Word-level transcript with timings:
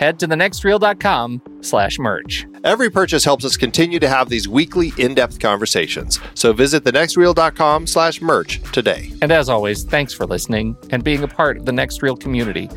head 0.00 0.18
to 0.18 0.26
thenextreel.com 0.26 1.42
slash 1.60 1.98
merch. 1.98 2.46
Every 2.64 2.90
purchase 2.90 3.22
helps 3.22 3.44
us 3.44 3.58
continue 3.58 3.98
to 4.00 4.08
have 4.08 4.30
these 4.30 4.48
weekly 4.48 4.92
in-depth 4.96 5.38
conversations. 5.38 6.18
So 6.34 6.54
visit 6.54 6.84
thenextreel.com 6.84 7.86
slash 7.86 8.22
merch 8.22 8.62
today. 8.72 9.12
And 9.20 9.30
as 9.30 9.50
always, 9.50 9.84
thanks 9.84 10.14
for 10.14 10.26
listening 10.26 10.74
and 10.88 11.04
being 11.04 11.22
a 11.22 11.28
part 11.28 11.58
of 11.58 11.66
the 11.66 11.72
Next 11.72 12.02
Reel 12.02 12.16
community. 12.16 12.70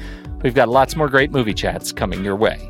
We've 0.43 0.53
got 0.53 0.67
lots 0.67 0.97
more 0.97 1.07
great 1.07 1.31
movie 1.31 1.53
chats 1.53 1.93
coming 1.93 2.25
your 2.25 2.35
way. 2.35 2.69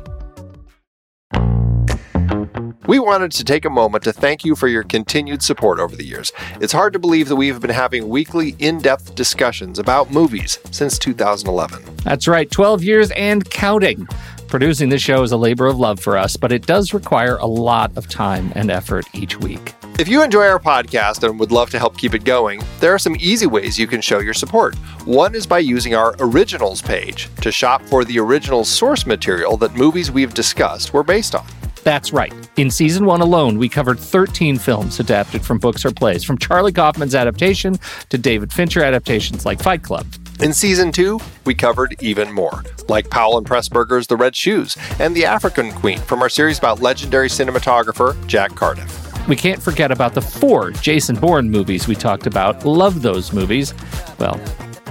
We 2.86 2.98
wanted 2.98 3.32
to 3.32 3.44
take 3.44 3.64
a 3.64 3.70
moment 3.70 4.04
to 4.04 4.12
thank 4.12 4.44
you 4.44 4.54
for 4.54 4.68
your 4.68 4.82
continued 4.82 5.42
support 5.42 5.80
over 5.80 5.96
the 5.96 6.04
years. 6.04 6.32
It's 6.60 6.72
hard 6.72 6.92
to 6.92 6.98
believe 6.98 7.28
that 7.28 7.36
we've 7.36 7.58
been 7.58 7.70
having 7.70 8.10
weekly, 8.10 8.56
in 8.58 8.78
depth 8.78 9.14
discussions 9.14 9.78
about 9.78 10.10
movies 10.10 10.58
since 10.70 10.98
2011. 10.98 11.82
That's 12.04 12.28
right, 12.28 12.50
12 12.50 12.84
years 12.84 13.10
and 13.12 13.48
counting. 13.48 14.06
Producing 14.54 14.88
this 14.88 15.02
show 15.02 15.24
is 15.24 15.32
a 15.32 15.36
labor 15.36 15.66
of 15.66 15.80
love 15.80 15.98
for 15.98 16.16
us, 16.16 16.36
but 16.36 16.52
it 16.52 16.64
does 16.64 16.94
require 16.94 17.38
a 17.38 17.44
lot 17.44 17.90
of 17.96 18.08
time 18.08 18.52
and 18.54 18.70
effort 18.70 19.04
each 19.12 19.36
week. 19.40 19.74
If 19.98 20.06
you 20.06 20.22
enjoy 20.22 20.46
our 20.46 20.60
podcast 20.60 21.28
and 21.28 21.40
would 21.40 21.50
love 21.50 21.70
to 21.70 21.78
help 21.80 21.98
keep 21.98 22.14
it 22.14 22.22
going, 22.22 22.62
there 22.78 22.94
are 22.94 22.98
some 23.00 23.16
easy 23.18 23.48
ways 23.48 23.80
you 23.80 23.88
can 23.88 24.00
show 24.00 24.20
your 24.20 24.32
support. 24.32 24.76
One 25.06 25.34
is 25.34 25.44
by 25.44 25.58
using 25.58 25.96
our 25.96 26.14
originals 26.20 26.80
page 26.80 27.28
to 27.40 27.50
shop 27.50 27.82
for 27.86 28.04
the 28.04 28.20
original 28.20 28.64
source 28.64 29.06
material 29.06 29.56
that 29.56 29.74
movies 29.74 30.12
we've 30.12 30.34
discussed 30.34 30.94
were 30.94 31.02
based 31.02 31.34
on. 31.34 31.44
That's 31.82 32.12
right. 32.12 32.32
In 32.56 32.70
season 32.70 33.06
one 33.06 33.22
alone, 33.22 33.58
we 33.58 33.68
covered 33.68 33.98
13 33.98 34.56
films 34.58 35.00
adapted 35.00 35.44
from 35.44 35.58
books 35.58 35.84
or 35.84 35.90
plays, 35.90 36.22
from 36.22 36.38
Charlie 36.38 36.72
Kaufman's 36.72 37.16
adaptation 37.16 37.76
to 38.08 38.18
David 38.18 38.52
Fincher 38.52 38.84
adaptations 38.84 39.44
like 39.44 39.60
Fight 39.60 39.82
Club. 39.82 40.06
In 40.40 40.52
season 40.52 40.90
two, 40.90 41.20
we 41.46 41.54
covered 41.54 41.94
even 42.02 42.32
more, 42.32 42.64
like 42.88 43.08
Powell 43.08 43.38
and 43.38 43.46
Pressburger's 43.46 44.08
The 44.08 44.16
Red 44.16 44.34
Shoes 44.34 44.76
and 44.98 45.14
The 45.14 45.24
African 45.24 45.70
Queen 45.70 45.98
from 46.00 46.22
our 46.22 46.28
series 46.28 46.58
about 46.58 46.80
legendary 46.80 47.28
cinematographer 47.28 48.14
Jack 48.26 48.54
Cardiff. 48.56 49.28
We 49.28 49.36
can't 49.36 49.62
forget 49.62 49.92
about 49.92 50.12
the 50.12 50.20
four 50.20 50.72
Jason 50.72 51.16
Bourne 51.16 51.48
movies 51.50 51.86
we 51.86 51.94
talked 51.94 52.26
about. 52.26 52.64
Love 52.64 53.00
those 53.00 53.32
movies. 53.32 53.74
Well, 54.18 54.38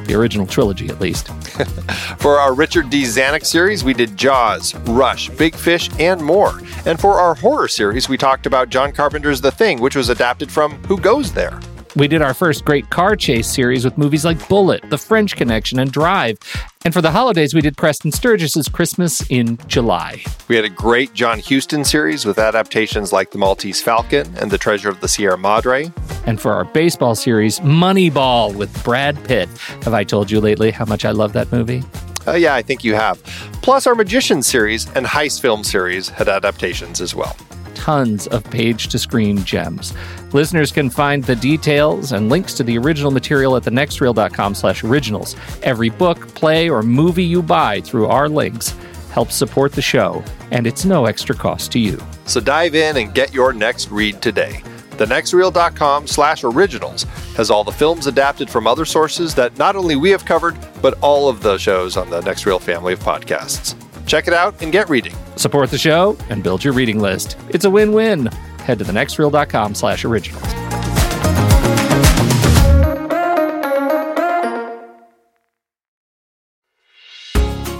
the 0.05 0.15
original 0.15 0.47
trilogy 0.47 0.87
at 0.87 1.01
least. 1.01 1.27
for 2.17 2.39
our 2.39 2.53
Richard 2.53 2.89
D. 2.89 3.03
Zanuck 3.03 3.45
series, 3.45 3.83
we 3.83 3.93
did 3.93 4.15
Jaws, 4.15 4.73
Rush, 4.87 5.29
Big 5.29 5.55
Fish, 5.55 5.89
and 5.99 6.23
more. 6.23 6.59
And 6.85 6.99
for 6.99 7.19
our 7.19 7.35
horror 7.35 7.67
series, 7.67 8.07
we 8.07 8.17
talked 8.17 8.45
about 8.45 8.69
John 8.69 8.93
Carpenter's 8.93 9.41
The 9.41 9.51
Thing, 9.51 9.81
which 9.81 9.95
was 9.95 10.09
adapted 10.09 10.51
from 10.51 10.71
Who 10.85 10.97
Goes 10.97 11.33
There? 11.33 11.59
We 11.95 12.07
did 12.07 12.23
our 12.23 12.33
first 12.33 12.65
great 12.65 12.89
car 12.89 13.15
chase 13.15 13.47
series 13.47 13.85
with 13.85 13.99
movies 13.99 14.25
like 14.25 14.49
Bullitt, 14.49 14.89
The 14.89 14.97
French 14.97 15.35
Connection, 15.35 15.77
and 15.77 15.91
Drive. 15.91 16.39
And 16.85 16.91
for 16.91 17.01
the 17.03 17.11
holidays, 17.11 17.53
we 17.53 17.61
did 17.61 17.77
Preston 17.77 18.11
Sturges's 18.11 18.67
Christmas 18.67 19.29
in 19.29 19.59
July. 19.67 20.23
We 20.47 20.55
had 20.55 20.65
a 20.65 20.69
great 20.69 21.13
John 21.13 21.39
Huston 21.39 21.85
series 21.85 22.25
with 22.25 22.39
adaptations 22.39 23.13
like 23.13 23.29
The 23.29 23.37
Maltese 23.37 23.79
Falcon 23.79 24.35
and 24.37 24.49
The 24.49 24.57
Treasure 24.57 24.89
of 24.89 25.01
the 25.01 25.07
Sierra 25.07 25.37
Madre. 25.37 25.93
And 26.25 26.41
for 26.41 26.51
our 26.51 26.65
baseball 26.65 27.13
series, 27.13 27.59
Moneyball 27.59 28.55
with 28.55 28.83
Brad 28.83 29.23
Pitt. 29.25 29.47
Have 29.83 29.93
I 29.93 30.03
told 30.03 30.31
you 30.31 30.41
lately 30.41 30.71
how 30.71 30.85
much 30.85 31.05
I 31.05 31.11
love 31.11 31.33
that 31.33 31.51
movie? 31.51 31.83
Uh, 32.25 32.33
yeah, 32.33 32.55
I 32.55 32.63
think 32.63 32.83
you 32.83 32.95
have. 32.95 33.21
Plus, 33.61 33.85
our 33.85 33.93
Magician 33.93 34.41
series 34.41 34.89
and 34.95 35.05
Heist 35.05 35.41
film 35.41 35.63
series 35.63 36.09
had 36.09 36.27
adaptations 36.27 37.01
as 37.01 37.13
well 37.13 37.37
tons 37.83 38.27
of 38.27 38.45
page 38.45 38.87
to 38.87 38.97
screen 38.97 39.43
gems. 39.43 39.93
Listeners 40.31 40.71
can 40.71 40.89
find 40.89 41.21
the 41.21 41.35
details 41.35 42.13
and 42.13 42.29
links 42.29 42.53
to 42.53 42.63
the 42.63 42.77
original 42.77 43.11
material 43.11 43.57
at 43.57 43.63
thenextreel.com 43.63 44.55
slash 44.55 44.85
originals. 44.85 45.35
Every 45.63 45.89
book, 45.89 46.33
play, 46.33 46.69
or 46.69 46.81
movie 46.81 47.25
you 47.25 47.43
buy 47.43 47.81
through 47.81 48.07
our 48.07 48.29
links 48.29 48.73
helps 49.11 49.35
support 49.35 49.73
the 49.73 49.81
show, 49.81 50.23
and 50.51 50.65
it's 50.65 50.85
no 50.85 51.07
extra 51.07 51.35
cost 51.35 51.73
to 51.73 51.79
you. 51.79 52.01
So 52.25 52.39
dive 52.39 52.73
in 52.73 52.95
and 52.95 53.13
get 53.13 53.33
your 53.33 53.51
next 53.51 53.91
read 53.91 54.21
today. 54.21 54.61
TheNextReel.com 54.91 56.07
slash 56.07 56.45
originals 56.45 57.03
has 57.35 57.51
all 57.51 57.65
the 57.65 57.71
films 57.71 58.07
adapted 58.07 58.49
from 58.49 58.65
other 58.65 58.85
sources 58.85 59.35
that 59.35 59.57
not 59.57 59.75
only 59.75 59.97
we 59.97 60.09
have 60.09 60.23
covered, 60.23 60.57
but 60.81 60.97
all 61.01 61.27
of 61.27 61.41
the 61.41 61.57
shows 61.57 61.97
on 61.97 62.09
the 62.09 62.21
Next 62.21 62.45
Reel 62.45 62.59
family 62.59 62.93
of 62.93 62.99
podcasts. 62.99 63.75
Check 64.05 64.27
it 64.27 64.33
out 64.33 64.61
and 64.61 64.71
get 64.71 64.89
reading. 64.89 65.15
Support 65.35 65.71
the 65.71 65.77
show 65.77 66.17
and 66.29 66.43
build 66.43 66.63
your 66.63 66.73
reading 66.73 66.99
list. 66.99 67.37
It's 67.49 67.65
a 67.65 67.69
win-win. 67.69 68.27
Head 68.59 68.79
to 68.79 68.85
thenextreel.com 68.85 69.75
slash 69.75 70.05
originals. 70.05 70.43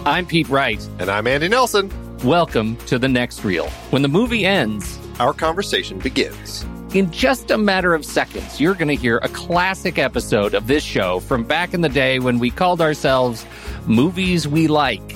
I'm 0.05 0.25
Pete 0.25 0.49
Wright. 0.49 0.85
And 0.99 1.09
I'm 1.09 1.27
Andy 1.27 1.47
Nelson. 1.47 1.89
Welcome 2.23 2.75
to 2.87 2.99
The 2.99 3.07
Next 3.07 3.43
Reel. 3.43 3.69
When 3.89 4.01
the 4.01 4.09
movie 4.09 4.45
ends, 4.45 4.99
our 5.19 5.33
conversation 5.33 5.97
begins. 5.97 6.65
In 6.93 7.09
just 7.09 7.49
a 7.51 7.57
matter 7.57 7.93
of 7.93 8.05
seconds, 8.05 8.61
you're 8.61 8.75
going 8.75 8.89
to 8.89 8.95
hear 8.95 9.17
a 9.23 9.29
classic 9.29 9.97
episode 9.97 10.53
of 10.53 10.67
this 10.67 10.83
show 10.83 11.21
from 11.21 11.43
back 11.43 11.73
in 11.73 11.81
the 11.81 11.89
day 11.89 12.19
when 12.19 12.37
we 12.37 12.51
called 12.51 12.81
ourselves 12.81 13.45
Movies 13.87 14.47
We 14.47 14.67
Like. 14.67 15.15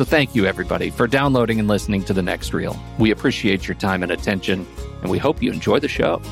So 0.00 0.04
thank 0.06 0.34
you, 0.34 0.46
everybody, 0.46 0.88
for 0.88 1.06
downloading 1.06 1.58
and 1.58 1.68
listening 1.68 2.02
to 2.04 2.14
The 2.14 2.22
Next 2.22 2.54
Reel. 2.54 2.74
We 2.98 3.10
appreciate 3.10 3.68
your 3.68 3.74
time 3.74 4.02
and 4.02 4.10
attention, 4.10 4.66
and 5.02 5.10
we 5.10 5.18
hope 5.18 5.42
you 5.42 5.52
enjoy 5.52 5.78
the 5.78 5.88
show. 5.88 6.22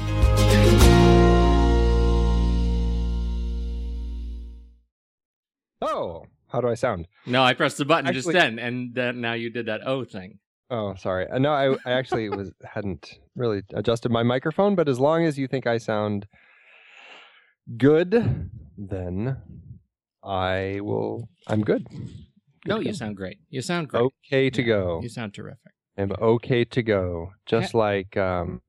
Oh, 5.82 6.25
how 6.47 6.62
do 6.62 6.69
I 6.69 6.73
sound? 6.76 7.09
No, 7.26 7.43
I 7.43 7.53
pressed 7.53 7.76
the 7.76 7.85
button 7.85 8.06
actually, 8.06 8.32
just 8.32 8.32
then, 8.32 8.59
and 8.59 8.99
uh, 8.99 9.12
now 9.12 9.35
you 9.35 9.50
did 9.50 9.67
that 9.67 9.87
O 9.87 10.03
thing. 10.03 10.38
Oh, 10.70 10.94
sorry. 10.94 11.29
Uh, 11.29 11.38
no, 11.38 11.53
I, 11.53 11.75
I 11.85 11.93
actually 11.93 12.26
was 12.31 12.50
hadn't 12.65 13.19
really 13.37 13.65
adjusted 13.75 14.11
my 14.11 14.23
microphone, 14.23 14.76
but 14.76 14.88
as 14.88 14.99
long 14.99 15.26
as 15.26 15.37
you 15.37 15.47
think 15.47 15.67
I 15.67 15.76
sound 15.76 16.26
good, 17.76 18.50
then 18.79 19.37
I 20.25 20.81
will. 20.81 21.29
I'm 21.47 21.61
good. 21.61 21.87
No, 22.66 22.81
you 22.81 22.93
sound 22.93 23.16
great. 23.16 23.38
You 23.50 23.62
sound 23.62 23.88
great. 23.88 24.02
okay 24.02 24.50
to 24.50 24.62
Yeah, 24.62 24.66
go. 24.66 25.00
You 25.02 25.08
sound 25.08 25.34
terrific. 25.34 25.72
I'm 25.96 26.12
okay 26.20 26.64
to 26.64 26.82
go. 26.82 27.32
Just 27.46 27.75
like 27.75 28.16
um, 28.16 28.62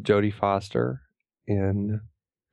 Jodie 0.00 0.32
Foster 0.34 1.02
in 1.46 2.00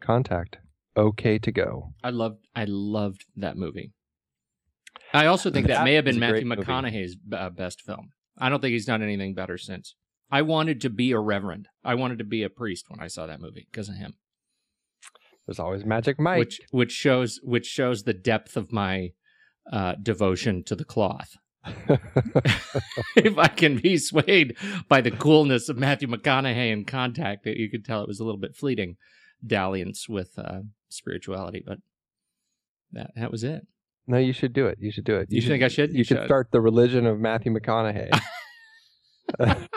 Contact. 0.01 0.57
Okay 0.95 1.39
to 1.39 1.51
go. 1.51 1.93
I 2.03 2.09
loved 2.09 2.47
I 2.55 2.65
loved 2.65 3.25
that 3.38 3.57
movie. 3.57 3.93
I 5.13 5.25
also 5.25 5.51
think 5.51 5.67
that, 5.67 5.75
That 5.79 5.83
may 5.83 5.93
have 5.95 6.05
been 6.05 6.19
Matthew. 6.19 6.45
McConaughey's 6.45 7.17
uh, 7.33 7.49
best 7.49 7.81
film. 7.81 8.11
I 8.38 8.49
don't 8.49 8.61
think 8.61 8.71
he's 8.73 8.85
done 8.85 9.01
anything 9.01 9.33
better 9.33 9.57
since. 9.57 9.95
I 10.29 10.41
wanted 10.41 10.79
to 10.81 10.89
be 10.89 11.11
a 11.11 11.19
reverend. 11.19 11.67
I 11.83 11.95
wanted 11.95 12.17
to 12.19 12.23
be 12.23 12.43
a 12.43 12.49
priest 12.49 12.85
when 12.88 13.01
I 13.01 13.07
saw 13.07 13.25
that 13.27 13.41
movie 13.41 13.67
because 13.69 13.89
of 13.89 13.95
him. 13.95 14.15
There's 15.47 15.59
always 15.59 15.83
Magic 15.85 16.19
Mike. 16.19 16.39
which 16.39 16.61
which 16.71 16.91
shows 16.91 17.39
which 17.43 17.65
shows 17.65 18.03
the 18.03 18.13
depth 18.13 18.55
of 18.57 18.71
my 18.71 19.09
uh, 19.71 19.95
devotion 20.01 20.63
to 20.65 20.75
the 20.75 20.85
cloth. 20.85 21.38
if 23.15 23.38
I 23.38 23.47
can 23.47 23.77
be 23.77 23.97
swayed 23.97 24.57
by 24.88 25.01
the 25.01 25.11
coolness 25.11 25.69
of 25.69 25.77
Matthew 25.77 26.07
McConaughey 26.07 26.71
in 26.71 26.85
Contact, 26.85 27.45
you 27.45 27.69
could 27.69 27.85
tell 27.85 28.01
it 28.01 28.07
was 28.07 28.19
a 28.19 28.23
little 28.23 28.39
bit 28.39 28.55
fleeting 28.55 28.97
dalliance 29.45 30.07
with 30.09 30.38
uh, 30.39 30.61
spirituality, 30.89 31.63
but 31.65 31.77
that 32.93 33.11
that 33.15 33.31
was 33.31 33.43
it. 33.43 33.67
no, 34.07 34.17
you 34.17 34.33
should 34.33 34.53
do 34.53 34.65
it. 34.67 34.77
You 34.79 34.91
should 34.91 35.05
do 35.05 35.15
it. 35.17 35.27
You 35.31 35.41
think 35.41 35.61
I 35.63 35.67
should? 35.67 35.91
You, 35.91 35.99
You 35.99 36.03
should 36.03 36.17
should. 36.17 36.25
start 36.25 36.47
the 36.51 36.61
religion 36.61 37.05
of 37.05 37.19
Matthew 37.19 37.53
McConaughey. 37.53 38.09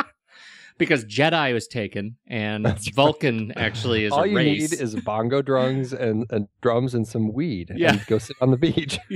Because 0.76 1.04
Jedi 1.04 1.52
was 1.52 1.68
taken, 1.68 2.16
and 2.26 2.64
That's 2.66 2.88
right. 2.88 2.94
Vulcan 2.94 3.52
actually 3.56 4.04
is 4.04 4.12
All 4.12 4.24
a 4.24 4.26
you 4.26 4.36
race. 4.36 4.72
need 4.72 4.80
is 4.80 4.96
bongo 4.96 5.40
drums 5.40 5.92
and, 5.92 6.26
and 6.30 6.48
drums 6.62 6.94
and 6.94 7.06
some 7.06 7.32
weed. 7.32 7.72
Yeah. 7.76 7.92
And 7.92 8.06
go 8.06 8.18
sit 8.18 8.36
on 8.40 8.50
the 8.50 8.56
beach. 8.56 8.98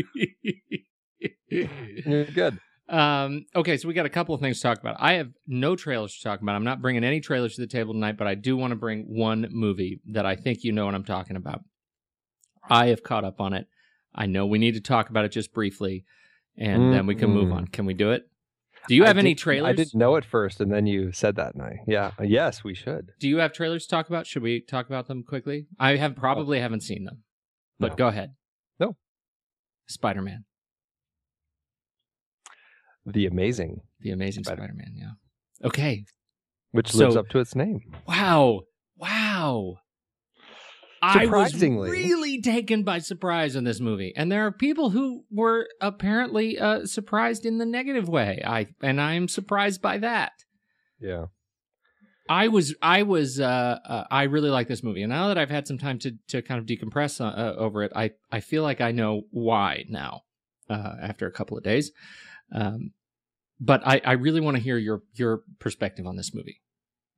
You're 1.50 2.24
good. 2.26 2.58
Um, 2.88 3.44
okay, 3.54 3.76
so 3.76 3.86
we 3.86 3.94
got 3.94 4.06
a 4.06 4.10
couple 4.10 4.34
of 4.34 4.40
things 4.40 4.58
to 4.58 4.62
talk 4.62 4.78
about. 4.80 4.96
I 4.98 5.14
have 5.14 5.30
no 5.46 5.76
trailers 5.76 6.16
to 6.16 6.22
talk 6.22 6.40
about. 6.40 6.54
I'm 6.54 6.64
not 6.64 6.80
bringing 6.80 7.04
any 7.04 7.20
trailers 7.20 7.54
to 7.56 7.60
the 7.60 7.66
table 7.66 7.92
tonight, 7.92 8.16
but 8.16 8.26
I 8.26 8.34
do 8.34 8.56
want 8.56 8.70
to 8.70 8.76
bring 8.76 9.02
one 9.02 9.46
movie 9.50 10.00
that 10.12 10.24
I 10.24 10.36
think 10.36 10.64
you 10.64 10.72
know 10.72 10.86
what 10.86 10.94
I'm 10.94 11.04
talking 11.04 11.36
about. 11.36 11.62
I 12.68 12.86
have 12.86 13.02
caught 13.02 13.24
up 13.24 13.40
on 13.40 13.52
it. 13.52 13.66
I 14.14 14.26
know 14.26 14.46
we 14.46 14.58
need 14.58 14.74
to 14.74 14.80
talk 14.80 15.10
about 15.10 15.24
it 15.24 15.32
just 15.32 15.52
briefly, 15.52 16.04
and 16.56 16.92
then 16.92 17.06
we 17.06 17.14
can 17.14 17.30
move 17.30 17.52
on. 17.52 17.66
Can 17.66 17.84
we 17.84 17.94
do 17.94 18.10
it? 18.12 18.22
Do 18.88 18.94
you 18.96 19.04
have 19.04 19.16
I 19.16 19.20
any 19.20 19.34
did- 19.34 19.38
trailers? 19.42 19.68
I 19.68 19.72
didn't 19.74 19.94
know 19.94 20.16
it 20.16 20.24
first, 20.24 20.60
and 20.60 20.72
then 20.72 20.86
you 20.86 21.12
said 21.12 21.36
that, 21.36 21.54
and 21.54 21.62
I 21.62 21.80
yeah, 21.86 22.10
yes, 22.22 22.64
we 22.64 22.74
should. 22.74 23.10
Do 23.20 23.28
you 23.28 23.36
have 23.38 23.52
trailers 23.52 23.84
to 23.84 23.90
talk 23.90 24.08
about? 24.08 24.26
Should 24.26 24.42
we 24.42 24.60
talk 24.60 24.86
about 24.86 25.06
them 25.06 25.22
quickly? 25.22 25.66
I 25.78 25.96
have 25.96 26.16
probably 26.16 26.58
oh. 26.58 26.62
haven't 26.62 26.82
seen 26.82 27.04
them, 27.04 27.22
but 27.78 27.90
No. 27.90 27.96
go 27.96 28.06
ahead. 28.08 28.34
No. 28.80 28.96
Spider 29.86 30.22
Man, 30.22 30.44
The 33.06 33.26
Amazing, 33.26 33.82
the 34.00 34.10
Amazing 34.10 34.44
Spider- 34.44 34.62
Spider 34.62 34.74
Man. 34.74 34.92
Yeah. 34.94 35.66
Okay. 35.66 36.04
which 36.70 36.90
So- 36.90 36.98
lives 37.04 37.16
up 37.16 37.28
to 37.28 37.38
its 37.38 37.54
name. 37.54 37.80
Wow. 38.06 38.62
Wow. 38.96 39.76
I 41.02 41.26
was 41.26 41.54
really 41.62 42.40
taken 42.40 42.82
by 42.82 42.98
surprise 42.98 43.56
in 43.56 43.64
this 43.64 43.80
movie. 43.80 44.12
And 44.16 44.30
there 44.30 44.46
are 44.46 44.52
people 44.52 44.90
who 44.90 45.24
were 45.30 45.68
apparently 45.80 46.58
uh, 46.58 46.86
surprised 46.86 47.46
in 47.46 47.58
the 47.58 47.66
negative 47.66 48.08
way. 48.08 48.42
I 48.44 48.68
and 48.82 49.00
I 49.00 49.14
am 49.14 49.28
surprised 49.28 49.80
by 49.80 49.98
that. 49.98 50.32
Yeah. 51.00 51.26
I 52.28 52.48
was 52.48 52.74
I 52.82 53.04
was 53.04 53.40
uh, 53.40 53.78
uh 53.84 54.04
I 54.10 54.24
really 54.24 54.50
like 54.50 54.68
this 54.68 54.82
movie. 54.82 55.02
And 55.02 55.10
now 55.10 55.28
that 55.28 55.38
I've 55.38 55.50
had 55.50 55.66
some 55.66 55.78
time 55.78 55.98
to 56.00 56.12
to 56.28 56.42
kind 56.42 56.58
of 56.60 56.66
decompress 56.66 57.20
uh, 57.20 57.28
uh, 57.28 57.54
over 57.56 57.82
it, 57.82 57.92
I 57.94 58.12
I 58.30 58.40
feel 58.40 58.62
like 58.62 58.80
I 58.80 58.92
know 58.92 59.22
why 59.30 59.84
now. 59.88 60.22
Uh 60.68 60.94
after 61.00 61.26
a 61.26 61.32
couple 61.32 61.56
of 61.56 61.64
days. 61.64 61.92
Um 62.52 62.92
but 63.60 63.86
I 63.86 64.00
I 64.04 64.12
really 64.12 64.40
want 64.40 64.56
to 64.56 64.62
hear 64.62 64.78
your 64.78 65.02
your 65.14 65.42
perspective 65.58 66.06
on 66.06 66.16
this 66.16 66.34
movie. 66.34 66.60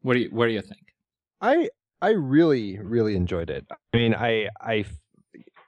What 0.03 0.15
do 0.15 0.21
you 0.21 0.29
what 0.31 0.47
do 0.47 0.53
you 0.53 0.63
think? 0.63 0.95
I 1.41 1.71
I 2.03 2.11
really 2.11 2.79
really 2.79 3.15
enjoyed 3.17 3.51
it. 3.51 3.67
I 3.93 3.97
mean, 3.97 4.15
I 4.15 4.49
I 4.61 4.85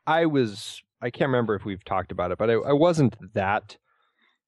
I 0.06 0.26
was 0.26 0.82
I 1.00 1.10
can't 1.10 1.28
remember 1.28 1.54
if 1.54 1.64
we've 1.64 1.84
talked 1.84 2.12
about 2.12 2.30
it, 2.32 2.38
but 2.38 2.48
I, 2.50 2.54
I 2.54 2.72
wasn't 2.72 3.16
that 3.34 3.76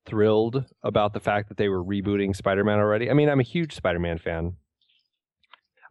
thrilled 0.07 0.65
about 0.83 1.13
the 1.15 1.21
fact 1.21 1.49
that 1.49 1.57
they 1.57 1.69
were 1.69 1.83
rebooting 1.83 2.37
Spider-Man 2.37 2.79
already. 2.79 3.11
I 3.11 3.15
mean, 3.15 3.29
I'm 3.29 3.41
a 3.41 3.45
huge 3.45 3.75
Spider-Man 3.75 4.19
fan. 4.19 4.57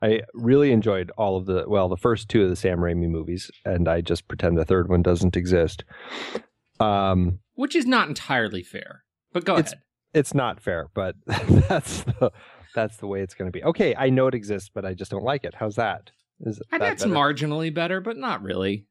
I 0.01 0.21
really 0.33 0.71
enjoyed 0.71 1.11
all 1.17 1.37
of 1.37 1.45
the 1.45 1.63
well, 1.67 1.87
the 1.89 1.97
first 1.97 2.27
two 2.29 2.43
of 2.43 2.49
the 2.49 2.55
Sam 2.55 2.79
Raimi 2.79 3.07
movies, 3.09 3.49
and 3.65 3.87
I 3.87 4.01
just 4.01 4.27
pretend 4.27 4.57
the 4.57 4.65
third 4.65 4.89
one 4.89 5.01
doesn't 5.01 5.37
exist. 5.37 5.83
Um, 6.79 7.39
Which 7.55 7.75
is 7.75 7.85
not 7.85 8.09
entirely 8.09 8.63
fair. 8.63 9.03
But 9.31 9.45
go 9.45 9.53
It's- 9.57 9.71
ahead. 9.73 9.83
it's 10.13 10.33
not 10.33 10.59
fair, 10.59 10.89
but 10.93 11.15
that's 11.25 12.03
the 12.03 12.31
that's 12.73 12.97
the 12.97 13.07
way 13.07 13.21
it's 13.21 13.33
going 13.33 13.47
to 13.47 13.51
be. 13.51 13.63
Okay, 13.63 13.95
I 13.95 14.09
know 14.09 14.27
it 14.27 14.35
exists, 14.35 14.69
but 14.73 14.85
I 14.85 14.93
just 14.93 15.11
don't 15.11 15.23
like 15.23 15.43
it. 15.43 15.53
How's 15.55 15.75
that? 15.75 16.11
Is 16.41 16.61
I 16.71 16.77
that 16.77 16.85
that's 16.85 17.03
better? 17.03 17.15
marginally 17.15 17.73
better, 17.73 18.01
but 18.01 18.17
not 18.17 18.41
really. 18.41 18.87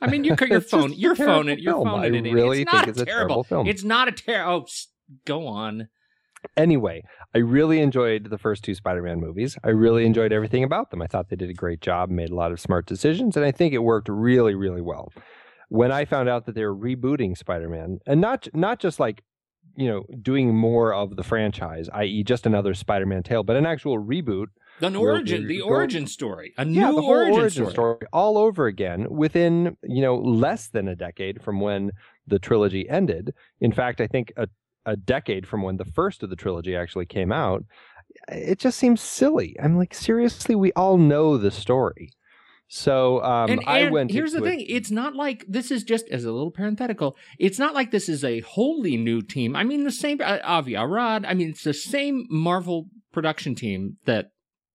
I 0.00 0.06
mean, 0.08 0.24
you 0.24 0.36
your 0.48 0.58
It's 0.58 0.70
phone, 0.70 0.92
your 0.92 1.14
phone, 1.16 1.46
your 1.58 1.74
film. 1.74 1.88
phone, 1.88 2.00
I 2.00 2.06
it, 2.06 2.32
really 2.32 2.62
it's 2.62 2.72
not 2.72 2.84
think 2.84 2.88
it's 2.96 3.00
a 3.00 3.04
terrible. 3.04 3.28
terrible 3.28 3.44
film. 3.44 3.66
It's 3.66 3.84
not 3.84 4.08
a 4.08 4.12
terrible. 4.12 4.64
Oh, 4.64 4.66
go 5.24 5.46
on. 5.46 5.88
Anyway, 6.56 7.02
I 7.34 7.38
really 7.38 7.80
enjoyed 7.80 8.30
the 8.30 8.38
first 8.38 8.62
two 8.62 8.74
Spider-Man 8.74 9.18
movies. 9.18 9.58
I 9.64 9.70
really 9.70 10.06
enjoyed 10.06 10.32
everything 10.32 10.62
about 10.62 10.90
them. 10.90 11.02
I 11.02 11.08
thought 11.08 11.30
they 11.30 11.36
did 11.36 11.50
a 11.50 11.54
great 11.54 11.80
job, 11.80 12.10
made 12.10 12.30
a 12.30 12.34
lot 12.36 12.52
of 12.52 12.60
smart 12.60 12.86
decisions, 12.86 13.36
and 13.36 13.44
I 13.44 13.50
think 13.50 13.74
it 13.74 13.78
worked 13.78 14.08
really, 14.08 14.54
really 14.54 14.80
well. 14.80 15.12
When 15.68 15.90
I 15.90 16.04
found 16.04 16.28
out 16.28 16.46
that 16.46 16.54
they 16.54 16.64
were 16.64 16.74
rebooting 16.76 17.36
Spider-Man, 17.36 17.98
and 18.06 18.20
not 18.20 18.46
not 18.54 18.78
just 18.78 19.00
like 19.00 19.22
you 19.78 19.88
know 19.88 20.02
doing 20.20 20.54
more 20.54 20.92
of 20.92 21.16
the 21.16 21.22
franchise, 21.22 21.88
i.e., 21.94 22.24
just 22.24 22.46
another 22.46 22.74
Spider-Man 22.74 23.22
tale, 23.22 23.44
but 23.44 23.56
an 23.56 23.66
actual 23.66 23.96
reboot 23.98 24.48
An 24.80 24.96
origin, 24.96 25.46
the 25.46 25.60
origin 25.62 26.06
story, 26.06 26.52
a 26.58 26.66
yeah, 26.66 26.90
new 26.90 27.00
whole 27.00 27.04
origin, 27.06 27.70
story. 27.70 27.98
all 28.12 28.36
over 28.38 28.66
again 28.66 29.06
within 29.08 29.76
you 29.82 30.02
know 30.02 30.16
less 30.16 30.68
than 30.68 30.88
a 30.88 30.96
decade 30.96 31.40
from 31.42 31.60
when 31.60 31.92
the 32.26 32.38
trilogy 32.38 32.88
ended. 32.88 33.32
In 33.60 33.72
fact, 33.72 34.00
I 34.00 34.06
think 34.08 34.32
a 34.36 34.48
a 34.86 34.96
decade 34.96 35.46
from 35.46 35.62
when 35.62 35.76
the 35.76 35.84
first 35.84 36.22
of 36.22 36.30
the 36.30 36.36
trilogy 36.36 36.74
actually 36.74 37.06
came 37.06 37.30
out. 37.30 37.62
It 38.28 38.58
just 38.58 38.78
seems 38.78 39.00
silly. 39.00 39.54
I'm 39.62 39.76
like, 39.76 39.94
seriously, 39.94 40.54
we 40.54 40.72
all 40.72 40.96
know 40.98 41.36
the 41.36 41.50
story. 41.50 42.10
So 42.70 43.22
um, 43.24 43.50
and, 43.50 43.62
I 43.66 43.88
went. 43.88 44.10
here's 44.10 44.32
the 44.32 44.42
thing: 44.42 44.60
it's 44.68 44.90
not 44.90 45.14
like 45.14 45.44
this 45.48 45.70
is 45.70 45.82
just 45.82 46.06
as 46.10 46.24
a 46.24 46.32
little 46.32 46.50
parenthetical. 46.50 47.16
It's 47.38 47.58
not 47.58 47.74
like 47.74 47.90
this 47.90 48.10
is 48.10 48.22
a 48.22 48.40
wholly 48.40 48.98
new 48.98 49.22
team. 49.22 49.56
I 49.56 49.64
mean, 49.64 49.84
the 49.84 49.90
same 49.90 50.20
uh, 50.22 50.38
Avi 50.44 50.76
Arad. 50.76 51.24
I 51.24 51.32
mean, 51.32 51.48
it's 51.48 51.64
the 51.64 51.72
same 51.72 52.26
Marvel 52.28 52.88
production 53.10 53.54
team 53.54 53.96
that 54.04 54.26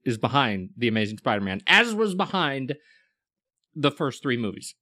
is 0.03 0.17
behind 0.17 0.69
the 0.75 0.87
Amazing 0.87 1.19
Spider-Man, 1.19 1.61
as 1.67 1.93
was 1.93 2.15
behind 2.15 2.75
the 3.75 3.91
first 3.91 4.23
three 4.23 4.37
movies. 4.37 4.73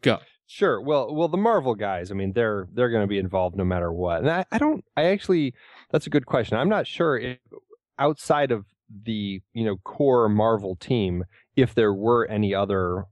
Go. 0.00 0.18
Sure. 0.46 0.80
Well, 0.80 1.14
well, 1.14 1.28
the 1.28 1.36
Marvel 1.36 1.74
guys. 1.74 2.10
I 2.10 2.14
mean, 2.14 2.32
they're 2.32 2.68
they're 2.72 2.90
going 2.90 3.02
to 3.02 3.08
be 3.08 3.18
involved 3.18 3.56
no 3.56 3.64
matter 3.64 3.92
what. 3.92 4.20
And 4.20 4.30
I, 4.30 4.46
I 4.50 4.56
don't. 4.56 4.82
I 4.96 5.06
actually, 5.06 5.52
that's 5.90 6.06
a 6.06 6.10
good 6.10 6.24
question. 6.24 6.56
I'm 6.56 6.70
not 6.70 6.86
sure 6.86 7.18
if 7.18 7.38
outside 7.98 8.50
of 8.50 8.64
the 9.04 9.42
you 9.52 9.64
know 9.64 9.76
core 9.84 10.28
Marvel 10.28 10.76
team, 10.76 11.24
if 11.56 11.74
there 11.74 11.92
were 11.92 12.26
any 12.26 12.54
other 12.54 13.04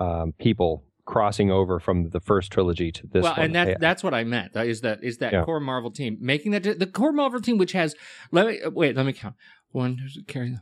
um, 0.00 0.32
people 0.38 0.84
crossing 1.04 1.50
over 1.50 1.78
from 1.80 2.10
the 2.10 2.20
first 2.20 2.50
trilogy 2.52 2.90
to 2.92 3.06
this 3.08 3.22
well, 3.24 3.32
one. 3.32 3.40
and 3.46 3.54
that 3.54 3.68
I- 3.68 3.76
that's 3.78 4.02
what 4.04 4.14
I 4.14 4.24
meant. 4.24 4.52
That 4.54 4.66
is 4.66 4.80
that 4.82 5.02
is 5.02 5.18
that 5.18 5.32
Yeah. 5.32 5.44
core 5.44 5.60
Marvel 5.60 5.90
team 5.90 6.16
making 6.20 6.52
that 6.52 6.62
the 6.78 6.86
core 6.86 7.12
Marvel 7.12 7.40
team, 7.40 7.58
which 7.58 7.72
has 7.72 7.94
let 8.30 8.46
me 8.46 8.60
wait, 8.66 8.96
let 8.96 9.04
me 9.06 9.12
count 9.12 9.34
one, 9.70 9.98
two, 10.14 10.22
carry 10.24 10.56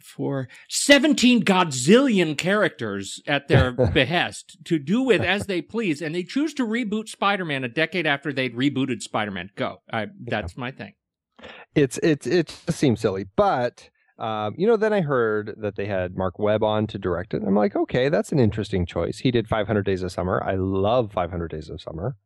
four, 0.00 0.48
17 0.68 1.42
godzillion 1.42 2.38
characters 2.38 3.20
at 3.26 3.48
their 3.48 3.72
behest 3.92 4.56
to 4.64 4.78
do 4.78 5.02
with 5.02 5.20
as 5.20 5.46
they 5.46 5.60
please, 5.60 6.00
and 6.00 6.14
they 6.14 6.22
choose 6.22 6.54
to 6.54 6.64
reboot 6.64 7.08
Spider-Man 7.08 7.64
a 7.64 7.68
decade 7.68 8.06
after 8.06 8.32
they'd 8.32 8.54
rebooted 8.54 9.02
Spider-Man. 9.02 9.50
Go, 9.56 9.82
I, 9.92 10.06
that's 10.24 10.56
my 10.56 10.70
thing. 10.70 10.94
it's 11.74 11.98
it's 11.98 12.26
it 12.26 12.56
just 12.66 12.78
seems 12.78 13.00
silly, 13.00 13.26
but. 13.36 13.90
Um, 14.18 14.54
you 14.56 14.66
know, 14.66 14.76
then 14.76 14.92
I 14.92 15.02
heard 15.02 15.54
that 15.58 15.76
they 15.76 15.86
had 15.86 16.16
Mark 16.16 16.38
Webb 16.38 16.62
on 16.62 16.86
to 16.88 16.98
direct 16.98 17.34
it. 17.34 17.42
I'm 17.46 17.54
like, 17.54 17.76
okay, 17.76 18.08
that's 18.08 18.32
an 18.32 18.38
interesting 18.38 18.86
choice. 18.86 19.18
He 19.18 19.30
did 19.30 19.46
500 19.46 19.84
Days 19.84 20.02
of 20.02 20.10
Summer. 20.10 20.42
I 20.42 20.54
love 20.54 21.12
500 21.12 21.48
Days 21.48 21.68
of 21.68 21.80
Summer. 21.80 22.16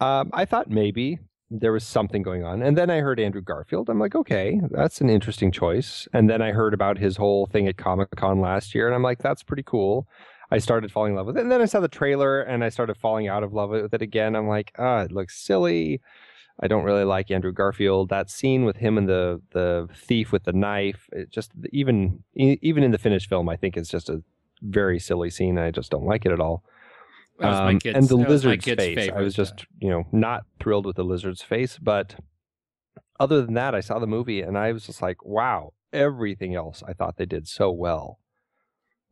Um, 0.00 0.30
I 0.32 0.44
thought 0.44 0.70
maybe 0.70 1.18
there 1.50 1.72
was 1.72 1.84
something 1.84 2.22
going 2.22 2.44
on. 2.44 2.62
And 2.62 2.78
then 2.78 2.90
I 2.90 3.00
heard 3.00 3.18
Andrew 3.18 3.40
Garfield. 3.40 3.90
I'm 3.90 3.98
like, 3.98 4.14
okay, 4.14 4.60
that's 4.70 5.00
an 5.00 5.10
interesting 5.10 5.50
choice. 5.50 6.06
And 6.12 6.30
then 6.30 6.40
I 6.40 6.52
heard 6.52 6.74
about 6.74 6.96
his 6.96 7.16
whole 7.16 7.46
thing 7.46 7.66
at 7.66 7.76
Comic 7.76 8.08
Con 8.16 8.40
last 8.40 8.74
year. 8.74 8.86
And 8.86 8.94
I'm 8.94 9.02
like, 9.02 9.18
that's 9.18 9.42
pretty 9.42 9.64
cool. 9.64 10.06
I 10.52 10.58
started 10.58 10.92
falling 10.92 11.12
in 11.12 11.16
love 11.16 11.26
with 11.26 11.36
it. 11.36 11.42
And 11.42 11.50
then 11.50 11.60
I 11.60 11.66
saw 11.66 11.80
the 11.80 11.88
trailer 11.88 12.40
and 12.40 12.64
I 12.64 12.68
started 12.68 12.96
falling 12.96 13.28
out 13.28 13.42
of 13.42 13.52
love 13.52 13.70
with 13.70 13.92
it 13.92 14.02
again. 14.02 14.36
I'm 14.36 14.48
like, 14.48 14.72
ah, 14.78 15.00
it 15.00 15.12
looks 15.12 15.36
silly. 15.36 16.00
I 16.62 16.68
don't 16.68 16.84
really 16.84 17.04
like 17.04 17.30
Andrew 17.30 17.52
Garfield. 17.52 18.10
That 18.10 18.30
scene 18.30 18.64
with 18.64 18.76
him 18.76 18.98
and 18.98 19.08
the 19.08 19.40
the 19.52 19.88
thief 19.94 20.30
with 20.32 20.44
the 20.44 20.52
knife, 20.52 21.08
it 21.12 21.30
just 21.30 21.52
even 21.72 22.22
even 22.34 22.82
in 22.82 22.90
the 22.90 22.98
finished 22.98 23.28
film, 23.28 23.48
I 23.48 23.56
think 23.56 23.76
it's 23.76 23.88
just 23.88 24.10
a 24.10 24.22
very 24.62 24.98
silly 24.98 25.30
scene. 25.30 25.58
I 25.58 25.70
just 25.70 25.90
don't 25.90 26.04
like 26.04 26.26
it 26.26 26.32
at 26.32 26.40
all. 26.40 26.62
That 27.38 27.48
was 27.48 27.60
my 27.60 27.70
Um, 27.70 27.78
kid's, 27.78 27.96
and 27.96 28.08
the 28.08 28.18
that 28.18 28.28
was 28.28 28.44
my 28.44 28.50
lizard's 28.52 28.64
face. 28.66 29.10
I 29.10 29.22
was 29.22 29.34
just, 29.34 29.64
you 29.78 29.88
know, 29.88 30.04
not 30.12 30.44
thrilled 30.60 30.84
with 30.84 30.96
the 30.96 31.04
lizard's 31.04 31.40
face. 31.40 31.78
But 31.78 32.16
other 33.18 33.40
than 33.40 33.54
that, 33.54 33.74
I 33.74 33.80
saw 33.80 33.98
the 33.98 34.06
movie 34.06 34.42
and 34.42 34.58
I 34.58 34.72
was 34.72 34.84
just 34.84 35.00
like, 35.00 35.24
wow, 35.24 35.72
everything 35.94 36.54
else 36.54 36.82
I 36.86 36.92
thought 36.92 37.16
they 37.16 37.24
did 37.24 37.48
so 37.48 37.70
well. 37.70 38.18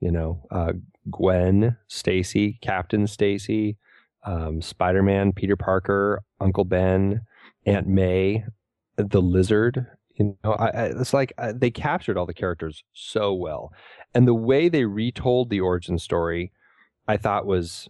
You 0.00 0.10
know, 0.12 0.46
uh, 0.50 0.74
Gwen, 1.10 1.78
Stacy, 1.86 2.58
Captain 2.60 3.06
Stacy, 3.06 3.78
um, 4.24 4.60
Spider 4.60 5.02
Man, 5.02 5.32
Peter 5.32 5.56
Parker, 5.56 6.22
Uncle 6.38 6.64
Ben, 6.64 7.22
Aunt 7.66 7.86
May, 7.86 8.44
the 8.96 9.22
lizard. 9.22 9.86
You 10.14 10.36
know, 10.42 10.52
I, 10.52 10.66
I, 10.68 10.84
it's 10.86 11.14
like 11.14 11.32
uh, 11.38 11.52
they 11.54 11.70
captured 11.70 12.16
all 12.16 12.26
the 12.26 12.34
characters 12.34 12.82
so 12.92 13.32
well, 13.32 13.72
and 14.14 14.26
the 14.26 14.34
way 14.34 14.68
they 14.68 14.84
retold 14.84 15.48
the 15.48 15.60
origin 15.60 15.98
story, 15.98 16.52
I 17.06 17.16
thought 17.16 17.46
was 17.46 17.88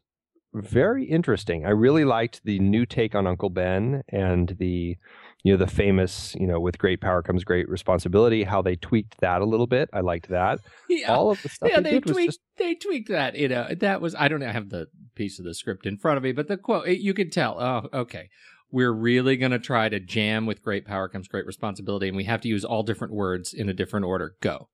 very 0.55 1.05
interesting. 1.05 1.67
I 1.67 1.71
really 1.71 2.05
liked 2.05 2.43
the 2.45 2.59
new 2.59 2.87
take 2.87 3.15
on 3.15 3.27
Uncle 3.27 3.51
Ben 3.51 4.03
and 4.09 4.57
the, 4.59 4.97
you 5.45 5.53
know, 5.53 5.57
the 5.57 5.67
famous, 5.67 6.35
you 6.39 6.47
know, 6.47 6.59
with 6.59 6.79
great 6.79 7.01
power 7.01 7.23
comes 7.23 7.45
great 7.45 7.69
responsibility. 7.69 8.45
How 8.45 8.63
they 8.63 8.77
tweaked 8.77 9.21
that 9.21 9.41
a 9.41 9.45
little 9.45 9.67
bit. 9.67 9.89
I 9.93 10.01
liked 10.01 10.29
that. 10.29 10.61
Yeah. 10.89 11.15
All 11.15 11.31
of 11.31 11.43
the 11.43 11.51
stuff 11.51 11.69
yeah, 11.71 11.81
they, 11.81 11.93
they 11.93 12.01
tweaked. 12.01 12.29
just 12.31 12.41
They 12.57 12.75
tweaked 12.75 13.11
that. 13.11 13.37
You 13.37 13.49
know, 13.49 13.69
that 13.79 14.01
was. 14.01 14.15
I 14.15 14.29
don't 14.29 14.41
have 14.41 14.71
the 14.71 14.87
piece 15.15 15.39
of 15.39 15.45
the 15.45 15.53
script 15.53 15.85
in 15.85 15.99
front 15.99 16.17
of 16.17 16.23
me, 16.23 16.33
but 16.33 16.49
the 16.49 16.57
quote 16.57 16.89
it, 16.89 17.01
you 17.01 17.13
could 17.13 17.31
tell. 17.31 17.61
Oh, 17.61 17.89
okay. 17.93 18.31
We're 18.71 18.93
really 18.93 19.37
going 19.37 19.53
to 19.53 19.59
try 19.59 19.89
to 19.89 19.99
jam 19.99 20.45
with 20.47 20.63
great 20.63 20.85
power 20.87 21.09
comes 21.09 21.27
great 21.29 21.47
responsibility, 21.47 22.09
and 22.09 22.17
we 22.17 22.25
have 22.25 22.41
to 22.43 22.49
use 22.49 22.65
all 22.65 22.83
different 22.83 23.15
words 23.15 23.55
in 23.55 23.69
a 23.69 23.73
different 23.73 24.05
order. 24.07 24.37
Go. 24.41 24.69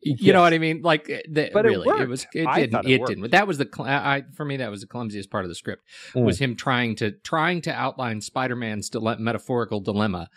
You 0.00 0.32
know 0.32 0.40
what 0.40 0.54
I 0.54 0.58
mean? 0.58 0.80
Like, 0.82 1.10
uh, 1.10 1.18
the, 1.30 1.50
But 1.52 1.66
it 1.66 1.68
really, 1.70 1.86
worked. 1.86 2.08
was. 2.08 2.26
It 2.34 2.46
I 2.46 2.60
didn't. 2.60 2.86
It, 2.86 3.00
it 3.02 3.06
didn't. 3.06 3.30
That 3.32 3.46
was 3.46 3.58
the. 3.58 3.68
cl- 3.72 3.86
I 3.88 4.22
for 4.34 4.44
me 4.46 4.56
that 4.58 4.70
was 4.70 4.80
the 4.80 4.86
clumsiest 4.86 5.30
part 5.30 5.44
of 5.44 5.50
the 5.50 5.54
script 5.54 5.82
Mm. 6.14 6.24
was 6.24 6.38
him 6.38 6.56
trying 6.56 6.96
to 6.96 7.10
trying 7.12 7.60
to 7.62 7.70
outline 7.72 8.22
Spider-Man's 8.22 8.88
dile- 8.88 9.18
metaphorical 9.18 9.80
dilemma, 9.80 10.28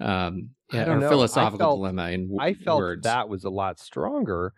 um, 0.00 0.50
or 0.72 0.84
don't 0.84 1.00
know. 1.00 1.06
I 1.06 1.10
philosophical 1.10 1.58
felt- 1.58 1.76
dilemma 1.78 2.10
in 2.10 2.22
w- 2.28 2.38
I 2.40 2.54
felt 2.54 2.78
words. 2.78 3.02
that 3.04 3.28
was 3.28 3.44
a 3.44 3.50
lot 3.50 3.78
stronger. 3.78 4.54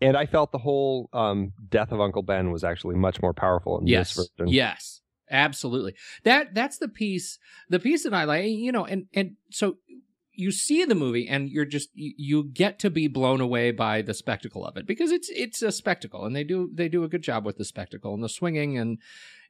And 0.00 0.16
I 0.16 0.26
felt 0.26 0.50
the 0.52 0.58
whole 0.58 1.08
um, 1.12 1.52
death 1.68 1.92
of 1.92 2.00
Uncle 2.00 2.22
Ben 2.22 2.50
was 2.50 2.64
actually 2.64 2.96
much 2.96 3.22
more 3.22 3.32
powerful 3.32 3.78
in 3.80 3.86
yes 3.86 4.14
this 4.14 4.28
version. 4.38 4.52
yes 4.52 5.00
absolutely. 5.30 5.94
That 6.24 6.54
that's 6.54 6.78
the 6.78 6.88
piece 6.88 7.38
the 7.68 7.80
piece 7.80 8.04
that 8.04 8.14
i 8.14 8.24
like 8.24 8.46
you 8.46 8.72
know 8.72 8.84
and 8.84 9.06
and 9.14 9.36
so 9.50 9.76
you 10.36 10.50
see 10.50 10.84
the 10.84 10.94
movie 10.94 11.28
and 11.28 11.48
you're 11.48 11.64
just 11.64 11.90
you, 11.94 12.44
get 12.44 12.78
to 12.80 12.90
be 12.90 13.06
blown 13.06 13.40
away 13.40 13.70
by 13.70 14.02
the 14.02 14.14
spectacle 14.14 14.66
of 14.66 14.76
it 14.76 14.86
because 14.86 15.10
it's 15.10 15.28
it's 15.30 15.62
a 15.62 15.70
spectacle 15.70 16.24
and 16.24 16.34
they 16.34 16.44
do 16.44 16.70
they 16.74 16.88
do 16.88 17.04
a 17.04 17.08
good 17.08 17.22
job 17.22 17.44
with 17.44 17.56
the 17.56 17.64
spectacle 17.64 18.14
and 18.14 18.22
the 18.22 18.28
swinging 18.28 18.76
and 18.76 18.98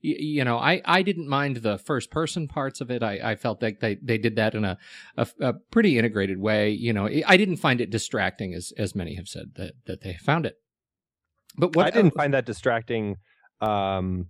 you 0.00 0.44
know 0.44 0.58
i 0.58 0.82
i 0.84 1.00
didn't 1.02 1.28
mind 1.28 1.56
the 1.56 1.78
first 1.78 2.10
person 2.10 2.46
parts 2.46 2.80
of 2.80 2.90
it. 2.90 3.02
I 3.02 3.32
i 3.32 3.36
felt 3.36 3.62
like 3.62 3.80
they 3.80 3.96
they 3.96 4.18
did 4.18 4.36
that 4.36 4.54
in 4.54 4.64
a 4.64 4.76
a, 5.16 5.26
a 5.40 5.52
pretty 5.70 5.98
integrated 5.98 6.38
way 6.38 6.70
you 6.70 6.92
know. 6.92 7.08
I 7.26 7.36
didn't 7.36 7.56
find 7.56 7.80
it 7.80 7.90
distracting 7.90 8.52
as 8.54 8.72
as 8.76 8.94
many 8.94 9.14
have 9.14 9.28
said 9.28 9.54
that 9.56 9.72
that 9.86 10.02
they 10.02 10.14
found 10.14 10.44
it. 10.44 10.56
But 11.56 11.74
what 11.76 11.86
I 11.86 11.90
didn't 11.90 12.14
find 12.14 12.34
that 12.34 12.46
distracting. 12.46 13.16
Um, 13.60 14.26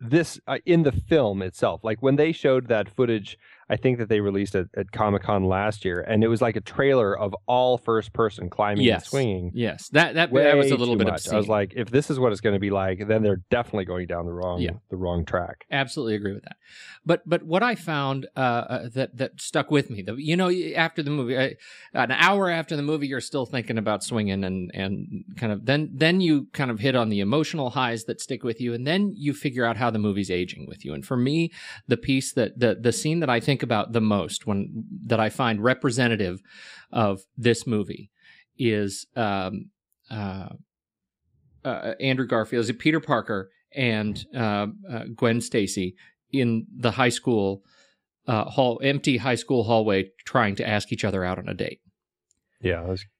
this 0.00 0.40
uh, 0.46 0.58
in 0.64 0.82
the 0.82 0.92
film 0.92 1.42
itself, 1.42 1.82
like 1.82 2.02
when 2.02 2.16
they 2.16 2.32
showed 2.32 2.68
that 2.68 2.88
footage, 2.88 3.38
I 3.70 3.76
think 3.76 3.98
that 3.98 4.08
they 4.08 4.20
released 4.20 4.54
it 4.54 4.68
at 4.76 4.92
Comic 4.92 5.22
Con 5.22 5.44
last 5.44 5.84
year, 5.84 6.00
and 6.00 6.24
it 6.24 6.28
was 6.28 6.40
like 6.40 6.56
a 6.56 6.60
trailer 6.60 7.16
of 7.18 7.34
all 7.46 7.78
first 7.78 8.12
person 8.12 8.48
climbing 8.50 8.84
Yes. 8.84 9.02
and 9.02 9.06
swinging. 9.10 9.50
yes 9.54 9.88
that 9.90 10.14
that, 10.14 10.32
that 10.32 10.56
was 10.56 10.70
a 10.70 10.76
little 10.76 10.96
bit 10.96 11.06
much. 11.06 11.14
obscene. 11.14 11.34
I 11.34 11.36
was 11.36 11.48
like, 11.48 11.72
if 11.76 11.90
this 11.90 12.10
is 12.10 12.18
what 12.18 12.32
it's 12.32 12.40
going 12.40 12.54
to 12.54 12.60
be 12.60 12.70
like, 12.70 13.06
then 13.06 13.22
they're 13.22 13.42
definitely 13.50 13.84
going 13.84 14.06
down 14.06 14.26
the 14.26 14.32
wrong 14.32 14.60
Yeah. 14.60 14.72
the 14.90 14.96
wrong 14.96 15.24
track. 15.24 15.64
absolutely 15.70 16.14
agree 16.14 16.32
with 16.34 16.44
that. 16.44 16.56
But 17.04 17.22
but 17.26 17.42
what 17.42 17.62
I 17.62 17.74
found 17.74 18.26
uh, 18.36 18.40
uh, 18.40 18.88
that 18.94 19.16
that 19.16 19.40
stuck 19.40 19.70
with 19.70 19.90
me, 19.90 20.02
the, 20.02 20.14
you 20.16 20.36
know, 20.36 20.50
after 20.76 21.02
the 21.02 21.10
movie, 21.10 21.36
uh, 21.36 21.50
an 21.94 22.10
hour 22.12 22.50
after 22.50 22.76
the 22.76 22.82
movie, 22.82 23.06
you're 23.06 23.20
still 23.20 23.46
thinking 23.46 23.78
about 23.78 24.02
swinging 24.04 24.44
and 24.44 24.70
and 24.74 25.24
kind 25.36 25.52
of 25.52 25.64
then 25.66 25.90
then 25.94 26.20
you 26.20 26.48
kind 26.52 26.70
of 26.70 26.80
hit 26.80 26.94
on 26.94 27.08
the 27.08 27.20
emotional 27.20 27.70
highs 27.70 28.04
that 28.04 28.20
stick 28.20 28.42
with 28.44 28.60
you, 28.60 28.74
and 28.74 28.86
then 28.86 29.12
you 29.16 29.32
figure 29.32 29.64
out 29.64 29.76
how 29.76 29.90
the 29.90 29.98
movie's 29.98 30.30
aging 30.30 30.66
with 30.66 30.84
you. 30.84 30.92
And 30.92 31.04
for 31.06 31.16
me, 31.16 31.50
the 31.86 31.96
piece 31.96 32.32
that 32.32 32.58
the 32.58 32.74
the 32.74 32.92
scene 32.92 33.20
that 33.20 33.30
I 33.30 33.40
think 33.40 33.57
about 33.62 33.92
the 33.92 34.00
most 34.00 34.46
when 34.46 34.84
that 35.06 35.20
I 35.20 35.28
find 35.28 35.62
representative 35.62 36.40
of 36.92 37.22
this 37.36 37.66
movie 37.66 38.10
is 38.56 39.06
um 39.16 39.70
uh, 40.10 40.48
uh 41.64 41.94
Andrew 42.00 42.26
Garfield, 42.26 42.64
is 42.64 42.70
it 42.70 42.78
Peter 42.78 43.00
Parker 43.00 43.50
and 43.74 44.24
uh, 44.34 44.66
uh, 44.90 45.04
Gwen 45.14 45.40
Stacy 45.40 45.94
in 46.32 46.66
the 46.74 46.90
high 46.92 47.08
school 47.08 47.62
uh, 48.26 48.44
hall, 48.44 48.80
empty 48.82 49.16
high 49.16 49.34
school 49.34 49.64
hallway, 49.64 50.10
trying 50.24 50.54
to 50.56 50.68
ask 50.68 50.92
each 50.92 51.04
other 51.04 51.24
out 51.24 51.38
on 51.38 51.48
a 51.48 51.54
date. 51.54 51.80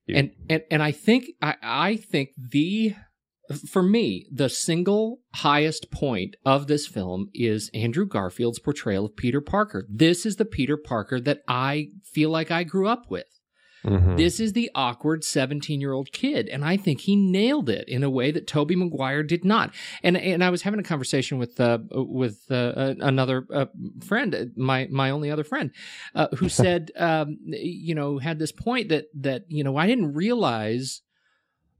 Yeah. 0.06 0.16
And 0.16 0.30
and 0.48 0.62
and 0.70 0.82
I 0.82 0.92
think 0.92 1.26
I 1.40 1.54
I 1.62 1.96
think 1.96 2.30
the 2.36 2.94
for 3.54 3.82
me 3.82 4.26
the 4.32 4.48
single 4.48 5.20
highest 5.34 5.90
point 5.90 6.36
of 6.44 6.66
this 6.66 6.86
film 6.86 7.28
is 7.34 7.70
Andrew 7.74 8.06
Garfield's 8.06 8.58
portrayal 8.58 9.06
of 9.06 9.16
Peter 9.16 9.40
Parker. 9.40 9.86
This 9.88 10.26
is 10.26 10.36
the 10.36 10.44
Peter 10.44 10.76
Parker 10.76 11.20
that 11.20 11.42
I 11.48 11.90
feel 12.04 12.30
like 12.30 12.50
I 12.50 12.64
grew 12.64 12.88
up 12.88 13.10
with. 13.10 13.26
Mhm. 13.84 14.16
This 14.16 14.40
is 14.40 14.54
the 14.54 14.70
awkward 14.74 15.22
17 15.24 15.80
year 15.80 15.92
old 15.92 16.10
kid. 16.12 16.48
And 16.48 16.64
I 16.64 16.76
think 16.76 17.02
he 17.02 17.14
nailed 17.14 17.68
it 17.68 17.88
in 17.88 18.02
a 18.02 18.10
way 18.10 18.30
that 18.32 18.46
Tobey 18.46 18.74
Maguire 18.74 19.22
did 19.22 19.44
not. 19.44 19.72
And, 20.02 20.16
and 20.16 20.42
I 20.42 20.50
was 20.50 20.62
having 20.62 20.80
a 20.80 20.84
conversation 20.84 21.38
with, 21.38 21.60
uh, 21.60 21.78
with, 21.90 22.50
uh, 22.50 22.94
another, 23.00 23.46
uh, 23.52 23.66
friend, 24.04 24.34
uh, 24.34 24.44
my, 24.56 24.88
my 24.90 25.10
only 25.10 25.30
other 25.30 25.44
friend, 25.44 25.70
uh, 26.14 26.28
who 26.36 26.48
said, 26.48 26.90
um, 26.96 27.38
you 27.46 27.94
know, 27.94 28.18
had 28.18 28.38
this 28.38 28.52
point 28.52 28.88
that, 28.88 29.06
that, 29.14 29.44
you 29.48 29.62
know, 29.62 29.76
I 29.76 29.86
didn't 29.86 30.12
realize, 30.14 31.02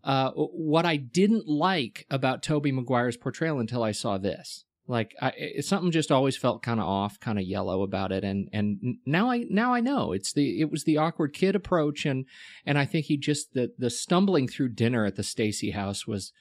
uh, 0.09 0.31
what 0.33 0.87
I 0.87 0.97
didn't 0.97 1.47
like 1.47 2.07
about 2.11 2.43
Tobey 2.43 2.73
Maguire's 2.73 3.17
portrayal 3.19 3.61
until 3.61 3.83
I 3.85 3.93
saw 3.93 4.17
this. 4.19 4.65
Like 4.87 5.15
I, 5.21 5.33
it, 5.37 5.65
something 5.67 5.91
just 5.91 6.11
always 6.11 6.37
felt 6.39 6.63
kind 6.63 6.81
of 6.81 6.87
off, 6.87 7.21
kind 7.21 7.39
of 7.39 7.45
yellow 7.45 7.83
about 7.83 8.11
it, 8.11 8.25
and 8.25 8.49
and 8.55 8.97
now 9.05 9.31
I 9.31 9.45
now 9.51 9.75
I 9.75 9.81
know 9.81 10.13
it's 10.13 10.33
the 10.33 10.61
it 10.63 10.71
was 10.71 10.85
the 10.85 10.97
awkward 10.97 11.35
kid 11.35 11.55
approach, 11.55 12.07
and 12.07 12.25
and 12.65 12.79
I 12.79 12.87
think 12.87 13.05
he 13.05 13.19
just 13.19 13.53
the 13.53 13.71
the 13.77 13.91
stumbling 13.91 14.49
through 14.49 14.71
dinner 14.71 15.05
at 15.05 15.17
the 15.17 15.23
Stacy 15.23 15.73
house 15.73 16.07
was 16.07 16.33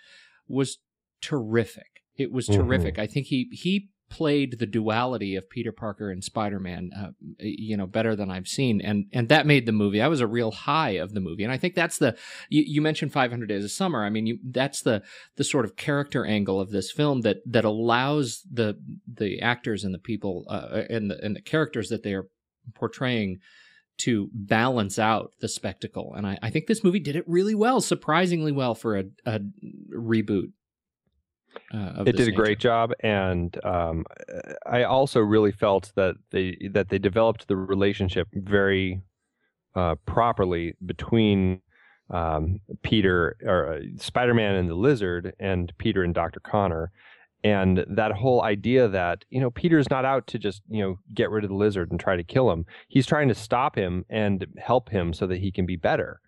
was 0.47 0.77
terrific. 1.21 2.03
It 2.15 2.31
was 2.31 2.47
Mhm. 2.47 2.55
terrific. 2.55 2.97
I 2.99 3.05
think 3.05 3.27
he 3.27 3.49
he 3.51 3.89
played 4.09 4.59
the 4.59 4.65
duality 4.65 5.35
of 5.35 5.49
Peter 5.49 5.71
Parker 5.71 6.09
and 6.09 6.23
Spider 6.23 6.59
Man, 6.59 6.91
uh, 6.97 7.11
you 7.39 7.75
know, 7.75 7.87
better 7.87 8.15
than 8.15 8.31
I've 8.31 8.47
seen, 8.47 8.81
and 8.81 9.05
and 9.11 9.29
that 9.29 9.45
made 9.45 9.65
the 9.65 9.71
movie. 9.71 10.01
I 10.01 10.07
was 10.07 10.21
a 10.21 10.27
real 10.27 10.51
high 10.51 10.91
of 10.91 11.13
the 11.13 11.19
movie, 11.19 11.43
and 11.43 11.51
I 11.51 11.57
think 11.57 11.75
that's 11.75 11.97
the 11.97 12.17
you, 12.49 12.63
you 12.65 12.81
mentioned 12.81 13.11
500 13.11 13.47
Days 13.47 13.63
of 13.63 13.71
Summer. 13.71 14.03
I 14.03 14.09
mean, 14.09 14.27
you, 14.27 14.39
that's 14.43 14.81
the 14.81 15.03
the 15.35 15.43
sort 15.43 15.65
of 15.65 15.75
character 15.75 16.25
angle 16.25 16.59
of 16.59 16.71
this 16.71 16.91
film 16.91 17.21
that 17.21 17.37
that 17.45 17.65
allows 17.65 18.43
the 18.51 18.77
the 19.07 19.41
actors 19.41 19.83
and 19.83 19.93
the 19.93 19.99
people 19.99 20.45
uh, 20.49 20.83
and 20.89 21.11
the 21.11 21.23
and 21.23 21.35
the 21.35 21.41
characters 21.41 21.89
that 21.89 22.03
they 22.03 22.13
are 22.13 22.27
portraying 22.75 23.39
to 23.97 24.29
balance 24.31 24.99
out 24.99 25.31
the 25.39 25.47
spectacle. 25.47 26.13
And 26.15 26.27
I, 26.27 26.37
I 26.41 26.49
think 26.49 26.67
this 26.67 26.83
movie 26.83 26.99
did 26.99 27.15
it 27.15 27.27
really 27.27 27.55
well, 27.55 27.81
surprisingly 27.81 28.51
well 28.51 28.75
for 28.75 28.97
a, 28.97 29.05
a 29.25 29.39
reboot. 29.91 30.51
Uh, 31.73 32.03
it 32.05 32.15
did 32.15 32.21
a 32.21 32.25
nature. 32.25 32.31
great 32.31 32.59
job 32.59 32.91
and 33.01 33.63
um, 33.65 34.05
i 34.65 34.83
also 34.83 35.19
really 35.19 35.51
felt 35.51 35.91
that 35.95 36.15
they 36.31 36.57
that 36.71 36.89
they 36.89 36.97
developed 36.97 37.47
the 37.47 37.55
relationship 37.55 38.27
very 38.33 39.01
uh, 39.75 39.95
properly 40.05 40.75
between 40.85 41.61
um, 42.09 42.59
peter 42.83 43.37
or 43.43 43.73
uh, 43.75 43.79
spider-man 43.97 44.55
and 44.55 44.69
the 44.69 44.75
lizard 44.75 45.33
and 45.39 45.73
peter 45.77 46.03
and 46.03 46.13
dr 46.13 46.39
connor 46.41 46.91
and 47.43 47.85
that 47.87 48.11
whole 48.11 48.41
idea 48.41 48.87
that 48.87 49.23
you 49.29 49.39
know 49.39 49.51
peter's 49.51 49.89
not 49.89 50.05
out 50.05 50.25
to 50.27 50.39
just 50.39 50.61
you 50.69 50.81
know 50.81 50.97
get 51.13 51.29
rid 51.29 51.43
of 51.43 51.49
the 51.49 51.55
lizard 51.55 51.91
and 51.91 51.99
try 51.99 52.15
to 52.15 52.23
kill 52.23 52.51
him 52.51 52.65
he's 52.87 53.05
trying 53.05 53.27
to 53.27 53.35
stop 53.35 53.75
him 53.75 54.05
and 54.09 54.45
help 54.57 54.89
him 54.89 55.13
so 55.13 55.27
that 55.27 55.37
he 55.37 55.51
can 55.51 55.65
be 55.65 55.75
better 55.75 56.19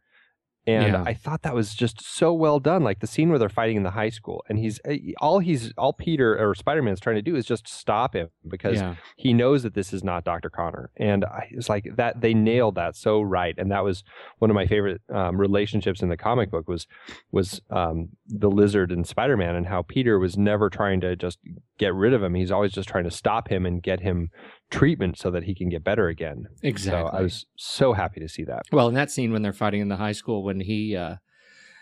and 0.69 0.93
Yeah. 0.93 1.03
I 1.05 1.13
thought 1.13 1.41
that 1.43 1.55
was 1.55 1.73
just 1.73 2.01
so 2.03 2.33
well 2.33 2.59
done. 2.59 2.83
Like 2.83 2.99
the 2.99 3.07
scene 3.07 3.29
where 3.29 3.39
they're 3.39 3.49
fighting 3.49 3.77
in 3.77 3.83
the 3.83 3.91
high 3.91 4.09
school, 4.09 4.43
and 4.49 4.57
he's 4.59 4.79
eh, 4.85 4.97
all 5.19 5.39
he's 5.39 5.73
all 5.77 5.93
Peter 5.93 6.37
or 6.37 6.53
Spider 6.55 6.81
Man's 6.81 6.99
trying 6.99 7.15
to 7.15 7.21
do 7.21 7.35
is 7.35 7.45
just 7.45 7.67
stop 7.67 8.15
him 8.15 8.29
because 8.47 8.77
Yeah. 8.77 8.95
he 9.17 9.33
knows 9.33 9.63
that 9.63 9.73
this 9.73 9.93
is 9.93 10.03
not 10.03 10.23
Doctor 10.23 10.49
Connor. 10.49 10.91
And 10.97 11.25
I, 11.25 11.47
it's 11.51 11.69
like 11.69 11.85
that 11.95 12.21
they 12.21 12.33
nailed 12.33 12.75
that 12.75 12.95
so 12.95 13.21
right. 13.21 13.55
And 13.57 13.71
that 13.71 13.83
was 13.83 14.03
one 14.39 14.49
of 14.51 14.55
my 14.55 14.67
favorite 14.67 15.01
um, 15.13 15.37
relationships 15.39 16.01
in 16.01 16.09
the 16.09 16.17
comic 16.17 16.51
book 16.51 16.67
was 16.67 16.87
was 17.31 17.61
um, 17.69 18.09
the 18.27 18.49
Lizard 18.49 18.91
and 18.91 19.07
Spider 19.07 19.37
Man, 19.37 19.55
and 19.55 19.65
how 19.67 19.81
Peter 19.83 20.19
was 20.19 20.37
never 20.37 20.69
trying 20.69 21.01
to 21.01 21.15
just 21.15 21.39
get 21.79 21.95
rid 21.95 22.13
of 22.13 22.21
him. 22.21 22.35
He's 22.35 22.51
always 22.51 22.71
just 22.71 22.87
trying 22.87 23.05
to 23.05 23.11
stop 23.11 23.49
him 23.49 23.65
and 23.65 23.81
get 23.81 24.01
him 24.01 24.29
treatment 24.69 25.17
so 25.17 25.31
that 25.31 25.43
he 25.43 25.55
can 25.55 25.69
get 25.69 25.83
better 25.83 26.07
again. 26.07 26.45
Exactly. 26.61 27.09
So 27.09 27.17
I 27.17 27.21
was 27.21 27.45
so 27.55 27.93
happy 27.93 28.19
to 28.19 28.29
see 28.29 28.43
that. 28.43 28.63
Well, 28.71 28.87
in 28.87 28.93
that 28.93 29.09
scene 29.09 29.31
when 29.31 29.41
they're 29.41 29.53
fighting 29.53 29.81
in 29.81 29.89
the 29.89 29.95
high 29.95 30.11
school, 30.11 30.43
when 30.43 30.59
he 30.59 30.95
uh, 30.95 31.15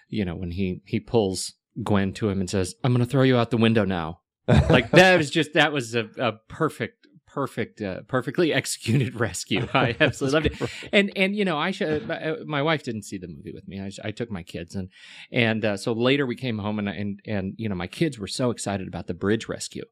you 0.07 0.23
know, 0.23 0.35
when 0.35 0.51
he 0.51 0.81
he 0.85 0.99
pulls 0.99 1.55
Gwen 1.83 2.13
to 2.13 2.29
him 2.29 2.39
and 2.39 2.49
says, 2.49 2.75
"I'm 2.83 2.93
going 2.93 3.05
to 3.05 3.11
throw 3.11 3.23
you 3.23 3.37
out 3.37 3.51
the 3.51 3.57
window 3.57 3.83
now." 3.83 4.21
like 4.69 4.91
that 4.91 5.17
was 5.17 5.29
just 5.29 5.53
that 5.53 5.73
was 5.73 5.93
a, 5.93 6.07
a 6.17 6.33
perfect 6.47 6.96
perfect 7.37 7.81
uh, 7.81 8.01
perfectly 8.07 8.51
executed 8.61 9.19
rescue. 9.19 9.67
I 9.73 9.95
absolutely 9.99 10.49
loved 10.49 10.61
it. 10.61 10.69
and 10.91 11.11
and 11.15 11.35
you 11.35 11.45
know 11.45 11.57
i 11.57 11.71
should 11.71 12.09
uh, 12.09 12.35
my 12.45 12.61
wife 12.69 12.81
didn't 12.83 13.03
see 13.03 13.17
the 13.19 13.27
movie 13.27 13.53
with 13.53 13.67
me. 13.67 13.79
I, 13.79 13.89
I 14.07 14.11
took 14.11 14.29
my 14.31 14.43
kids 14.43 14.75
and 14.75 14.89
and 15.31 15.63
uh, 15.63 15.77
so 15.77 15.93
later 15.93 16.25
we 16.25 16.35
came 16.35 16.57
home 16.59 16.79
and 16.79 16.89
and 16.89 17.19
and 17.25 17.53
you 17.57 17.69
know 17.69 17.75
my 17.75 17.87
kids 17.87 18.17
were 18.17 18.27
so 18.41 18.49
excited 18.49 18.87
about 18.87 19.05
the 19.07 19.13
bridge 19.13 19.47
rescue 19.47 19.85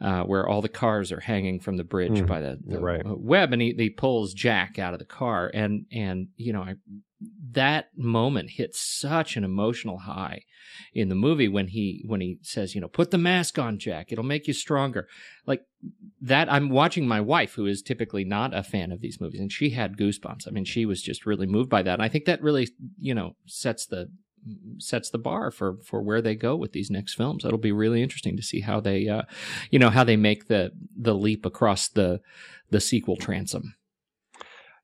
uh, 0.00 0.22
where 0.24 0.48
all 0.48 0.60
the 0.60 0.68
cars 0.68 1.12
are 1.12 1.20
hanging 1.20 1.60
from 1.60 1.76
the 1.76 1.84
bridge 1.84 2.20
Mm, 2.22 2.26
by 2.26 2.40
the, 2.40 2.58
the 2.72 2.80
right. 2.80 3.02
web, 3.04 3.52
and 3.52 3.62
he, 3.62 3.72
he 3.78 3.88
pulls 3.90 4.34
Jack 4.34 4.78
out 4.78 4.94
of 4.94 4.98
the 4.98 5.04
car, 5.20 5.50
and 5.54 5.86
and 5.92 6.28
you 6.36 6.52
know 6.52 6.62
I, 6.62 6.74
that 7.52 7.88
moment 7.96 8.50
hits 8.50 8.80
such 8.80 9.36
an 9.36 9.44
emotional 9.44 9.98
high 9.98 10.42
in 10.94 11.08
the 11.08 11.14
movie 11.14 11.48
when 11.48 11.68
he 11.68 12.02
when 12.06 12.20
he 12.20 12.38
says 12.42 12.74
you 12.74 12.80
know 12.80 12.88
put 12.88 13.10
the 13.10 13.18
mask 13.18 13.58
on 13.58 13.78
Jack. 13.78 14.10
It'll 14.10 14.24
make 14.24 14.46
you 14.46 14.54
stronger. 14.54 15.08
Like 15.46 15.62
that 16.20 16.50
I'm 16.50 16.70
watching 16.70 17.06
my 17.06 17.20
wife 17.20 17.54
who 17.54 17.66
is 17.66 17.82
typically 17.82 18.24
not 18.24 18.54
a 18.54 18.62
fan 18.62 18.92
of 18.92 19.00
these 19.00 19.20
movies 19.20 19.40
and 19.40 19.52
she 19.52 19.70
had 19.70 19.96
goosebumps. 19.96 20.48
I 20.48 20.50
mean 20.50 20.64
she 20.64 20.86
was 20.86 21.02
just 21.02 21.26
really 21.26 21.46
moved 21.46 21.70
by 21.70 21.82
that 21.82 21.94
and 21.94 22.02
I 22.02 22.08
think 22.08 22.24
that 22.24 22.42
really 22.42 22.68
you 22.98 23.14
know 23.14 23.36
sets 23.46 23.86
the 23.86 24.10
sets 24.78 25.10
the 25.10 25.18
bar 25.18 25.50
for 25.50 25.76
for 25.84 26.02
where 26.02 26.20
they 26.20 26.34
go 26.34 26.56
with 26.56 26.72
these 26.72 26.90
next 26.90 27.14
films. 27.14 27.44
It'll 27.44 27.58
be 27.58 27.72
really 27.72 28.02
interesting 28.02 28.36
to 28.36 28.42
see 28.42 28.60
how 28.60 28.80
they 28.80 29.08
uh 29.08 29.22
you 29.70 29.78
know 29.78 29.90
how 29.90 30.04
they 30.04 30.16
make 30.16 30.48
the 30.48 30.72
the 30.96 31.14
leap 31.14 31.44
across 31.46 31.88
the 31.88 32.20
the 32.70 32.80
sequel 32.80 33.16
transom 33.16 33.74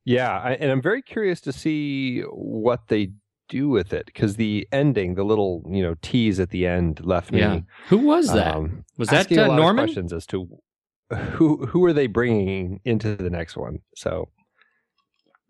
Yeah, 0.08 0.38
I, 0.38 0.52
and 0.52 0.70
I'm 0.70 0.80
very 0.80 1.02
curious 1.02 1.40
to 1.42 1.52
see 1.52 2.22
what 2.22 2.88
they 2.88 3.12
do 3.48 3.68
with 3.68 3.92
it 3.92 4.06
because 4.06 4.36
the 4.36 4.66
ending, 4.72 5.14
the 5.16 5.24
little 5.24 5.62
you 5.70 5.82
know 5.82 5.96
tease 6.00 6.40
at 6.40 6.50
the 6.50 6.66
end, 6.66 7.04
left 7.04 7.30
me. 7.30 7.40
Yeah. 7.40 7.60
who 7.88 7.98
was 7.98 8.32
that 8.32 8.54
um, 8.54 8.84
was 8.96 9.08
that 9.08 9.30
uh, 9.30 9.54
Norman 9.54 9.84
questions 9.84 10.12
as 10.12 10.24
to 10.26 10.48
who 11.32 11.66
who 11.66 11.84
are 11.84 11.92
they 11.92 12.06
bringing 12.06 12.80
into 12.84 13.16
the 13.16 13.30
next 13.30 13.56
one. 13.56 13.80
So 13.96 14.30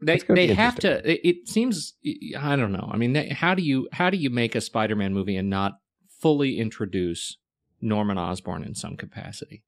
they 0.03 0.19
they 0.29 0.49
have 0.49 0.77
to 0.77 1.09
it, 1.09 1.21
it 1.25 1.49
seems 1.49 1.95
i 2.38 2.55
don't 2.55 2.71
know 2.71 2.88
i 2.93 2.97
mean 2.97 3.15
they, 3.15 3.31
how 3.31 3.53
do 3.53 3.62
you 3.62 3.88
how 3.91 4.09
do 4.11 4.17
you 4.17 4.31
make 4.31 4.55
a 4.55 4.61
spider-man 4.61 5.12
movie 5.12 5.37
and 5.37 5.50
not 5.50 5.73
fully 6.21 6.61
introduce 6.61 7.37
norman 7.81 8.17
osborn 8.17 8.62
in 8.62 8.77
some 8.77 8.97
capacity 8.97 9.65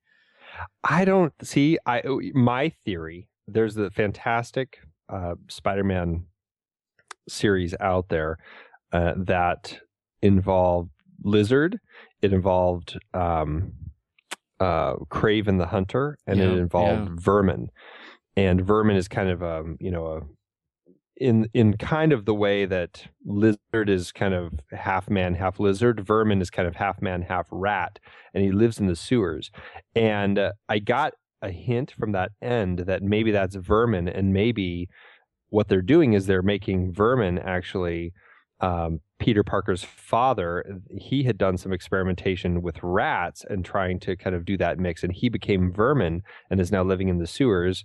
I 0.82 1.04
don't 1.04 1.32
see. 1.42 1.78
I 1.86 2.02
my 2.34 2.70
theory. 2.84 3.28
There's 3.52 3.74
the 3.74 3.90
fantastic 3.90 4.78
uh, 5.08 5.34
Spider-Man 5.48 6.26
series 7.28 7.74
out 7.80 8.08
there 8.08 8.38
uh, 8.92 9.14
that 9.16 9.78
involved 10.22 10.90
Lizard. 11.22 11.78
It 12.22 12.32
involved 12.32 12.98
um, 13.14 13.72
uh, 14.58 14.94
Kraven 15.10 15.58
the 15.58 15.66
Hunter, 15.66 16.18
and 16.26 16.38
Yeah, 16.38 16.46
it 16.46 16.58
involved 16.58 17.10
yeah. 17.10 17.16
Vermin. 17.18 17.70
And 18.36 18.64
Vermin 18.64 18.96
is 18.96 19.08
kind 19.08 19.28
of 19.28 19.42
um, 19.42 19.76
you 19.80 19.90
know 19.90 20.06
a 20.06 20.20
in 21.20 21.48
in 21.52 21.76
kind 21.76 22.12
of 22.12 22.24
the 22.24 22.34
way 22.34 22.64
that 22.64 23.06
lizard 23.24 23.88
is 23.88 24.10
kind 24.10 24.32
of 24.32 24.54
half 24.72 25.08
man 25.10 25.34
half 25.34 25.60
lizard 25.60 26.00
vermin 26.00 26.40
is 26.40 26.50
kind 26.50 26.66
of 26.66 26.76
half 26.76 27.00
man 27.02 27.22
half 27.22 27.46
rat 27.50 27.98
and 28.32 28.42
he 28.42 28.50
lives 28.50 28.80
in 28.80 28.86
the 28.86 28.96
sewers 28.96 29.50
and 29.94 30.38
uh, 30.38 30.52
i 30.68 30.78
got 30.78 31.12
a 31.42 31.50
hint 31.50 31.92
from 31.98 32.12
that 32.12 32.32
end 32.42 32.80
that 32.80 33.02
maybe 33.02 33.30
that's 33.30 33.56
vermin 33.56 34.08
and 34.08 34.32
maybe 34.32 34.88
what 35.48 35.68
they're 35.68 35.82
doing 35.82 36.12
is 36.12 36.26
they're 36.26 36.42
making 36.42 36.92
vermin 36.92 37.38
actually 37.38 38.12
um, 38.60 39.00
peter 39.18 39.42
parker's 39.42 39.82
father 39.82 40.64
he 40.90 41.22
had 41.22 41.38
done 41.38 41.56
some 41.56 41.72
experimentation 41.72 42.62
with 42.62 42.78
rats 42.82 43.44
and 43.48 43.64
trying 43.64 43.98
to 43.98 44.16
kind 44.16 44.36
of 44.36 44.44
do 44.44 44.56
that 44.56 44.78
mix 44.78 45.02
and 45.02 45.14
he 45.14 45.28
became 45.28 45.72
vermin 45.72 46.22
and 46.50 46.60
is 46.60 46.72
now 46.72 46.82
living 46.82 47.08
in 47.08 47.18
the 47.18 47.26
sewers 47.26 47.84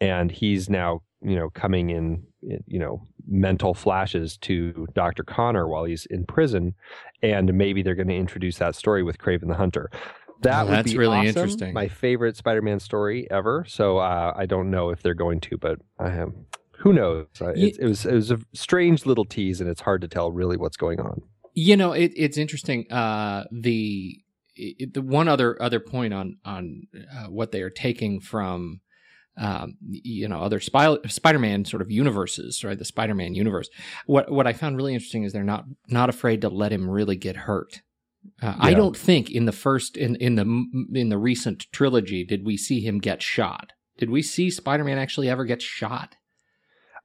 and 0.00 0.30
he's 0.30 0.68
now 0.68 1.00
you 1.22 1.36
know 1.36 1.50
coming 1.50 1.90
in 1.90 2.22
you 2.66 2.78
know 2.78 3.02
mental 3.26 3.74
flashes 3.74 4.38
to 4.38 4.86
Dr. 4.94 5.22
Connor 5.22 5.68
while 5.68 5.84
he's 5.84 6.06
in 6.06 6.24
prison 6.24 6.74
and 7.22 7.52
maybe 7.52 7.82
they're 7.82 7.94
going 7.94 8.08
to 8.08 8.16
introduce 8.16 8.58
that 8.58 8.74
story 8.74 9.02
with 9.02 9.18
Kraven 9.18 9.48
the 9.48 9.54
Hunter. 9.54 9.90
That 10.42 10.62
Oh, 10.62 10.64
would 10.66 10.72
that's 10.74 10.92
be 10.92 10.98
really 10.98 11.16
awesome. 11.18 11.28
interesting. 11.28 11.74
My 11.74 11.88
favorite 11.88 12.36
Spider-Man 12.36 12.80
story 12.80 13.28
ever. 13.30 13.64
So 13.68 13.98
uh, 13.98 14.32
I 14.36 14.46
don't 14.46 14.70
know 14.70 14.90
if 14.90 15.02
they're 15.02 15.14
going 15.14 15.40
to, 15.40 15.56
but 15.58 15.80
I 15.98 16.10
am. 16.10 16.46
Who 16.78 16.92
knows? 16.92 17.26
Uh, 17.40 17.52
Ye- 17.54 17.68
It, 17.70 17.78
it 17.80 17.86
was 17.86 18.06
it 18.06 18.14
was 18.14 18.30
a 18.30 18.38
strange 18.54 19.04
little 19.04 19.24
tease, 19.24 19.60
and 19.60 19.68
it's 19.68 19.80
hard 19.80 20.00
to 20.02 20.08
tell 20.08 20.30
really 20.30 20.56
what's 20.56 20.76
going 20.76 21.00
on. 21.00 21.22
You 21.54 21.76
know, 21.76 21.92
it, 21.92 22.12
it's 22.14 22.38
interesting. 22.38 22.90
Uh, 22.92 23.44
the 23.50 24.16
it, 24.54 24.94
the 24.94 25.02
one 25.02 25.26
other 25.26 25.60
other 25.60 25.80
point 25.80 26.14
on 26.14 26.36
on 26.44 26.82
uh, 27.12 27.24
what 27.26 27.50
they 27.52 27.62
are 27.62 27.70
taking 27.70 28.20
from. 28.20 28.80
Um, 29.40 29.76
you 29.88 30.26
know, 30.26 30.40
other 30.40 30.58
Spy- 30.58 30.98
Spider-Man 31.06 31.64
sort 31.64 31.80
of 31.80 31.92
universes, 31.92 32.64
right? 32.64 32.76
The 32.76 32.84
Spider-Man 32.84 33.36
universe. 33.36 33.68
What 34.06 34.32
what 34.32 34.48
I 34.48 34.52
found 34.52 34.76
really 34.76 34.94
interesting 34.94 35.22
is 35.22 35.32
they're 35.32 35.44
not 35.44 35.64
not 35.88 36.08
afraid 36.08 36.40
to 36.40 36.48
let 36.48 36.72
him 36.72 36.90
really 36.90 37.14
get 37.14 37.36
hurt. 37.36 37.82
Uh, 38.42 38.54
I 38.58 38.74
don't 38.74 38.96
think 38.96 39.30
in 39.30 39.46
the 39.46 39.52
first 39.52 39.96
in 39.96 40.16
in 40.16 40.36
the 40.36 40.98
in 40.98 41.08
the 41.08 41.18
recent 41.18 41.66
trilogy 41.72 42.24
did 42.24 42.44
we 42.44 42.56
see 42.56 42.80
him 42.80 42.98
get 42.98 43.22
shot. 43.22 43.72
Did 43.98 44.10
we 44.10 44.22
see 44.22 44.50
Spider-Man 44.50 44.98
actually 44.98 45.28
ever 45.28 45.44
get 45.44 45.60
shot? 45.60 46.14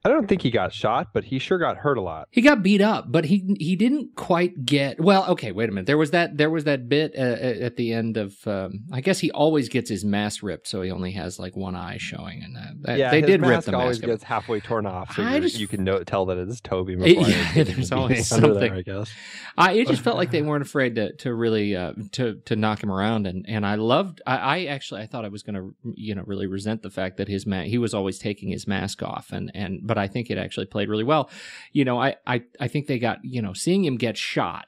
I 0.05 0.09
don't 0.09 0.27
think 0.27 0.41
he 0.41 0.51
got 0.51 0.73
shot, 0.73 1.09
but 1.13 1.23
he 1.23 1.39
sure 1.39 1.57
got 1.57 1.77
hurt 1.77 1.97
a 1.97 2.01
lot. 2.01 2.27
He 2.29 2.41
got 2.41 2.61
beat 2.61 2.81
up, 2.81 3.09
but 3.09 3.23
he 3.25 3.55
he 3.57 3.77
didn't 3.77 4.15
quite 4.17 4.65
get 4.65 4.99
well. 4.99 5.25
Okay, 5.29 5.53
wait 5.53 5.69
a 5.69 5.71
minute. 5.71 5.85
There 5.87 5.97
was 5.97 6.11
that 6.11 6.37
there 6.37 6.49
was 6.49 6.65
that 6.65 6.89
bit 6.89 7.13
uh, 7.17 7.21
at 7.21 7.77
the 7.77 7.93
end 7.93 8.17
of. 8.17 8.35
Um, 8.45 8.81
I 8.91 8.99
guess 8.99 9.19
he 9.19 9.31
always 9.31 9.69
gets 9.69 9.89
his 9.89 10.03
mask 10.03 10.43
ripped, 10.43 10.67
so 10.67 10.81
he 10.81 10.91
only 10.91 11.11
has 11.11 11.39
like 11.39 11.55
one 11.55 11.75
eye 11.75 11.95
showing, 11.99 12.43
and 12.43 12.57
uh, 12.57 12.61
that, 12.81 12.97
yeah, 12.97 13.11
they 13.11 13.21
his 13.21 13.27
did 13.27 13.41
rip 13.41 13.49
mask 13.51 13.65
the 13.67 13.77
always 13.77 13.99
mask. 14.01 14.07
gets 14.07 14.23
halfway 14.23 14.59
torn 14.59 14.85
off, 14.85 15.15
so 15.15 15.23
I 15.23 15.39
just- 15.39 15.57
you 15.57 15.67
can 15.69 15.85
know, 15.85 16.03
tell 16.03 16.25
that 16.25 16.37
it's 16.37 16.59
Toby 16.59 16.95
Yeah, 16.99 17.63
there's 17.63 17.91
always 17.93 18.29
under 18.33 18.53
there, 18.55 18.61
something. 18.69 18.73
I 18.73 18.81
guess. 18.81 19.11
I 19.57 19.71
it 19.73 19.87
just 19.87 20.01
felt 20.01 20.17
like 20.17 20.31
they 20.31 20.41
weren't 20.41 20.63
afraid 20.65 20.95
to 20.95 21.13
to 21.13 21.33
really 21.33 21.77
uh, 21.77 21.93
to 22.13 22.41
to 22.45 22.57
knock 22.57 22.83
him 22.83 22.91
around, 22.91 23.25
and 23.25 23.45
and 23.47 23.65
I 23.65 23.75
loved. 23.75 24.21
I, 24.27 24.37
I 24.37 24.63
actually 24.65 25.01
I 25.01 25.05
thought 25.05 25.23
I 25.23 25.29
was 25.29 25.43
going 25.43 25.55
to 25.55 25.73
you 25.95 26.13
know 26.13 26.23
really 26.25 26.47
resent 26.47 26.81
the 26.81 26.89
fact 26.89 27.15
that 27.17 27.29
his 27.29 27.45
ma- 27.45 27.61
he 27.61 27.77
was 27.77 27.93
always 27.93 28.19
taking 28.19 28.49
his 28.49 28.67
mask 28.67 29.01
off, 29.01 29.31
and 29.31 29.49
and 29.53 29.79
but 29.93 30.01
I 30.01 30.07
think 30.07 30.31
it 30.31 30.39
actually 30.39 30.65
played 30.65 30.89
really 30.89 31.03
well. 31.03 31.29
You 31.71 31.85
know, 31.85 32.01
I 32.01 32.15
I 32.25 32.41
I 32.59 32.67
think 32.67 32.87
they 32.87 32.97
got 32.97 33.19
you 33.23 33.43
know 33.43 33.53
seeing 33.53 33.85
him 33.85 33.97
get 33.97 34.17
shot 34.17 34.65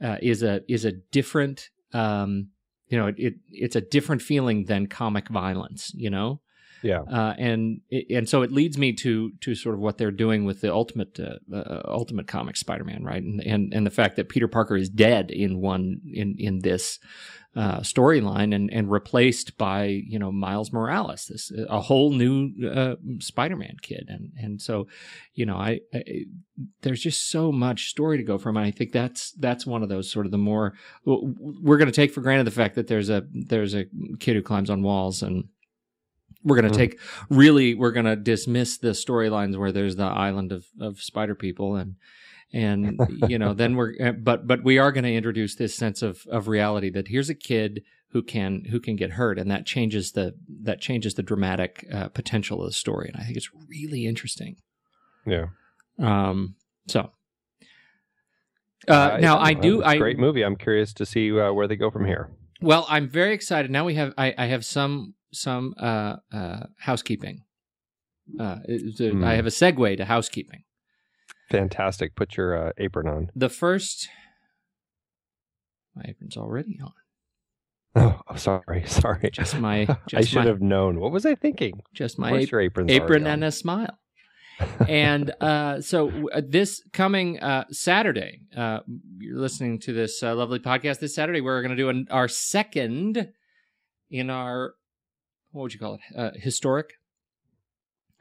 uh, 0.00 0.18
is 0.22 0.44
a 0.44 0.60
is 0.68 0.84
a 0.84 0.92
different 0.92 1.70
um 1.92 2.50
you 2.86 2.96
know 2.96 3.08
it, 3.08 3.16
it 3.18 3.34
it's 3.50 3.74
a 3.74 3.80
different 3.80 4.22
feeling 4.22 4.66
than 4.66 4.86
comic 4.86 5.28
violence. 5.28 5.92
You 5.94 6.10
know. 6.10 6.40
Yeah. 6.82 7.00
Uh, 7.02 7.34
and 7.38 7.80
and 8.08 8.28
so 8.28 8.42
it 8.42 8.52
leads 8.52 8.78
me 8.78 8.92
to 8.94 9.32
to 9.40 9.54
sort 9.54 9.74
of 9.74 9.80
what 9.80 9.98
they're 9.98 10.10
doing 10.10 10.44
with 10.44 10.60
the 10.60 10.72
ultimate 10.72 11.18
uh, 11.20 11.54
uh, 11.54 11.82
ultimate 11.84 12.26
comic 12.26 12.56
Spider-Man, 12.56 13.04
right? 13.04 13.22
And, 13.22 13.40
and 13.40 13.72
and 13.74 13.86
the 13.86 13.90
fact 13.90 14.16
that 14.16 14.28
Peter 14.28 14.48
Parker 14.48 14.76
is 14.76 14.88
dead 14.88 15.30
in 15.30 15.60
one 15.60 16.00
in 16.12 16.36
in 16.38 16.60
this 16.60 16.98
uh, 17.56 17.80
storyline 17.80 18.54
and 18.54 18.72
and 18.72 18.90
replaced 18.90 19.58
by 19.58 19.84
you 19.84 20.18
know 20.18 20.30
Miles 20.30 20.72
Morales, 20.72 21.26
this 21.26 21.52
a 21.68 21.80
whole 21.80 22.12
new 22.12 22.52
uh, 22.66 22.94
Spider-Man 23.18 23.76
kid, 23.82 24.06
and 24.08 24.30
and 24.38 24.62
so 24.62 24.86
you 25.34 25.44
know 25.44 25.56
I, 25.56 25.80
I 25.92 26.02
there's 26.82 27.02
just 27.02 27.28
so 27.28 27.50
much 27.50 27.90
story 27.90 28.18
to 28.18 28.22
go 28.22 28.38
from. 28.38 28.56
And 28.56 28.66
I 28.66 28.70
think 28.70 28.92
that's 28.92 29.32
that's 29.32 29.66
one 29.66 29.82
of 29.82 29.88
those 29.88 30.10
sort 30.10 30.26
of 30.26 30.32
the 30.32 30.38
more 30.38 30.74
we're 31.04 31.78
going 31.78 31.90
to 31.90 31.92
take 31.92 32.12
for 32.12 32.20
granted 32.20 32.46
the 32.46 32.52
fact 32.52 32.76
that 32.76 32.86
there's 32.86 33.10
a 33.10 33.24
there's 33.32 33.74
a 33.74 33.86
kid 34.20 34.36
who 34.36 34.42
climbs 34.42 34.70
on 34.70 34.82
walls 34.82 35.22
and 35.22 35.48
we're 36.44 36.60
going 36.60 36.70
to 36.72 36.78
Mhm. 36.78 36.82
take 36.82 37.00
really 37.28 37.74
we're 37.74 37.92
going 37.92 38.06
to 38.06 38.16
dismiss 38.16 38.78
the 38.78 38.90
storylines 38.90 39.56
where 39.58 39.72
there's 39.72 39.96
the 39.96 40.04
island 40.04 40.52
of, 40.52 40.66
of 40.80 41.00
spider 41.00 41.34
people 41.34 41.76
and 41.76 41.96
and 42.52 42.98
you 43.08 43.38
know 43.38 43.52
then 43.54 43.76
we're 43.76 43.94
uh, 44.00 44.12
but 44.12 44.46
but 44.46 44.64
we 44.64 44.78
are 44.78 44.90
going 44.92 45.04
to 45.04 45.12
introduce 45.14 45.54
this 45.56 45.74
sense 45.74 46.02
of 46.02 46.22
of 46.30 46.48
reality 46.48 46.90
that 46.90 47.08
here's 47.08 47.28
a 47.30 47.34
kid 47.34 47.82
who 48.12 48.22
can 48.22 48.64
who 48.70 48.80
can 48.80 48.96
get 48.96 49.12
hurt 49.12 49.38
and 49.38 49.50
that 49.50 49.66
changes 49.66 50.12
the 50.12 50.34
that 50.62 50.80
changes 50.80 51.14
the 51.14 51.22
dramatic 51.22 51.86
uh, 51.92 52.08
potential 52.08 52.60
of 52.60 52.66
the 52.66 52.72
story 52.72 53.08
and 53.12 53.20
i 53.20 53.24
think 53.24 53.36
it's 53.36 53.50
really 53.68 54.06
interesting 54.06 54.56
Yeah. 55.26 55.46
um 55.98 56.56
so 56.88 57.12
uh, 58.88 59.18
now 59.20 59.38
I 59.38 59.52
well, 59.52 59.62
do. 59.62 59.84
I 59.84 59.98
great 59.98 60.18
movie. 60.18 60.42
I'm 60.42 60.56
curious 60.56 60.92
to 60.94 61.04
see 61.06 61.38
uh, 61.38 61.52
where 61.52 61.68
they 61.68 61.76
go 61.76 61.90
from 61.90 62.06
here. 62.06 62.30
Well, 62.62 62.86
I'm 62.88 63.08
very 63.08 63.34
excited. 63.34 63.70
Now 63.70 63.84
we 63.84 63.94
have 63.94 64.14
I, 64.16 64.34
I 64.38 64.46
have 64.46 64.64
some 64.64 65.14
some 65.32 65.74
uh, 65.78 66.16
uh, 66.32 66.66
housekeeping. 66.78 67.42
Uh, 68.38 68.56
it's 68.64 69.00
a- 69.00 69.10
Hmm. 69.10 69.24
I 69.24 69.34
have 69.34 69.46
a 69.46 69.50
segue 69.50 69.96
to 69.96 70.04
housekeeping. 70.04 70.62
Fantastic. 71.50 72.14
Put 72.14 72.36
your 72.36 72.68
uh, 72.68 72.72
apron 72.78 73.08
on. 73.08 73.30
The 73.34 73.48
first, 73.48 74.08
my 75.96 76.02
apron's 76.08 76.36
already 76.36 76.78
on. 76.82 76.92
Oh, 77.96 78.20
oh, 78.28 78.36
sorry, 78.36 78.84
sorry. 78.86 79.30
Just 79.32 79.58
my 79.58 79.86
I 80.14 80.20
should 80.22 80.36
my 80.40 80.46
have 80.46 80.60
known. 80.60 81.00
What 81.00 81.10
was 81.12 81.26
I 81.26 81.34
thinking? 81.34 81.82
just 81.92 82.18
my 82.18 82.42
ap- 82.42 82.50
your 82.50 82.60
apron's 82.60 82.92
apron 82.92 83.26
and 83.26 83.42
on. 83.42 83.48
a 83.48 83.52
smile. 83.52 83.98
and 84.88 85.32
uh, 85.40 85.80
so 85.80 86.28
uh, 86.32 86.42
this 86.46 86.82
coming 86.92 87.40
uh, 87.40 87.64
Saturday, 87.70 88.42
uh, 88.56 88.80
you're 89.18 89.38
listening 89.38 89.78
to 89.80 89.92
this 89.92 90.22
uh, 90.22 90.34
lovely 90.34 90.58
podcast. 90.58 91.00
This 91.00 91.14
Saturday, 91.14 91.40
we're 91.40 91.62
going 91.62 91.70
to 91.74 91.76
do 91.82 91.88
an, 91.88 92.06
our 92.10 92.28
second 92.28 93.32
in 94.10 94.28
our 94.30 94.74
what 95.52 95.62
would 95.62 95.74
you 95.74 95.80
call 95.80 95.94
it? 95.94 96.00
Uh, 96.16 96.30
historic 96.34 96.94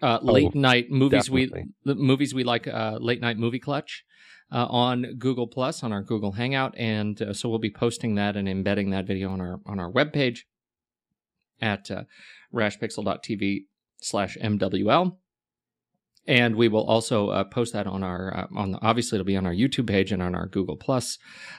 uh, 0.02 0.20
late 0.22 0.56
night 0.56 0.90
movies. 0.90 1.26
definitely. 1.26 1.64
We 1.86 1.94
the 1.94 1.96
movies 1.96 2.34
we 2.34 2.44
like. 2.44 2.68
Uh, 2.68 2.98
late 3.00 3.22
night 3.22 3.38
movie 3.38 3.60
clutch. 3.60 4.04
Uh, 4.52 4.66
on 4.66 5.14
Google 5.20 5.46
Plus 5.46 5.84
on 5.84 5.94
our 5.94 6.02
Google 6.02 6.32
Hangout, 6.32 6.74
and 6.76 7.22
uh, 7.22 7.34
so 7.34 7.50
we'll 7.50 7.60
be 7.60 7.70
posting 7.70 8.16
that 8.16 8.36
and 8.36 8.50
embedding 8.50 8.90
that 8.90 9.06
video 9.06 9.30
on 9.30 9.40
our 9.40 9.60
on 9.68 9.80
our 9.80 9.92
webpage 9.92 10.40
at 11.62 11.92
uh, 11.92 12.04
rashpixel.tv 12.52 13.66
slash 14.02 14.38
MWL. 14.42 15.18
And 16.28 16.56
we 16.56 16.68
will 16.68 16.86
also 16.86 17.30
uh, 17.30 17.44
post 17.44 17.74
that 17.74 17.88
on 17.88 18.04
our 18.04 18.36
uh, 18.36 18.48
on 18.56 18.72
the, 18.72 18.80
obviously 18.82 19.16
it'll 19.18 19.26
be 19.26 19.38
on 19.38 19.48
our 19.48 19.54
YouTube 19.54 19.88
page 19.88 20.12
and 20.12 20.22
on 20.22 20.36
our 20.36 20.48
Google 20.48 20.78
Plus 20.78 21.18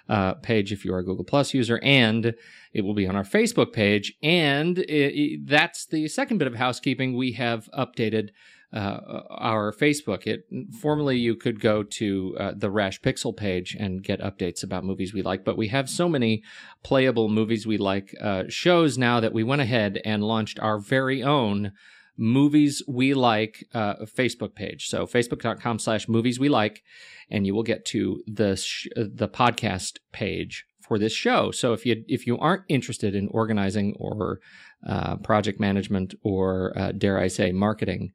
uh, 0.09 0.35
page 0.35 0.73
if 0.73 0.85
you 0.85 0.95
are 0.95 0.99
a 0.99 1.05
Google 1.05 1.25
Plus 1.25 1.53
user, 1.53 1.81
and 1.83 2.35
it 2.73 2.83
will 2.83 2.95
be 2.95 3.07
on 3.07 3.17
our 3.17 3.25
Facebook 3.25 3.73
page. 3.73 4.15
And 4.23 4.79
i 4.89 4.93
i 4.93 5.37
that's 5.45 5.87
the 5.87 6.07
second 6.09 6.39
bit 6.39 6.47
of 6.47 6.55
housekeeping. 6.55 7.17
We 7.17 7.33
have 7.33 7.69
updated 7.77 8.31
uh, 8.73 9.23
our 9.31 9.73
Facebook. 9.73 10.27
It 10.27 10.47
formerly 10.81 11.19
you 11.19 11.35
could 11.35 11.61
go 11.61 11.83
to 11.83 12.37
uh, 12.39 12.53
the 12.57 12.71
Rash 12.71 13.01
Pixel 13.01 13.37
page 13.37 13.77
and 13.79 14.03
get 14.03 14.21
updates 14.21 14.63
about 14.63 14.85
movies 14.85 15.13
we 15.13 15.23
like, 15.23 15.45
but 15.45 15.57
we 15.57 15.69
have 15.69 15.89
so 15.89 16.09
many 16.09 16.43
playable 16.83 17.29
movies 17.29 17.67
we 17.67 17.79
like 17.79 18.15
uh, 18.21 18.45
shows 18.49 18.97
now 18.97 19.21
that 19.21 19.33
we 19.33 19.43
went 19.43 19.63
ahead 19.63 20.01
and 20.05 20.23
launched 20.23 20.61
our 20.61 20.79
very 20.79 21.23
own 21.23 21.73
movies 22.21 22.83
we 22.87 23.15
like 23.15 23.65
uh, 23.75 23.95
Facebook 24.05 24.55
page. 24.55 24.89
So 24.89 25.07
facebook.com 25.07 25.79
slash 25.79 26.07
movies 26.07 26.39
we 26.39 26.51
like, 26.51 26.83
and 27.31 27.47
you 27.47 27.55
will 27.55 27.63
get 27.63 27.85
to 27.87 28.23
the 28.27 28.57
sh- 28.57 28.89
the 28.95 29.29
podcast 29.29 29.99
page 30.13 30.67
for 30.87 30.99
this 30.99 31.15
show. 31.15 31.51
So 31.51 31.73
if 31.73 31.87
you 31.87 32.05
if 32.07 32.27
you 32.27 32.39
aren't 32.39 32.65
interested 32.69 33.15
in 33.15 33.29
organizing 33.29 33.97
or 33.99 34.41
uh, 34.87 35.17
project 35.17 35.59
management 35.59 36.15
or 36.23 36.73
uh, 36.77 36.93
dare 36.93 37.19
I 37.19 37.29
say 37.29 37.53
marketing, 37.53 38.13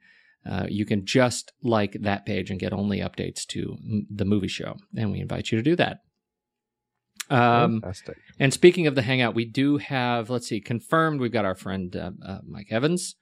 uh, 0.49 0.67
you 0.69 0.85
can 0.85 1.05
just 1.05 1.51
like 1.63 1.97
that 2.01 2.25
page 2.25 2.51
and 2.51 2.59
get 2.59 2.73
only 2.73 2.99
updates 2.99 3.45
to 3.47 3.75
m- 3.83 4.07
the 4.13 4.25
movie 4.25 4.47
show, 4.47 4.75
and 4.95 5.11
we 5.11 5.19
invite 5.19 5.51
you 5.51 5.57
to 5.57 5.63
do 5.63 5.75
that. 5.77 5.97
Um, 7.27 7.81
Fantastic. 7.81 8.17
and 8.39 8.53
speaking 8.53 8.85
of 8.85 8.93
the 8.93 9.01
Hangout, 9.01 9.33
we 9.33 9.45
do 9.45 9.77
have, 9.77 10.29
let's 10.29 10.47
see, 10.47 10.61
confirmed. 10.61 11.19
We've 11.19 11.31
got 11.31 11.45
our 11.45 11.55
friend 11.55 11.95
uh, 11.95 12.11
uh, 12.23 12.39
Mike 12.47 12.67
Evans. 12.69 13.15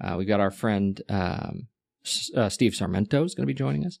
Uh, 0.00 0.14
we've 0.16 0.28
got 0.28 0.40
our 0.40 0.50
friend 0.50 1.02
um, 1.08 1.68
S- 2.04 2.30
uh, 2.36 2.48
Steve 2.48 2.72
Sarmento 2.72 3.24
is 3.24 3.34
going 3.34 3.44
to 3.44 3.52
be 3.52 3.54
joining 3.54 3.84
us. 3.86 3.98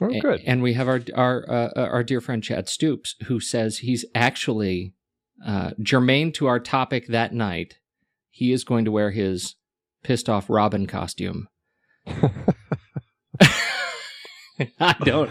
Oh, 0.00 0.10
A- 0.12 0.20
good. 0.20 0.42
And 0.46 0.62
we 0.62 0.74
have 0.74 0.88
our 0.88 1.00
our 1.14 1.44
uh, 1.50 1.70
our 1.76 2.02
dear 2.02 2.20
friend 2.20 2.42
Chad 2.42 2.68
Stoops, 2.68 3.16
who 3.26 3.40
says 3.40 3.78
he's 3.78 4.04
actually 4.14 4.94
uh, 5.46 5.72
germane 5.80 6.32
to 6.32 6.46
our 6.46 6.60
topic 6.60 7.06
that 7.08 7.32
night. 7.34 7.78
He 8.30 8.52
is 8.52 8.64
going 8.64 8.84
to 8.84 8.90
wear 8.92 9.10
his 9.10 9.56
pissed 10.02 10.28
off 10.28 10.48
Robin 10.48 10.86
costume. 10.86 11.48
I 14.80 14.94
don't 15.04 15.30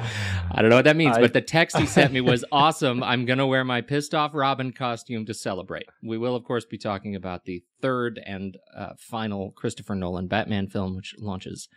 I 0.52 0.62
don't 0.62 0.70
know 0.70 0.76
what 0.78 0.86
that 0.86 0.96
means, 0.96 1.18
I- 1.18 1.22
but 1.22 1.34
the 1.34 1.42
text 1.42 1.78
he 1.78 1.86
sent 1.86 2.12
me 2.14 2.22
was 2.34 2.44
awesome. 2.52 3.04
I'm 3.04 3.26
going 3.26 3.40
to 3.40 3.46
wear 3.48 3.64
my 3.64 3.82
pissed 3.82 4.14
off 4.14 4.32
Robin 4.34 4.72
costume 4.72 5.26
to 5.26 5.34
celebrate. 5.34 5.86
We 6.04 6.18
will, 6.18 6.36
of 6.36 6.44
course, 6.44 6.66
be 6.66 6.78
talking 6.78 7.16
about 7.16 7.46
the 7.46 7.64
third 7.82 8.20
and 8.26 8.58
uh, 8.76 8.94
final 8.98 9.52
Christopher 9.52 9.96
Nolan 9.96 10.28
Batman 10.28 10.68
film, 10.68 10.96
which 10.96 11.16
launches 11.20 11.68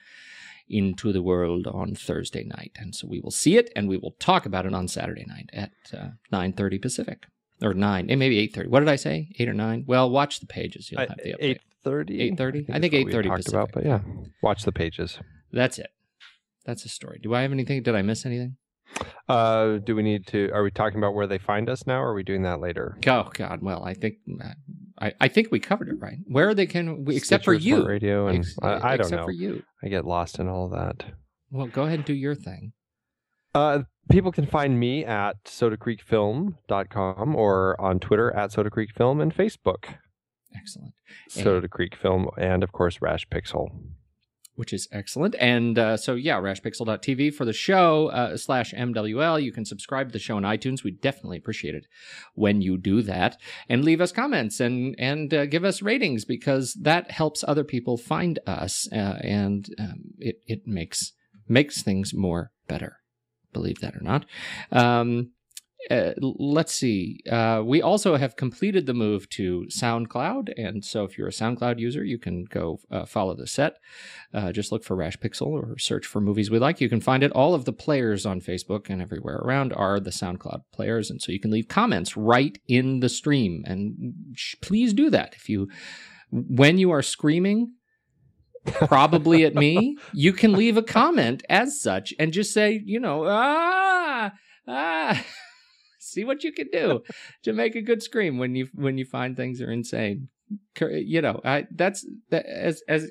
into 0.68 1.12
the 1.12 1.22
world 1.22 1.66
on 1.66 1.94
Thursday 1.94 2.44
night. 2.44 2.72
And 2.76 2.94
so 2.94 3.06
we 3.06 3.20
will 3.20 3.30
see 3.30 3.56
it 3.56 3.70
and 3.76 3.88
we 3.88 3.98
will 3.98 4.12
talk 4.18 4.46
about 4.46 4.64
it 4.66 4.72
on 4.74 4.88
Saturday 4.88 5.24
night 5.26 5.50
at 5.52 5.72
uh, 5.92 6.08
9.30 6.32 6.80
Pacific. 6.80 7.26
Or 7.62 7.72
9, 7.72 8.10
eh, 8.10 8.14
maybe 8.16 8.46
8.30. 8.48 8.66
What 8.68 8.80
did 8.80 8.88
I 8.88 8.96
say? 8.96 9.28
8 9.38 9.48
or 9.48 9.54
9? 9.54 9.84
Well, 9.86 10.10
watch 10.10 10.40
the 10.40 10.46
pages. 10.46 10.90
You'll 10.90 11.00
have 11.02 11.16
the 11.22 11.32
update. 11.34 11.36
Eight 11.40 11.60
thirty. 11.84 12.30
8:30? 12.32 12.70
I 12.70 12.80
think 12.80 12.94
what 12.94 13.04
we 13.04 13.12
8:30 13.12 13.22
talked 13.28 13.48
about, 13.48 13.72
Pacific. 13.72 13.74
but 13.74 13.84
yeah, 13.84 14.00
watch 14.42 14.64
the 14.64 14.72
pages. 14.72 15.18
That's 15.52 15.78
it. 15.78 15.88
That's 16.64 16.84
a 16.84 16.88
story. 16.88 17.20
Do 17.22 17.34
I 17.34 17.42
have 17.42 17.52
anything? 17.52 17.82
Did 17.82 17.94
I 17.94 18.02
miss 18.02 18.24
anything? 18.24 18.56
Uh, 19.28 19.78
do 19.78 19.96
we 19.96 20.02
need 20.02 20.26
to? 20.28 20.50
Are 20.52 20.62
we 20.62 20.70
talking 20.70 20.98
about 20.98 21.14
where 21.14 21.26
they 21.26 21.38
find 21.38 21.68
us 21.68 21.86
now? 21.86 22.00
or 22.00 22.10
Are 22.10 22.14
we 22.14 22.22
doing 22.22 22.42
that 22.42 22.60
later? 22.60 22.96
Oh 23.06 23.28
God! 23.32 23.60
Well, 23.62 23.82
I 23.84 23.94
think 23.94 24.16
I, 25.00 25.12
I 25.20 25.28
think 25.28 25.48
we 25.50 25.58
covered 25.58 25.88
it 25.88 25.96
right. 25.98 26.18
Where 26.26 26.54
they 26.54 26.66
can, 26.66 27.04
we, 27.04 27.16
except 27.16 27.44
for 27.44 27.54
you, 27.54 27.76
Smart 27.76 27.88
Radio, 27.88 28.28
and 28.28 28.38
Ex- 28.40 28.56
I, 28.62 28.92
I 28.92 28.96
don't 28.96 29.10
know. 29.10 29.24
for 29.24 29.32
you. 29.32 29.62
I 29.82 29.88
get 29.88 30.04
lost 30.04 30.38
in 30.38 30.48
all 30.48 30.66
of 30.66 30.72
that. 30.72 31.04
Well, 31.50 31.66
go 31.66 31.82
ahead 31.84 32.00
and 32.00 32.04
do 32.04 32.14
your 32.14 32.34
thing. 32.34 32.72
Uh, 33.54 33.82
people 34.10 34.32
can 34.32 34.46
find 34.46 34.78
me 34.78 35.04
at 35.04 35.42
sodacreekfilm.com 35.44 37.36
or 37.36 37.80
on 37.80 38.00
Twitter 38.00 38.34
at 38.34 38.52
Soda 38.52 38.70
Creek 38.70 38.90
Film 38.96 39.20
and 39.20 39.34
Facebook 39.34 39.94
Excellent. 40.56 40.94
Soda 41.28 41.68
Creek 41.68 41.96
Film 41.96 42.28
and 42.36 42.62
of 42.62 42.72
course 42.72 43.00
Rash 43.00 43.26
Pixel. 43.28 43.68
Which 44.56 44.72
is 44.72 44.88
excellent. 44.92 45.34
And 45.38 45.78
uh, 45.78 45.96
so, 45.96 46.14
yeah, 46.14 46.36
rashpixel.tv 46.36 47.34
for 47.34 47.44
the 47.44 47.52
show 47.52 48.08
uh, 48.08 48.36
slash 48.36 48.72
MWL. 48.72 49.42
You 49.42 49.52
can 49.52 49.64
subscribe 49.64 50.08
to 50.08 50.12
the 50.12 50.18
show 50.18 50.36
on 50.36 50.42
iTunes. 50.42 50.84
We 50.84 50.92
definitely 50.92 51.38
appreciate 51.38 51.74
it 51.74 51.86
when 52.34 52.60
you 52.60 52.78
do 52.78 53.02
that. 53.02 53.40
And 53.68 53.84
leave 53.84 54.00
us 54.00 54.12
comments 54.12 54.60
and, 54.60 54.94
and 54.98 55.32
uh, 55.32 55.46
give 55.46 55.64
us 55.64 55.82
ratings 55.82 56.24
because 56.24 56.74
that 56.74 57.10
helps 57.10 57.44
other 57.46 57.64
people 57.64 57.96
find 57.96 58.38
us 58.46 58.88
uh, 58.92 59.18
and 59.22 59.68
um, 59.78 60.00
it, 60.18 60.40
it 60.46 60.66
makes, 60.66 61.12
makes 61.48 61.82
things 61.82 62.14
more 62.14 62.50
better. 62.68 62.98
Believe 63.52 63.80
that 63.80 63.94
or 63.94 64.02
not. 64.02 64.26
Um, 64.72 65.30
uh, 65.90 66.12
let's 66.20 66.74
see. 66.74 67.20
Uh, 67.30 67.62
we 67.64 67.82
also 67.82 68.16
have 68.16 68.36
completed 68.36 68.86
the 68.86 68.94
move 68.94 69.28
to 69.30 69.66
SoundCloud, 69.68 70.52
and 70.56 70.84
so 70.84 71.04
if 71.04 71.18
you're 71.18 71.28
a 71.28 71.32
SoundCloud 71.32 71.78
user, 71.78 72.02
you 72.02 72.18
can 72.18 72.44
go 72.44 72.78
uh, 72.90 73.04
follow 73.04 73.34
the 73.34 73.46
set. 73.46 73.76
Uh, 74.32 74.50
just 74.50 74.72
look 74.72 74.84
for 74.84 74.96
Rash 74.96 75.18
Pixel 75.18 75.48
or 75.48 75.76
search 75.78 76.06
for 76.06 76.20
movies 76.20 76.50
we 76.50 76.58
like. 76.58 76.80
You 76.80 76.88
can 76.88 77.00
find 77.00 77.22
it. 77.22 77.32
All 77.32 77.54
of 77.54 77.66
the 77.66 77.72
players 77.72 78.24
on 78.24 78.40
Facebook 78.40 78.88
and 78.88 79.02
everywhere 79.02 79.36
around 79.36 79.72
are 79.74 80.00
the 80.00 80.10
SoundCloud 80.10 80.62
players, 80.72 81.10
and 81.10 81.20
so 81.20 81.32
you 81.32 81.40
can 81.40 81.50
leave 81.50 81.68
comments 81.68 82.16
right 82.16 82.58
in 82.66 83.00
the 83.00 83.08
stream. 83.08 83.62
And 83.66 84.14
sh- 84.34 84.56
please 84.62 84.94
do 84.94 85.10
that 85.10 85.34
if 85.34 85.48
you, 85.48 85.68
when 86.30 86.78
you 86.78 86.90
are 86.90 87.02
screaming. 87.02 87.72
Probably 88.66 89.44
at 89.44 89.54
me, 89.54 89.98
you 90.14 90.32
can 90.32 90.54
leave 90.54 90.78
a 90.78 90.82
comment 90.82 91.42
as 91.50 91.82
such 91.82 92.14
and 92.18 92.32
just 92.32 92.54
say, 92.54 92.80
you 92.82 92.98
know, 92.98 93.24
ah, 93.26 94.32
ah, 94.66 95.22
see 96.14 96.24
what 96.24 96.44
you 96.44 96.52
can 96.52 96.68
do 96.72 97.02
to 97.42 97.52
make 97.52 97.74
a 97.74 97.82
good 97.82 98.02
scream 98.02 98.38
when 98.38 98.54
you 98.54 98.68
when 98.74 98.96
you 98.98 99.04
find 99.04 99.36
things 99.36 99.60
are 99.60 99.70
insane. 99.70 100.28
You 100.80 101.20
know, 101.22 101.40
I 101.44 101.66
that's 101.70 102.06
that, 102.30 102.46
as 102.46 102.82
as 102.88 103.10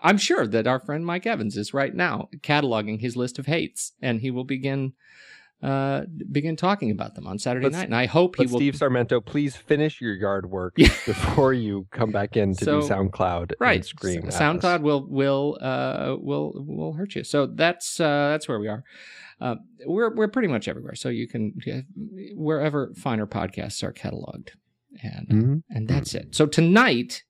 I'm 0.00 0.18
sure 0.18 0.46
that 0.46 0.66
our 0.66 0.80
friend 0.80 1.04
Mike 1.06 1.26
Evans 1.26 1.56
is 1.56 1.72
right 1.72 1.94
now 1.94 2.28
cataloging 2.40 3.00
his 3.00 3.16
list 3.16 3.38
of 3.38 3.46
hates, 3.46 3.92
and 4.02 4.20
he 4.20 4.30
will 4.30 4.44
begin 4.44 4.92
uh 5.62 6.02
begin 6.30 6.56
talking 6.56 6.90
about 6.90 7.14
them 7.14 7.26
on 7.26 7.38
Saturday 7.38 7.66
But- 7.66 7.72
night. 7.72 7.84
And 7.84 7.94
I 7.94 8.06
hope 8.06 8.36
he 8.36 8.46
will. 8.46 8.58
Steve 8.58 8.74
Sarmento, 8.74 9.24
please 9.24 9.56
finish 9.56 10.00
your 10.00 10.14
yard 10.14 10.50
work 10.50 10.74
before 11.06 11.52
you 11.54 11.86
come 11.90 12.10
back 12.10 12.36
in 12.36 12.54
to 12.56 12.64
do 12.64 12.80
SoundCloud 12.82 13.52
right, 13.60 13.76
and 13.76 13.84
scream. 13.84 14.26
S- 14.26 14.34
at 14.40 14.42
us. 14.42 14.62
SoundCloud 14.62 14.80
will 14.82 15.06
will 15.08 15.58
uh 15.60 16.16
will 16.18 16.52
will 16.66 16.92
hurt 16.94 17.14
you. 17.14 17.24
So 17.24 17.46
that's 17.46 17.98
uh 18.00 18.28
that's 18.30 18.46
where 18.48 18.58
we 18.58 18.68
are. 18.68 18.84
Uh, 19.40 19.56
we're 19.86 20.14
we're 20.14 20.28
pretty 20.28 20.48
much 20.48 20.68
everywhere. 20.68 20.94
So 20.94 21.08
you 21.08 21.26
can 21.28 21.54
wherever 22.34 22.92
finer 22.94 23.26
podcasts 23.26 23.82
are 23.82 23.92
cataloged, 23.92 24.50
and 25.02 25.28
Mhm. 25.28 25.62
and 25.70 25.88
that's 25.88 26.14
it. 26.14 26.34
So 26.34 26.46
tonight, 26.46 27.24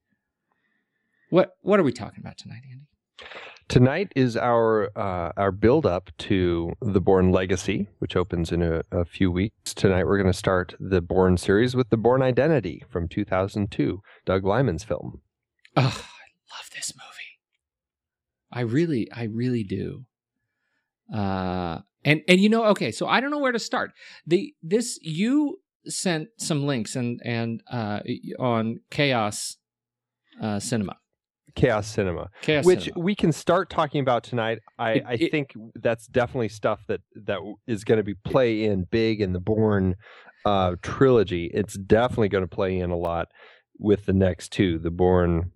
what 1.30 1.56
what 1.62 1.80
are 1.80 1.84
we 1.84 1.92
talking 1.92 2.20
about 2.20 2.38
tonight, 2.38 2.62
Andy? 2.70 2.86
Tonight 3.68 4.12
is 4.14 4.36
our 4.36 4.90
uh, 4.96 5.32
our 5.36 5.50
build 5.50 5.86
up 5.86 6.10
to 6.18 6.72
the 6.82 7.00
Bourne 7.00 7.30
Legacy, 7.32 7.88
which 7.98 8.14
opens 8.14 8.52
in 8.52 8.60
a, 8.62 8.82
a 8.92 9.04
few 9.06 9.30
weeks. 9.30 9.72
Tonight 9.72 10.04
we're 10.04 10.18
going 10.18 10.30
to 10.30 10.38
start 10.38 10.74
the 10.78 11.00
Bourne 11.00 11.38
series 11.38 11.74
with 11.74 11.88
the 11.88 11.96
Bourne 11.96 12.20
Identity 12.22 12.84
from 12.90 13.08
2002, 13.08 14.02
Doug 14.26 14.44
Liman's 14.44 14.84
film. 14.84 15.22
Oh, 15.76 15.80
I 15.82 16.54
love 16.54 16.68
this 16.74 16.92
movie. 16.94 17.40
I 18.52 18.60
really, 18.60 19.10
I 19.10 19.24
really 19.24 19.64
do. 19.64 20.04
Uh, 21.12 21.80
and 22.04 22.22
and 22.28 22.40
you 22.40 22.48
know, 22.48 22.64
okay, 22.66 22.90
so 22.92 23.06
I 23.06 23.20
don't 23.20 23.30
know 23.30 23.38
where 23.38 23.52
to 23.52 23.58
start. 23.58 23.92
The 24.26 24.54
this 24.62 24.98
you 25.02 25.60
sent 25.86 26.28
some 26.38 26.66
links 26.66 26.96
and 26.96 27.20
and 27.24 27.62
uh 27.70 28.00
on 28.38 28.80
Chaos 28.90 29.56
uh 30.40 30.58
Cinema. 30.60 30.96
Chaos 31.56 31.86
Cinema, 31.86 32.30
Chaos 32.42 32.64
which 32.64 32.84
Cinema. 32.86 33.00
we 33.04 33.14
can 33.14 33.30
start 33.30 33.70
talking 33.70 34.00
about 34.00 34.24
tonight. 34.24 34.58
I, 34.76 34.90
It- 34.92 35.04
I 35.06 35.12
it- 35.14 35.30
think 35.30 35.52
that's 35.76 36.06
definitely 36.08 36.48
stuff 36.48 36.80
that 36.88 37.00
that 37.26 37.38
is 37.68 37.84
going 37.84 37.98
to 37.98 38.02
be 38.04 38.14
play 38.14 38.64
in 38.64 38.86
big 38.90 39.20
in 39.20 39.32
the 39.34 39.38
Bourne 39.40 39.94
uh, 40.44 40.74
trilogy. 40.82 41.50
It's 41.54 41.74
definitely 41.78 42.28
going 42.30 42.42
to 42.42 42.48
play 42.48 42.76
in 42.78 42.90
a 42.90 42.96
lot 42.96 43.28
with 43.78 44.06
the 44.06 44.12
next 44.12 44.50
two, 44.52 44.78
the 44.80 44.90
Bourne 44.90 45.52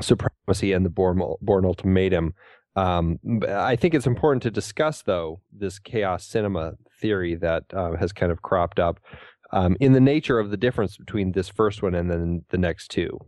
Supremacy 0.00 0.72
and 0.72 0.84
the 0.84 0.90
Bourne 0.90 1.20
Bourne 1.40 1.64
Ultimatum. 1.64 2.34
Um, 2.78 3.18
I 3.48 3.76
think 3.76 3.94
it's 3.94 4.06
important 4.06 4.42
to 4.44 4.50
discuss, 4.50 5.02
though, 5.02 5.40
this 5.52 5.78
chaos 5.78 6.24
cinema 6.24 6.74
theory 7.00 7.34
that 7.36 7.64
uh, 7.72 7.96
has 7.96 8.12
kind 8.12 8.30
of 8.30 8.42
cropped 8.42 8.78
up 8.78 9.00
um, 9.52 9.76
in 9.80 9.92
the 9.92 10.00
nature 10.00 10.38
of 10.38 10.50
the 10.50 10.56
difference 10.56 10.96
between 10.96 11.32
this 11.32 11.48
first 11.48 11.82
one 11.82 11.94
and 11.94 12.10
then 12.10 12.44
the 12.50 12.58
next 12.58 12.90
two. 12.90 13.18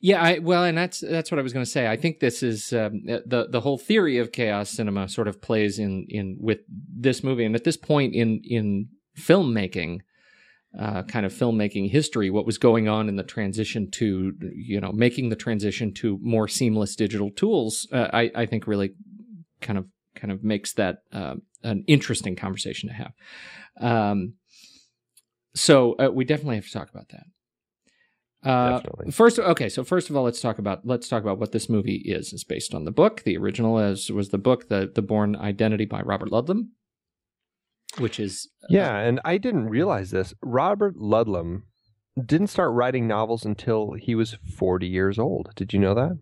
Yeah, 0.00 0.22
I, 0.22 0.38
well, 0.38 0.64
and 0.64 0.78
that's 0.78 1.00
that's 1.00 1.30
what 1.32 1.40
I 1.40 1.42
was 1.42 1.52
going 1.52 1.64
to 1.64 1.70
say. 1.70 1.88
I 1.88 1.96
think 1.96 2.20
this 2.20 2.42
is 2.42 2.72
um, 2.72 3.02
the 3.04 3.48
the 3.50 3.60
whole 3.60 3.78
theory 3.78 4.18
of 4.18 4.30
chaos 4.30 4.70
cinema 4.70 5.08
sort 5.08 5.26
of 5.26 5.42
plays 5.42 5.78
in 5.78 6.06
in 6.08 6.36
with 6.40 6.60
this 6.68 7.24
movie, 7.24 7.44
and 7.44 7.56
at 7.56 7.64
this 7.64 7.76
point 7.76 8.14
in 8.14 8.40
in 8.44 8.88
filmmaking, 9.18 9.98
uh, 10.78 11.02
kind 11.02 11.26
of 11.26 11.32
filmmaking 11.32 11.90
history, 11.90 12.30
what 12.30 12.46
was 12.46 12.58
going 12.58 12.88
on 12.88 13.08
in 13.08 13.16
the 13.16 13.22
transition 13.22 13.90
to 13.90 14.32
you 14.54 14.80
know 14.80 14.92
making 14.92 15.28
the 15.28 15.36
transition 15.36 15.92
to 15.94 16.18
more 16.22 16.48
seamless 16.48 16.96
digital 16.96 17.30
tools, 17.30 17.86
uh, 17.92 18.08
I 18.12 18.30
I 18.34 18.46
think 18.46 18.66
really 18.66 18.94
kind 19.60 19.78
of 19.78 19.86
kind 20.14 20.32
of 20.32 20.42
makes 20.42 20.72
that 20.74 20.98
uh, 21.12 21.34
an 21.62 21.84
interesting 21.86 22.36
conversation 22.36 22.88
to 22.88 22.94
have. 22.94 23.12
Um, 23.80 24.34
so 25.54 25.94
uh, 25.94 26.10
we 26.10 26.24
definitely 26.24 26.56
have 26.56 26.66
to 26.66 26.72
talk 26.72 26.90
about 26.90 27.08
that. 27.10 27.24
Uh, 28.44 28.80
first, 29.10 29.38
okay. 29.38 29.68
So 29.68 29.84
first 29.84 30.10
of 30.10 30.16
all, 30.16 30.24
let's 30.24 30.40
talk 30.40 30.58
about 30.58 30.84
let's 30.84 31.08
talk 31.08 31.22
about 31.22 31.38
what 31.38 31.52
this 31.52 31.68
movie 31.68 32.02
is. 32.04 32.32
It's 32.32 32.44
based 32.44 32.74
on 32.74 32.84
the 32.84 32.90
book. 32.90 33.22
The 33.22 33.36
original 33.36 33.78
as 33.78 34.10
was 34.10 34.30
the 34.30 34.38
book, 34.38 34.68
the 34.68 34.90
the 34.92 35.02
Bourne 35.02 35.36
Identity 35.36 35.84
by 35.84 36.00
Robert 36.00 36.30
Ludlum, 36.30 36.68
which 37.98 38.18
is 38.18 38.48
uh, 38.64 38.66
yeah. 38.70 38.98
And 38.98 39.20
I 39.24 39.38
didn't 39.38 39.68
realize 39.68 40.10
this. 40.10 40.34
Robert 40.42 40.96
Ludlum 40.96 41.62
didn't 42.24 42.48
start 42.48 42.72
writing 42.72 43.06
novels 43.06 43.44
until 43.44 43.92
he 43.92 44.14
was 44.14 44.36
forty 44.56 44.86
years 44.86 45.18
old. 45.18 45.50
Did 45.54 45.72
you 45.72 45.78
know 45.78 45.94
that? 45.94 46.18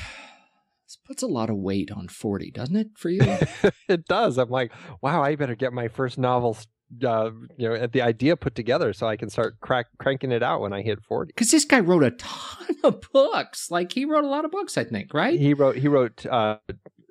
This 0.87 0.96
puts 1.07 1.22
a 1.22 1.27
lot 1.27 1.51
of 1.51 1.57
weight 1.59 1.90
on 1.90 2.09
forty, 2.09 2.51
doesn't 2.51 2.74
it, 2.74 2.87
for 2.96 3.11
you? 3.11 3.20
it 3.90 4.07
does. 4.07 4.38
I'm 4.38 4.48
like, 4.48 4.72
wow, 5.03 5.22
I 5.22 5.37
better 5.37 5.55
get 5.55 5.74
my 5.74 5.87
first 5.87 6.16
novel 6.16 6.57
uh, 7.05 7.31
you 7.57 7.68
know, 7.68 7.87
the 7.87 8.03
idea 8.03 8.37
put 8.37 8.55
together 8.55 8.92
so 8.92 9.07
I 9.07 9.16
can 9.16 9.31
start 9.31 9.61
crack, 9.61 9.87
cranking 9.98 10.33
it 10.33 10.42
out 10.42 10.61
when 10.61 10.72
I 10.72 10.83
hit 10.83 11.03
40. 11.03 11.29
Because 11.29 11.51
this 11.51 11.64
guy 11.64 11.81
wrote 11.81 12.03
a 12.03 12.11
ton 12.12 12.77
of 12.83 13.03
books. 13.12 13.70
Like 13.70 13.92
he 13.92 14.05
wrote 14.05 14.24
a 14.24 14.29
lot 14.29 14.44
of 14.44 14.51
books, 14.51 14.79
I 14.79 14.85
think, 14.85 15.12
right? 15.12 15.38
He 15.38 15.55
wrote, 15.55 15.77
he 15.77 15.88
wrote 15.88 16.24
uh, 16.27 16.59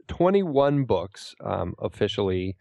21 0.08 0.86
books 0.86 1.36
um, 1.44 1.76
officially 1.80 2.56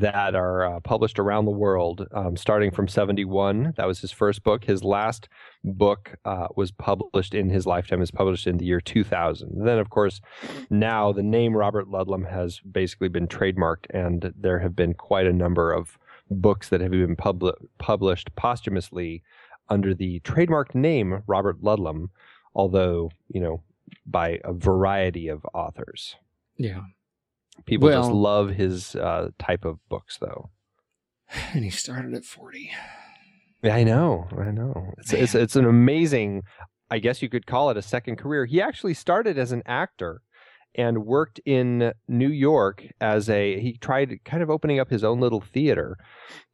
that 0.00 0.34
are 0.34 0.64
uh, 0.64 0.80
published 0.80 1.18
around 1.18 1.44
the 1.44 1.50
world, 1.50 2.06
um, 2.12 2.36
starting 2.36 2.70
from 2.70 2.88
71. 2.88 3.74
That 3.76 3.86
was 3.86 4.00
his 4.00 4.12
first 4.12 4.42
book. 4.42 4.64
His 4.64 4.82
last 4.84 5.28
book 5.62 6.16
uh, 6.24 6.48
was 6.56 6.70
published 6.70 7.34
in 7.34 7.50
his 7.50 7.66
lifetime, 7.66 8.02
is 8.02 8.10
published 8.10 8.46
in 8.46 8.58
the 8.58 8.64
year 8.64 8.80
2000. 8.80 9.50
And 9.50 9.66
then, 9.66 9.78
of 9.78 9.90
course, 9.90 10.20
now 10.70 11.12
the 11.12 11.22
name 11.22 11.56
Robert 11.56 11.88
Ludlum 11.88 12.30
has 12.30 12.60
basically 12.60 13.08
been 13.08 13.28
trademarked, 13.28 13.86
and 13.90 14.32
there 14.36 14.58
have 14.58 14.76
been 14.76 14.94
quite 14.94 15.26
a 15.26 15.32
number 15.32 15.72
of 15.72 15.98
books 16.30 16.68
that 16.68 16.80
have 16.80 16.90
been 16.90 17.16
pub- 17.16 17.56
published 17.78 18.34
posthumously 18.36 19.22
under 19.68 19.94
the 19.94 20.20
trademarked 20.20 20.74
name 20.74 21.22
Robert 21.26 21.62
Ludlum, 21.62 22.08
although, 22.54 23.10
you 23.28 23.40
know, 23.40 23.62
by 24.06 24.40
a 24.44 24.52
variety 24.52 25.28
of 25.28 25.46
authors. 25.54 26.16
Yeah. 26.56 26.82
People 27.66 27.88
well, 27.88 28.02
just 28.02 28.12
love 28.12 28.50
his 28.50 28.94
uh, 28.96 29.28
type 29.38 29.64
of 29.64 29.78
books, 29.88 30.18
though. 30.20 30.50
And 31.54 31.64
he 31.64 31.70
started 31.70 32.14
at 32.14 32.24
40. 32.24 32.70
Yeah, 33.62 33.74
I 33.74 33.82
know. 33.82 34.28
I 34.38 34.50
know. 34.50 34.92
It's, 34.98 35.12
it's, 35.12 35.34
it's 35.34 35.56
an 35.56 35.64
amazing, 35.64 36.42
I 36.90 36.98
guess 36.98 37.22
you 37.22 37.28
could 37.28 37.46
call 37.46 37.70
it 37.70 37.76
a 37.76 37.82
second 37.82 38.16
career. 38.16 38.44
He 38.44 38.60
actually 38.60 38.94
started 38.94 39.38
as 39.38 39.50
an 39.50 39.62
actor 39.66 40.20
and 40.74 41.06
worked 41.06 41.40
in 41.44 41.92
New 42.08 42.28
York 42.28 42.84
as 43.00 43.30
a 43.30 43.60
he 43.60 43.76
tried 43.78 44.18
kind 44.24 44.42
of 44.42 44.50
opening 44.50 44.80
up 44.80 44.90
his 44.90 45.04
own 45.04 45.20
little 45.20 45.40
theater 45.40 45.96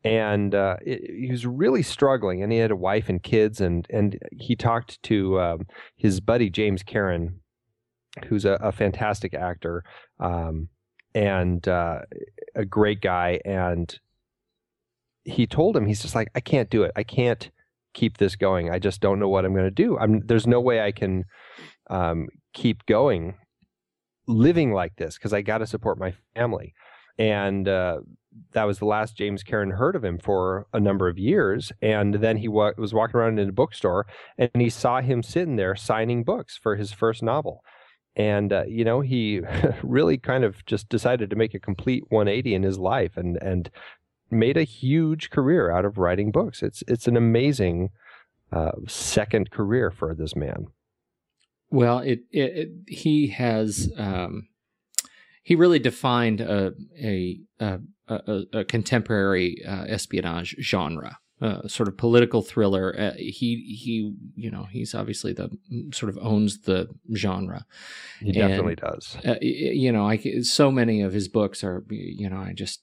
and 0.04 0.54
uh, 0.54 0.76
it, 0.84 1.00
he 1.10 1.30
was 1.30 1.46
really 1.46 1.82
struggling 1.82 2.42
and 2.42 2.52
he 2.52 2.58
had 2.58 2.70
a 2.70 2.76
wife 2.76 3.08
and 3.08 3.22
kids 3.22 3.60
and 3.60 3.86
and 3.90 4.18
he 4.32 4.54
talked 4.54 5.02
to 5.02 5.40
um, 5.40 5.66
his 5.96 6.20
buddy 6.20 6.50
James 6.50 6.82
Karen 6.82 7.40
who's 8.26 8.44
a, 8.44 8.58
a 8.60 8.72
fantastic 8.72 9.34
actor 9.34 9.84
um, 10.18 10.68
and 11.14 11.66
uh, 11.68 12.00
a 12.54 12.64
great 12.64 13.00
guy 13.00 13.40
and 13.44 13.98
he 15.24 15.46
told 15.46 15.76
him 15.76 15.86
he's 15.86 16.02
just 16.02 16.14
like 16.14 16.28
I 16.34 16.40
can't 16.40 16.70
do 16.70 16.82
it 16.82 16.92
I 16.96 17.02
can't 17.02 17.50
keep 17.92 18.18
this 18.18 18.36
going 18.36 18.70
I 18.70 18.78
just 18.78 19.00
don't 19.00 19.18
know 19.18 19.28
what 19.28 19.44
I'm 19.44 19.52
going 19.52 19.64
to 19.64 19.70
do 19.70 19.98
I'm 19.98 20.20
there's 20.26 20.46
no 20.46 20.60
way 20.60 20.80
I 20.80 20.92
can 20.92 21.24
um, 21.88 22.28
keep 22.52 22.86
going 22.86 23.34
living 24.26 24.72
like 24.72 24.96
this 24.96 25.16
because 25.16 25.32
I 25.32 25.42
got 25.42 25.58
to 25.58 25.66
support 25.66 25.98
my 25.98 26.14
family. 26.34 26.74
And 27.18 27.68
uh, 27.68 28.00
that 28.52 28.64
was 28.64 28.78
the 28.78 28.86
last 28.86 29.16
James 29.16 29.42
Karen 29.42 29.72
heard 29.72 29.96
of 29.96 30.04
him 30.04 30.18
for 30.18 30.66
a 30.72 30.80
number 30.80 31.08
of 31.08 31.18
years. 31.18 31.72
And 31.82 32.14
then 32.14 32.38
he 32.38 32.48
wa- 32.48 32.72
was 32.78 32.94
walking 32.94 33.16
around 33.16 33.38
in 33.38 33.48
a 33.48 33.52
bookstore 33.52 34.06
and 34.38 34.50
he 34.54 34.70
saw 34.70 35.00
him 35.00 35.22
sitting 35.22 35.56
there 35.56 35.76
signing 35.76 36.24
books 36.24 36.56
for 36.56 36.76
his 36.76 36.92
first 36.92 37.22
novel. 37.22 37.62
And, 38.16 38.52
uh, 38.52 38.64
you 38.66 38.84
know, 38.84 39.00
he 39.00 39.40
really 39.82 40.18
kind 40.18 40.44
of 40.44 40.64
just 40.66 40.88
decided 40.88 41.30
to 41.30 41.36
make 41.36 41.54
a 41.54 41.60
complete 41.60 42.04
180 42.08 42.54
in 42.54 42.62
his 42.62 42.78
life 42.78 43.16
and, 43.16 43.36
and 43.42 43.70
made 44.30 44.56
a 44.56 44.64
huge 44.64 45.30
career 45.30 45.70
out 45.70 45.84
of 45.84 45.98
writing 45.98 46.30
books. 46.30 46.62
It's, 46.62 46.82
it's 46.88 47.06
an 47.06 47.16
amazing 47.16 47.90
uh, 48.52 48.72
second 48.86 49.50
career 49.50 49.90
for 49.90 50.14
this 50.14 50.34
man. 50.34 50.68
Well, 51.70 52.00
it, 52.00 52.20
it, 52.32 52.56
it 52.56 52.68
he 52.88 53.28
has 53.28 53.92
um, 53.96 54.48
he 55.42 55.54
really 55.54 55.78
defined 55.78 56.40
a 56.40 56.72
a 57.00 57.40
a, 57.60 57.80
a, 58.08 58.42
a 58.52 58.64
contemporary 58.64 59.62
uh, 59.66 59.84
espionage 59.84 60.56
genre. 60.60 61.18
Uh, 61.40 61.66
sort 61.66 61.88
of 61.88 61.96
political 61.96 62.42
thriller. 62.42 62.94
Uh, 62.98 63.12
he 63.16 63.76
he, 63.82 64.14
you 64.34 64.50
know, 64.50 64.64
he's 64.70 64.94
obviously 64.94 65.32
the 65.32 65.48
sort 65.90 66.10
of 66.10 66.18
owns 66.20 66.60
the 66.62 66.86
genre. 67.14 67.64
He 68.20 68.32
definitely 68.32 68.76
and, 68.82 68.92
does. 68.92 69.16
Uh, 69.24 69.36
you 69.40 69.90
know, 69.90 70.06
I 70.06 70.18
so 70.42 70.70
many 70.70 71.00
of 71.00 71.14
his 71.14 71.28
books 71.28 71.64
are, 71.64 71.82
you 71.88 72.28
know, 72.28 72.36
I 72.36 72.52
just 72.52 72.82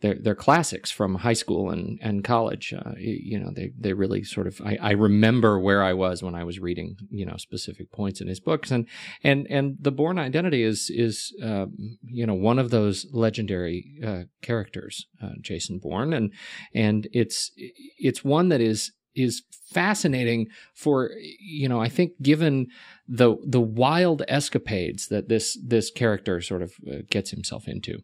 they're 0.00 0.16
they're 0.20 0.34
classics 0.34 0.90
from 0.90 1.16
high 1.16 1.32
school 1.32 1.70
and 1.70 1.98
and 2.02 2.22
college. 2.22 2.74
Uh, 2.74 2.92
you 2.98 3.38
know, 3.38 3.50
they 3.54 3.72
they 3.78 3.92
really 3.92 4.24
sort 4.24 4.46
of. 4.46 4.60
I, 4.60 4.78
I 4.80 4.90
remember 4.92 5.58
where 5.58 5.82
I 5.82 5.94
was 5.94 6.22
when 6.22 6.34
I 6.34 6.44
was 6.44 6.58
reading 6.58 6.96
you 7.10 7.24
know 7.24 7.36
specific 7.38 7.90
points 7.92 8.20
in 8.20 8.28
his 8.28 8.40
books, 8.40 8.70
and 8.70 8.86
and 9.24 9.46
and 9.48 9.76
the 9.80 9.92
Bourne 9.92 10.18
Identity 10.18 10.62
is 10.62 10.90
is 10.94 11.34
uh, 11.42 11.66
you 12.02 12.26
know 12.26 12.34
one 12.34 12.58
of 12.58 12.70
those 12.70 13.06
legendary 13.12 14.00
uh, 14.04 14.22
characters, 14.42 15.06
uh, 15.22 15.30
Jason 15.40 15.78
Bourne, 15.78 16.12
and 16.12 16.32
and 16.74 17.08
it's 17.12 17.50
it's 17.56 18.22
one 18.22 18.50
that 18.50 18.60
is 18.60 18.92
is 19.16 19.42
fascinating 19.72 20.46
for 20.74 21.10
you 21.40 21.68
know 21.68 21.80
I 21.80 21.88
think 21.88 22.12
given 22.22 22.68
the 23.08 23.36
the 23.44 23.60
wild 23.60 24.22
escapades 24.28 25.08
that 25.08 25.28
this 25.28 25.58
this 25.64 25.90
character 25.90 26.40
sort 26.40 26.62
of 26.62 26.72
uh, 26.90 26.96
gets 27.10 27.30
himself 27.30 27.66
into 27.66 27.98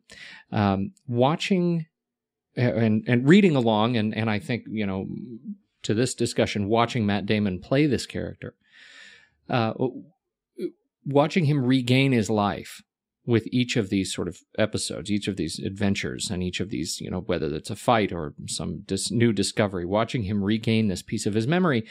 um, 0.50 0.92
watching 1.06 1.86
and 2.56 3.04
and 3.06 3.28
reading 3.28 3.56
along 3.56 3.96
and 3.96 4.14
and 4.14 4.28
I 4.28 4.38
think 4.38 4.64
you 4.68 4.86
know 4.86 5.06
to 5.82 5.94
this 5.94 6.14
discussion 6.14 6.68
watching 6.68 7.06
Matt 7.06 7.26
Damon 7.26 7.60
play 7.60 7.86
this 7.86 8.06
character 8.06 8.54
uh, 9.48 9.72
watching 11.04 11.44
him 11.44 11.64
regain 11.64 12.12
his 12.12 12.30
life 12.30 12.82
with 13.24 13.46
each 13.52 13.76
of 13.76 13.88
these 13.88 14.12
sort 14.12 14.28
of 14.28 14.38
episodes, 14.58 15.10
each 15.10 15.28
of 15.28 15.36
these 15.36 15.58
adventures, 15.58 16.30
and 16.30 16.42
each 16.42 16.60
of 16.60 16.70
these, 16.70 17.00
you 17.00 17.10
know, 17.10 17.20
whether 17.20 17.54
it's 17.54 17.70
a 17.70 17.76
fight 17.76 18.12
or 18.12 18.34
some 18.46 18.82
dis- 18.84 19.12
new 19.12 19.32
discovery, 19.32 19.84
watching 19.84 20.24
him 20.24 20.42
regain 20.42 20.88
this 20.88 21.02
piece 21.02 21.26
of 21.26 21.34
his 21.34 21.46
memory, 21.46 21.84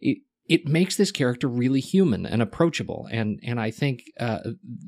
it, 0.00 0.18
it 0.46 0.66
makes 0.66 0.96
this 0.96 1.10
character 1.10 1.48
really 1.48 1.80
human 1.80 2.26
and 2.26 2.42
approachable, 2.42 3.08
and 3.10 3.40
and 3.42 3.58
I 3.58 3.70
think 3.70 4.02
uh, 4.20 4.40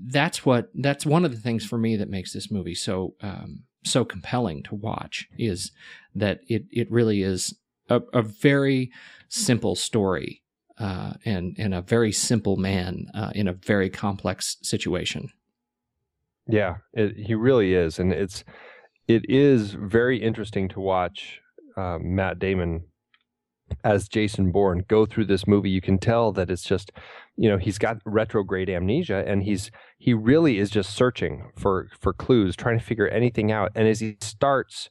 that's 0.04 0.44
what 0.44 0.68
that's 0.74 1.06
one 1.06 1.24
of 1.24 1.30
the 1.30 1.40
things 1.40 1.64
for 1.64 1.78
me 1.78 1.96
that 1.96 2.10
makes 2.10 2.34
this 2.34 2.50
movie 2.50 2.74
so 2.74 3.14
um, 3.22 3.64
so 3.82 4.04
compelling 4.04 4.62
to 4.64 4.74
watch 4.74 5.26
is 5.38 5.72
that 6.14 6.40
it 6.46 6.64
it 6.70 6.90
really 6.90 7.22
is 7.22 7.58
a, 7.88 8.02
a 8.12 8.20
very 8.20 8.90
simple 9.28 9.74
story 9.74 10.42
uh, 10.78 11.14
and 11.24 11.56
and 11.58 11.72
a 11.72 11.80
very 11.80 12.12
simple 12.12 12.56
man 12.56 13.06
uh, 13.14 13.30
in 13.34 13.48
a 13.48 13.52
very 13.52 13.88
complex 13.88 14.58
situation. 14.62 15.30
Yeah, 16.48 16.76
it, 16.92 17.16
he 17.16 17.34
really 17.34 17.74
is, 17.74 17.98
and 17.98 18.12
it's 18.12 18.44
it 19.08 19.24
is 19.28 19.72
very 19.72 20.22
interesting 20.22 20.68
to 20.70 20.80
watch 20.80 21.40
uh, 21.76 21.98
Matt 22.00 22.38
Damon 22.38 22.84
as 23.82 24.08
Jason 24.08 24.52
Bourne 24.52 24.84
go 24.88 25.06
through 25.06 25.26
this 25.26 25.46
movie. 25.46 25.70
You 25.70 25.80
can 25.80 25.98
tell 25.98 26.32
that 26.32 26.50
it's 26.50 26.62
just, 26.62 26.92
you 27.36 27.48
know, 27.48 27.58
he's 27.58 27.78
got 27.78 27.98
retrograde 28.04 28.70
amnesia, 28.70 29.24
and 29.26 29.42
he's 29.42 29.70
he 29.98 30.14
really 30.14 30.58
is 30.58 30.70
just 30.70 30.94
searching 30.94 31.50
for 31.56 31.88
for 31.98 32.12
clues, 32.12 32.56
trying 32.56 32.78
to 32.78 32.84
figure 32.84 33.08
anything 33.08 33.50
out. 33.50 33.72
And 33.74 33.88
as 33.88 34.00
he 34.00 34.16
starts 34.20 34.90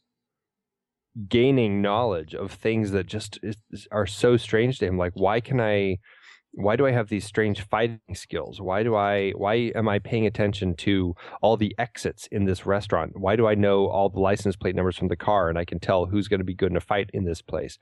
gaining 1.30 1.82
knowledge 1.82 2.36
of 2.36 2.52
things 2.52 2.91
that 2.91 3.06
just 3.06 3.39
is, 3.41 3.56
are 3.91 4.06
so 4.06 4.36
strange 4.36 4.80
to 4.80 4.88
him, 4.88 4.98
like 4.98 5.13
why 5.15 5.39
can 5.39 5.62
I 5.62 5.98
why 6.56 6.76
do 6.76 6.86
I 6.86 6.91
have 6.91 7.10
these 7.10 7.26
strange 7.26 7.62
fighting 7.62 8.00
skills? 8.13 8.62
Why 8.62 8.82
do 8.82 8.96
I 8.96 9.32
why 9.32 9.72
am 9.76 9.89
I 9.89 10.00
paying 10.00 10.26
attention 10.26 10.74
to 10.78 11.13
all 11.41 11.58
the 11.58 11.76
exits 11.78 12.28
in 12.32 12.46
this 12.46 12.65
restaurant? 12.65 13.18
Why 13.18 13.36
do 13.36 13.46
I 13.46 13.56
know 13.56 13.88
all 13.88 14.10
the 14.10 14.20
license 14.20 14.56
plate 14.56 14.76
numbers 14.76 14.98
from 14.98 15.10
the 15.10 15.18
car 15.18 15.50
and 15.50 15.58
I 15.58 15.65
can 15.65 15.80
tell 15.80 16.06
who's 16.06 16.28
going 16.28 16.39
to 16.39 16.46
be 16.46 16.54
good 16.54 16.72
in 16.72 16.78
a 16.78 16.82
fight 16.82 17.10
in 17.13 17.26
this 17.26 17.41
place? 17.41 17.78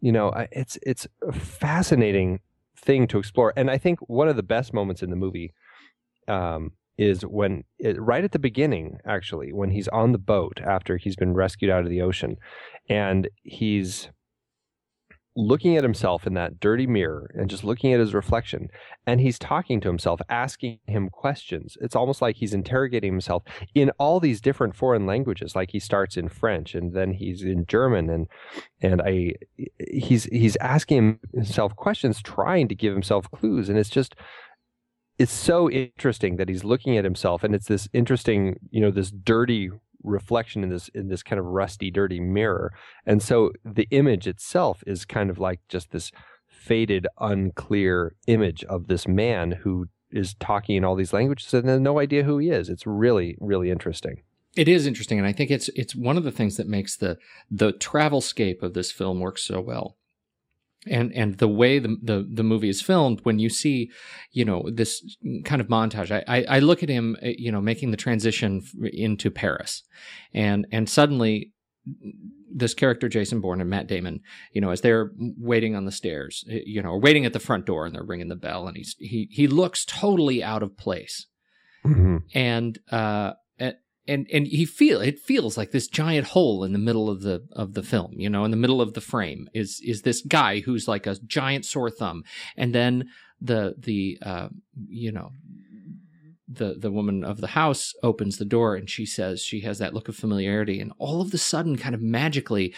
You 0.00 0.12
know, 0.12 0.32
it's 0.50 0.78
it's 0.82 1.06
a 1.26 1.32
fascinating 1.32 2.40
thing 2.76 3.06
to 3.08 3.18
explore. 3.18 3.52
And 3.56 3.70
I 3.70 3.78
think 3.78 4.00
one 4.08 4.28
of 4.28 4.36
the 4.36 4.42
best 4.42 4.74
moments 4.74 5.02
in 5.02 5.10
the 5.10 5.16
movie 5.16 5.54
um, 6.26 6.72
is 6.96 7.22
when 7.24 7.64
it, 7.78 8.00
right 8.00 8.24
at 8.24 8.32
the 8.32 8.38
beginning, 8.38 8.98
actually, 9.06 9.52
when 9.52 9.70
he's 9.70 9.88
on 9.88 10.12
the 10.12 10.18
boat 10.18 10.60
after 10.64 10.96
he's 10.96 11.16
been 11.16 11.34
rescued 11.34 11.70
out 11.70 11.84
of 11.84 11.90
the 11.90 12.02
ocean, 12.02 12.36
and 12.88 13.28
he's 13.42 14.10
looking 15.38 15.76
at 15.76 15.84
himself 15.84 16.26
in 16.26 16.34
that 16.34 16.58
dirty 16.58 16.86
mirror 16.86 17.30
and 17.34 17.48
just 17.48 17.62
looking 17.62 17.92
at 17.92 18.00
his 18.00 18.12
reflection 18.12 18.68
and 19.06 19.20
he's 19.20 19.38
talking 19.38 19.80
to 19.80 19.88
himself 19.88 20.20
asking 20.28 20.80
him 20.86 21.08
questions. 21.08 21.78
It's 21.80 21.94
almost 21.94 22.20
like 22.20 22.36
he's 22.36 22.52
interrogating 22.52 23.12
himself 23.12 23.44
in 23.74 23.90
all 23.98 24.18
these 24.18 24.40
different 24.40 24.74
foreign 24.74 25.06
languages. 25.06 25.54
Like 25.54 25.70
he 25.70 25.78
starts 25.78 26.16
in 26.16 26.28
french 26.28 26.74
and 26.74 26.92
then 26.92 27.12
he's 27.12 27.42
in 27.42 27.66
german 27.66 28.10
and 28.10 28.26
and 28.80 29.00
i 29.02 29.32
he's 29.88 30.24
he's 30.24 30.56
asking 30.56 31.18
himself 31.32 31.74
questions 31.76 32.20
trying 32.20 32.68
to 32.68 32.74
give 32.74 32.92
himself 32.92 33.30
clues 33.30 33.68
and 33.68 33.78
it's 33.78 33.90
just 33.90 34.14
it's 35.18 35.32
so 35.32 35.68
interesting 35.70 36.36
that 36.36 36.48
he's 36.48 36.64
looking 36.64 36.96
at 36.96 37.04
himself 37.04 37.42
and 37.44 37.54
it's 37.54 37.66
this 37.66 37.88
interesting 37.92 38.56
you 38.70 38.80
know 38.80 38.90
this 38.90 39.10
dirty 39.10 39.70
reflection 40.02 40.62
in 40.62 40.70
this 40.70 40.88
in 40.88 41.08
this 41.08 41.22
kind 41.22 41.38
of 41.38 41.46
rusty 41.46 41.90
dirty 41.90 42.20
mirror. 42.20 42.72
And 43.06 43.22
so 43.22 43.52
the 43.64 43.88
image 43.90 44.26
itself 44.26 44.82
is 44.86 45.04
kind 45.04 45.30
of 45.30 45.38
like 45.38 45.60
just 45.68 45.90
this 45.90 46.10
faded 46.46 47.06
unclear 47.20 48.14
image 48.26 48.64
of 48.64 48.88
this 48.88 49.06
man 49.06 49.52
who 49.52 49.86
is 50.10 50.34
talking 50.34 50.76
in 50.76 50.84
all 50.84 50.94
these 50.94 51.12
languages 51.12 51.52
and 51.52 51.68
has 51.68 51.80
no 51.80 51.98
idea 51.98 52.24
who 52.24 52.38
he 52.38 52.50
is. 52.50 52.68
It's 52.68 52.86
really 52.86 53.36
really 53.40 53.70
interesting. 53.70 54.22
It 54.56 54.66
is 54.66 54.86
interesting 54.86 55.18
and 55.18 55.26
i 55.26 55.32
think 55.32 55.50
it's 55.50 55.68
it's 55.76 55.94
one 55.94 56.16
of 56.16 56.24
the 56.24 56.32
things 56.32 56.56
that 56.56 56.66
makes 56.66 56.96
the 56.96 57.18
the 57.50 57.70
travel 57.70 58.20
scape 58.20 58.62
of 58.62 58.74
this 58.74 58.90
film 58.90 59.20
work 59.20 59.38
so 59.38 59.60
well 59.60 59.97
and 60.86 61.12
and 61.12 61.38
the 61.38 61.48
way 61.48 61.78
the, 61.78 61.96
the 62.02 62.28
the 62.32 62.44
movie 62.44 62.68
is 62.68 62.80
filmed 62.80 63.20
when 63.24 63.38
you 63.38 63.48
see 63.48 63.90
you 64.32 64.44
know 64.44 64.64
this 64.72 65.02
kind 65.44 65.60
of 65.60 65.68
montage 65.68 66.10
I, 66.10 66.24
I, 66.28 66.56
I 66.56 66.58
look 66.60 66.82
at 66.82 66.88
him 66.88 67.16
uh, 67.22 67.30
you 67.36 67.50
know 67.50 67.60
making 67.60 67.90
the 67.90 67.96
transition 67.96 68.62
into 68.92 69.30
paris 69.30 69.82
and 70.32 70.66
and 70.70 70.88
suddenly 70.88 71.52
this 72.54 72.74
character 72.74 73.08
jason 73.08 73.40
bourne 73.40 73.60
and 73.60 73.68
matt 73.70 73.88
damon 73.88 74.20
you 74.52 74.60
know 74.60 74.70
as 74.70 74.80
they're 74.80 75.10
waiting 75.18 75.74
on 75.74 75.84
the 75.84 75.92
stairs 75.92 76.44
uh, 76.50 76.56
you 76.64 76.80
know 76.80 76.90
or 76.90 77.00
waiting 77.00 77.24
at 77.24 77.32
the 77.32 77.40
front 77.40 77.66
door 77.66 77.84
and 77.84 77.94
they're 77.94 78.04
ringing 78.04 78.28
the 78.28 78.36
bell 78.36 78.68
and 78.68 78.76
he's 78.76 78.94
he 78.98 79.28
he 79.32 79.48
looks 79.48 79.84
totally 79.84 80.44
out 80.44 80.62
of 80.62 80.76
place 80.76 81.26
mm-hmm. 81.84 82.18
and 82.34 82.78
uh 82.92 83.32
and 84.08 84.26
and 84.32 84.46
he 84.46 84.64
feel 84.64 85.00
it 85.00 85.18
feels 85.18 85.56
like 85.56 85.70
this 85.70 85.86
giant 85.86 86.28
hole 86.28 86.64
in 86.64 86.72
the 86.72 86.78
middle 86.78 87.08
of 87.08 87.22
the 87.22 87.46
of 87.52 87.74
the 87.74 87.82
film 87.82 88.12
you 88.16 88.30
know 88.30 88.44
in 88.44 88.50
the 88.50 88.56
middle 88.56 88.80
of 88.80 88.94
the 88.94 89.00
frame 89.00 89.48
is 89.54 89.80
is 89.84 90.02
this 90.02 90.22
guy 90.22 90.60
who's 90.60 90.88
like 90.88 91.06
a 91.06 91.16
giant 91.26 91.64
sore 91.64 91.90
thumb. 91.90 92.24
And 92.56 92.74
then 92.74 93.08
the 93.40 93.74
the 93.78 94.18
uh 94.22 94.48
you 94.88 95.12
know 95.12 95.30
the 96.50 96.74
the 96.78 96.90
woman 96.90 97.22
of 97.24 97.40
the 97.40 97.48
house 97.48 97.94
opens 98.02 98.38
the 98.38 98.44
door 98.44 98.74
and 98.74 98.88
she 98.88 99.04
says 99.04 99.42
she 99.42 99.60
has 99.60 99.78
that 99.78 99.92
look 99.92 100.08
of 100.08 100.16
familiarity 100.16 100.80
and 100.80 100.92
all 100.98 101.20
of 101.20 101.30
the 101.30 101.38
sudden 101.38 101.76
kind 101.76 101.94
of 101.94 102.00
magically 102.00 102.74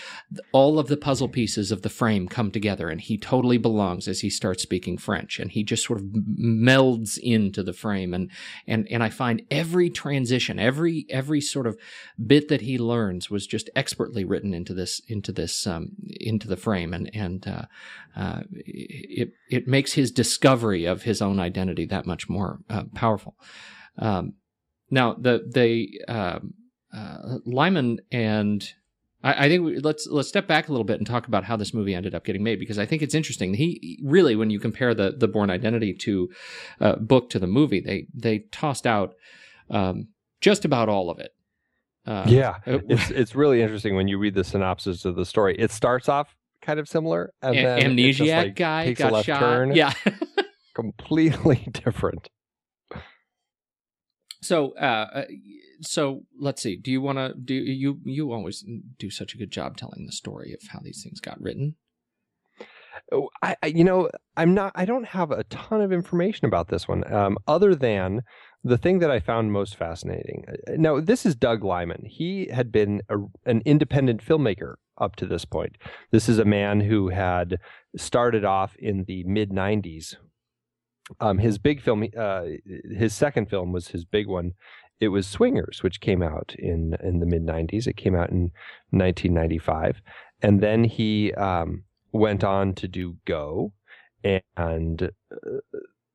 all 0.52 0.78
of 0.78 0.88
the 0.88 0.96
puzzle 0.96 1.28
pieces 1.28 1.70
of 1.70 1.82
the 1.82 1.88
frame 1.88 2.26
come 2.26 2.50
together 2.50 2.88
and 2.88 3.02
he 3.02 3.16
totally 3.16 3.58
belongs 3.58 4.08
as 4.08 4.20
he 4.20 4.30
starts 4.30 4.62
speaking 4.62 4.98
french 4.98 5.38
and 5.38 5.52
he 5.52 5.62
just 5.62 5.84
sort 5.84 6.00
of 6.00 6.06
melds 6.06 7.16
into 7.18 7.62
the 7.62 7.72
frame 7.72 8.12
and 8.12 8.30
and 8.66 8.88
and 8.90 9.02
I 9.02 9.08
find 9.08 9.42
every 9.50 9.88
transition 9.88 10.58
every 10.58 11.06
every 11.08 11.40
sort 11.40 11.66
of 11.66 11.78
bit 12.26 12.48
that 12.48 12.62
he 12.62 12.76
learns 12.76 13.30
was 13.30 13.46
just 13.46 13.70
expertly 13.76 14.24
written 14.24 14.52
into 14.52 14.74
this 14.74 15.00
into 15.06 15.30
this 15.30 15.66
um, 15.66 15.92
into 16.18 16.48
the 16.48 16.56
frame 16.56 16.92
and 16.92 17.10
and 17.14 17.46
uh, 17.46 17.62
uh, 18.16 18.42
it 18.52 19.32
it 19.50 19.66
makes 19.66 19.92
his 19.92 20.10
discovery 20.10 20.84
of 20.84 21.02
his 21.02 21.20
own 21.20 21.38
identity 21.40 21.86
that 21.86 22.06
much 22.06 22.28
more 22.28 22.60
uh, 22.68 22.84
powerful. 22.94 23.36
Um, 23.98 24.34
now, 24.90 25.14
the 25.14 25.48
the 25.52 26.12
um, 26.12 26.54
uh, 26.92 27.38
Liman 27.44 28.00
and 28.10 28.68
I, 29.22 29.46
I 29.46 29.48
think 29.48 29.64
we, 29.64 29.78
let's 29.78 30.06
let's 30.06 30.28
step 30.28 30.46
back 30.46 30.68
a 30.68 30.72
little 30.72 30.84
bit 30.84 30.98
and 30.98 31.06
talk 31.06 31.28
about 31.28 31.44
how 31.44 31.56
this 31.56 31.74
movie 31.74 31.94
ended 31.94 32.14
up 32.14 32.24
getting 32.24 32.42
made 32.42 32.58
because 32.58 32.78
I 32.78 32.86
think 32.86 33.02
it's 33.02 33.14
interesting. 33.14 33.54
He 33.54 34.00
really, 34.04 34.36
when 34.36 34.50
you 34.50 34.58
compare 34.58 34.94
the 34.94 35.12
the 35.16 35.28
Bourne 35.28 35.50
Identity 35.50 35.94
to 35.94 36.28
uh, 36.80 36.96
book 36.96 37.30
to 37.30 37.38
the 37.38 37.46
movie, 37.46 37.80
they 37.80 38.06
they 38.14 38.40
tossed 38.50 38.86
out 38.86 39.14
um, 39.70 40.08
just 40.40 40.64
about 40.64 40.88
all 40.88 41.10
of 41.10 41.18
it. 41.18 41.32
Uh, 42.06 42.24
yeah, 42.26 42.54
it's 42.66 43.10
it's 43.10 43.34
really 43.34 43.62
interesting 43.62 43.94
when 43.94 44.08
you 44.08 44.18
read 44.18 44.34
the 44.34 44.44
synopsis 44.44 45.04
of 45.04 45.16
the 45.16 45.26
story. 45.26 45.54
It 45.58 45.70
starts 45.70 46.08
off 46.08 46.34
kind 46.70 46.80
of 46.80 46.88
similar, 46.88 47.32
and 47.42 47.58
A- 47.58 47.62
then 47.62 47.96
amnesiac 47.96 48.36
like 48.36 48.56
guy 48.56 48.92
got 48.92 49.24
shot. 49.24 49.40
Turn. 49.40 49.74
Yeah, 49.74 49.92
completely 50.74 51.68
different. 51.72 52.28
So, 54.42 54.72
uh, 54.76 55.08
uh, 55.14 55.24
so 55.82 56.22
let's 56.38 56.62
see. 56.62 56.76
Do 56.76 56.90
you 56.90 57.02
want 57.02 57.18
to 57.18 57.34
do 57.34 57.54
you? 57.54 58.00
You 58.04 58.32
always 58.32 58.64
do 58.98 59.10
such 59.10 59.34
a 59.34 59.38
good 59.38 59.50
job 59.50 59.76
telling 59.76 60.06
the 60.06 60.12
story 60.12 60.52
of 60.52 60.60
how 60.70 60.80
these 60.82 61.02
things 61.02 61.20
got 61.20 61.40
written. 61.40 61.74
Oh, 63.12 63.28
I, 63.42 63.56
I, 63.62 63.66
you 63.66 63.84
know, 63.84 64.10
I'm 64.36 64.54
not. 64.54 64.72
I 64.74 64.84
don't 64.84 65.06
have 65.06 65.30
a 65.30 65.44
ton 65.44 65.80
of 65.80 65.92
information 65.92 66.46
about 66.46 66.68
this 66.68 66.86
one, 66.86 67.10
um, 67.12 67.36
other 67.48 67.74
than 67.74 68.22
the 68.62 68.78
thing 68.78 69.00
that 69.00 69.10
I 69.10 69.20
found 69.20 69.52
most 69.52 69.76
fascinating. 69.76 70.44
Uh, 70.48 70.72
now, 70.76 71.00
this 71.00 71.26
is 71.26 71.34
Doug 71.34 71.64
Liman. 71.64 72.04
He 72.06 72.48
had 72.52 72.70
been 72.70 73.02
a, 73.08 73.16
an 73.44 73.62
independent 73.64 74.24
filmmaker 74.24 74.74
up 75.00 75.16
to 75.16 75.26
this 75.26 75.44
point. 75.44 75.76
This 76.10 76.28
is 76.28 76.38
a 76.38 76.44
man 76.44 76.80
who 76.80 77.08
had 77.08 77.58
started 77.96 78.44
off 78.44 78.76
in 78.76 79.04
the 79.04 79.24
mid 79.24 79.50
'90s 79.50 80.16
um, 81.18 81.38
his 81.38 81.58
big 81.58 81.80
film, 81.80 82.06
uh, 82.16 82.44
his 82.96 83.14
second 83.14 83.46
film 83.46 83.72
was 83.72 83.88
his 83.88 84.04
big 84.04 84.26
one. 84.26 84.52
It 85.00 85.08
was 85.08 85.26
Swingers, 85.26 85.82
which 85.82 86.00
came 86.00 86.22
out 86.22 86.54
in 86.58 86.96
in 87.02 87.20
the 87.20 87.26
mid 87.26 87.44
'90s. 87.44 87.86
It 87.86 87.96
came 87.96 88.14
out 88.14 88.30
in 88.30 88.52
1995, 88.90 90.02
and 90.42 90.60
then 90.60 90.84
he 90.84 91.32
um, 91.34 91.84
went 92.12 92.44
on 92.44 92.74
to 92.74 92.86
do 92.86 93.16
Go, 93.24 93.72
and 94.22 95.02
uh, 95.02 95.58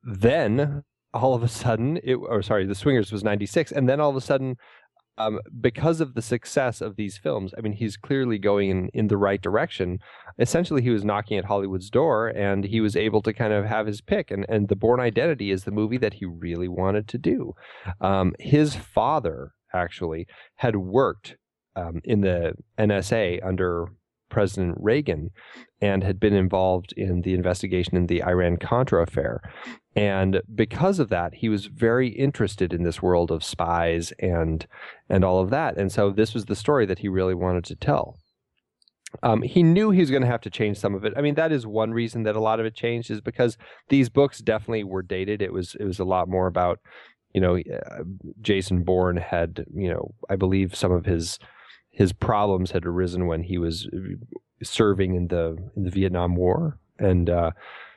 then 0.03 0.83
all 1.13 1.33
of 1.33 1.43
a 1.43 1.47
sudden, 1.47 1.97
it, 2.03 2.15
or 2.15 2.41
sorry, 2.41 2.65
the 2.65 2.75
Swingers 2.75 3.11
was 3.11 3.23
'96, 3.23 3.71
and 3.71 3.89
then 3.89 3.99
all 3.99 4.11
of 4.11 4.15
a 4.15 4.21
sudden, 4.21 4.57
um, 5.17 5.39
because 5.59 6.01
of 6.01 6.13
the 6.13 6.21
success 6.21 6.81
of 6.81 6.95
these 6.95 7.17
films, 7.17 7.53
I 7.57 7.61
mean, 7.61 7.73
he's 7.73 7.97
clearly 7.97 8.37
going 8.37 8.69
in, 8.69 8.89
in 8.93 9.07
the 9.07 9.17
right 9.17 9.41
direction. 9.41 9.99
Essentially, 10.39 10.81
he 10.81 10.89
was 10.89 11.05
knocking 11.05 11.37
at 11.37 11.45
Hollywood's 11.45 11.89
door 11.89 12.27
and 12.27 12.65
he 12.65 12.81
was 12.81 12.95
able 12.95 13.21
to 13.21 13.33
kind 13.33 13.53
of 13.53 13.65
have 13.65 13.87
his 13.87 14.01
pick. 14.01 14.31
And, 14.31 14.45
and 14.49 14.67
The 14.67 14.75
Bourne 14.75 14.99
Identity 14.99 15.51
is 15.51 15.63
the 15.63 15.71
movie 15.71 15.97
that 15.97 16.15
he 16.15 16.25
really 16.25 16.67
wanted 16.67 17.07
to 17.09 17.17
do. 17.17 17.53
Um, 18.01 18.33
his 18.39 18.75
father, 18.75 19.53
actually, 19.73 20.27
had 20.55 20.75
worked 20.75 21.37
um, 21.75 22.01
in 22.03 22.21
the 22.21 22.53
NSA 22.77 23.45
under 23.45 23.87
President 24.35 24.75
Reagan 24.81 25.29
and 25.79 26.03
had 26.03 26.19
been 26.19 26.33
involved 26.33 26.93
in 26.97 27.21
the 27.21 27.33
investigation 27.33 27.95
in 27.95 28.07
the 28.07 28.21
Iran 28.21 28.57
Contra 28.57 29.01
affair. 29.01 29.39
And 29.95 30.41
because 30.53 30.99
of 30.99 31.07
that, 31.07 31.35
he 31.35 31.47
was 31.47 31.67
very 31.67 32.09
interested 32.09 32.73
in 32.73 32.83
this 32.83 33.01
world 33.01 33.31
of 33.31 33.45
spies 33.45 34.11
and 34.19 34.67
and 35.09 35.23
all 35.23 35.39
of 35.39 35.51
that. 35.51 35.77
And 35.77 35.89
so 35.89 36.11
this 36.11 36.33
was 36.33 36.45
the 36.45 36.55
story 36.55 36.85
that 36.85 36.99
he 36.99 37.07
really 37.07 37.33
wanted 37.33 37.63
to 37.65 37.77
tell. 37.77 38.17
Um, 39.23 39.41
he 39.41 39.63
knew 39.63 39.91
he 39.91 40.01
was 40.01 40.11
going 40.11 40.27
to 40.27 40.35
have 40.35 40.41
to 40.41 40.49
change 40.49 40.77
some 40.77 40.95
of 40.95 41.05
it. 41.05 41.13
I 41.15 41.21
mean, 41.21 41.35
that 41.35 41.53
is 41.53 41.65
one 41.65 41.91
reason 41.91 42.23
that 42.23 42.35
a 42.35 42.41
lot 42.41 42.59
of 42.59 42.65
it 42.65 42.75
changed 42.75 43.09
is 43.09 43.21
because 43.21 43.57
these 43.87 44.09
books 44.09 44.39
definitely 44.39 44.83
were 44.83 45.01
dated. 45.01 45.41
It 45.41 45.53
was 45.53 45.75
it 45.79 45.85
was 45.85 45.99
a 45.99 46.11
lot 46.15 46.27
more 46.27 46.47
about, 46.47 46.79
you 47.33 47.39
know, 47.39 47.55
uh, 47.55 48.03
Jason 48.41 48.83
Bourne 48.83 49.15
had, 49.15 49.63
you 49.73 49.89
know, 49.93 50.13
I 50.29 50.35
believe 50.35 50.75
some 50.75 50.91
of 50.91 51.05
his 51.05 51.39
his 51.95 52.11
problems 52.11 52.71
had 52.71 52.85
arisen 52.85 53.25
when 53.25 53.41
he 53.41 53.57
was 53.57 53.89
serving 54.61 55.15
in 55.15 55.27
the 55.29 55.57
in 55.75 55.83
the 55.83 55.89
Vietnam 55.89 56.35
War, 56.35 56.77
and 56.99 57.29
uh, 57.29 57.51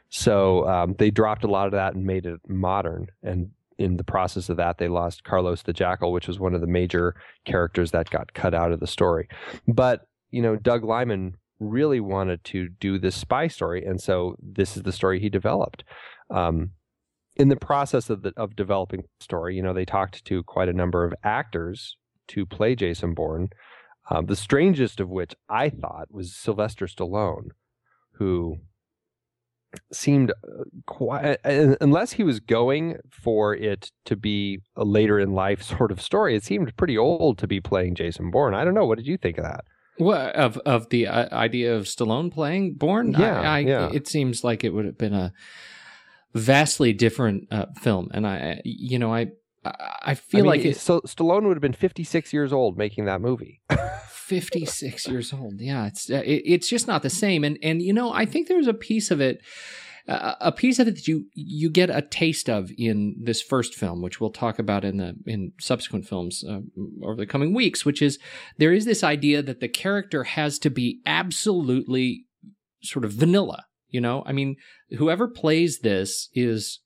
so 0.08 0.66
um, 0.68 0.94
they 0.98 1.10
dropped 1.10 1.44
a 1.44 1.50
lot 1.50 1.66
of 1.66 1.72
that 1.72 1.94
and 1.94 2.04
made 2.04 2.24
it 2.24 2.40
modern. 2.46 3.08
And 3.22 3.50
in 3.76 3.96
the 3.96 4.04
process 4.04 4.48
of 4.48 4.56
that, 4.56 4.78
they 4.78 4.88
lost 4.88 5.24
Carlos 5.24 5.62
the 5.62 5.72
Jackal, 5.72 6.12
which 6.12 6.28
was 6.28 6.38
one 6.38 6.54
of 6.54 6.60
the 6.60 6.66
major 6.66 7.14
characters 7.44 7.90
that 7.90 8.10
got 8.10 8.34
cut 8.34 8.54
out 8.54 8.72
of 8.72 8.80
the 8.80 8.86
story. 8.86 9.28
But 9.66 10.06
you 10.30 10.42
know, 10.42 10.54
Doug 10.54 10.84
Liman 10.84 11.34
really 11.58 11.98
wanted 11.98 12.44
to 12.44 12.68
do 12.68 13.00
this 13.00 13.16
spy 13.16 13.48
story, 13.48 13.84
and 13.84 14.00
so 14.00 14.36
this 14.40 14.76
is 14.76 14.84
the 14.84 14.92
story 14.92 15.18
he 15.18 15.28
developed. 15.28 15.82
Um, 16.30 16.70
in 17.34 17.48
the 17.48 17.56
process 17.56 18.10
of 18.10 18.22
the, 18.22 18.32
of 18.36 18.54
developing 18.54 19.02
the 19.02 19.24
story, 19.24 19.56
you 19.56 19.62
know, 19.62 19.74
they 19.74 19.84
talked 19.84 20.24
to 20.24 20.44
quite 20.44 20.68
a 20.68 20.72
number 20.72 21.04
of 21.04 21.14
actors 21.24 21.96
to 22.28 22.46
play 22.46 22.74
Jason 22.74 23.14
Bourne. 23.14 23.48
Um, 24.10 24.26
the 24.26 24.36
strangest 24.36 25.00
of 25.00 25.10
which 25.10 25.34
I 25.48 25.68
thought 25.68 26.08
was 26.10 26.34
Sylvester 26.34 26.86
Stallone, 26.86 27.50
who 28.12 28.58
seemed 29.92 30.30
uh, 30.30 30.64
quite 30.86 31.38
unless 31.44 32.12
he 32.12 32.24
was 32.24 32.40
going 32.40 32.96
for 33.10 33.54
it 33.54 33.90
to 34.06 34.16
be 34.16 34.60
a 34.76 34.84
later 34.84 35.18
in 35.18 35.32
life 35.32 35.62
sort 35.78 35.92
of 35.92 36.00
story. 36.00 36.34
It 36.36 36.44
seemed 36.44 36.76
pretty 36.76 36.96
old 36.96 37.38
to 37.38 37.46
be 37.46 37.60
playing 37.60 37.94
Jason 37.94 38.30
Bourne. 38.30 38.54
I 38.54 38.64
don't 38.64 38.74
know. 38.74 38.86
What 38.86 38.98
did 38.98 39.06
you 39.06 39.16
think 39.16 39.38
of 39.38 39.44
that? 39.44 39.64
What 39.98 40.34
of 40.36 40.56
of 40.58 40.88
the 40.90 41.08
uh, 41.08 41.28
idea 41.34 41.74
of 41.74 41.84
Stallone 41.84 42.32
playing 42.32 42.74
Bourne? 42.74 43.12
Yeah, 43.12 43.40
I, 43.40 43.44
I, 43.44 43.58
yeah. 43.60 43.90
It 43.92 44.06
seems 44.06 44.44
like 44.44 44.64
it 44.64 44.70
would 44.70 44.84
have 44.84 44.98
been 44.98 45.14
a 45.14 45.32
vastly 46.34 46.92
different 46.92 47.48
uh, 47.50 47.66
film, 47.82 48.08
and 48.14 48.26
I, 48.26 48.60
you 48.64 48.98
know, 48.98 49.12
I 49.12 49.32
I 49.64 50.14
feel 50.14 50.40
I 50.40 50.42
mean, 50.42 50.50
like 50.50 50.64
it, 50.64 50.76
so 50.76 51.00
Stallone 51.00 51.44
would 51.44 51.56
have 51.56 51.60
been 51.62 51.72
56 51.72 52.32
years 52.32 52.52
old 52.52 52.78
making 52.78 53.06
that 53.06 53.20
movie. 53.20 53.60
56 54.08 55.08
years 55.08 55.32
old. 55.32 55.60
Yeah, 55.60 55.86
it's 55.86 56.10
uh, 56.10 56.22
it, 56.24 56.42
it's 56.44 56.68
just 56.68 56.86
not 56.86 57.02
the 57.02 57.10
same. 57.10 57.44
And 57.44 57.58
and 57.62 57.82
you 57.82 57.92
know, 57.92 58.12
I 58.12 58.24
think 58.24 58.48
there's 58.48 58.66
a 58.66 58.74
piece 58.74 59.10
of 59.10 59.20
it 59.20 59.42
uh, 60.08 60.34
a 60.40 60.52
piece 60.52 60.78
of 60.78 60.88
it 60.88 60.94
that 60.94 61.06
you 61.06 61.26
you 61.34 61.68
get 61.68 61.90
a 61.90 62.00
taste 62.00 62.48
of 62.48 62.70
in 62.78 63.14
this 63.20 63.42
first 63.42 63.74
film, 63.74 64.00
which 64.00 64.20
we'll 64.20 64.30
talk 64.30 64.58
about 64.58 64.84
in 64.84 64.96
the 64.96 65.14
in 65.26 65.52
subsequent 65.60 66.06
films 66.06 66.42
uh, 66.48 66.60
over 67.02 67.16
the 67.16 67.26
coming 67.26 67.54
weeks, 67.54 67.84
which 67.84 68.00
is 68.00 68.18
there 68.56 68.72
is 68.72 68.86
this 68.86 69.04
idea 69.04 69.42
that 69.42 69.60
the 69.60 69.68
character 69.68 70.24
has 70.24 70.58
to 70.60 70.70
be 70.70 71.00
absolutely 71.04 72.24
sort 72.82 73.04
of 73.04 73.12
vanilla. 73.12 73.66
You 73.90 74.00
know, 74.00 74.22
I 74.26 74.32
mean, 74.32 74.56
whoever 74.96 75.28
plays 75.28 75.80
this 75.80 76.28
is 76.34 76.80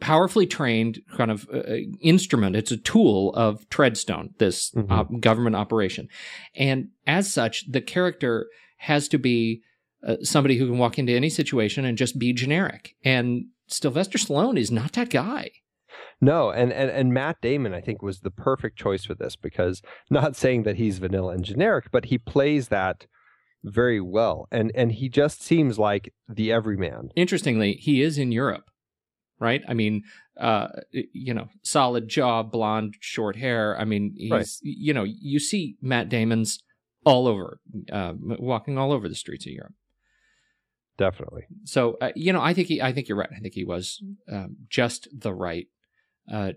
powerfully 0.00 0.46
trained 0.46 1.00
kind 1.16 1.30
of 1.30 1.48
uh, 1.52 1.62
instrument. 2.00 2.56
It's 2.56 2.70
a 2.72 2.76
tool 2.76 3.32
of 3.34 3.68
Treadstone, 3.70 4.36
this 4.38 4.70
Mhm. 4.72 4.90
uh, 4.90 5.04
government 5.18 5.56
operation. 5.56 6.08
And 6.54 6.88
as 7.06 7.32
such, 7.32 7.70
the 7.70 7.80
character 7.80 8.46
has 8.78 9.08
to 9.08 9.18
be 9.18 9.62
uh, 10.06 10.16
somebody 10.22 10.56
who 10.56 10.66
can 10.66 10.78
walk 10.78 10.98
into 10.98 11.12
any 11.12 11.28
situation 11.28 11.84
and 11.84 11.98
just 11.98 12.18
be 12.18 12.32
generic. 12.32 12.94
And 13.04 13.48
Sylvester 13.66 14.16
Stallone 14.16 14.58
is 14.58 14.70
not 14.70 14.92
that 14.94 15.10
guy. 15.10 15.50
No, 16.22 16.50
and, 16.50 16.72
and 16.72 16.90
and 16.90 17.12
Matt 17.12 17.40
Damon, 17.42 17.74
I 17.74 17.80
think, 17.82 18.00
was 18.02 18.20
the 18.20 18.30
perfect 18.30 18.78
choice 18.78 19.04
for 19.04 19.14
this 19.14 19.36
because 19.36 19.82
not 20.10 20.36
saying 20.36 20.62
that 20.62 20.76
he's 20.76 20.98
vanilla 20.98 21.34
and 21.34 21.44
generic, 21.44 21.86
but 21.90 22.06
he 22.06 22.16
plays 22.16 22.68
that 22.68 23.06
very 23.62 24.00
well, 24.00 24.48
and 24.50 24.72
and 24.74 24.92
he 24.92 25.08
just 25.10 25.42
seems 25.42 25.78
like 25.78 26.14
the 26.28 26.50
everyman. 26.50 27.10
Interestingly, 27.14 27.72
he 27.74 28.00
is 28.00 28.16
in 28.16 28.32
Europe, 28.32 28.69
right? 29.40 29.62
I 29.68 29.74
mean, 29.74 30.02
uh, 30.38 30.68
you 30.92 31.34
know, 31.34 31.48
solid 31.62 32.08
jaw, 32.08 32.42
blonde, 32.42 32.94
short 33.00 33.36
hair. 33.36 33.78
I 33.78 33.84
mean, 33.84 34.14
he's, 34.16 34.30
Right. 34.30 34.46
you 34.62 34.92
know, 34.94 35.04
you 35.04 35.38
see 35.40 35.76
Matt 35.82 36.08
Damon's 36.08 36.62
all 37.04 37.26
over, 37.26 37.58
uh, 37.90 38.12
walking 38.18 38.78
all 38.78 38.92
over 38.92 39.08
the 39.08 39.14
streets 39.14 39.46
of 39.46 39.52
Europe. 39.52 39.72
Definitely. 40.98 41.44
So, 41.64 41.96
uh, 42.00 42.12
you 42.14 42.32
know, 42.32 42.42
I 42.42 42.52
think 42.52 42.68
he, 42.68 42.82
I 42.82 42.92
think 42.92 43.08
you're 43.08 43.16
right. 43.16 43.30
I 43.34 43.40
think 43.40 43.54
he 43.54 43.64
was 43.64 44.02
um, 44.30 44.56
just 44.68 45.08
the 45.18 45.32
right 45.32 45.66
uh, 46.30 46.52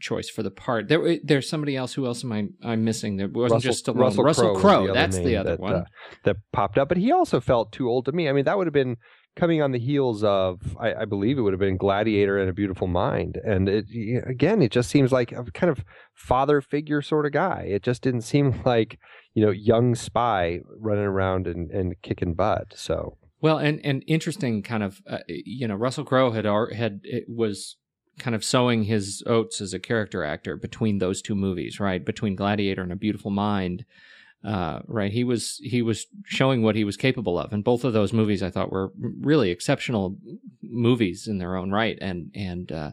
choice 0.00 0.28
for 0.28 0.42
the 0.42 0.50
part. 0.50 0.88
There, 0.88 1.18
there's 1.24 1.48
somebody 1.48 1.74
else. 1.76 1.94
Who 1.94 2.04
else 2.04 2.22
am 2.22 2.32
I? 2.32 2.46
I'm 2.62 2.84
missing. 2.84 3.16
There 3.16 3.28
wasn't 3.28 3.62
just 3.62 3.86
Stallone. 3.86 4.22
Russell, 4.22 4.52
was 4.52 4.60
Crowe. 4.60 4.86
the 4.88 4.92
That's 4.92 5.16
the 5.16 5.36
other 5.36 5.52
that, 5.52 5.60
one. 5.60 5.72
uh, 5.74 5.84
that 6.24 6.36
popped 6.52 6.76
up, 6.76 6.88
but 6.88 6.98
he 6.98 7.10
also 7.10 7.40
felt 7.40 7.72
too 7.72 7.88
old 7.88 8.04
to 8.04 8.12
me. 8.12 8.28
I 8.28 8.32
mean, 8.32 8.44
that 8.44 8.58
would 8.58 8.66
have 8.66 8.74
been 8.74 8.98
coming 9.36 9.62
on 9.62 9.70
the 9.70 9.78
heels 9.78 10.24
of, 10.24 10.76
I, 10.80 10.94
I 10.94 11.04
believe, 11.04 11.38
it 11.38 11.42
would 11.42 11.52
have 11.52 11.60
been 11.60 11.76
Gladiator 11.76 12.38
and 12.38 12.50
A 12.50 12.54
Beautiful 12.54 12.88
Mind, 12.88 13.38
and 13.44 13.68
it 13.68 13.86
again, 14.26 14.62
it 14.62 14.72
just 14.72 14.90
seems 14.90 15.12
like 15.12 15.30
a 15.30 15.44
kind 15.44 15.70
of 15.70 15.84
father 16.14 16.60
figure 16.60 17.02
sort 17.02 17.26
of 17.26 17.32
guy. 17.32 17.66
It 17.68 17.82
just 17.82 18.02
didn't 18.02 18.22
seem 18.22 18.62
like 18.64 18.98
you 19.34 19.44
know 19.44 19.50
young 19.52 19.94
spy 19.94 20.60
running 20.78 21.04
around 21.04 21.46
and, 21.46 21.70
and 21.70 21.94
kicking 22.02 22.34
butt. 22.34 22.72
So 22.74 23.18
Well, 23.40 23.58
and 23.58 23.84
and 23.84 24.02
interesting 24.06 24.62
kind 24.62 24.82
of 24.82 25.00
uh, 25.06 25.18
you 25.28 25.68
know 25.68 25.76
Russell 25.76 26.04
Crowe 26.04 26.32
had 26.32 26.46
had 26.46 27.02
was 27.28 27.76
kind 28.18 28.34
of 28.34 28.44
sowing 28.44 28.84
his 28.84 29.22
oats 29.26 29.60
as 29.60 29.74
a 29.74 29.78
character 29.78 30.24
actor 30.24 30.56
between 30.56 30.98
those 30.98 31.20
two 31.20 31.34
movies, 31.34 31.78
right? 31.78 32.04
Between 32.04 32.34
Gladiator 32.34 32.82
and 32.82 32.92
A 32.92 32.96
Beautiful 32.96 33.30
Mind, 33.30 33.84
uh, 34.46 34.80
right? 34.86 35.12
He 35.12 35.24
was 35.24 35.60
he 35.62 35.82
was 35.82 36.06
showing 36.24 36.62
what 36.62 36.76
he 36.76 36.84
was 36.84 36.96
capable 36.96 37.36
of, 37.36 37.52
and 37.52 37.64
both 37.64 37.82
of 37.82 37.92
those 37.92 38.12
movies 38.12 38.44
I 38.44 38.50
thought 38.50 38.70
were 38.70 38.92
really 39.20 39.50
exceptional 39.50 40.16
movies 40.62 41.26
in 41.26 41.38
their 41.38 41.56
own 41.56 41.72
right, 41.72 41.98
and 42.00 42.30
and 42.32 42.70
uh, 42.70 42.90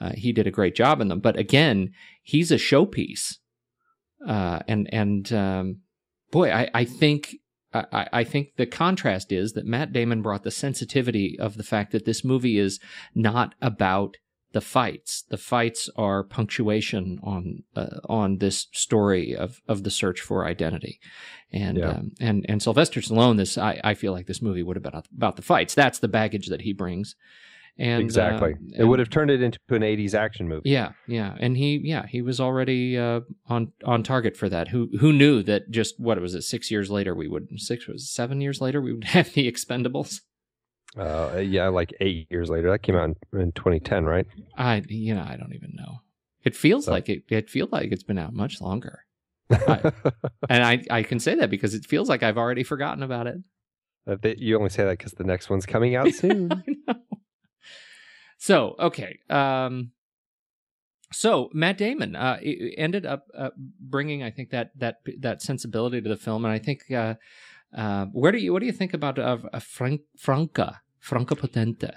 uh, 0.00 0.12
he 0.14 0.32
did 0.32 0.46
a 0.46 0.50
great 0.50 0.74
job 0.74 1.02
in 1.02 1.08
them. 1.08 1.20
But 1.20 1.38
again, 1.38 1.92
he's 2.22 2.50
a 2.50 2.56
showpiece, 2.56 3.36
uh, 4.26 4.60
and 4.66 4.88
and 4.90 5.30
um, 5.34 5.80
boy, 6.30 6.50
I 6.50 6.70
I 6.72 6.84
think 6.86 7.36
I, 7.74 8.08
I 8.10 8.24
think 8.24 8.56
the 8.56 8.64
contrast 8.66 9.32
is 9.32 9.52
that 9.52 9.66
Matt 9.66 9.92
Damon 9.92 10.22
brought 10.22 10.44
the 10.44 10.50
sensitivity 10.50 11.36
of 11.38 11.58
the 11.58 11.62
fact 11.62 11.92
that 11.92 12.06
this 12.06 12.24
movie 12.24 12.58
is 12.58 12.80
not 13.14 13.54
about 13.60 14.16
the 14.56 14.60
fights. 14.76 15.24
The 15.34 15.36
fights 15.54 15.82
are 15.96 16.22
punctuation 16.38 17.04
on 17.22 17.42
uh, 17.80 17.98
on 18.22 18.38
this 18.38 18.56
story 18.72 19.36
of, 19.44 19.60
of 19.68 19.82
the 19.84 19.90
search 19.90 20.20
for 20.28 20.46
identity, 20.54 20.94
and 21.52 21.76
Yeah. 21.78 21.90
um, 21.90 22.12
and 22.28 22.38
and 22.50 22.62
Sylvester 22.62 23.00
Stallone. 23.02 23.36
This 23.36 23.58
I, 23.58 23.72
I 23.90 23.94
feel 23.94 24.12
like 24.16 24.26
this 24.26 24.40
movie 24.42 24.62
would 24.64 24.76
have 24.78 24.82
been 24.88 25.00
about 25.16 25.36
the 25.36 25.42
fights. 25.52 25.74
That's 25.74 25.98
the 26.00 26.08
baggage 26.20 26.46
that 26.48 26.62
he 26.62 26.72
brings. 26.72 27.14
And 27.78 28.00
exactly, 28.02 28.52
uh, 28.54 28.80
it 28.82 28.84
would 28.88 29.00
have 29.00 29.10
turned 29.10 29.30
it 29.30 29.42
into 29.42 29.58
an 29.68 29.82
'80s 29.82 30.14
action 30.14 30.48
movie. 30.48 30.70
yeah, 30.70 30.92
yeah, 31.06 31.36
and 31.38 31.54
he, 31.58 31.78
yeah, 31.84 32.06
he 32.06 32.22
was 32.22 32.40
already 32.40 32.96
uh, 32.96 33.20
on 33.54 33.72
on 33.84 34.02
target 34.02 34.34
for 34.34 34.48
that. 34.48 34.68
Who 34.68 34.88
who 35.00 35.12
knew 35.12 35.42
that? 35.42 35.70
Just 35.70 36.00
what 36.00 36.18
was 36.18 36.34
it? 36.34 36.42
Six 36.42 36.70
years 36.70 36.88
later, 36.90 37.14
we 37.14 37.28
would 37.28 37.48
six 37.56 37.86
was 37.86 38.08
seven 38.08 38.40
years 38.40 38.62
later 38.62 38.80
we 38.80 38.94
would 38.94 39.04
have 39.16 39.34
the 39.34 39.46
Expendables. 39.52 40.22
Uh, 40.98 41.38
yeah, 41.38 41.68
like 41.68 41.92
eight 42.00 42.26
years 42.30 42.48
later, 42.48 42.70
that 42.70 42.82
came 42.82 42.96
out 42.96 43.10
in, 43.32 43.40
in 43.40 43.52
2010, 43.52 44.04
right? 44.04 44.26
I 44.56 44.82
you 44.88 45.14
know 45.14 45.22
I 45.28 45.36
don't 45.36 45.54
even 45.54 45.72
know. 45.74 45.98
It 46.44 46.56
feels 46.56 46.84
So- 46.86 46.92
like 46.92 47.08
it. 47.08 47.24
It 47.28 47.50
feels 47.50 47.70
like 47.72 47.92
it's 47.92 48.02
been 48.04 48.18
out 48.18 48.32
much 48.32 48.60
longer, 48.60 49.00
I- 49.50 49.92
and 50.48 50.62
I 50.64 50.82
I 50.90 51.02
can 51.02 51.18
say 51.20 51.34
that 51.36 51.50
because 51.50 51.74
it 51.74 51.84
feels 51.86 52.08
like 52.08 52.22
I've 52.22 52.38
already 52.38 52.62
forgotten 52.64 53.02
about 53.02 53.26
it. 53.26 53.36
Uh, 54.06 54.16
they- 54.22 54.36
you 54.38 54.56
only 54.56 54.70
say 54.70 54.84
that 54.84 54.98
because 54.98 55.12
the 55.12 55.24
next 55.24 55.50
one's 55.50 55.66
coming 55.66 55.94
out 55.96 56.12
soon. 56.14 56.50
So 58.38 58.74
okay, 58.78 59.18
um, 59.30 59.92
so 61.12 61.48
Matt 61.52 61.78
Damon 61.78 62.14
uh, 62.14 62.38
ended 62.76 63.06
up 63.06 63.24
uh, 63.36 63.50
bringing, 63.80 64.22
I 64.22 64.30
think 64.30 64.50
that 64.50 64.70
that 64.76 64.96
that 65.20 65.42
sensibility 65.42 66.00
to 66.00 66.08
the 66.08 66.16
film, 66.16 66.44
and 66.44 66.52
I 66.52 66.58
think 66.58 66.90
uh, 66.92 67.14
uh, 67.76 68.06
where 68.12 68.32
do 68.32 68.38
you 68.38 68.52
what 68.52 68.60
do 68.60 68.66
you 68.66 68.72
think 68.72 68.92
about 68.94 69.18
uh, 69.18 69.38
Frank, 69.60 70.02
Franka 70.18 70.76
Franka 71.06 71.36
Potente? 71.36 71.90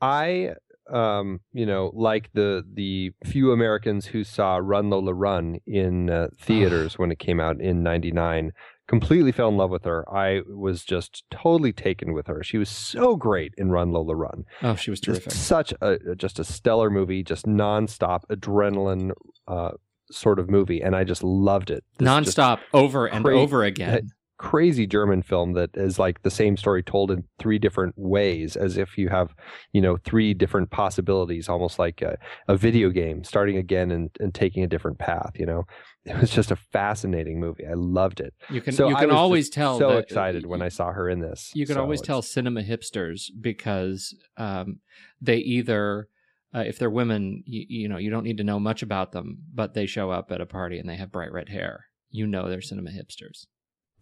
I, 0.00 0.54
um, 0.92 1.40
you 1.52 1.66
know, 1.66 1.92
like 1.94 2.30
the 2.32 2.64
the 2.74 3.12
few 3.24 3.52
Americans 3.52 4.06
who 4.06 4.24
saw 4.24 4.56
Run 4.56 4.90
Lola 4.90 5.14
Run 5.14 5.58
in 5.66 6.10
uh, 6.10 6.28
theaters 6.40 6.94
when 6.98 7.12
it 7.12 7.18
came 7.18 7.38
out 7.38 7.60
in 7.60 7.82
'99, 7.84 8.52
completely 8.88 9.30
fell 9.30 9.48
in 9.50 9.56
love 9.56 9.70
with 9.70 9.84
her. 9.84 10.04
I 10.12 10.40
was 10.48 10.82
just 10.84 11.22
totally 11.30 11.72
taken 11.72 12.12
with 12.12 12.26
her. 12.26 12.42
She 12.42 12.58
was 12.58 12.68
so 12.68 13.14
great 13.14 13.54
in 13.56 13.70
Run 13.70 13.92
Lola 13.92 14.16
Run. 14.16 14.44
Oh, 14.62 14.74
she 14.74 14.90
was 14.90 15.00
Just 15.00 15.22
terrific. 15.22 15.32
such 15.32 15.72
a 15.80 15.98
just 16.16 16.38
a 16.40 16.44
stellar 16.44 16.90
movie, 16.90 17.22
just 17.22 17.46
nonstop 17.46 18.22
adrenaline 18.30 19.12
uh, 19.46 19.72
sort 20.10 20.40
of 20.40 20.50
movie, 20.50 20.80
and 20.82 20.96
I 20.96 21.04
just 21.04 21.22
loved 21.22 21.70
it. 21.70 21.84
This 21.98 22.08
Nonstop, 22.08 22.58
over 22.74 23.06
and 23.06 23.24
cra- 23.24 23.38
over 23.38 23.62
again. 23.62 24.10
Crazy 24.40 24.86
German 24.86 25.20
film 25.20 25.52
that 25.52 25.68
is 25.74 25.98
like 25.98 26.22
the 26.22 26.30
same 26.30 26.56
story 26.56 26.82
told 26.82 27.10
in 27.10 27.22
three 27.38 27.58
different 27.58 27.94
ways, 27.98 28.56
as 28.56 28.78
if 28.78 28.96
you 28.96 29.10
have, 29.10 29.34
you 29.74 29.82
know, 29.82 29.98
three 29.98 30.32
different 30.32 30.70
possibilities, 30.70 31.46
almost 31.46 31.78
like 31.78 32.00
a, 32.00 32.16
a 32.48 32.56
video 32.56 32.88
game, 32.88 33.22
starting 33.22 33.58
again 33.58 33.90
and, 33.90 34.08
and 34.18 34.34
taking 34.34 34.64
a 34.64 34.66
different 34.66 34.98
path. 34.98 35.32
You 35.34 35.44
know, 35.44 35.66
it 36.06 36.18
was 36.18 36.30
just 36.30 36.50
a 36.50 36.56
fascinating 36.56 37.38
movie. 37.38 37.66
I 37.66 37.74
loved 37.74 38.18
it. 38.20 38.32
You 38.48 38.62
can 38.62 38.72
so 38.72 38.88
you 38.88 38.96
I 38.96 39.00
can 39.00 39.10
was 39.10 39.18
always 39.18 39.50
tell. 39.50 39.78
So 39.78 39.90
that- 39.90 40.04
excited 40.04 40.46
when 40.46 40.62
I 40.62 40.70
saw 40.70 40.90
her 40.90 41.06
in 41.10 41.20
this. 41.20 41.50
You 41.54 41.66
can 41.66 41.74
So 41.74 41.82
always 41.82 42.00
tell 42.00 42.22
cinema 42.22 42.62
hipsters 42.62 43.24
because 43.38 44.16
um, 44.38 44.80
they 45.20 45.36
either, 45.36 46.08
uh, 46.54 46.60
if 46.60 46.78
they're 46.78 46.88
women, 46.88 47.42
you, 47.44 47.66
you 47.68 47.88
know, 47.90 47.98
you 47.98 48.08
don't 48.08 48.24
need 48.24 48.38
to 48.38 48.44
know 48.44 48.58
much 48.58 48.82
about 48.82 49.12
them, 49.12 49.36
but 49.52 49.74
they 49.74 49.84
show 49.84 50.10
up 50.10 50.32
at 50.32 50.40
a 50.40 50.46
party 50.46 50.78
and 50.78 50.88
they 50.88 50.96
have 50.96 51.12
bright 51.12 51.30
red 51.30 51.50
hair. 51.50 51.84
You 52.10 52.26
know 52.26 52.48
they're 52.48 52.62
cinema 52.62 52.90
hipsters, 52.90 53.46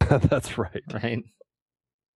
That's 0.30 0.58
right. 0.58 0.82
right? 0.92 1.22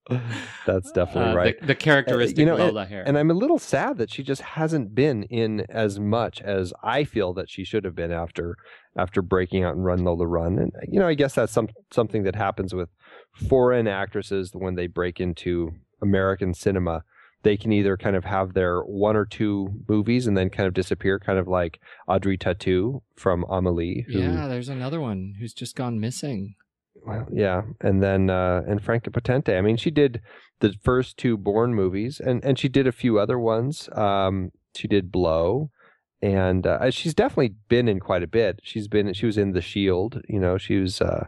That's 0.66 0.90
definitely 0.92 1.32
Uh, 1.32 1.36
right. 1.36 1.60
The, 1.60 1.66
the 1.68 1.74
characteristic 1.74 2.38
you 2.38 2.46
know, 2.46 2.56
Lola 2.56 2.84
hair. 2.84 3.04
And 3.06 3.16
I'm 3.16 3.30
a 3.30 3.34
little 3.34 3.58
sad 3.58 3.98
that 3.98 4.10
she 4.10 4.22
just 4.22 4.42
hasn't 4.42 4.94
been 4.94 5.22
in 5.24 5.60
as 5.68 6.00
much 6.00 6.40
as 6.42 6.72
I 6.82 7.04
feel 7.04 7.32
that 7.34 7.48
she 7.48 7.64
should 7.64 7.84
have 7.84 7.94
been 7.94 8.10
after 8.12 8.56
after 8.96 9.22
breaking 9.22 9.62
out 9.64 9.74
and 9.74 9.84
Run 9.84 10.04
Lola 10.04 10.26
Run. 10.26 10.58
And 10.58 10.72
you 10.90 10.98
know, 10.98 11.06
I 11.06 11.14
guess 11.14 11.34
that's 11.34 11.52
some 11.52 11.68
something 11.92 12.24
that 12.24 12.34
happens 12.34 12.74
with 12.74 12.88
foreign 13.48 13.86
actresses 13.86 14.50
when 14.52 14.74
they 14.74 14.86
break 14.88 15.20
into 15.20 15.72
American 16.02 16.52
cinema. 16.52 17.04
They 17.44 17.56
can 17.56 17.72
either 17.72 17.96
kind 17.96 18.14
of 18.14 18.24
have 18.24 18.54
their 18.54 18.80
one 18.82 19.16
or 19.16 19.24
two 19.24 19.68
movies 19.88 20.26
and 20.28 20.36
then 20.36 20.48
kind 20.50 20.66
of 20.68 20.74
disappear, 20.74 21.18
kind 21.18 21.38
of 21.40 21.48
like 21.48 21.80
Audrey 22.06 22.38
Tautou 22.38 23.02
from 23.16 23.44
Amelie. 23.48 24.04
Who, 24.08 24.18
yeah, 24.20 24.46
there's 24.46 24.68
another 24.68 25.00
one 25.00 25.34
who's 25.40 25.52
just 25.54 25.74
gone 25.74 25.98
missing. 25.98 26.54
Well, 27.04 27.26
yeah, 27.32 27.62
and 27.80 28.02
then 28.02 28.30
uh, 28.30 28.62
and 28.66 28.82
Franka 28.82 29.10
Potente. 29.10 29.56
I 29.56 29.60
mean, 29.60 29.76
she 29.76 29.90
did 29.90 30.20
the 30.60 30.72
first 30.82 31.16
two 31.16 31.36
Bourne 31.36 31.74
movies, 31.74 32.20
and 32.20 32.44
and 32.44 32.58
she 32.58 32.68
did 32.68 32.86
a 32.86 32.92
few 32.92 33.18
other 33.18 33.38
ones. 33.38 33.88
Um, 33.92 34.52
she 34.76 34.86
did 34.88 35.10
Blow, 35.10 35.70
and 36.20 36.66
uh, 36.66 36.90
she's 36.90 37.14
definitely 37.14 37.54
been 37.68 37.88
in 37.88 37.98
quite 38.00 38.22
a 38.22 38.28
bit. 38.28 38.60
She's 38.62 38.86
been 38.88 39.12
she 39.14 39.26
was 39.26 39.36
in 39.36 39.52
The 39.52 39.60
Shield. 39.60 40.20
You 40.28 40.38
know, 40.38 40.58
she 40.58 40.76
was 40.78 41.00
uh, 41.00 41.26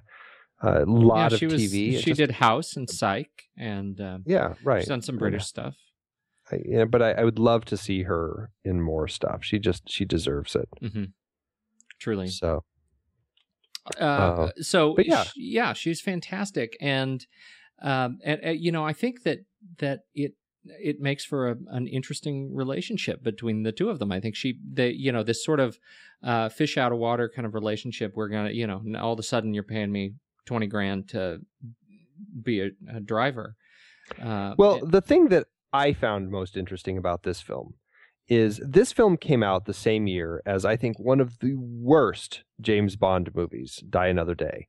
a 0.62 0.84
lot 0.84 1.32
yeah, 1.32 1.38
she 1.38 1.46
of 1.46 1.52
was, 1.52 1.62
TV. 1.62 1.98
She 1.98 2.10
just- 2.12 2.18
did 2.18 2.30
House 2.30 2.76
and 2.76 2.88
Psych, 2.88 3.30
and 3.58 4.00
uh, 4.00 4.18
Yeah, 4.24 4.54
right. 4.62 4.80
she's 4.82 4.88
done 4.88 5.02
some 5.02 5.18
British 5.18 5.44
stuff. 5.44 5.74
I, 6.52 6.60
yeah, 6.64 6.84
but 6.84 7.02
I, 7.02 7.12
I 7.12 7.24
would 7.24 7.38
love 7.38 7.64
to 7.66 7.76
see 7.76 8.02
her 8.04 8.50
in 8.64 8.80
more 8.80 9.08
stuff. 9.08 9.42
She 9.42 9.58
just 9.58 9.88
she 9.90 10.04
deserves 10.04 10.54
it. 10.54 10.68
hmm 10.80 11.04
Truly. 11.98 12.28
So 12.28 12.64
Uh, 14.00 14.04
Uh, 14.04 14.50
so 14.60 14.96
yeah. 14.98 15.24
sh- 15.24 15.32
yeah, 15.36 15.72
she's 15.72 16.00
fantastic, 16.00 16.76
and 16.80 17.26
um, 17.82 18.18
and 18.24 18.40
uh, 18.44 18.50
you 18.50 18.72
know, 18.72 18.84
I 18.84 18.92
think 18.92 19.22
that 19.24 19.40
that 19.78 20.00
it 20.14 20.32
it 20.64 20.98
makes 21.00 21.24
for 21.24 21.50
a, 21.50 21.56
an 21.68 21.86
interesting 21.86 22.54
relationship 22.54 23.22
between 23.22 23.62
the 23.64 23.72
two 23.72 23.90
of 23.90 23.98
them. 23.98 24.10
I 24.10 24.20
think 24.20 24.34
she, 24.34 24.58
they, 24.72 24.88
you 24.90 25.12
know, 25.12 25.22
this 25.22 25.44
sort 25.44 25.60
of 25.60 25.78
uh, 26.22 26.48
fish 26.48 26.78
out 26.78 26.90
of 26.92 26.98
water 26.98 27.30
kind 27.34 27.44
of 27.44 27.52
relationship. 27.54 28.12
We're 28.14 28.28
gonna, 28.28 28.50
you 28.50 28.66
know, 28.66 28.82
all 28.98 29.12
of 29.12 29.18
a 29.18 29.22
sudden 29.22 29.52
you're 29.52 29.62
paying 29.62 29.92
me 29.92 30.14
twenty 30.46 30.66
grand 30.66 31.08
to 31.10 31.40
be 32.42 32.60
a, 32.60 32.70
a 32.96 33.00
driver. 33.00 33.56
Uh, 34.22 34.54
Well, 34.56 34.76
and- 34.82 34.92
the 34.92 35.00
thing 35.02 35.28
that 35.28 35.46
I 35.72 35.92
found 35.92 36.30
most 36.30 36.56
interesting 36.56 36.96
about 36.96 37.22
this 37.24 37.40
film 37.42 37.74
is 38.28 38.60
this 38.64 38.92
film 38.92 39.16
came 39.16 39.42
out 39.42 39.66
the 39.66 39.74
same 39.74 40.06
year 40.06 40.42
as 40.46 40.64
I 40.64 40.76
think 40.76 40.98
one 40.98 41.20
of 41.20 41.38
the 41.40 41.54
worst 41.56 42.44
James 42.60 42.96
Bond 42.96 43.34
movies, 43.34 43.82
Die 43.88 44.06
Another 44.06 44.34
Day. 44.34 44.68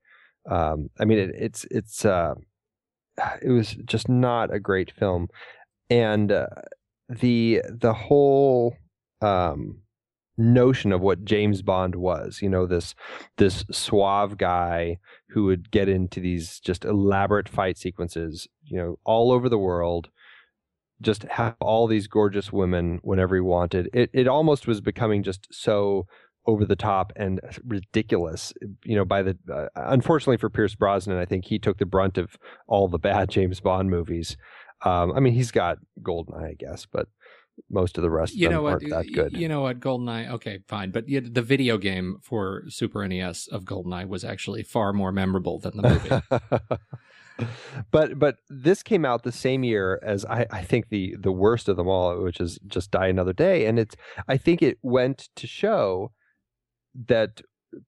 Um, 0.49 0.89
I 0.99 1.05
mean, 1.05 1.19
it, 1.19 1.31
it's 1.35 1.65
it's 1.71 2.05
uh, 2.05 2.35
it 3.41 3.49
was 3.49 3.73
just 3.85 4.09
not 4.09 4.53
a 4.53 4.59
great 4.59 4.91
film, 4.91 5.29
and 5.89 6.31
uh, 6.31 6.47
the 7.09 7.61
the 7.69 7.93
whole 7.93 8.75
um, 9.21 9.81
notion 10.37 10.91
of 10.91 11.01
what 11.01 11.25
James 11.25 11.61
Bond 11.61 11.95
was, 11.95 12.41
you 12.41 12.49
know, 12.49 12.65
this 12.65 12.95
this 13.37 13.63
suave 13.71 14.37
guy 14.37 14.97
who 15.29 15.45
would 15.45 15.71
get 15.71 15.89
into 15.89 16.19
these 16.19 16.59
just 16.59 16.85
elaborate 16.85 17.49
fight 17.49 17.77
sequences, 17.77 18.47
you 18.63 18.77
know, 18.77 18.99
all 19.05 19.31
over 19.31 19.49
the 19.49 19.57
world, 19.57 20.09
just 21.01 21.23
have 21.23 21.55
all 21.59 21.87
these 21.87 22.07
gorgeous 22.07 22.51
women 22.51 22.99
whenever 23.03 23.35
he 23.35 23.41
wanted. 23.41 23.89
It 23.93 24.09
it 24.13 24.27
almost 24.27 24.67
was 24.67 24.81
becoming 24.81 25.23
just 25.23 25.47
so 25.51 26.07
over 26.47 26.65
the 26.65 26.75
top 26.75 27.11
and 27.15 27.39
ridiculous, 27.65 28.53
you 28.83 28.95
know. 28.95 29.05
By 29.05 29.23
the 29.23 29.37
uh, 29.51 29.67
unfortunately 29.75 30.37
for 30.37 30.49
Pierce 30.49 30.75
Brosnan, 30.75 31.17
I 31.17 31.25
think 31.25 31.45
he 31.45 31.59
took 31.59 31.77
the 31.77 31.85
brunt 31.85 32.17
of 32.17 32.37
all 32.67 32.87
the 32.87 32.99
bad 32.99 33.29
James 33.29 33.59
Bond 33.59 33.89
movies. 33.89 34.37
Um, 34.83 35.13
I 35.15 35.19
mean, 35.19 35.33
he's 35.33 35.51
got 35.51 35.77
Goldeneye, 36.01 36.51
I 36.51 36.53
guess, 36.53 36.85
but 36.85 37.07
most 37.69 37.97
of 37.97 38.01
the 38.01 38.09
rest 38.09 38.33
of 38.33 38.39
you 38.39 38.47
them 38.47 38.57
know 38.57 38.61
what? 38.63 38.73
aren't 38.73 38.89
that 38.89 39.13
good. 39.13 39.33
You 39.37 39.47
know 39.47 39.61
what? 39.61 39.79
Goldeneye. 39.79 40.29
Okay, 40.31 40.59
fine, 40.67 40.91
but 40.91 41.07
yeah, 41.07 41.21
the 41.23 41.41
video 41.41 41.77
game 41.77 42.17
for 42.21 42.63
Super 42.67 43.07
NES 43.07 43.47
of 43.47 43.63
Goldeneye 43.63 44.07
was 44.07 44.23
actually 44.23 44.63
far 44.63 44.93
more 44.93 45.11
memorable 45.11 45.59
than 45.59 45.77
the 45.77 45.89
movie. 45.89 46.79
but 47.91 48.17
but 48.17 48.37
this 48.49 48.83
came 48.83 49.05
out 49.05 49.23
the 49.23 49.31
same 49.31 49.63
year 49.63 49.99
as 50.03 50.25
I, 50.25 50.45
I 50.51 50.61
think 50.61 50.89
the 50.89 51.15
the 51.19 51.31
worst 51.31 51.67
of 51.67 51.77
them 51.77 51.87
all, 51.87 52.21
which 52.21 52.39
is 52.39 52.59
just 52.67 52.91
Die 52.91 53.07
Another 53.07 53.33
Day, 53.33 53.65
and 53.65 53.79
it's 53.79 53.95
I 54.27 54.37
think 54.37 54.61
it 54.61 54.77
went 54.81 55.29
to 55.35 55.47
show 55.47 56.11
that 57.07 57.41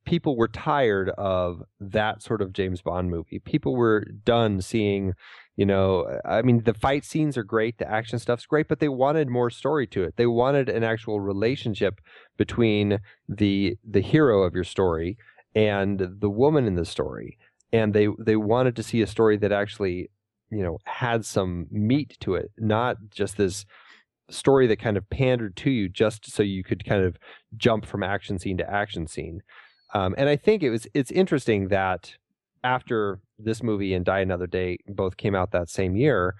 people 0.05 0.35
were 0.35 0.47
tired 0.47 1.09
of 1.11 1.63
that 1.79 2.21
sort 2.21 2.41
of 2.41 2.51
James 2.51 2.81
Bond 2.81 3.09
movie. 3.09 3.39
People 3.39 3.75
were 3.75 4.05
done 4.25 4.61
seeing, 4.61 5.13
you 5.55 5.65
know, 5.65 6.19
I 6.25 6.41
mean 6.41 6.63
the 6.63 6.73
fight 6.73 7.05
scenes 7.05 7.37
are 7.37 7.43
great, 7.43 7.77
the 7.77 7.89
action 7.89 8.19
stuff's 8.19 8.45
great, 8.45 8.67
but 8.67 8.79
they 8.79 8.89
wanted 8.89 9.29
more 9.29 9.49
story 9.49 9.87
to 9.87 10.03
it. 10.03 10.15
They 10.17 10.27
wanted 10.27 10.69
an 10.69 10.83
actual 10.83 11.19
relationship 11.19 12.01
between 12.37 12.99
the 13.27 13.77
the 13.87 14.01
hero 14.01 14.43
of 14.43 14.53
your 14.53 14.65
story 14.65 15.17
and 15.55 15.99
the 16.19 16.29
woman 16.29 16.65
in 16.65 16.75
the 16.75 16.85
story 16.85 17.37
and 17.72 17.93
they 17.93 18.07
they 18.20 18.36
wanted 18.36 18.76
to 18.76 18.84
see 18.84 19.01
a 19.01 19.07
story 19.07 19.38
that 19.38 19.51
actually 19.51 20.09
you 20.49 20.63
know 20.63 20.78
had 20.86 21.26
some 21.26 21.68
meat 21.72 22.18
to 22.20 22.36
it 22.36 22.51
not 22.57 22.97
just 23.09 23.38
this 23.38 23.65
story 24.30 24.68
that 24.68 24.80
kind 24.80 24.97
of 24.97 25.09
pandered 25.09 25.55
to 25.55 25.70
you 25.70 25.88
just 25.88 26.30
so 26.30 26.43
you 26.43 26.63
could 26.63 26.86
kind 26.86 27.03
of 27.03 27.18
jump 27.55 27.86
from 27.86 28.03
action 28.03 28.38
scene 28.38 28.57
to 28.57 28.70
action 28.70 29.07
scene. 29.07 29.41
Um, 29.93 30.15
and 30.18 30.28
i 30.28 30.36
think 30.36 30.63
it 30.63 30.70
was 30.70 30.86
it's 30.93 31.11
interesting 31.11 31.70
that 31.70 32.15
after 32.63 33.22
this 33.39 33.63
movie 33.63 33.93
and 33.93 34.03
die 34.03 34.20
another 34.20 34.47
day 34.47 34.80
both 34.88 35.15
came 35.15 35.34
out 35.34 35.51
that 35.51 35.70
same 35.70 35.95
year 35.95 36.36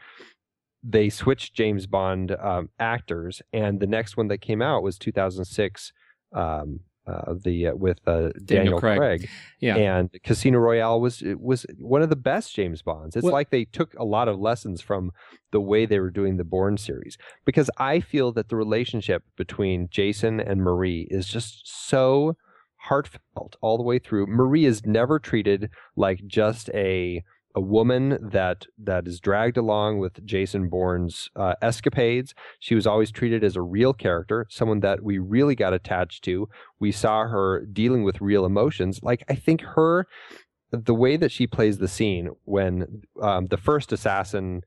they 0.84 1.10
switched 1.10 1.54
james 1.54 1.88
bond 1.88 2.36
um, 2.42 2.70
actors 2.78 3.42
and 3.54 3.80
the 3.80 3.88
next 3.88 4.18
one 4.18 4.28
that 4.28 4.40
came 4.40 4.62
out 4.62 4.84
was 4.84 4.98
2006 4.98 5.94
um, 6.34 6.82
uh, 7.08 7.34
the 7.44 7.68
uh, 7.68 7.76
with 7.76 8.00
uh, 8.08 8.30
Daniel, 8.44 8.80
Craig. 8.80 8.98
Craig, 8.98 9.30
Yeah. 9.60 9.76
and 9.78 10.10
Casino 10.24 10.60
Royale 10.60 11.00
was 11.00 11.22
it 11.22 11.40
was 11.40 11.66
one 11.80 12.02
of 12.02 12.10
the 12.10 12.16
best 12.16 12.54
James 12.56 12.82
Bonds. 12.82 13.16
It's 13.16 13.24
Well- 13.24 13.34
like 13.34 13.50
they 13.50 13.66
took 13.66 13.94
a 13.96 14.04
lot 14.04 14.28
of 14.28 14.40
lessons 14.40 14.82
from 14.82 15.12
the 15.52 15.62
way 15.62 15.86
they 15.86 16.00
were 16.00 16.12
doing 16.12 16.38
the 16.38 16.44
Bourne 16.44 16.78
series 16.78 17.18
because 17.46 17.70
I 17.78 18.02
feel 18.02 18.32
that 18.34 18.50
the 18.50 18.56
relationship 18.58 19.24
between 19.38 19.88
Jason 19.90 20.40
and 20.42 20.62
Marie 20.62 21.08
is 21.10 21.28
just 21.28 21.62
so 21.90 22.36
heartfelt 22.78 23.56
all 23.62 23.78
the 23.78 23.84
way 23.84 24.00
through. 24.00 24.28
Marie 24.28 24.66
is 24.66 24.86
never 24.86 25.20
treated 25.20 25.70
like 25.96 26.26
just 26.28 26.70
a 26.74 27.24
a 27.58 27.60
woman 27.60 28.20
that 28.22 28.68
that 28.78 29.08
is 29.08 29.20
dragged 29.20 29.58
along 29.58 29.98
with 29.98 30.24
Jason 30.24 30.70
Bourne's 30.70 31.28
uh, 31.36 31.56
escapades. 31.60 32.36
She 32.60 32.76
was 32.76 32.86
always 32.86 33.12
treated 33.12 33.44
as 33.44 33.56
a 33.56 33.64
real 33.64 33.94
character, 33.94 34.46
someone 34.48 34.82
that 34.82 35.02
we 35.02 35.18
really 35.18 35.56
got 35.56 35.74
attached 35.74 36.24
to. 36.26 36.48
We 36.80 36.92
saw 36.92 37.24
her 37.24 37.66
dealing 37.66 38.04
with 38.04 38.22
real 38.22 38.46
emotions. 38.46 39.00
Like 39.02 39.24
I 39.28 39.34
think 39.34 39.62
her, 39.62 40.06
the 40.70 40.94
way 40.94 41.18
that 41.18 41.32
she 41.32 41.48
plays 41.48 41.80
the 41.80 41.88
scene 41.88 42.30
when 42.44 43.02
um, 43.24 43.48
the 43.48 43.58
first 43.58 43.92
assassin 43.92 44.62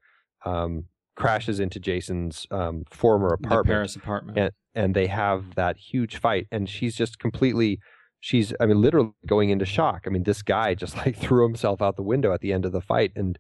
um, 0.45 0.87
crashes 1.15 1.61
into 1.61 1.79
Jason's 1.79 2.45
um, 2.51 2.83
former 2.91 3.29
the 3.41 3.47
apartment 3.47 3.77
Paris 3.77 3.95
apartment. 3.95 4.37
and 4.37 4.51
and 4.75 4.97
they 4.97 5.07
have 5.07 5.55
that 5.55 5.77
huge 5.77 6.17
fight 6.17 6.49
and 6.51 6.69
she's 6.69 6.97
just 6.97 7.21
completely 7.21 7.79
she's 8.21 8.53
i 8.61 8.67
mean 8.67 8.81
literally 8.81 9.13
going 9.27 9.51
into 9.51 9.65
shock. 9.65 10.05
I 10.07 10.11
mean 10.11 10.25
this 10.25 10.43
guy 10.43 10.75
just 10.75 10.97
like 11.03 11.17
threw 11.17 11.45
himself 11.45 11.83
out 11.83 11.97
the 11.97 12.03
window 12.03 12.33
at 12.33 12.41
the 12.41 12.53
end 12.53 12.65
of 12.65 12.73
the 12.73 12.81
fight 12.81 13.13
and 13.17 13.39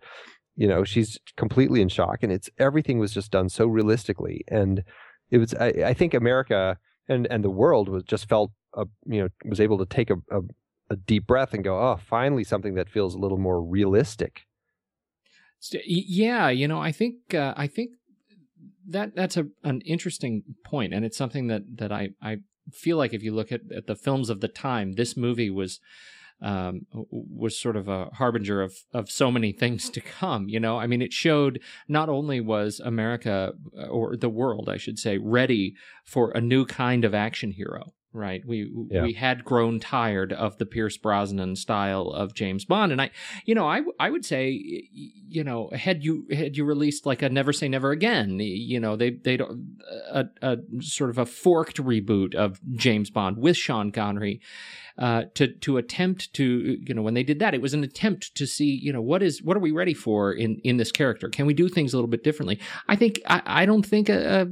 you 0.57 0.66
know 0.66 0.85
she's 0.85 1.18
completely 1.37 1.81
in 1.81 1.89
shock 1.89 2.22
and 2.22 2.33
it's 2.33 2.51
everything 2.59 2.99
was 2.99 3.14
just 3.14 3.31
done 3.31 3.49
so 3.49 3.66
realistically 3.66 4.45
and 4.49 4.83
it 5.31 5.39
was 5.39 5.55
i, 5.55 5.68
I 5.68 5.95
think 5.95 6.12
america 6.12 6.76
and 7.09 7.26
and 7.31 7.45
the 7.45 7.51
world 7.51 7.89
was 7.89 8.03
just 8.03 8.28
felt 8.28 8.51
uh, 8.76 8.85
you 9.07 9.22
know 9.22 9.28
was 9.45 9.61
able 9.61 9.78
to 9.78 9.87
take 9.87 10.11
a, 10.11 10.16
a 10.31 10.41
a 10.91 10.97
deep 10.97 11.26
breath 11.26 11.55
and 11.55 11.64
go 11.64 11.78
oh 11.78 11.99
finally 12.05 12.45
something 12.45 12.74
that 12.74 12.91
feels 12.91 13.14
a 13.14 13.18
little 13.18 13.39
more 13.39 13.62
realistic. 13.62 14.43
Yeah, 15.85 16.49
you 16.49 16.66
know, 16.66 16.81
I 16.81 16.91
think 16.91 17.35
uh, 17.35 17.55
I 17.57 17.66
think 17.66 17.91
that 18.89 19.14
that's 19.14 19.37
a 19.37 19.47
an 19.62 19.83
interesting 19.83 20.43
point, 20.64 20.93
and 20.93 21.05
it's 21.05 21.16
something 21.16 21.47
that 21.47 21.62
that 21.76 21.93
I 21.93 22.11
I 22.20 22.39
feel 22.73 22.97
like 22.97 23.13
if 23.13 23.23
you 23.23 23.33
look 23.33 23.53
at, 23.53 23.61
at 23.75 23.87
the 23.87 23.97
films 23.97 24.31
of 24.31 24.41
the 24.41 24.49
time, 24.49 24.93
this 24.93 25.17
movie 25.17 25.51
was 25.51 25.81
um, 26.43 26.87
was 27.11 27.59
sort 27.59 27.77
of 27.77 27.87
a 27.87 28.07
harbinger 28.15 28.63
of 28.63 28.75
of 28.93 29.11
so 29.11 29.31
many 29.31 29.53
things 29.63 29.91
to 29.91 30.01
come. 30.01 30.49
You 30.49 30.61
know, 30.61 30.79
I 30.79 30.87
mean, 30.87 31.03
it 31.03 31.13
showed 31.13 31.61
not 31.89 32.09
only 32.09 32.41
was 32.41 32.81
America 32.81 33.53
uh, 33.79 33.87
or 33.87 34.17
the 34.17 34.29
world, 34.29 34.69
I 34.69 34.77
should 34.77 34.99
say, 34.99 35.19
ready 35.19 35.75
for 36.05 36.31
a 36.31 36.41
new 36.41 36.65
kind 36.65 37.05
of 37.05 37.15
action 37.15 37.53
hero. 37.53 37.93
Right, 38.13 38.45
we 38.45 38.69
Yeah. 38.91 39.03
we 39.03 39.13
had 39.13 39.45
grown 39.45 39.79
tired 39.79 40.33
of 40.33 40.59
the 40.59 40.67
Pierce 40.67 40.97
Brosnan 40.97 41.55
style 41.55 42.09
of 42.09 42.35
James 42.35 42.65
Bond, 42.65 42.91
and 42.91 43.01
I, 43.01 43.11
you 43.45 43.55
know, 43.55 43.69
I 43.69 43.83
I 44.01 44.11
would 44.11 44.25
say, 44.25 44.51
you 44.93 45.45
know, 45.45 45.71
had 45.73 46.03
you 46.03 46.27
had 46.33 46.57
you 46.57 46.65
released 46.65 47.07
like 47.07 47.23
a 47.23 47.29
Never 47.29 47.53
Say 47.53 47.69
Never 47.69 47.93
Again, 47.93 48.41
you 48.41 48.81
know, 48.81 48.97
they 48.97 49.11
they 49.11 49.37
don't 49.37 49.79
a, 50.11 50.27
a 50.43 50.57
sort 50.81 51.11
of 51.11 51.19
a 51.19 51.27
forked 51.27 51.77
reboot 51.77 52.35
of 52.35 52.61
James 52.75 53.11
Bond 53.11 53.37
with 53.37 53.57
Sean 53.57 53.93
Connery, 53.93 54.41
uh, 54.99 55.27
to 55.35 55.47
to 55.47 55.77
attempt 55.77 56.35
to 56.35 56.79
you 56.85 56.93
know 56.95 57.03
when 57.03 57.15
they 57.15 57.23
did 57.23 57.39
that, 57.39 57.55
it 57.55 57.63
was 57.63 57.75
an 57.75 57.85
attempt 57.85 58.35
to 58.35 58.45
see 58.45 58.77
you 58.83 58.93
know 58.93 59.01
what 59.01 59.23
is 59.23 59.41
what 59.41 59.57
are 59.57 59.61
we 59.61 59.71
ready 59.71 59.95
for 59.95 60.33
in 60.33 60.59
in 60.65 60.79
this 60.79 60.91
character? 60.91 61.29
Can 61.29 61.47
we 61.47 61.55
do 61.55 61.69
things 61.69 61.93
a 61.93 61.97
little 61.97 62.11
bit 62.11 62.25
differently? 62.25 62.59
I 62.89 62.97
think 62.97 63.21
I, 63.27 63.43
I 63.47 63.67
don't 63.67 63.87
think 63.87 64.09
a, 64.09 64.43
a 64.43 64.47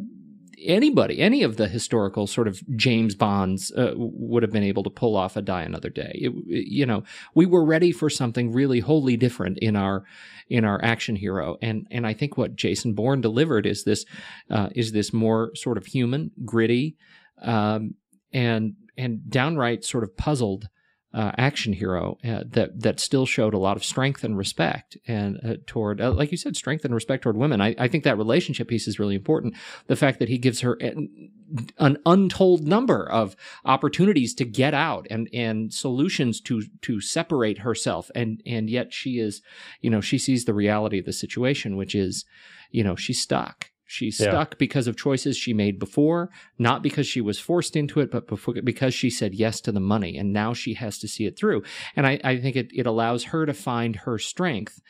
anybody, 0.65 1.21
any 1.21 1.43
of 1.43 1.57
the 1.57 1.69
historical 1.69 2.27
sort 2.27 2.49
of 2.49 2.61
James 2.77 3.15
Bonds 3.15 3.71
uh, 3.73 3.93
would 3.97 4.43
have 4.43 4.53
been 4.53 4.63
able 4.63 4.83
to 4.85 4.91
pull 4.91 5.17
off 5.17 5.37
a 5.37 5.43
Die 5.43 5.63
Another 5.63 5.91
Day. 5.91 6.13
It, 6.15 6.33
it- 6.47 6.69
you 6.69 6.87
know, 6.87 7.03
we 7.35 7.47
were 7.47 7.65
ready 7.65 7.93
for 7.93 8.09
something 8.11 8.53
really 8.53 8.81
wholly 8.81 9.17
different 9.17 9.59
in 9.59 9.77
our 9.77 10.05
in 10.49 10.65
our 10.65 10.83
action 10.83 11.17
hero, 11.17 11.57
and 11.61 11.87
and 11.91 12.07
I 12.07 12.15
think 12.15 12.37
what 12.39 12.57
Jason 12.57 12.95
Bourne 12.95 13.21
delivered 13.21 13.67
is 13.67 13.85
this 13.85 14.05
uh, 14.51 14.69
is 14.75 14.93
this 14.93 15.13
more 15.13 15.51
sort 15.55 15.77
of 15.77 15.87
human, 15.87 16.31
gritty, 16.45 16.97
um, 17.43 17.95
and 18.33 18.75
and 18.97 19.29
downright 19.31 19.85
sort 19.85 20.05
of 20.05 20.17
puzzled. 20.17 20.69
Uh, 21.15 21.33
action 21.39 21.73
hero 21.73 22.19
uh, 22.23 22.45
that 22.47 22.83
that 22.83 23.01
still 23.01 23.25
showed 23.25 23.55
a 23.55 23.59
lot 23.59 23.77
of 23.77 23.85
strength 23.85 24.25
and 24.25 24.37
respect 24.37 24.99
and 25.07 25.41
uh, 25.43 25.55
toward 25.67 26.01
uh, 26.01 26.13
like 26.13 26.31
you 26.31 26.37
said 26.37 26.55
strength 26.55 26.85
and 26.85 26.95
respect 26.95 27.23
toward 27.23 27.37
women. 27.37 27.61
I, 27.63 27.75
I 27.79 27.89
think 27.89 28.05
that 28.05 28.19
relationship 28.19 28.69
piece 28.69 28.87
is 28.87 28.99
really 28.99 29.15
important. 29.15 29.55
The 29.87 29.97
fact 29.97 30.19
that 30.19 30.29
he 30.29 30.37
gives 30.37 30.61
her 30.61 30.75
an, 30.75 31.31
an 31.79 31.97
untold 32.05 32.67
number 32.67 33.09
of 33.09 33.37
opportunities 33.65 34.35
to 34.35 34.45
get 34.45 34.75
out 34.75 35.07
and 35.11 35.31
and 35.33 35.73
solutions 35.73 36.43
to 36.43 36.65
to 36.83 37.01
separate 37.01 37.59
herself. 37.59 38.11
And 38.15 38.43
and 38.45 38.69
yet 38.69 38.93
she 38.93 39.19
is 39.19 39.41
you 39.81 39.89
know 39.89 40.03
she 40.03 40.19
sees 40.19 40.45
the 40.45 40.55
reality 40.55 40.99
of 40.99 41.07
the 41.07 41.13
situation 41.15 41.77
which 41.77 41.95
is 41.95 42.27
you 42.71 42.85
know 42.85 42.97
she's 42.97 43.21
stuck 43.21 43.71
She's 43.91 44.21
Yeah. 44.21 44.27
stuck 44.29 44.59
because 44.59 44.87
of 44.87 44.97
choices 44.97 45.39
she 45.39 45.55
made 45.55 45.79
before, 45.79 46.29
not 46.59 46.83
because 46.83 47.07
she 47.07 47.23
was 47.23 47.41
forced 47.41 47.75
into 47.75 48.01
it, 48.01 48.11
but 48.11 48.29
before, 48.29 48.55
because 48.63 48.93
she 48.93 49.09
said 49.09 49.35
yes 49.35 49.63
to 49.63 49.73
the 49.73 49.81
money. 49.81 50.19
And 50.19 50.31
now 50.31 50.53
she 50.53 50.75
has 50.75 50.99
to 50.99 51.09
see 51.09 51.25
it 51.25 51.39
through. 51.39 51.63
And 51.97 52.07
I, 52.07 52.21
I 52.23 52.39
think 52.39 52.55
it, 52.55 52.69
it 52.75 52.87
allows 52.87 53.25
her 53.25 53.47
to 53.47 53.55
find 53.55 53.97
her 53.97 54.19
strength. 54.19 54.83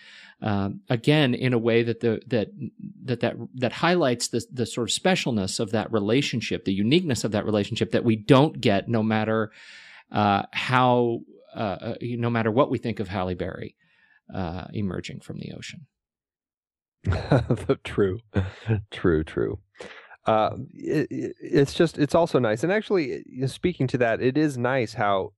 Um, 0.42 0.80
again, 0.90 1.32
in 1.32 1.52
a 1.52 1.58
way 1.58 1.84
that 1.84 2.00
the 2.00 2.20
that 2.26 2.48
that 3.04 3.20
that 3.20 3.36
that 3.54 3.72
highlights 3.72 4.28
the 4.28 4.44
the 4.52 4.66
sort 4.66 4.90
of 4.90 4.94
specialness 4.94 5.60
of 5.60 5.70
that 5.70 5.92
relationship, 5.92 6.64
the 6.64 6.72
uniqueness 6.74 7.22
of 7.22 7.30
that 7.32 7.44
relationship 7.44 7.92
that 7.92 8.04
we 8.04 8.16
don't 8.16 8.60
get 8.60 8.88
no 8.88 9.04
matter 9.04 9.52
uh, 10.10 10.42
how 10.52 11.20
uh, 11.54 11.58
uh, 11.58 11.94
no 12.02 12.30
matter 12.30 12.50
what 12.50 12.70
we 12.70 12.78
think 12.78 12.98
of 12.98 13.08
Halle 13.08 13.34
Berry 13.34 13.76
uh, 14.34 14.66
emerging 14.72 15.20
from 15.20 15.38
the 15.38 15.52
ocean. 15.56 15.86
true, 17.84 18.20
true, 18.90 19.24
true. 19.24 19.58
Uh, 20.26 20.56
it, 20.74 21.06
it- 21.10 21.36
it's 21.40 21.74
just 21.74 21.98
it's 21.98 22.14
also 22.14 22.38
nice, 22.38 22.62
and 22.62 22.72
actually, 22.72 23.22
speaking 23.46 23.86
to 23.88 23.98
that, 23.98 24.20
it 24.20 24.36
is 24.36 24.58
nice 24.58 24.94
how, 24.94 25.32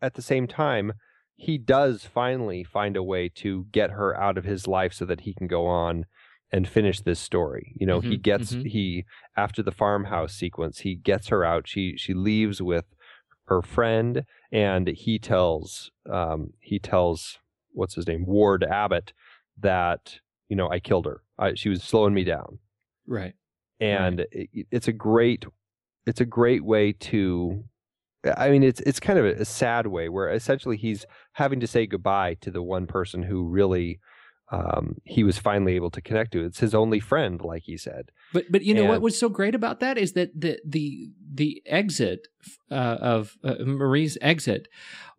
at 0.00 0.14
the 0.14 0.22
same 0.22 0.46
time, 0.46 0.92
he 1.36 1.58
does 1.58 2.04
finally 2.04 2.64
find 2.64 2.96
a 2.96 3.02
way 3.02 3.28
to 3.28 3.66
get 3.72 3.90
her 3.90 4.16
out 4.18 4.38
of 4.38 4.44
his 4.44 4.66
life 4.66 4.92
so 4.94 5.04
that 5.04 5.22
he 5.22 5.34
can 5.34 5.46
go 5.46 5.66
on 5.66 6.04
and 6.52 6.68
finish 6.68 7.00
this 7.00 7.18
story. 7.18 7.74
You 7.78 7.86
know, 7.86 8.00
he 8.00 8.16
Mhm, 8.16 8.22
gets 8.22 8.52
mhm. 8.54 8.66
he 8.70 9.04
after 9.36 9.62
the 9.62 9.72
farmhouse 9.72 10.32
sequence, 10.34 10.80
he 10.80 10.94
gets 10.94 11.28
her 11.28 11.44
out. 11.44 11.66
She 11.66 11.94
she 11.96 12.14
leaves 12.14 12.62
with 12.62 12.84
her 13.46 13.60
friend, 13.60 14.24
and 14.52 14.88
he 14.88 15.18
tells 15.18 15.90
um 16.10 16.52
he 16.60 16.78
tells 16.78 17.38
what's 17.72 17.96
his 17.96 18.06
name 18.06 18.24
Ward 18.24 18.62
Abbott 18.64 19.12
that 19.58 20.20
you 20.48 20.56
know 20.56 20.68
I 20.70 20.80
killed 20.80 21.06
her. 21.06 21.22
I, 21.38 21.54
she 21.54 21.68
was 21.68 21.82
slowing 21.82 22.14
me 22.14 22.24
down, 22.24 22.58
Right. 23.06 23.34
and 23.80 24.20
it, 24.30 24.66
it's 24.70 24.88
a 24.88 24.92
great 24.92 25.44
it's 26.06 26.20
a 26.20 26.26
great 26.26 26.64
way 26.64 26.92
to. 26.92 27.64
I 28.36 28.48
mean, 28.48 28.62
it's 28.62 28.80
it's 28.80 29.00
kind 29.00 29.18
of 29.18 29.24
a, 29.26 29.42
a 29.42 29.44
sad 29.44 29.86
way 29.86 30.08
where 30.08 30.30
essentially 30.30 30.76
he's 30.76 31.04
having 31.32 31.60
to 31.60 31.66
say 31.66 31.86
goodbye 31.86 32.36
to 32.40 32.50
the 32.50 32.62
one 32.62 32.86
person 32.86 33.22
who 33.22 33.44
really 33.48 34.00
um, 34.50 34.96
he 35.04 35.24
was 35.24 35.38
finally 35.38 35.74
able 35.74 35.90
to 35.90 36.00
connect 36.00 36.32
to. 36.32 36.44
It's 36.44 36.60
his 36.60 36.74
only 36.74 37.00
friend, 37.00 37.40
like 37.42 37.64
he 37.64 37.76
said. 37.76 38.10
But 38.32 38.44
but 38.50 38.62
you 38.62 38.74
know 38.74 38.86
what 38.86 39.02
was 39.02 39.18
so 39.18 39.28
great 39.28 39.54
about 39.54 39.80
that 39.80 39.98
is 39.98 40.12
that 40.12 40.30
the 40.38 40.58
the 40.66 41.10
the 41.34 41.62
exit 41.66 42.28
uh, 42.70 42.74
of 43.00 43.36
uh, 43.42 43.56
Marie's 43.60 44.16
exit 44.20 44.68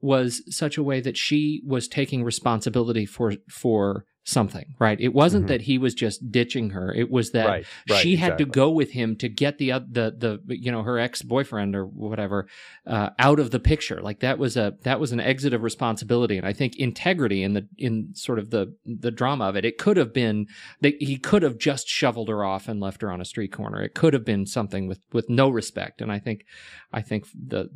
was 0.01 0.41
such 0.55 0.77
a 0.77 0.83
way 0.83 1.01
that 1.01 1.17
she 1.17 1.61
was 1.65 1.87
taking 1.87 2.23
responsibility 2.23 3.05
for 3.05 3.33
for 3.49 4.05
something, 4.27 4.73
right? 4.79 4.99
It 4.99 5.13
wasn't 5.13 5.45
Mhm. 5.45 5.49
that 5.49 5.61
he 5.61 5.77
was 5.77 5.93
just 5.93 6.31
ditching 6.31 6.71
her. 6.71 6.91
It 6.91 7.11
was 7.11 7.29
that 7.31 7.45
right, 7.45 7.65
right. 7.87 8.01
she 8.01 8.15
had 8.15 8.39
to 8.39 8.45
go 8.45 8.71
with 8.71 8.91
him 8.91 9.15
to 9.17 9.29
get 9.29 9.59
the 9.59 9.69
the 9.69 10.41
the 10.47 10.57
you 10.57 10.71
know 10.71 10.81
her 10.81 10.97
ex 10.97 11.21
boyfriend 11.21 11.75
or 11.75 11.85
whatever 11.85 12.47
uh, 12.87 13.11
out 13.19 13.39
of 13.39 13.51
the 13.51 13.59
picture. 13.59 14.01
Like 14.01 14.21
that 14.21 14.39
was 14.39 14.57
a 14.57 14.73
that 14.81 14.99
was 14.99 15.11
an 15.11 15.19
exit 15.19 15.53
of 15.53 15.61
responsibility, 15.61 16.37
and 16.37 16.47
I 16.47 16.53
think 16.53 16.75
integrity 16.77 17.43
in 17.43 17.53
the 17.53 17.67
in 17.77 18.15
sort 18.15 18.39
of 18.39 18.49
the 18.49 18.75
the 18.83 19.11
drama 19.11 19.45
of 19.45 19.55
it. 19.55 19.63
It 19.63 19.77
could 19.77 19.97
have 19.97 20.11
been 20.11 20.47
that 20.81 20.95
he 20.99 21.17
could 21.17 21.43
have 21.43 21.59
just 21.59 21.87
shoveled 21.87 22.27
her 22.29 22.43
off 22.43 22.67
and 22.67 22.79
left 22.79 23.03
her 23.03 23.11
on 23.11 23.21
a 23.21 23.25
street 23.25 23.51
corner. 23.51 23.83
It 23.83 23.93
could 23.93 24.13
have 24.15 24.25
been 24.25 24.47
something 24.47 24.87
with 24.87 25.01
with 25.13 25.29
no 25.29 25.49
respect, 25.49 26.01
and 26.01 26.11
I 26.11 26.17
think 26.17 26.45
I 26.91 27.01
think 27.01 27.27
the 27.33 27.69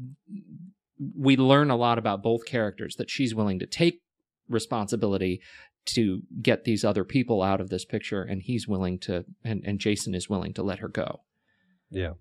we 1.16 1.38
learn 1.38 1.70
a 1.70 1.78
lot 1.78 2.00
about 2.00 2.24
both 2.24 2.46
characters 2.46 2.96
that 2.96 3.12
she's 3.12 3.36
willing 3.36 3.60
to 3.60 3.68
take 3.68 4.02
responsibility 4.50 5.42
to 5.86 6.22
get 6.42 6.64
these 6.64 6.84
other 6.86 7.04
people 7.04 7.42
out 7.42 7.62
of 7.62 7.70
this 7.70 7.86
picture 7.86 8.22
and 8.22 8.42
he's 8.44 8.68
willing 8.68 9.00
to 9.00 9.26
and, 9.44 9.64
and 9.66 9.80
jason 9.80 10.14
is 10.14 10.30
willing 10.30 10.54
to 10.54 10.62
let 10.64 10.80
her 10.80 10.88
go 10.88 11.22
Yeah. 11.90 12.14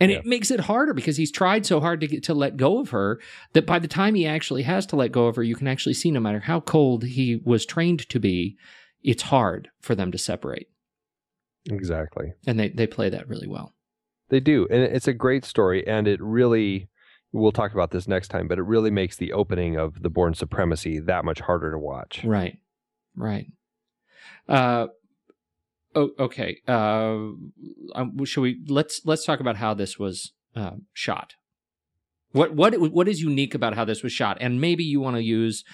and 0.00 0.10
Yeah. 0.10 0.18
it 0.18 0.26
makes 0.26 0.50
it 0.50 0.60
harder 0.60 0.94
because 0.94 1.16
he's 1.16 1.30
tried 1.30 1.64
so 1.66 1.80
hard 1.80 2.00
to 2.00 2.06
get 2.08 2.22
to 2.24 2.34
let 2.34 2.56
go 2.56 2.80
of 2.80 2.90
her 2.90 3.20
that 3.52 3.66
by 3.66 3.78
the 3.78 3.88
time 3.88 4.14
he 4.14 4.26
actually 4.26 4.62
has 4.62 4.84
to 4.86 4.96
let 4.96 5.12
go 5.12 5.26
of 5.26 5.36
her 5.36 5.42
you 5.42 5.54
can 5.54 5.68
actually 5.68 5.94
see 5.94 6.10
no 6.10 6.20
matter 6.20 6.40
how 6.40 6.60
cold 6.60 7.04
he 7.04 7.36
was 7.44 7.64
trained 7.66 8.08
to 8.08 8.18
be 8.18 8.56
it's 9.02 9.22
hard 9.24 9.68
for 9.80 9.94
them 9.94 10.10
to 10.10 10.18
separate 10.18 10.68
exactly. 11.70 12.32
and 12.46 12.58
they, 12.58 12.68
they 12.68 12.86
play 12.86 13.08
that 13.08 13.28
really 13.28 13.46
well 13.46 13.74
They 14.30 14.40
do, 14.40 14.66
and 14.70 14.82
it's 14.82 15.08
a 15.08 15.14
great 15.14 15.44
story, 15.44 15.86
and 15.86 16.06
it 16.06 16.20
really. 16.20 16.88
We'll 17.32 17.52
talk 17.52 17.72
about 17.74 17.90
this 17.90 18.08
next 18.08 18.28
time, 18.28 18.48
but 18.48 18.58
it 18.58 18.62
really 18.62 18.90
makes 18.90 19.16
the 19.16 19.32
opening 19.34 19.76
of 19.76 20.02
the 20.02 20.08
Bourne 20.10 20.32
Supremacy 20.34 20.98
that 21.00 21.26
much 21.26 21.40
harder 21.40 21.70
to 21.72 21.78
watch. 21.78 22.24
Right. 22.24 22.56
Right. 23.18 23.46
Uh 24.48 24.86
oh, 25.94 26.10
okay. 26.18 26.58
Uh 26.66 27.32
um, 27.94 28.24
should 28.24 28.42
we 28.42 28.60
let's 28.68 29.00
let's 29.04 29.24
talk 29.24 29.40
about 29.40 29.56
how 29.56 29.74
this 29.74 29.98
was 29.98 30.32
uh, 30.54 30.76
shot. 30.92 31.34
What 32.32 32.54
what 32.54 32.78
what 32.92 33.08
is 33.08 33.20
unique 33.20 33.54
about 33.54 33.74
how 33.74 33.84
this 33.84 34.02
was 34.02 34.12
shot? 34.12 34.38
And 34.40 34.60
maybe 34.60 34.84
you 34.84 35.00
want 35.00 35.16
to 35.16 35.22
use 35.22 35.64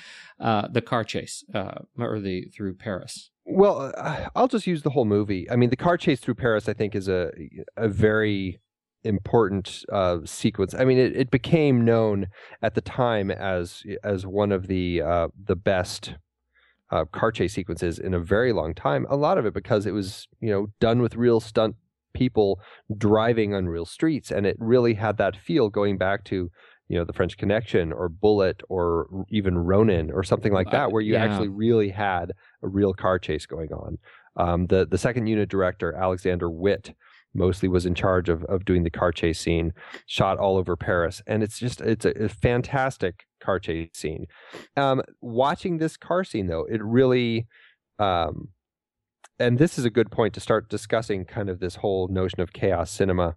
uh 0.41 0.69
the 0.69 0.83
car 0.83 1.05
chase 1.05 1.45
uh 1.55 1.83
or 1.99 2.19
the 2.21 2.47
through 2.57 2.75
Paris. 2.75 3.31
Well, 3.45 3.93
uh, 3.97 4.29
I'll 4.35 4.49
just 4.49 4.67
use 4.67 4.83
the 4.83 4.91
whole 4.91 5.05
movie. 5.05 5.51
I 5.51 5.57
mean, 5.57 5.69
the 5.69 5.77
car 5.77 5.99
chase 5.99 6.21
through 6.21 6.37
Paris, 6.37 6.69
I 6.69 6.73
think, 6.73 6.95
is 6.95 7.09
a 7.09 7.31
a 7.77 7.89
very 7.89 8.61
important 9.05 9.85
uh, 9.93 10.21
sequence. 10.25 10.75
I 10.75 10.85
mean, 10.85 10.99
it, 10.99 11.15
it 11.15 11.31
became 11.31 11.85
known 11.85 12.29
at 12.63 12.75
the 12.75 12.81
time 12.81 13.31
as 13.31 13.83
as 14.03 14.27
one 14.27 14.51
of 14.51 14.67
the 14.67 15.03
uh, 15.03 15.29
the 15.43 15.57
best 15.57 16.15
uh, 16.95 17.05
car 17.07 17.33
chase 17.33 17.53
sequences 17.53 17.99
in 17.99 18.15
a 18.15 18.21
very 18.21 18.53
long 18.53 18.73
time. 18.73 19.05
A 19.11 19.17
lot 19.17 19.37
of 19.37 19.45
it 19.45 19.53
because 19.53 19.85
it 19.85 19.91
was 19.91 20.29
you 20.41 20.51
know 20.51 20.69
done 20.79 21.03
with 21.03 21.17
real 21.17 21.41
stunt 21.41 21.75
people 22.15 22.61
driving 22.97 23.53
on 23.53 23.67
real 23.67 23.85
streets, 23.85 24.31
and 24.31 24.47
it 24.47 24.57
really 24.61 24.95
had 24.95 25.17
that 25.17 25.37
feel 25.37 25.69
going 25.69 25.99
back 25.99 26.25
to 26.27 26.51
you 26.89 26.97
know 26.97 27.05
the 27.05 27.13
French 27.13 27.37
Connection 27.37 27.93
or 27.93 28.09
Bullitt 28.09 28.63
or 28.69 29.09
even 29.29 29.59
Ronin 29.59 30.13
or 30.13 30.23
something 30.23 30.53
like 30.53 30.71
that, 30.71 30.93
where 30.93 31.03
you 31.03 31.15
yeah. 31.15 31.25
actually 31.25 31.49
really 31.49 31.89
had 31.91 32.31
a 32.63 32.69
real 32.69 32.95
car 32.95 33.19
chase 33.19 33.45
going 33.45 33.73
on. 33.73 33.99
Um, 34.37 34.67
the 34.67 34.87
the 34.87 34.99
second 34.99 35.27
unit 35.27 35.49
director 35.49 35.95
Alexander 35.95 36.49
Witt 36.49 36.95
mostly 37.35 37.69
was 37.69 37.87
in 37.87 37.95
charge 37.95 38.29
of 38.29 38.45
of 38.45 38.65
doing 38.65 38.85
the 38.85 38.91
car 38.91 39.13
chase 39.13 39.41
scene, 39.41 39.73
shot 40.07 40.39
all 40.39 40.57
over 40.57 40.77
Paris, 40.77 41.23
and 41.27 41.43
it's 41.43 41.59
just 41.59 41.81
it's 41.81 42.05
a, 42.05 42.11
a 42.25 42.29
fantastic 42.29 43.27
car 43.41 43.59
chase 43.59 43.91
scene. 43.93 44.27
Um, 44.77 45.03
watching 45.21 45.79
this 45.79 45.97
car 45.97 46.25
scene 46.25 46.47
though, 46.47 46.67
it 46.71 46.83
really. 46.83 47.47
Um, 47.99 48.49
and 49.39 49.59
this 49.59 49.79
is 49.79 49.85
a 49.85 49.91
good 49.91 50.11
point 50.13 50.33
to 50.35 50.41
start 50.41 50.69
discussing 50.69 51.25
kind 51.25 51.49
of 51.49 51.59
this 51.59 51.77
whole 51.77 52.07
notion 52.09 52.41
of 52.41 52.53
chaos 52.53 52.91
cinema 52.91 53.35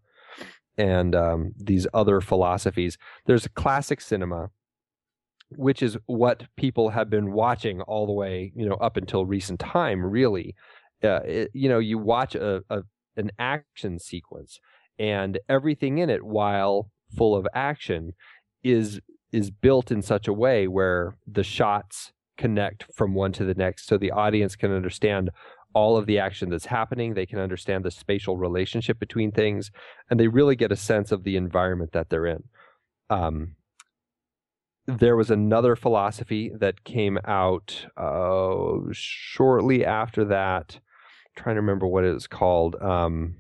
and 0.77 1.15
um, 1.15 1.53
these 1.57 1.87
other 1.93 2.21
philosophies. 2.21 2.97
There's 3.25 3.47
classic 3.47 3.99
cinema, 3.99 4.49
which 5.49 5.81
is 5.81 5.97
what 6.05 6.43
people 6.55 6.89
have 6.89 7.09
been 7.09 7.31
watching 7.33 7.81
all 7.81 8.05
the 8.05 8.13
way, 8.13 8.51
you 8.55 8.67
know, 8.67 8.75
up 8.75 8.95
until 8.97 9.25
recent 9.25 9.59
time. 9.59 10.05
Really, 10.05 10.55
uh, 11.03 11.21
it, 11.25 11.51
you 11.53 11.67
know, 11.67 11.79
you 11.79 11.97
watch 11.97 12.35
a, 12.35 12.61
a 12.69 12.83
an 13.17 13.31
action 13.39 13.99
sequence, 13.99 14.59
and 14.99 15.39
everything 15.49 15.97
in 15.97 16.09
it, 16.09 16.23
while 16.23 16.89
full 17.15 17.35
of 17.35 17.47
action, 17.53 18.13
is 18.63 18.99
is 19.31 19.51
built 19.51 19.91
in 19.91 20.01
such 20.01 20.27
a 20.27 20.33
way 20.33 20.67
where 20.67 21.17
the 21.27 21.43
shots 21.43 22.13
connect 22.37 22.85
from 22.93 23.13
one 23.13 23.31
to 23.33 23.43
the 23.43 23.53
next, 23.53 23.87
so 23.87 23.97
the 23.97 24.11
audience 24.11 24.55
can 24.55 24.71
understand 24.71 25.29
all 25.73 25.97
of 25.97 26.05
the 26.05 26.17
action 26.17 26.49
that's 26.49 26.65
happening. 26.65 27.13
They 27.13 27.25
can 27.25 27.39
understand 27.39 27.83
the 27.83 27.91
spatial 27.91 28.37
relationship 28.37 28.99
between 28.99 29.31
things, 29.31 29.69
and 30.09 30.19
they 30.19 30.27
really 30.27 30.55
get 30.55 30.71
a 30.71 30.75
sense 30.75 31.11
of 31.11 31.23
the 31.23 31.35
environment 31.35 31.91
that 31.91 32.09
they're 32.09 32.25
in. 32.25 32.43
Um, 33.09 33.55
there 34.87 35.17
was 35.17 35.29
another 35.29 35.75
philosophy 35.75 36.51
that 36.59 36.83
came 36.85 37.19
out 37.25 37.85
uh, 37.97 38.77
shortly 38.91 39.85
after 39.85 40.23
that. 40.25 40.79
Trying 41.37 41.55
to 41.55 41.61
remember 41.61 41.87
what 41.87 42.03
it 42.03 42.13
was 42.13 42.27
called. 42.27 42.75
Um, 42.81 43.35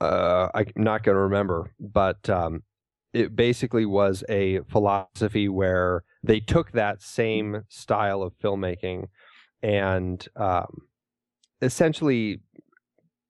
uh, 0.00 0.48
I'm 0.54 0.66
not 0.76 1.02
going 1.02 1.16
to 1.16 1.22
remember, 1.22 1.72
but 1.80 2.28
um, 2.28 2.62
it 3.14 3.34
basically 3.34 3.86
was 3.86 4.22
a 4.28 4.60
philosophy 4.70 5.48
where 5.48 6.04
they 6.22 6.38
took 6.38 6.72
that 6.72 7.00
same 7.00 7.62
style 7.68 8.22
of 8.22 8.34
filmmaking 8.38 9.06
and 9.62 10.28
um, 10.36 10.82
essentially 11.62 12.40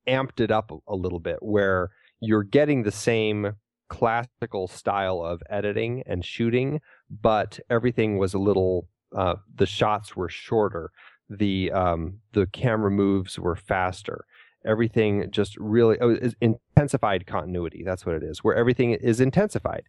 amped 0.09 0.41
it 0.41 0.51
up 0.51 0.73
a 0.89 0.97
little 0.97 1.21
bit, 1.21 1.39
where 1.41 1.91
you're 2.21 2.43
getting 2.43 2.83
the 2.83 2.91
same 2.91 3.53
classical 3.89 4.67
style 4.67 5.23
of 5.23 5.41
editing 5.49 6.03
and 6.07 6.25
shooting, 6.25 6.81
but 7.09 7.61
everything 7.71 8.19
was 8.19 8.35
a 8.35 8.39
little. 8.39 8.89
Uh, 9.17 9.37
the 9.55 9.67
shots 9.67 10.17
were 10.17 10.29
shorter. 10.29 10.91
The 11.29 11.73
um, 11.73 12.21
the 12.33 12.47
camera 12.47 12.91
moves 12.91 13.39
were 13.39 13.57
faster. 13.57 14.25
Everything 14.67 15.31
just 15.31 15.57
really 15.59 15.99
oh, 16.01 16.17
intensified 16.41 17.27
continuity. 17.27 17.83
That's 17.85 18.07
what 18.07 18.17
it 18.17 18.23
is, 18.23 18.43
where 18.43 18.55
everything 18.55 18.93
is 18.93 19.21
intensified. 19.21 19.85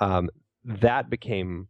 Um, 0.00 0.30
that 0.64 1.10
became 1.10 1.68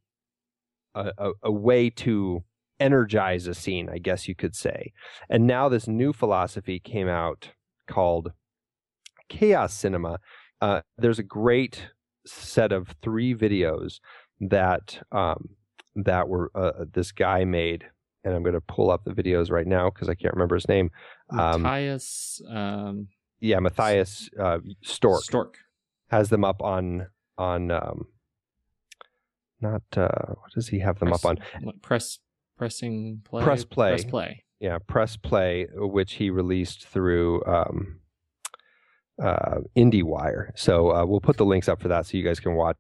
a, 0.95 1.13
a, 1.17 1.31
a 1.45 1.53
way 1.53 1.89
to 1.91 2.45
energize 2.79 3.47
a 3.47 3.55
scene, 3.55 3.89
I 3.89 3.99
guess 3.99 4.29
you 4.29 4.35
could 4.35 4.55
say. 4.55 4.93
And 5.31 5.47
now 5.47 5.69
this 5.69 5.87
new 5.87 6.13
philosophy 6.13 6.79
came 6.79 7.09
out 7.09 7.51
called 7.87 8.33
chaos 9.29 9.73
cinema. 9.73 10.19
Uh, 10.61 10.83
there's 10.99 11.19
a 11.19 11.25
great 11.25 11.89
set 12.27 12.73
of 12.73 12.95
three 13.03 13.35
videos 13.35 14.01
that 14.41 15.03
um, 15.13 15.51
that 15.95 16.29
were 16.29 16.51
uh, 16.55 16.85
this 16.93 17.13
guy 17.13 17.45
made, 17.45 17.85
and 18.25 18.35
I'm 18.35 18.43
going 18.43 18.55
to 18.55 18.61
pull 18.61 18.91
up 18.91 19.05
the 19.05 19.13
videos 19.13 19.51
right 19.51 19.67
now 19.67 19.91
because 19.91 20.09
I 20.09 20.15
can't 20.15 20.35
remember 20.35 20.55
his 20.55 20.69
name. 20.69 20.91
Um, 21.31 21.63
Matthias 21.63 22.41
um, 22.49 23.09
yeah, 23.41 23.59
Matthias 23.59 24.31
uh, 24.39 24.59
Stork 24.83 25.25
Stork. 25.25 25.59
has 26.11 26.29
them 26.29 26.45
up 26.45 26.63
on 26.63 27.09
on 27.39 27.71
um, 27.71 28.07
not 29.61 29.83
uh, 29.97 30.09
what 30.41 30.53
does 30.55 30.69
he 30.69 30.79
have 30.81 30.99
them 30.99 31.09
Press- 31.09 31.25
up 31.25 31.31
on? 31.31 31.73
Press 31.83 32.19
pressing 32.57 33.23
play. 33.25 33.43
Press 33.43 33.65
play. 33.65 33.91
Press 33.91 34.05
play. 34.05 34.45
yeah, 34.61 34.79
Press 34.87 35.17
Play, 35.17 35.67
which 35.75 36.15
he 36.15 36.31
released 36.31 36.87
through 36.87 37.45
um, 37.47 37.99
uh, 39.21 39.59
IndieWire. 39.77 40.51
So 40.55 40.93
uh, 40.95 41.05
we'll 41.05 41.21
put 41.21 41.37
the 41.37 41.45
links 41.45 41.69
up 41.69 41.81
for 41.83 41.89
that, 41.89 42.07
so 42.07 42.17
you 42.17 42.23
guys 42.23 42.39
can 42.41 42.55
watch 42.55 42.77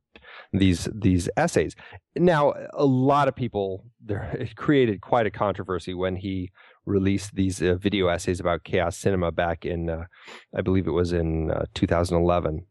these 0.53 0.89
these 0.95 1.28
essays. 1.37 1.74
Now, 2.16 2.55
a 2.72 2.85
lot 2.85 3.28
of 3.28 3.35
people 3.35 3.87
there 4.05 4.24
it 4.39 4.57
created 4.57 5.01
quite 5.01 5.26
a 5.26 5.30
controversy 5.30 5.95
when 5.95 6.16
he 6.16 6.51
released 6.85 7.35
these 7.35 7.62
uh, 7.62 7.74
video 7.74 8.09
essays 8.09 8.41
about 8.41 8.64
chaos 8.64 8.97
cinema 8.97 9.30
back 9.30 9.64
in, 9.64 9.89
uh, 9.89 10.05
I 10.55 10.62
believe 10.62 10.87
it 10.87 10.93
was 10.93 11.12
in 11.12 11.51
uh, 11.51 11.66
2011. 11.74 12.66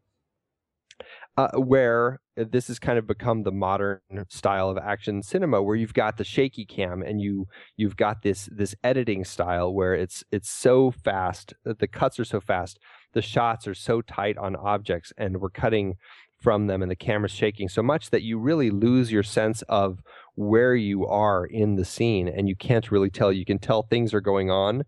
Uh, 1.37 1.47
where 1.55 2.19
this 2.35 2.67
has 2.67 2.77
kind 2.77 2.99
of 2.99 3.07
become 3.07 3.43
the 3.43 3.53
modern 3.53 4.01
style 4.27 4.69
of 4.69 4.77
action 4.77 5.23
cinema, 5.23 5.61
where 5.61 5.77
you've 5.77 5.93
got 5.93 6.17
the 6.17 6.25
shaky 6.25 6.65
cam 6.65 7.01
and 7.01 7.21
you 7.21 7.47
you've 7.77 7.95
got 7.95 8.21
this 8.21 8.49
this 8.51 8.75
editing 8.83 9.23
style 9.23 9.73
where 9.73 9.93
it's 9.93 10.25
it's 10.29 10.49
so 10.49 10.91
fast, 10.91 11.53
the 11.63 11.87
cuts 11.87 12.19
are 12.19 12.25
so 12.25 12.41
fast, 12.41 12.79
the 13.13 13.21
shots 13.21 13.65
are 13.65 13.73
so 13.73 14.01
tight 14.01 14.37
on 14.37 14.57
objects, 14.57 15.13
and 15.17 15.39
we're 15.39 15.49
cutting 15.49 15.95
from 16.41 16.67
them, 16.67 16.81
and 16.81 16.91
the 16.91 16.95
camera's 16.95 17.31
shaking 17.31 17.69
so 17.69 17.83
much 17.83 18.09
that 18.09 18.23
you 18.23 18.37
really 18.39 18.69
lose 18.69 19.11
your 19.11 19.23
sense 19.23 19.61
of 19.63 20.01
where 20.35 20.75
you 20.75 21.05
are 21.05 21.45
in 21.45 21.75
the 21.75 21.85
scene, 21.85 22.27
and 22.27 22.49
you 22.49 22.55
can't 22.55 22.91
really 22.91 23.09
tell. 23.09 23.31
You 23.31 23.45
can 23.45 23.59
tell 23.59 23.83
things 23.83 24.13
are 24.13 24.21
going 24.21 24.49
on, 24.49 24.83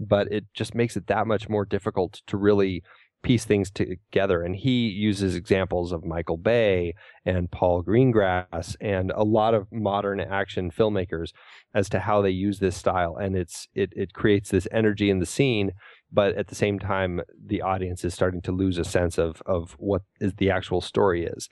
but 0.00 0.30
it 0.32 0.44
just 0.54 0.74
makes 0.74 0.96
it 0.96 1.06
that 1.06 1.26
much 1.26 1.48
more 1.48 1.64
difficult 1.64 2.22
to 2.26 2.36
really 2.36 2.82
piece 3.22 3.44
things 3.44 3.70
together. 3.70 4.42
And 4.42 4.54
he 4.54 4.88
uses 4.88 5.34
examples 5.34 5.90
of 5.90 6.04
Michael 6.04 6.36
Bay 6.36 6.94
and 7.24 7.50
Paul 7.50 7.82
Greengrass 7.82 8.76
and 8.80 9.10
a 9.10 9.24
lot 9.24 9.52
of 9.52 9.66
modern 9.72 10.20
action 10.20 10.70
filmmakers 10.70 11.32
as 11.74 11.88
to 11.88 11.98
how 11.98 12.22
they 12.22 12.30
use 12.30 12.60
this 12.60 12.76
style. 12.76 13.16
And 13.16 13.36
it's 13.36 13.66
it 13.74 13.92
it 13.96 14.12
creates 14.12 14.50
this 14.50 14.68
energy 14.70 15.10
in 15.10 15.18
the 15.18 15.26
scene, 15.26 15.72
but 16.12 16.36
at 16.36 16.48
the 16.48 16.54
same 16.54 16.78
time, 16.78 17.20
the 17.44 17.62
audience 17.62 18.04
is 18.04 18.14
starting 18.14 18.42
to 18.42 18.52
lose 18.52 18.78
a 18.78 18.84
sense 18.84 19.18
of 19.18 19.42
of 19.46 19.72
what 19.78 20.02
is 20.20 20.34
the 20.34 20.50
actual 20.50 20.80
story 20.80 21.26
is. 21.26 21.48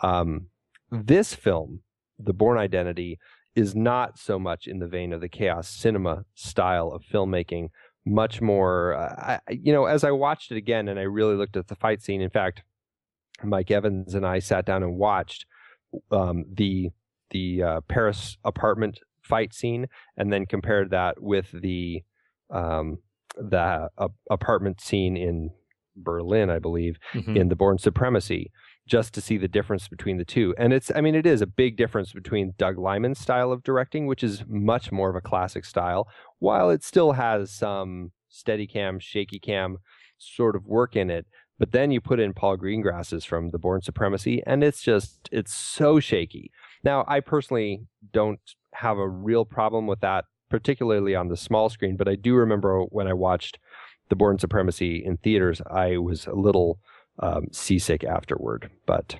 Um, 0.00 0.48
this 0.90 1.34
film, 1.34 1.80
The 2.18 2.32
Bourne 2.32 2.58
Identity, 2.58 3.18
is 3.54 3.74
not 3.74 4.18
so 4.18 4.38
much 4.38 4.66
in 4.66 4.78
the 4.78 4.86
vein 4.86 5.12
of 5.12 5.20
the 5.20 5.28
chaos 5.28 5.68
cinema 5.68 6.24
style 6.34 6.88
of 6.88 7.02
filmmaking 7.02 7.68
much 8.04 8.40
more 8.40 8.94
uh, 8.94 9.38
I, 9.46 9.52
you 9.52 9.72
know 9.72 9.84
as 9.84 10.04
i 10.04 10.10
watched 10.10 10.50
it 10.50 10.56
again 10.56 10.88
and 10.88 10.98
i 10.98 11.02
really 11.02 11.36
looked 11.36 11.56
at 11.56 11.68
the 11.68 11.76
fight 11.76 12.02
scene 12.02 12.20
in 12.20 12.30
fact 12.30 12.62
mike 13.42 13.70
evans 13.70 14.14
and 14.14 14.26
i 14.26 14.38
sat 14.38 14.64
down 14.64 14.82
and 14.82 14.96
watched 14.96 15.46
um, 16.10 16.44
the 16.52 16.90
the 17.30 17.62
uh, 17.62 17.80
paris 17.82 18.38
apartment 18.44 19.00
fight 19.22 19.54
scene 19.54 19.86
and 20.16 20.32
then 20.32 20.46
compared 20.46 20.90
that 20.90 21.22
with 21.22 21.48
the 21.52 22.02
um, 22.50 22.98
the 23.36 23.88
uh, 23.98 24.08
apartment 24.30 24.80
scene 24.80 25.16
in 25.16 25.50
berlin 25.96 26.48
i 26.50 26.58
believe 26.58 26.96
Mhm. 27.14 27.36
in 27.36 27.48
the 27.48 27.56
bourne 27.56 27.78
supremacy 27.78 28.50
just 28.86 29.14
to 29.14 29.20
see 29.20 29.36
the 29.38 29.46
difference 29.46 29.86
between 29.86 30.16
the 30.18 30.24
two. 30.24 30.54
And 30.58 30.72
it's 30.72 30.90
i 30.94 31.00
mean 31.00 31.14
it 31.14 31.24
is 31.26 31.40
a 31.40 31.46
big 31.46 31.76
difference 31.76 32.12
between 32.12 32.54
doug 32.58 32.78
liman's 32.78 33.20
style 33.20 33.52
of 33.52 33.62
directing 33.62 34.06
which 34.06 34.24
is 34.24 34.42
much 34.48 34.90
more 34.90 35.08
of 35.10 35.14
a 35.16 35.20
classic 35.20 35.64
style 35.64 36.08
while 36.40 36.68
it 36.70 36.82
still 36.82 37.12
has 37.12 37.52
some 37.52 38.10
steady 38.28 38.66
cam 38.66 38.98
shaky 38.98 39.38
cam 39.38 39.76
sort 40.18 40.56
of 40.56 40.66
work 40.66 40.96
in 40.96 41.10
it. 41.10 41.26
But 41.58 41.70
then 41.72 41.90
you 41.92 42.00
put 42.00 42.18
in 42.18 42.32
paul 42.32 42.56
greengrass's 42.56 43.24
from 43.24 43.50
the 43.50 43.58
bourne 43.58 43.82
supremacy 43.82 44.42
and 44.46 44.64
it's 44.64 44.82
just 44.82 45.28
it's 45.30 45.52
so 45.54 46.00
shaky. 46.00 46.50
Now 46.82 47.04
i 47.06 47.20
personally 47.20 47.82
don't 48.12 48.40
have 48.74 48.96
a 48.98 49.08
real 49.08 49.44
problem 49.44 49.86
with 49.86 50.00
that 50.00 50.24
particularly 50.52 51.14
on 51.14 51.28
the 51.28 51.36
small 51.36 51.68
screen 51.70 51.96
but 51.96 52.06
i 52.06 52.14
do 52.14 52.34
remember 52.34 52.82
when 52.96 53.06
i 53.08 53.12
watched 53.12 53.58
the 54.10 54.14
bourne 54.16 54.38
supremacy 54.38 55.02
in 55.04 55.16
theaters 55.16 55.62
i 55.70 55.96
was 55.96 56.26
a 56.26 56.34
little 56.34 56.78
um, 57.20 57.46
seasick 57.52 58.04
afterward 58.04 58.70
but 58.86 59.16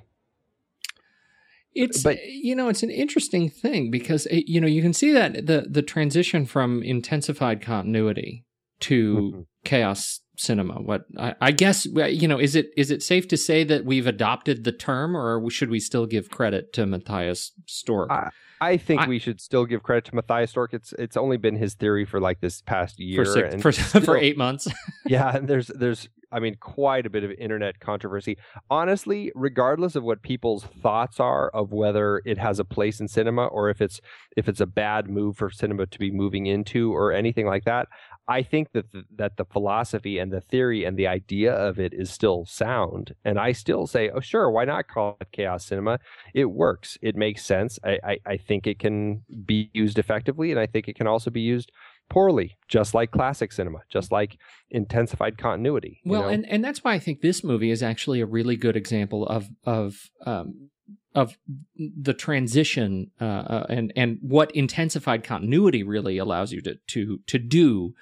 It's 1.75 2.03
But- 2.03 2.19
you 2.27 2.55
know 2.55 2.69
it's 2.69 2.83
an 2.83 2.91
interesting 2.91 3.49
thing 3.49 3.89
because 3.89 4.27
it, 4.27 4.43
you 4.47 4.61
know 4.61 4.67
you 4.67 4.81
can 4.81 4.93
see 4.93 5.11
that 5.11 5.47
the 5.47 5.65
the 5.77 5.81
transition 5.81 6.45
from 6.45 6.83
intensified 6.83 7.61
continuity 7.61 8.45
to 8.81 8.99
Mhm. 9.15 9.45
chaos 9.63 10.19
cinema. 10.37 10.75
What 10.89 11.05
I, 11.17 11.33
I 11.41 11.51
guess 11.51 11.85
you 12.21 12.27
know 12.27 12.39
is 12.39 12.55
it 12.55 12.67
is 12.77 12.91
it 12.91 13.01
safe 13.01 13.27
to 13.29 13.37
say 13.37 13.63
that 13.63 13.85
we've 13.85 14.05
adopted 14.07 14.63
the 14.63 14.71
term, 14.71 15.15
or 15.17 15.49
should 15.49 15.69
we 15.71 15.79
still 15.79 16.05
give 16.05 16.29
credit 16.29 16.73
to 16.73 16.85
Matthias 16.85 17.51
Stork? 17.65 18.11
I- 18.11 18.29
I 18.63 18.77
think 18.77 19.01
I- 19.01 19.07
we 19.07 19.19
should 19.19 19.41
still 19.41 19.65
give 19.65 19.83
credit 19.83 20.05
to 20.05 20.15
Matthias 20.15 20.51
Stork. 20.51 20.73
It's 20.73 20.93
it's 20.97 21.17
only 21.17 21.37
been 21.37 21.55
his 21.55 21.73
theory 21.73 22.05
for 22.05 22.19
like 22.19 22.39
this 22.39 22.61
past 22.61 22.99
year, 22.99 23.25
for 23.25 23.31
six, 23.31 23.53
and 23.53 23.61
for, 23.61 23.71
still- 23.73 24.01
for 24.01 24.17
eight 24.17 24.37
months. 24.37 24.67
yeah, 25.05 25.35
and 25.35 25.47
there's 25.47 25.67
there's 25.67 26.07
I 26.31 26.39
mean 26.39 26.55
quite 26.59 27.05
a 27.05 27.09
bit 27.09 27.23
of 27.23 27.31
internet 27.31 27.79
controversy. 27.79 28.37
Honestly, 28.69 29.31
regardless 29.35 29.95
of 29.95 30.03
what 30.03 30.21
people's 30.21 30.63
thoughts 30.63 31.19
are 31.19 31.49
of 31.49 31.71
whether 31.71 32.21
it 32.25 32.37
has 32.37 32.59
a 32.59 32.65
place 32.65 32.99
in 32.99 33.07
cinema 33.07 33.45
or 33.45 33.69
if 33.69 33.81
it's 33.81 33.99
if 34.37 34.47
it's 34.49 34.61
a 34.61 34.65
bad 34.65 35.09
move 35.09 35.37
for 35.37 35.49
cinema 35.51 35.85
to 35.85 35.99
be 35.99 36.09
moving 36.11 36.45
into 36.47 36.91
or 36.93 37.11
anything 37.11 37.45
like 37.45 37.65
that, 37.65 37.87
I 38.27 38.41
think 38.41 38.71
that 38.71 38.91
the, 38.91 39.03
that 39.17 39.37
the 39.37 39.45
philosophy 39.45 40.17
and 40.17 40.31
the 40.31 40.41
theory 40.41 40.85
and 40.85 40.97
the 40.97 41.07
idea 41.07 41.53
of 41.53 41.79
it 41.79 41.93
is 41.93 42.09
still 42.09 42.45
sound, 42.45 43.15
and 43.25 43.37
I 43.39 43.51
still 43.51 43.85
say, 43.87 44.09
oh 44.09 44.21
sure, 44.21 44.49
why 44.49 44.65
not 44.65 44.87
call 44.87 45.17
it 45.19 45.27
chaos 45.31 45.65
cinema? 45.65 45.99
It 46.33 46.45
works. 46.45 46.97
It 47.01 47.15
makes 47.15 47.45
sense. 47.45 47.79
I, 47.83 47.99
I, 48.03 48.17
I 48.25 48.37
think 48.37 48.65
it 48.65 48.79
can 48.79 49.23
be 49.45 49.69
used 49.73 49.99
effectively, 49.99 50.51
and 50.51 50.59
I 50.59 50.67
think 50.67 50.87
it 50.87 50.95
can 50.95 51.07
also 51.07 51.29
be 51.29 51.41
used 51.41 51.71
poorly, 52.09 52.57
just 52.67 52.93
like 52.93 53.11
classic 53.11 53.51
cinema, 53.51 53.79
just 53.89 54.11
like 54.11 54.37
intensified 54.69 55.37
continuity. 55.37 55.99
you 56.03 56.11
Well, 56.11 56.23
know? 56.23 56.27
and, 56.29 56.47
and 56.49 56.63
that's 56.63 56.83
why 56.83 56.93
I 56.93 56.99
think 56.99 57.21
this 57.21 57.43
movie 57.43 57.71
is 57.71 57.83
actually 57.83 58.21
a 58.21 58.25
really 58.25 58.55
good 58.55 58.75
example 58.77 59.25
of 59.27 59.49
of 59.65 60.09
um, 60.25 60.69
of 61.15 61.37
the 61.77 62.13
transition 62.13 63.11
uh, 63.21 63.25
uh, 63.25 63.65
and 63.69 63.93
and 63.95 64.17
what 64.21 64.51
intensified 64.51 65.23
continuity 65.23 65.83
really 65.83 66.17
allows 66.17 66.51
you 66.51 66.61
to 66.61 66.75
to 66.87 67.19
to 67.27 67.37
do 67.37 67.93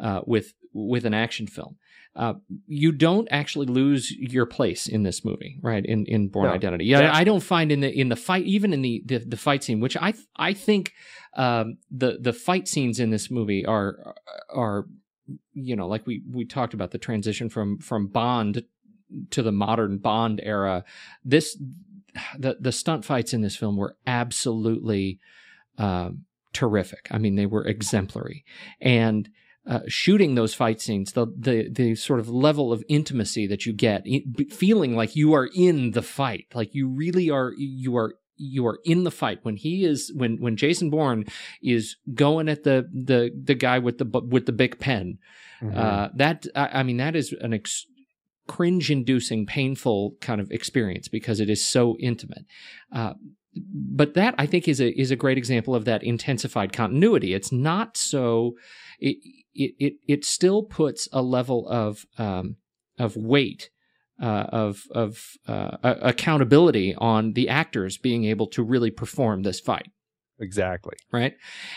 uh, 0.00 0.20
with 0.26 0.54
with 0.72 1.04
an 1.04 1.14
action 1.14 1.46
film. 1.46 1.76
Uh, 2.14 2.34
you 2.66 2.92
don't 2.92 3.28
actually 3.30 3.66
lose 3.66 4.10
your 4.10 4.46
place 4.46 4.86
in 4.88 5.02
this 5.02 5.24
movie, 5.24 5.58
right? 5.62 5.84
In 5.84 6.06
in 6.06 6.28
Bourne 6.28 6.46
No. 6.46 6.52
Identity, 6.52 6.86
yeah, 6.86 7.00
Yeah. 7.00 7.14
I 7.14 7.24
don't 7.24 7.42
find 7.42 7.70
in 7.70 7.80
the 7.80 7.92
in 7.92 8.08
the 8.08 8.16
fight, 8.16 8.46
even 8.46 8.72
in 8.72 8.82
the 8.82 9.02
the, 9.04 9.18
the 9.18 9.36
fight 9.36 9.62
scene, 9.62 9.80
which 9.80 9.96
I 9.96 10.14
I 10.34 10.54
think 10.54 10.92
um, 11.36 11.76
the 11.90 12.18
the 12.20 12.32
fight 12.32 12.68
scenes 12.68 12.98
in 12.98 13.10
this 13.10 13.30
movie 13.30 13.66
are 13.66 14.14
are 14.48 14.86
you 15.52 15.76
know 15.76 15.86
like 15.86 16.06
we 16.06 16.22
we 16.32 16.46
talked 16.46 16.74
about 16.74 16.90
the 16.90 16.98
transition 16.98 17.48
from 17.50 17.78
from 17.78 18.06
Bond 18.06 18.64
to 19.30 19.42
the 19.42 19.52
modern 19.52 19.98
Bond 19.98 20.40
era. 20.42 20.84
This 21.22 21.56
the 22.38 22.56
the 22.60 22.72
stunt 22.72 23.04
fights 23.04 23.32
in 23.32 23.40
this 23.42 23.56
film 23.56 23.76
were 23.76 23.96
absolutely 24.06 25.18
um, 25.78 26.24
terrific. 26.52 27.08
I 27.10 27.18
mean, 27.18 27.36
they 27.36 27.46
were 27.46 27.64
exemplary, 27.66 28.44
and 28.80 29.28
uh, 29.66 29.80
shooting 29.88 30.34
those 30.34 30.54
fight 30.54 30.80
scenes, 30.80 31.12
the 31.12 31.26
the 31.36 31.68
the 31.70 31.94
sort 31.94 32.20
of 32.20 32.28
level 32.28 32.72
of 32.72 32.84
intimacy 32.88 33.46
that 33.48 33.66
you 33.66 33.72
get, 33.72 34.06
feeling 34.50 34.94
like 34.96 35.16
you 35.16 35.32
are 35.34 35.48
in 35.54 35.90
the 35.92 36.02
fight, 36.02 36.46
like 36.54 36.74
you 36.74 36.88
really 36.88 37.30
are, 37.30 37.52
you 37.56 37.96
are. 37.96 38.14
You 38.38 38.66
are 38.66 38.80
in 38.84 39.04
the 39.04 39.10
fight 39.10 39.38
when 39.44 39.56
he 39.56 39.82
is 39.82 40.12
when 40.14 40.36
when 40.42 40.56
Jason 40.56 40.90
Bourne 40.90 41.24
is 41.62 41.96
going 42.12 42.50
at 42.50 42.64
the 42.64 42.86
the 42.92 43.30
the 43.34 43.54
guy 43.54 43.78
with 43.78 43.96
the 43.96 44.04
with 44.04 44.44
the 44.44 44.52
big 44.52 44.78
pen. 44.78 45.16
Mhm. 45.62 45.74
Uh, 45.74 46.10
that 46.16 46.46
I, 46.54 46.80
I 46.80 46.82
mean, 46.82 46.98
that 46.98 47.16
is 47.16 47.32
an 47.40 47.54
ex- 47.54 47.86
cringe-inducing, 48.46 49.46
painful 49.46 50.14
kind 50.20 50.40
of 50.40 50.50
experience 50.50 51.08
because 51.08 51.40
it 51.40 51.50
is 51.50 51.66
so 51.66 51.96
intimate. 51.98 52.44
Uh, 52.92 53.14
but 53.54 54.14
that 54.14 54.34
I 54.38 54.46
think 54.46 54.68
is 54.68 54.80
a 54.80 54.90
is 55.00 55.10
a 55.10 55.16
great 55.16 55.38
example 55.38 55.74
of 55.74 55.84
that 55.86 56.02
intensified 56.02 56.72
continuity. 56.72 57.32
It's 57.32 57.52
not 57.52 57.96
so. 57.96 58.52
It 58.98 59.16
it 59.54 59.74
it, 59.78 59.92
it 60.06 60.24
still 60.24 60.62
puts 60.62 61.08
a 61.12 61.22
level 61.22 61.66
of 61.68 62.04
um, 62.18 62.56
of 62.98 63.16
weight 63.16 63.70
uh, 64.22 64.46
of 64.48 64.82
of 64.90 65.22
uh, 65.48 65.76
accountability 65.82 66.94
on 66.96 67.32
the 67.32 67.48
actors 67.48 67.98
being 67.98 68.24
able 68.24 68.46
to 68.48 68.62
really 68.62 68.90
perform 68.90 69.42
this 69.42 69.60
fight. 69.60 69.88
Exactly. 70.38 70.94
Right. 71.12 71.34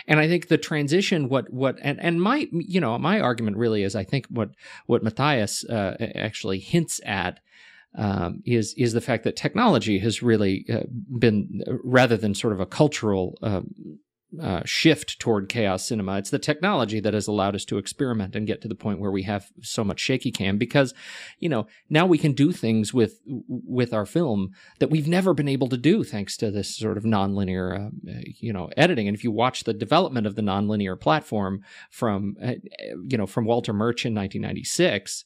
And 0.08 0.20
I 0.20 0.28
think 0.28 0.48
the 0.48 0.58
transition, 0.58 1.30
what, 1.30 1.52
what, 1.52 1.78
and, 1.82 2.00
and 2.02 2.22
my, 2.22 2.48
you 2.52 2.82
know, 2.82 2.98
my 3.00 3.20
argument 3.20 3.58
really 3.58 3.84
is 3.84 3.96
I 3.96 4.04
think 4.04 4.28
what, 4.28 4.50
what 4.86 5.04
Matthias 5.04 5.64
uh, 5.66 5.96
actually 6.16 6.60
hints 6.60 7.00
at 7.06 7.40
um, 7.96 8.42
is 8.46 8.76
is 8.78 8.94
the 8.94 9.02
fact 9.02 9.24
that 9.24 9.36
technology 9.36 9.98
has 10.00 10.22
really 10.22 10.66
uh, 10.72 10.84
been 11.18 11.64
rather 11.84 12.18
than 12.18 12.36
sort 12.36 12.54
of 12.54 12.60
a 12.60 12.66
cultural 12.66 13.38
uh, 13.42 13.62
uh, 14.42 14.62
shift 14.66 15.20
toward 15.20 15.50
chaos 15.50 15.88
cinema. 15.88 16.18
It's 16.18 16.30
the 16.30 16.40
technology 16.40 17.00
that 17.00 17.14
has 17.14 17.28
allowed 17.28 17.56
us 17.56 17.66
to 17.66 17.78
experiment 17.78 18.36
and 18.36 18.46
get 18.46 18.62
to 18.62 18.68
the 18.68 18.76
point 18.76 19.00
where 19.00 19.12
we 19.12 19.24
have 19.24 19.48
so 19.62 19.84
much 19.84 20.00
shaky 20.00 20.32
cam 20.32 20.58
because, 20.58 20.94
you 21.40 21.50
know, 21.50 21.68
now 21.90 22.06
we 22.06 22.18
can 22.18 22.34
do 22.34 22.52
things 22.52 22.94
with 22.94 23.20
with 23.26 23.94
our 23.94 24.06
film 24.06 24.52
that 24.80 24.90
we've 24.90 25.08
never 25.08 25.34
been 25.34 25.48
able 25.48 25.68
to 25.70 25.78
do 25.78 26.04
thanks 26.04 26.38
to 26.38 26.52
this 26.52 26.76
sort 26.76 26.98
of 26.98 27.04
nonlinear, 27.04 27.88
uh, 27.88 28.22
you 28.40 28.54
know, 28.54 28.70
editing. 28.78 29.08
And 29.08 29.16
if 29.16 29.24
you 29.24 29.32
watch 29.32 29.64
the 29.64 29.74
development 29.74 30.28
of 30.28 30.36
the 30.36 30.42
nonlinear 30.42 31.00
platform 31.00 31.64
from, 31.90 32.36
uh, 32.44 32.54
you 33.08 33.18
know, 33.18 33.28
from 33.28 33.46
Walter 33.46 33.74
Murch 33.74 34.06
in 34.06 34.14
1996 34.14 35.26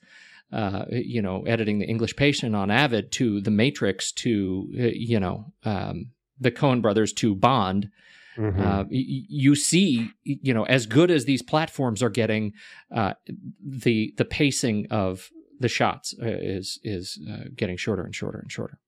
uh, 0.53 0.85
you 0.91 1.21
know, 1.21 1.41
editing 1.43 1.79
the 1.79 1.87
English 1.87 2.15
Patient 2.15 2.55
on 2.55 2.69
Avid 2.69 3.11
to 3.13 3.41
The 3.41 3.49
Matrix 3.49 4.11
to, 4.11 4.69
uh, 4.79 4.83
you 4.93 5.19
know, 5.19 5.51
um, 5.63 6.11
the 6.39 6.51
Coen 6.51 6.81
brothers 6.81 7.11
to 7.13 7.33
Bond. 7.33 7.89
Mm-hmm. 8.37 8.61
Uh, 8.61 8.83
y- 8.83 8.87
you 8.89 9.55
see, 9.55 10.09
you 10.23 10.53
know, 10.53 10.63
as 10.63 10.85
good 10.85 11.11
as 11.11 11.25
these 11.25 11.41
platforms 11.41 12.01
are 12.01 12.09
getting, 12.09 12.53
uh, 12.95 13.13
the 13.61 14.13
the 14.17 14.25
pacing 14.25 14.87
of 14.89 15.29
the 15.59 15.67
shots 15.67 16.13
uh, 16.21 16.25
is 16.25 16.79
is 16.83 17.19
uh, 17.29 17.45
getting 17.55 17.77
shorter 17.77 18.03
and 18.03 18.15
shorter 18.15 18.39
and 18.39 18.51
shorter. 18.51 18.79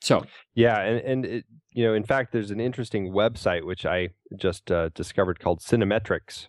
So 0.00 0.24
yeah, 0.54 0.80
and 0.80 0.98
and 1.00 1.26
it, 1.26 1.44
you 1.72 1.84
know, 1.84 1.94
in 1.94 2.04
fact, 2.04 2.32
there's 2.32 2.50
an 2.50 2.60
interesting 2.60 3.12
website 3.12 3.64
which 3.64 3.86
I 3.86 4.10
just 4.36 4.70
discovered 4.94 5.40
called 5.40 5.60
Cinemetrics. 5.60 6.48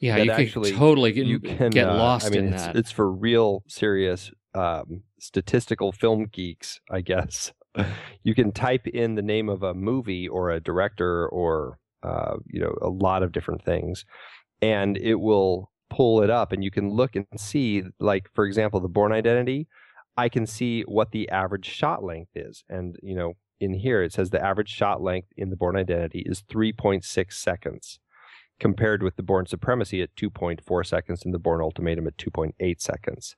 yeah, 0.00 0.16
you 0.18 0.30
actually 0.30 0.72
totally 0.72 1.12
get, 1.12 1.26
you 1.26 1.40
can, 1.40 1.70
get 1.70 1.88
uh, 1.88 1.94
lost 1.94 2.26
I 2.26 2.30
mean, 2.30 2.46
in 2.46 2.52
it's, 2.52 2.62
that. 2.62 2.76
It's 2.76 2.90
for 2.90 3.10
real 3.10 3.62
serious 3.66 4.30
um, 4.54 5.02
statistical 5.18 5.92
film 5.92 6.26
geeks, 6.30 6.80
I 6.90 7.00
guess. 7.00 7.52
you 8.22 8.34
can 8.34 8.52
type 8.52 8.86
in 8.86 9.14
the 9.14 9.22
name 9.22 9.48
of 9.48 9.62
a 9.62 9.74
movie 9.74 10.28
or 10.28 10.50
a 10.50 10.60
director 10.60 11.28
or 11.28 11.78
uh, 12.02 12.36
you 12.46 12.60
know 12.60 12.74
a 12.80 12.88
lot 12.88 13.22
of 13.22 13.32
different 13.32 13.64
things, 13.64 14.04
and 14.62 14.96
it 14.98 15.16
will 15.16 15.70
pull 15.90 16.22
it 16.22 16.30
up, 16.30 16.52
and 16.52 16.62
you 16.62 16.70
can 16.70 16.90
look 16.90 17.16
and 17.16 17.26
see, 17.36 17.82
like 17.98 18.28
for 18.34 18.44
example, 18.44 18.80
the 18.80 18.88
Bourne 18.88 19.12
Identity. 19.12 19.66
I 20.16 20.28
can 20.28 20.46
see 20.46 20.82
what 20.82 21.12
the 21.12 21.28
average 21.28 21.66
shot 21.66 22.02
length 22.02 22.32
is, 22.34 22.64
and 22.68 22.96
you 23.02 23.14
know 23.14 23.34
in 23.60 23.74
here 23.74 24.02
it 24.02 24.12
says 24.12 24.30
the 24.30 24.44
average 24.44 24.68
shot 24.68 25.02
length 25.02 25.28
in 25.36 25.50
the 25.50 25.56
Bourne 25.56 25.76
Identity 25.76 26.22
is 26.26 26.42
3.6 26.42 27.32
seconds 27.32 27.98
compared 28.60 29.02
with 29.02 29.16
the 29.16 29.22
Bourne 29.22 29.46
Supremacy 29.46 30.02
at 30.02 30.14
2.4 30.16 30.86
seconds 30.86 31.24
and 31.24 31.32
the 31.32 31.38
Bourne 31.38 31.60
Ultimatum 31.60 32.06
at 32.06 32.16
2.8 32.16 32.80
seconds. 32.80 33.36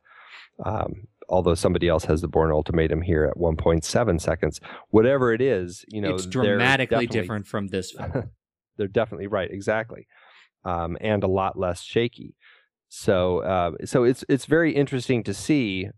Um, 0.64 1.06
although 1.30 1.54
somebody 1.54 1.88
else 1.88 2.04
has 2.04 2.20
the 2.20 2.28
Bourne 2.28 2.52
Ultimatum 2.52 3.02
here 3.02 3.24
at 3.24 3.36
1.7 3.36 4.20
seconds. 4.20 4.60
Whatever 4.90 5.32
it 5.32 5.40
is, 5.40 5.84
you 5.88 6.00
know, 6.00 6.14
it's 6.14 6.26
dramatically 6.26 7.06
different 7.06 7.46
from 7.46 7.68
this 7.68 7.92
film. 7.96 8.30
they're 8.76 8.88
definitely 8.88 9.28
right, 9.28 9.50
exactly, 9.50 10.06
um, 10.64 10.98
and 11.00 11.22
a 11.24 11.28
lot 11.28 11.58
less 11.58 11.82
shaky. 11.82 12.34
So, 12.88 13.38
uh, 13.38 13.72
so 13.84 14.04
it's 14.04 14.24
it's 14.28 14.46
very 14.46 14.74
interesting 14.74 15.22
to 15.24 15.32
see 15.32 15.88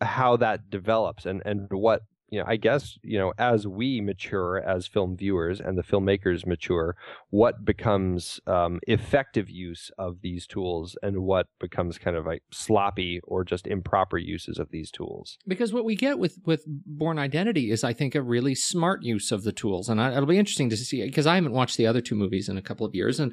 how 0.00 0.36
that 0.38 0.70
develops 0.70 1.26
and 1.26 1.42
and 1.44 1.68
what 1.70 2.02
you 2.30 2.38
know, 2.38 2.44
I 2.48 2.56
guess, 2.56 2.98
you 3.02 3.18
know, 3.18 3.32
as 3.38 3.66
we 3.66 4.00
mature 4.00 4.58
as 4.58 4.86
film 4.86 5.16
viewers 5.16 5.60
and 5.60 5.78
the 5.78 5.82
filmmakers 5.82 6.46
mature, 6.46 6.96
what 7.30 7.64
becomes 7.64 8.40
um, 8.46 8.80
effective 8.88 9.50
use 9.50 9.90
of 9.98 10.20
these 10.22 10.46
tools 10.46 10.96
and 11.02 11.18
what 11.18 11.46
becomes 11.60 11.98
kind 11.98 12.16
of 12.16 12.26
like 12.26 12.42
sloppy 12.50 13.20
or 13.24 13.44
just 13.44 13.66
improper 13.66 14.18
uses 14.18 14.58
of 14.58 14.70
these 14.70 14.90
tools. 14.90 15.38
Because 15.46 15.72
what 15.72 15.84
we 15.84 15.94
get 15.94 16.18
with 16.18 16.38
with 16.44 16.64
Bourne 16.66 17.18
Identity 17.18 17.70
is, 17.70 17.84
I 17.84 17.92
think, 17.92 18.14
a 18.14 18.22
really 18.22 18.54
smart 18.54 19.02
use 19.02 19.30
of 19.30 19.44
the 19.44 19.52
tools, 19.52 19.88
and 19.88 20.00
I, 20.00 20.12
it'll 20.12 20.26
be 20.26 20.38
interesting 20.38 20.70
to 20.70 20.76
see 20.76 21.04
because 21.04 21.26
I 21.26 21.34
haven't 21.36 21.52
watched 21.52 21.76
the 21.76 21.86
other 21.86 22.00
two 22.00 22.14
movies 22.14 22.48
in 22.48 22.56
a 22.56 22.62
couple 22.62 22.86
of 22.86 22.94
years, 22.94 23.20
and, 23.20 23.32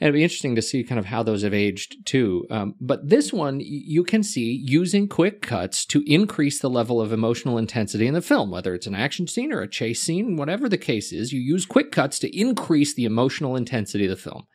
and 0.00 0.08
it'll 0.08 0.18
be 0.18 0.24
interesting 0.24 0.54
to 0.56 0.62
see 0.62 0.82
kind 0.82 0.98
of 0.98 1.06
how 1.06 1.22
those 1.22 1.42
have 1.42 1.54
aged 1.54 2.04
too. 2.04 2.46
Um, 2.50 2.74
but 2.80 3.08
this 3.08 3.32
one, 3.32 3.60
you 3.60 4.04
can 4.04 4.22
see 4.22 4.60
using 4.64 5.08
quick 5.08 5.40
cuts 5.40 5.86
to 5.86 6.02
increase 6.06 6.60
the 6.60 6.70
level 6.70 7.00
of 7.00 7.12
emotional 7.12 7.58
intensity 7.58 8.06
in 8.06 8.14
the 8.14 8.23
film, 8.24 8.50
whether 8.50 8.74
it's 8.74 8.86
an 8.86 8.94
action 8.94 9.26
scene 9.26 9.52
or 9.52 9.60
a 9.60 9.68
chase 9.68 10.02
scene, 10.02 10.36
whatever 10.36 10.68
the 10.68 10.78
case 10.78 11.12
is, 11.12 11.32
you 11.32 11.40
use 11.40 11.66
quick 11.66 11.92
cuts 11.92 12.18
to 12.20 12.38
increase 12.38 12.94
the 12.94 13.04
emotional 13.04 13.56
intensity 13.56 14.04
of 14.04 14.10
the 14.10 14.16
film. 14.16 14.46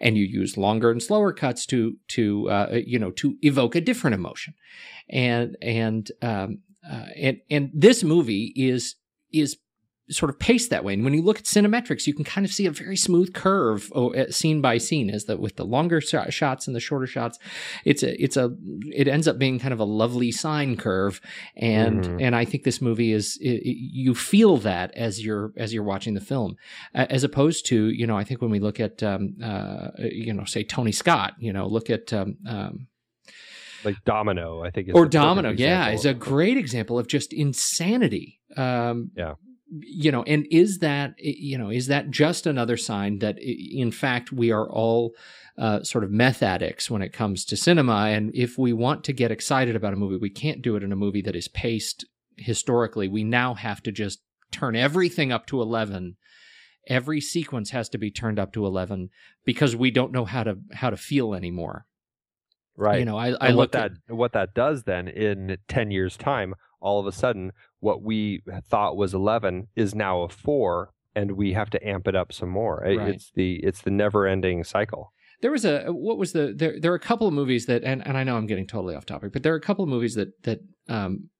And 0.00 0.16
you 0.16 0.24
use 0.24 0.56
longer 0.56 0.90
and 0.90 1.02
slower 1.02 1.32
cuts 1.32 1.66
to, 1.66 1.96
to, 2.08 2.50
uh, 2.50 2.78
you 2.86 2.98
know, 2.98 3.10
to 3.12 3.36
evoke 3.42 3.74
a 3.74 3.80
different 3.80 4.14
emotion. 4.14 4.54
And, 5.10 5.56
and, 5.60 6.10
um, 6.22 6.58
uh, 6.88 7.06
and, 7.16 7.38
and 7.50 7.70
this 7.74 8.02
movie 8.02 8.52
is, 8.56 8.94
is 9.32 9.58
sort 10.10 10.30
of 10.30 10.38
paced 10.38 10.70
that 10.70 10.84
way. 10.84 10.94
And 10.94 11.04
when 11.04 11.14
you 11.14 11.22
look 11.22 11.38
at 11.38 11.44
cinemetrics, 11.44 12.06
you 12.06 12.14
can 12.14 12.24
kind 12.24 12.44
of 12.44 12.52
see 12.52 12.66
a 12.66 12.70
very 12.70 12.96
smooth 12.96 13.34
curve 13.34 13.90
oh, 13.94 14.14
uh, 14.14 14.30
scene 14.30 14.60
by 14.60 14.78
scene 14.78 15.10
as 15.10 15.24
that 15.24 15.38
with 15.38 15.56
the 15.56 15.64
longer 15.64 16.00
shots 16.00 16.66
and 16.66 16.74
the 16.74 16.80
shorter 16.80 17.06
shots. 17.06 17.38
It's 17.84 18.02
a, 18.02 18.22
it's 18.22 18.36
a, 18.36 18.54
it 18.92 19.08
ends 19.08 19.28
up 19.28 19.38
being 19.38 19.58
kind 19.58 19.72
of 19.72 19.80
a 19.80 19.84
lovely 19.84 20.32
sine 20.32 20.76
curve. 20.76 21.20
And, 21.56 22.04
mm-hmm. 22.04 22.20
and 22.20 22.34
I 22.34 22.44
think 22.44 22.64
this 22.64 22.80
movie 22.80 23.12
is, 23.12 23.38
it, 23.40 23.62
you 23.64 24.14
feel 24.14 24.56
that 24.58 24.94
as 24.94 25.24
you're, 25.24 25.52
as 25.56 25.74
you're 25.74 25.84
watching 25.84 26.14
the 26.14 26.20
film, 26.20 26.56
as 26.94 27.24
opposed 27.24 27.66
to, 27.66 27.88
you 27.88 28.06
know, 28.06 28.16
I 28.16 28.24
think 28.24 28.40
when 28.40 28.50
we 28.50 28.60
look 28.60 28.80
at, 28.80 29.02
um, 29.02 29.36
uh, 29.42 29.88
you 29.98 30.32
know, 30.32 30.44
say 30.44 30.64
Tony 30.64 30.92
Scott, 30.92 31.34
you 31.38 31.52
know, 31.52 31.66
look 31.66 31.90
at, 31.90 32.12
um, 32.12 32.36
um, 32.46 32.86
like 33.84 33.94
Domino, 34.04 34.64
I 34.64 34.70
think, 34.70 34.88
or 34.92 35.06
Domino, 35.06 35.50
yeah, 35.50 35.90
is 35.90 36.04
a 36.04 36.12
great 36.12 36.56
example 36.56 36.98
of 36.98 37.06
just 37.06 37.32
insanity. 37.32 38.40
Um, 38.56 39.12
yeah, 39.14 39.34
you 39.70 40.10
know, 40.10 40.22
and 40.22 40.46
is 40.50 40.78
that, 40.78 41.14
you 41.18 41.58
know, 41.58 41.70
is 41.70 41.88
that 41.88 42.10
just 42.10 42.46
another 42.46 42.76
sign 42.76 43.18
that 43.18 43.38
in 43.38 43.90
fact 43.90 44.32
we 44.32 44.50
are 44.50 44.68
all 44.68 45.14
uh, 45.58 45.82
sort 45.82 46.04
of 46.04 46.10
meth 46.10 46.42
addicts 46.42 46.90
when 46.90 47.02
it 47.02 47.12
comes 47.12 47.44
to 47.46 47.56
cinema? 47.56 48.06
And 48.06 48.34
if 48.34 48.58
we 48.58 48.72
want 48.72 49.04
to 49.04 49.12
get 49.12 49.30
excited 49.30 49.76
about 49.76 49.92
a 49.92 49.96
movie, 49.96 50.16
we 50.16 50.30
can't 50.30 50.62
do 50.62 50.76
it 50.76 50.82
in 50.82 50.92
a 50.92 50.96
movie 50.96 51.22
that 51.22 51.36
is 51.36 51.48
paced 51.48 52.06
historically. 52.36 53.08
We 53.08 53.24
now 53.24 53.54
have 53.54 53.82
to 53.82 53.92
just 53.92 54.20
turn 54.50 54.74
everything 54.74 55.32
up 55.32 55.46
to 55.46 55.60
11 55.60 56.16
every 56.88 57.20
sequence 57.20 57.70
has 57.70 57.88
to 57.90 57.98
be 57.98 58.10
turned 58.10 58.38
up 58.38 58.52
to 58.52 58.66
11 58.66 59.10
because 59.44 59.76
we 59.76 59.90
don't 59.90 60.12
know 60.12 60.24
how 60.24 60.42
to 60.42 60.56
how 60.72 60.90
to 60.90 60.96
feel 60.96 61.34
anymore 61.34 61.86
right 62.76 62.98
you 62.98 63.04
know 63.04 63.16
i, 63.16 63.34
I 63.40 63.54
what 63.54 63.72
that 63.72 63.92
at, 64.08 64.14
what 64.14 64.32
that 64.32 64.54
does 64.54 64.84
then 64.84 65.06
in 65.06 65.58
10 65.68 65.90
years 65.90 66.16
time 66.16 66.54
all 66.80 67.00
of 67.00 67.06
a 67.06 67.12
sudden 67.12 67.52
what 67.80 68.02
we 68.02 68.42
thought 68.68 68.96
was 68.96 69.14
11 69.14 69.68
is 69.76 69.94
now 69.94 70.22
a 70.22 70.28
4 70.28 70.90
and 71.14 71.32
we 71.32 71.52
have 71.52 71.70
to 71.70 71.88
amp 71.88 72.06
it 72.06 72.14
up 72.14 72.32
some 72.32 72.48
more. 72.50 72.82
Right. 72.84 73.08
it's 73.08 73.32
the 73.34 73.60
it's 73.64 73.82
the 73.82 73.90
never 73.90 74.26
ending 74.26 74.62
cycle. 74.64 75.12
There 75.40 75.50
was 75.50 75.64
a 75.64 75.86
what 75.86 76.18
was 76.18 76.32
the 76.32 76.52
there 76.56 76.78
there 76.80 76.92
are 76.92 76.96
a 76.96 77.00
couple 77.00 77.26
of 77.26 77.34
movies 77.34 77.66
that 77.66 77.84
and, 77.84 78.06
and 78.06 78.16
I 78.16 78.24
know 78.24 78.36
I'm 78.36 78.46
getting 78.46 78.66
totally 78.66 78.94
off 78.94 79.06
topic 79.06 79.32
but 79.32 79.42
there 79.42 79.52
are 79.52 79.56
a 79.56 79.60
couple 79.60 79.82
of 79.82 79.88
movies 79.88 80.14
that 80.14 80.42
that 80.44 80.60
um 80.88 81.30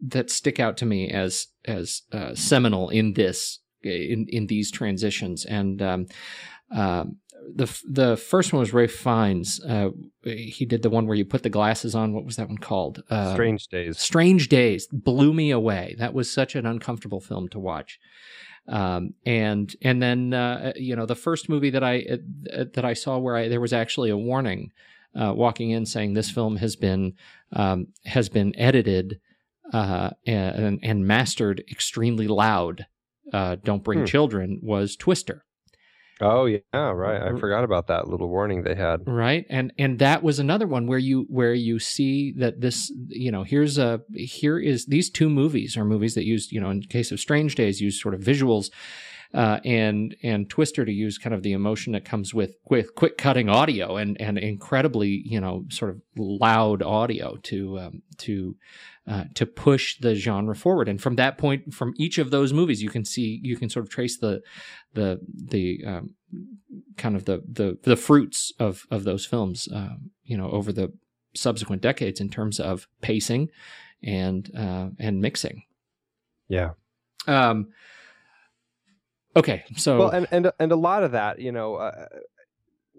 that 0.00 0.30
stick 0.30 0.58
out 0.58 0.76
to 0.78 0.86
me 0.86 1.10
as 1.10 1.48
as 1.64 2.02
uh, 2.12 2.34
seminal 2.34 2.88
in 2.88 3.14
this 3.14 3.60
in 3.82 4.26
in 4.28 4.46
these 4.46 4.70
transitions. 4.70 5.44
And 5.44 5.80
um, 5.82 6.06
um 6.74 7.16
the 7.54 7.82
the 7.88 8.16
first 8.16 8.52
one 8.52 8.60
was 8.60 8.72
Ralph 8.72 8.90
Fiennes. 8.90 9.60
Uh, 9.64 9.90
he 10.24 10.64
did 10.64 10.82
the 10.82 10.90
one 10.90 11.06
where 11.06 11.16
you 11.16 11.24
put 11.24 11.42
the 11.42 11.50
glasses 11.50 11.94
on. 11.94 12.12
What 12.12 12.24
was 12.24 12.36
that 12.36 12.48
one 12.48 12.58
called? 12.58 13.02
Uh, 13.10 13.32
Strange 13.32 13.68
Days. 13.68 13.98
Strange 13.98 14.48
Days 14.48 14.86
blew 14.92 15.32
me 15.32 15.50
away. 15.50 15.96
That 15.98 16.14
was 16.14 16.32
such 16.32 16.54
an 16.54 16.66
uncomfortable 16.66 17.20
film 17.20 17.48
to 17.48 17.58
watch. 17.58 17.98
Um, 18.68 19.14
and 19.24 19.74
and 19.82 20.02
then 20.02 20.34
uh, 20.34 20.72
you 20.76 20.96
know 20.96 21.06
the 21.06 21.14
first 21.14 21.48
movie 21.48 21.70
that 21.70 21.84
I 21.84 22.04
uh, 22.10 22.64
that 22.74 22.84
I 22.84 22.92
saw 22.92 23.18
where 23.18 23.36
I, 23.36 23.48
there 23.48 23.60
was 23.60 23.72
actually 23.72 24.10
a 24.10 24.16
warning 24.16 24.70
uh, 25.14 25.32
walking 25.34 25.70
in 25.70 25.86
saying 25.86 26.14
this 26.14 26.30
film 26.30 26.56
has 26.56 26.76
been 26.76 27.14
um, 27.52 27.88
has 28.04 28.28
been 28.28 28.56
edited 28.58 29.20
uh, 29.72 30.10
and, 30.26 30.78
and 30.82 31.06
mastered 31.06 31.62
extremely 31.70 32.28
loud. 32.28 32.86
don't 33.32 33.84
bring 33.84 34.00
hmm. 34.00 34.04
children 34.04 34.60
was 34.62 34.96
Twister 34.96 35.44
Oh 36.20 36.44
yeah, 36.46 36.60
right. 36.72 37.22
I 37.22 37.38
forgot 37.38 37.64
about 37.64 37.86
that 37.86 38.08
little 38.08 38.28
warning 38.28 38.62
they 38.62 38.74
had. 38.74 39.00
right 39.06 39.46
and 39.48 39.72
and 39.78 39.98
that 39.98 40.22
was 40.22 40.38
another 40.38 40.66
one 40.66 40.86
where 40.86 40.98
you 40.98 41.26
where 41.28 41.54
you 41.54 41.78
see 41.78 42.32
that 42.38 42.60
this 42.60 42.92
you 43.08 43.30
know 43.32 43.42
here's 43.42 43.78
a 43.78 44.00
here 44.12 44.58
is 44.58 44.86
these 44.86 45.10
two 45.10 45.28
movies 45.28 45.76
are 45.76 45.84
movies 45.84 46.14
that 46.14 46.24
use 46.24 46.52
you 46.52 46.60
know 46.60 46.70
in 46.70 46.82
case 46.82 47.10
of 47.12 47.20
strange 47.20 47.54
days 47.54 47.80
use 47.80 48.00
sort 48.00 48.14
of 48.14 48.20
visuals 48.20 48.70
uh, 49.32 49.60
and 49.64 50.16
and 50.22 50.50
Twister 50.50 50.84
to 50.84 50.92
use 50.92 51.18
kind 51.18 51.34
of 51.34 51.42
the 51.42 51.52
emotion 51.52 51.92
that 51.92 52.04
comes 52.04 52.34
with 52.34 52.56
with 52.68 52.94
quick 52.94 53.16
cutting 53.16 53.48
audio 53.48 53.96
and 53.96 54.20
and 54.20 54.38
incredibly 54.38 55.22
you 55.24 55.40
know 55.40 55.64
sort 55.70 55.90
of 55.90 56.00
loud 56.16 56.82
audio 56.82 57.36
to 57.44 57.78
um, 57.78 58.02
to 58.18 58.56
uh, 59.08 59.24
to 59.34 59.46
push 59.46 59.98
the 59.98 60.14
genre 60.14 60.54
forward. 60.54 60.88
And 60.88 61.00
from 61.00 61.16
that 61.16 61.38
point, 61.38 61.72
from 61.72 61.94
each 61.96 62.18
of 62.18 62.30
those 62.30 62.52
movies, 62.52 62.82
you 62.82 62.90
can 62.90 63.04
see 63.04 63.40
you 63.42 63.56
can 63.56 63.70
sort 63.70 63.84
of 63.84 63.90
trace 63.90 64.18
the 64.18 64.42
the 64.94 65.20
the 65.32 65.84
um, 65.86 66.14
kind 66.96 67.14
of 67.14 67.24
the 67.24 67.42
the 67.50 67.78
the 67.82 67.96
fruits 67.96 68.52
of 68.58 68.86
of 68.90 69.04
those 69.04 69.24
films, 69.24 69.68
uh, 69.72 69.94
you 70.24 70.36
know, 70.36 70.50
over 70.50 70.72
the 70.72 70.92
subsequent 71.34 71.82
decades 71.82 72.20
in 72.20 72.28
terms 72.28 72.58
of 72.58 72.88
pacing 73.00 73.48
and 74.02 74.50
uh, 74.56 74.88
and 74.98 75.20
mixing. 75.20 75.62
Yeah. 76.48 76.70
Um, 77.26 77.68
okay, 79.36 79.64
so 79.76 79.98
Well, 79.98 80.08
and 80.10 80.26
and 80.30 80.52
and 80.58 80.72
a 80.72 80.76
lot 80.76 81.02
of 81.02 81.12
that, 81.12 81.40
you 81.40 81.52
know, 81.52 81.76
uh, 81.76 82.06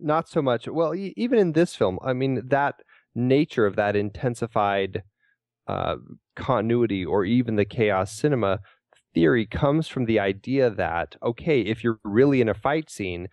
not 0.01 0.29
so 0.29 0.41
much. 0.41 0.67
Well, 0.67 0.95
e- 0.95 1.13
even 1.17 1.39
in 1.39 1.51
this 1.53 1.75
film, 1.75 1.99
I 2.03 2.13
mean, 2.13 2.47
that 2.47 2.81
nature 3.15 3.65
of 3.65 3.75
that 3.75 3.95
intensified 3.95 5.03
uh, 5.67 5.97
continuity, 6.35 7.05
or 7.05 7.25
even 7.25 7.55
the 7.55 7.65
chaos 7.65 8.11
cinema 8.13 8.59
theory, 9.13 9.45
comes 9.45 9.87
from 9.87 10.05
the 10.05 10.19
idea 10.19 10.69
that 10.69 11.15
okay, 11.21 11.61
if 11.61 11.83
you're 11.83 11.99
really 12.03 12.41
in 12.41 12.49
a 12.49 12.53
fight 12.53 12.89
scene. 12.89 13.27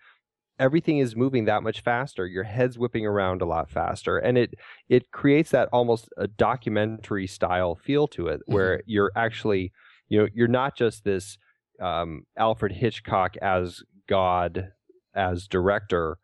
Everything 0.59 0.97
is 0.97 1.15
moving 1.15 1.45
that 1.45 1.63
much 1.63 1.79
faster. 1.79 2.27
Your 2.27 2.43
head's 2.43 2.77
whipping 2.77 3.05
around 3.05 3.41
a 3.41 3.45
lot 3.45 3.69
faster, 3.69 4.17
and 4.17 4.37
it 4.37 4.55
it 4.89 5.09
creates 5.11 5.51
that 5.51 5.69
almost 5.71 6.09
a 6.17 6.27
documentary 6.27 7.27
style 7.27 7.75
feel 7.75 8.09
to 8.09 8.27
it, 8.27 8.41
where 8.45 8.81
you're 8.85 9.13
actually, 9.15 9.71
you 10.09 10.19
know, 10.19 10.27
you're 10.33 10.49
not 10.49 10.75
just 10.75 11.05
this 11.05 11.37
um, 11.79 12.23
Alfred 12.37 12.73
Hitchcock 12.73 13.35
as 13.37 13.81
God, 14.07 14.71
as 15.15 15.47
director 15.47 16.17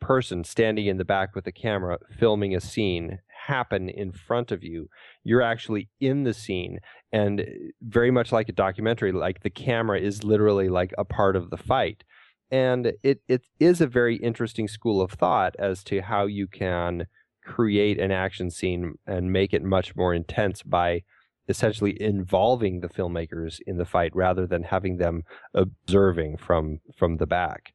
person 0.00 0.44
standing 0.44 0.86
in 0.86 0.98
the 0.98 1.04
back 1.04 1.34
with 1.34 1.44
the 1.44 1.52
camera 1.52 1.98
filming 2.18 2.54
a 2.54 2.60
scene 2.60 3.18
happen 3.46 3.88
in 3.88 4.12
front 4.12 4.52
of 4.52 4.62
you. 4.62 4.88
You're 5.22 5.42
actually 5.42 5.88
in 6.00 6.24
the 6.24 6.34
scene, 6.34 6.78
and 7.12 7.44
very 7.80 8.10
much 8.10 8.32
like 8.32 8.48
a 8.48 8.52
documentary, 8.52 9.12
like 9.12 9.42
the 9.42 9.50
camera 9.50 9.98
is 9.98 10.24
literally 10.24 10.68
like 10.68 10.92
a 10.98 11.04
part 11.04 11.36
of 11.36 11.50
the 11.50 11.56
fight. 11.56 12.04
And 12.50 12.92
it, 13.02 13.20
it 13.28 13.42
is 13.58 13.80
a 13.80 13.86
very 13.86 14.16
interesting 14.16 14.68
school 14.68 15.00
of 15.00 15.12
thought 15.12 15.56
as 15.58 15.82
to 15.84 16.02
how 16.02 16.26
you 16.26 16.46
can 16.46 17.06
create 17.44 17.98
an 17.98 18.10
action 18.10 18.50
scene 18.50 18.94
and 19.06 19.32
make 19.32 19.52
it 19.52 19.62
much 19.62 19.96
more 19.96 20.14
intense 20.14 20.62
by 20.62 21.02
essentially 21.48 22.00
involving 22.00 22.80
the 22.80 22.88
filmmakers 22.88 23.60
in 23.66 23.76
the 23.78 23.84
fight 23.84 24.14
rather 24.14 24.46
than 24.46 24.62
having 24.62 24.96
them 24.96 25.22
observing 25.54 26.36
from 26.38 26.80
from 26.96 27.16
the 27.18 27.26
back. 27.26 27.72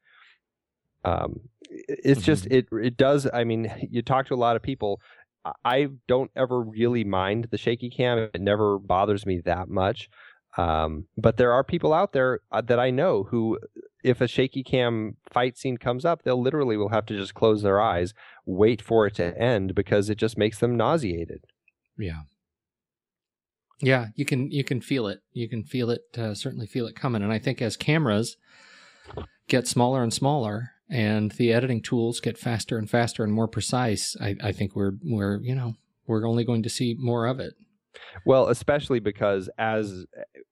Um, 1.05 1.41
it's 1.69 2.21
just 2.21 2.45
it 2.47 2.67
it 2.71 2.97
does. 2.97 3.27
I 3.31 3.43
mean, 3.43 3.71
you 3.89 4.01
talk 4.01 4.27
to 4.27 4.33
a 4.33 4.35
lot 4.35 4.55
of 4.55 4.61
people. 4.61 5.01
I- 5.45 5.51
I 5.63 5.87
don't 6.07 6.29
ever 6.35 6.61
really 6.61 7.03
mind 7.05 7.47
the 7.49 7.57
shaky 7.57 7.89
cam. 7.89 8.17
It 8.33 8.41
never 8.41 8.77
bothers 8.77 9.25
me 9.25 9.39
that 9.45 9.69
much. 9.69 10.09
Um, 10.57 11.05
but 11.17 11.37
there 11.37 11.53
are 11.53 11.63
people 11.63 11.93
out 11.93 12.11
there 12.11 12.41
uh, 12.51 12.59
that 12.61 12.79
I 12.79 12.89
know 12.89 13.23
who, 13.23 13.57
if 14.03 14.19
a 14.19 14.27
shaky 14.27 14.63
cam 14.63 15.15
fight 15.31 15.57
scene 15.57 15.77
comes 15.77 16.03
up, 16.03 16.23
they'll 16.23 16.41
literally 16.41 16.75
will 16.75 16.89
have 16.89 17.05
to 17.05 17.15
just 17.17 17.33
close 17.35 17.61
their 17.61 17.79
eyes, 17.79 18.13
wait 18.45 18.81
for 18.81 19.07
it 19.07 19.15
to 19.15 19.37
end 19.41 19.73
because 19.75 20.09
it 20.09 20.17
just 20.17 20.37
makes 20.37 20.59
them 20.59 20.75
nauseated. 20.75 21.45
Yeah. 21.97 22.23
Yeah, 23.81 24.07
you 24.15 24.25
can 24.25 24.51
you 24.51 24.63
can 24.63 24.81
feel 24.81 25.07
it. 25.07 25.19
You 25.33 25.47
can 25.47 25.63
feel 25.63 25.89
it. 25.89 26.01
Uh, 26.17 26.33
certainly 26.33 26.67
feel 26.67 26.85
it 26.87 26.95
coming. 26.95 27.23
And 27.23 27.31
I 27.31 27.39
think 27.39 27.61
as 27.61 27.77
cameras 27.77 28.37
get 29.47 29.67
smaller 29.67 30.03
and 30.03 30.13
smaller, 30.13 30.71
and 30.89 31.31
the 31.31 31.53
editing 31.53 31.81
tools 31.81 32.19
get 32.19 32.37
faster 32.37 32.77
and 32.77 32.89
faster 32.89 33.23
and 33.23 33.31
more 33.31 33.47
precise, 33.47 34.17
I, 34.19 34.35
I 34.43 34.51
think 34.51 34.75
we're 34.75 34.93
we're 35.03 35.39
you 35.41 35.55
know 35.55 35.75
we're 36.07 36.27
only 36.27 36.43
going 36.43 36.63
to 36.63 36.69
see 36.69 36.95
more 36.97 37.25
of 37.25 37.39
it. 37.39 37.53
Well, 38.25 38.47
especially 38.49 38.99
because 38.99 39.49
as 39.57 40.05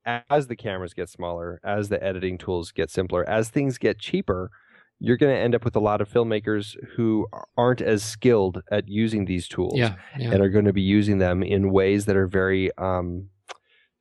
as 0.06 0.48
the 0.48 0.56
cameras 0.56 0.94
get 0.94 1.10
smaller, 1.10 1.60
as 1.64 1.90
the 1.90 2.02
editing 2.04 2.38
tools 2.38 2.72
get 2.72 2.90
simpler, 2.90 3.28
as 3.28 3.50
things 3.50 3.78
get 3.78 4.00
cheaper, 4.00 4.52
you're 5.00 5.18
going 5.18 5.34
to 5.34 5.40
end 5.40 5.54
up 5.54 5.64
with 5.64 5.76
a 5.76 5.80
lot 5.80 6.02
of 6.02 6.10
filmmakers 6.10 6.76
who 6.96 7.28
aren't 7.56 7.82
as 7.82 8.04
skilled 8.04 8.62
at 8.72 8.88
using 8.88 9.26
these 9.26 9.48
tools 9.48 9.74
Yeah, 9.76 9.96
yeah. 10.18 10.32
and 10.32 10.42
are 10.42 10.50
going 10.50 10.66
to 10.66 10.74
be 10.74 10.82
using 10.82 11.20
them 11.20 11.44
in 11.44 11.72
ways 11.72 12.06
that 12.06 12.16
are 12.16 12.28
very 12.28 12.72
um, 12.78 13.30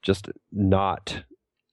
just 0.02 0.28
not 0.52 1.24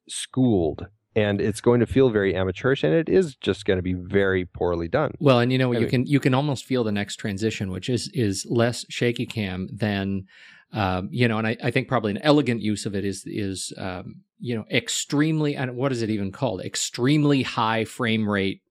schooled. 0.10 0.88
And 1.16 1.40
it's 1.40 1.62
going 1.62 1.80
to 1.80 1.86
feel 1.86 2.10
very 2.10 2.36
amateurish, 2.36 2.84
and 2.84 2.92
it 2.92 3.08
is 3.08 3.36
just 3.36 3.66
going 3.66 3.78
to 3.78 3.84
be 3.84 3.94
very 3.94 4.46
poorly 4.46 4.88
done. 4.88 5.12
Well, 5.20 5.40
and 5.40 5.52
you 5.52 5.60
know 5.60 5.72
I 5.72 5.76
you 5.76 5.82
mean- 5.82 5.90
can 5.90 6.06
you 6.08 6.20
can 6.20 6.34
almost 6.34 6.66
feel 6.66 6.84
the 6.84 6.92
next 6.92 7.18
transition, 7.18 7.70
which 7.70 7.88
is 7.88 8.10
is 8.16 8.48
less 8.50 8.84
shaky 8.90 9.28
cam 9.28 9.68
than 9.72 10.26
um, 10.72 11.10
you 11.12 11.28
know, 11.28 11.38
and 11.38 11.46
I, 11.46 11.56
I 11.64 11.70
think 11.70 11.88
probably 11.88 12.10
an 12.10 12.18
elegant 12.24 12.62
use 12.62 12.88
of 12.88 12.96
it 12.96 13.06
is 13.06 13.22
is 13.28 13.72
um, 13.78 14.22
you 14.40 14.56
know 14.56 14.66
extremely 14.72 15.56
and 15.56 15.76
what 15.76 15.92
is 15.92 16.02
it 16.02 16.10
even 16.10 16.32
called? 16.32 16.62
Extremely 16.62 17.44
high 17.44 17.86
frame 17.86 18.28
rate 18.28 18.63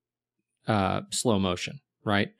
uh, 0.68 1.02
slow 1.10 1.38
motion, 1.38 1.80
right? 2.04 2.30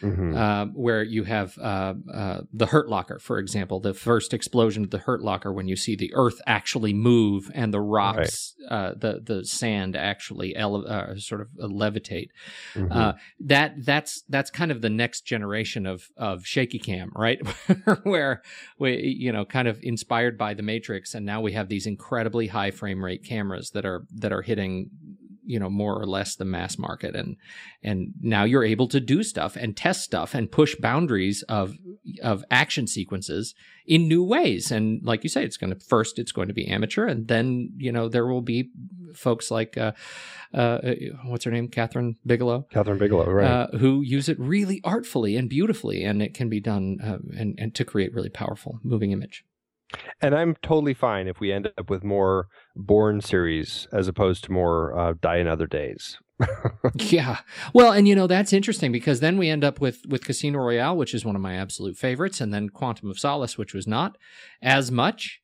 Mhm. 0.00 0.36
uh, 0.36 0.66
where 0.74 1.02
you 1.02 1.24
have 1.24 1.58
uh, 1.58 1.94
uh, 2.14 2.42
the 2.52 2.66
Hurt 2.66 2.88
Locker, 2.88 3.18
for 3.18 3.40
example, 3.40 3.80
the 3.80 3.94
first 3.94 4.32
explosion 4.32 4.84
of 4.84 4.90
the 4.90 4.98
Hurt 4.98 5.22
Locker 5.22 5.52
when 5.52 5.66
you 5.66 5.74
see 5.74 5.96
the 5.96 6.12
Earth 6.14 6.40
actually 6.46 6.92
move 6.94 7.50
and 7.52 7.74
the 7.74 7.80
rocks, 7.80 8.54
uh, 8.70 8.92
the 8.96 9.20
the 9.24 9.44
sand 9.44 9.96
actually 9.96 10.54
ele- 10.54 10.86
uh, 10.86 11.16
sort 11.16 11.40
of 11.40 11.48
levitate. 11.58 12.28
Mhm. 12.74 12.92
Uh, 12.94 13.12
that 13.40 13.84
that's 13.84 14.22
that's 14.28 14.52
kind 14.52 14.70
of 14.70 14.82
the 14.82 14.90
next 14.90 15.22
generation 15.22 15.84
of 15.84 16.10
of 16.16 16.46
shaky 16.46 16.78
cam, 16.78 17.10
right? 17.16 17.40
Where 18.04 18.42
we 18.78 18.98
you 19.18 19.32
know 19.32 19.44
kind 19.44 19.66
of 19.66 19.80
inspired 19.82 20.38
by 20.38 20.54
the 20.54 20.62
Matrix, 20.62 21.12
and 21.12 21.26
now 21.26 21.40
we 21.40 21.54
have 21.54 21.68
these 21.68 21.88
incredibly 21.88 22.46
high 22.46 22.70
frame 22.70 23.04
rate 23.04 23.24
cameras 23.24 23.70
that 23.70 23.84
are 23.84 24.04
that 24.14 24.32
are 24.32 24.42
hitting 24.42 24.90
you 25.48 25.58
know 25.58 25.70
more 25.70 26.00
or 26.00 26.06
less 26.06 26.36
the 26.36 26.44
mass 26.44 26.78
market. 26.78 27.16
And 27.16 27.36
and 27.82 28.12
now 28.20 28.44
you're 28.44 28.64
able 28.64 28.86
to 28.88 29.00
do 29.00 29.22
stuff 29.22 29.56
and 29.56 29.76
test 29.76 30.02
stuff 30.02 30.34
and 30.34 30.52
push 30.52 30.76
boundaries 30.76 31.42
of 31.48 31.74
of 32.22 32.44
action 32.50 32.86
sequences 32.86 33.54
in 33.86 34.06
new 34.06 34.22
ways. 34.22 34.70
And 34.70 35.02
like 35.02 35.22
you 35.22 35.30
say 35.30 35.44
it's 35.44 35.56
going 35.56 35.72
to 35.72 35.80
first 35.80 36.18
it's 36.18 36.32
going 36.32 36.48
to 36.48 36.54
be 36.54 36.68
amateur 36.68 37.06
and 37.06 37.26
then 37.28 37.72
you 37.76 37.90
know 37.90 38.08
there 38.08 38.26
will 38.26 38.42
be 38.42 38.70
folks 39.14 39.50
like 39.50 39.78
uh, 39.78 39.92
uh 40.52 40.78
what's 41.24 41.44
her 41.44 41.50
name? 41.50 41.68
Kathryn 41.68 42.16
Bigelow? 42.26 42.66
Kathryn 42.72 42.98
Bigelow, 42.98 43.30
right? 43.30 43.46
uh, 43.46 43.78
who 43.78 44.02
use 44.02 44.28
it 44.28 44.38
really 44.38 44.80
artfully 44.84 45.34
and 45.36 45.48
beautifully. 45.48 46.04
And 46.04 46.22
it 46.22 46.34
can 46.34 46.48
be 46.48 46.60
done 46.60 46.98
uh, 47.02 47.18
and 47.38 47.54
and 47.58 47.74
to 47.74 47.84
create 47.84 48.12
really 48.12 48.30
powerful 48.30 48.80
moving 48.84 49.12
image 49.12 49.44
And 50.20 50.34
I'm 50.34 50.56
totally 50.62 50.94
fine 50.94 51.28
if 51.28 51.40
we 51.40 51.52
end 51.52 51.70
up 51.78 51.88
with 51.88 52.04
more 52.04 52.48
Bourne 52.76 53.20
series 53.20 53.88
as 53.92 54.08
opposed 54.08 54.44
to 54.44 54.52
more 54.52 54.98
uh, 54.98 55.14
Die 55.20 55.36
Another 55.36 55.66
Days. 55.66 56.18
Yeah. 56.94 57.38
Well, 57.74 57.92
and 57.92 58.06
you 58.08 58.14
know 58.14 58.26
that's 58.26 58.52
interesting 58.52 58.92
because 58.92 59.20
then 59.20 59.38
we 59.38 59.48
end 59.48 59.64
up 59.64 59.80
with 59.80 60.06
with 60.08 60.24
Casino 60.24 60.58
Royale, 60.58 60.96
which 60.96 61.12
is 61.12 61.24
one 61.24 61.36
of 61.36 61.42
my 61.42 61.54
absolute 61.54 61.96
favorites, 61.96 62.40
and 62.40 62.54
then 62.54 62.68
Quantum 62.68 63.10
of 63.10 63.18
Solace, 63.18 63.58
which 63.58 63.74
was 63.74 63.86
not 63.86 64.16
as 64.62 64.90
much. 64.90 65.40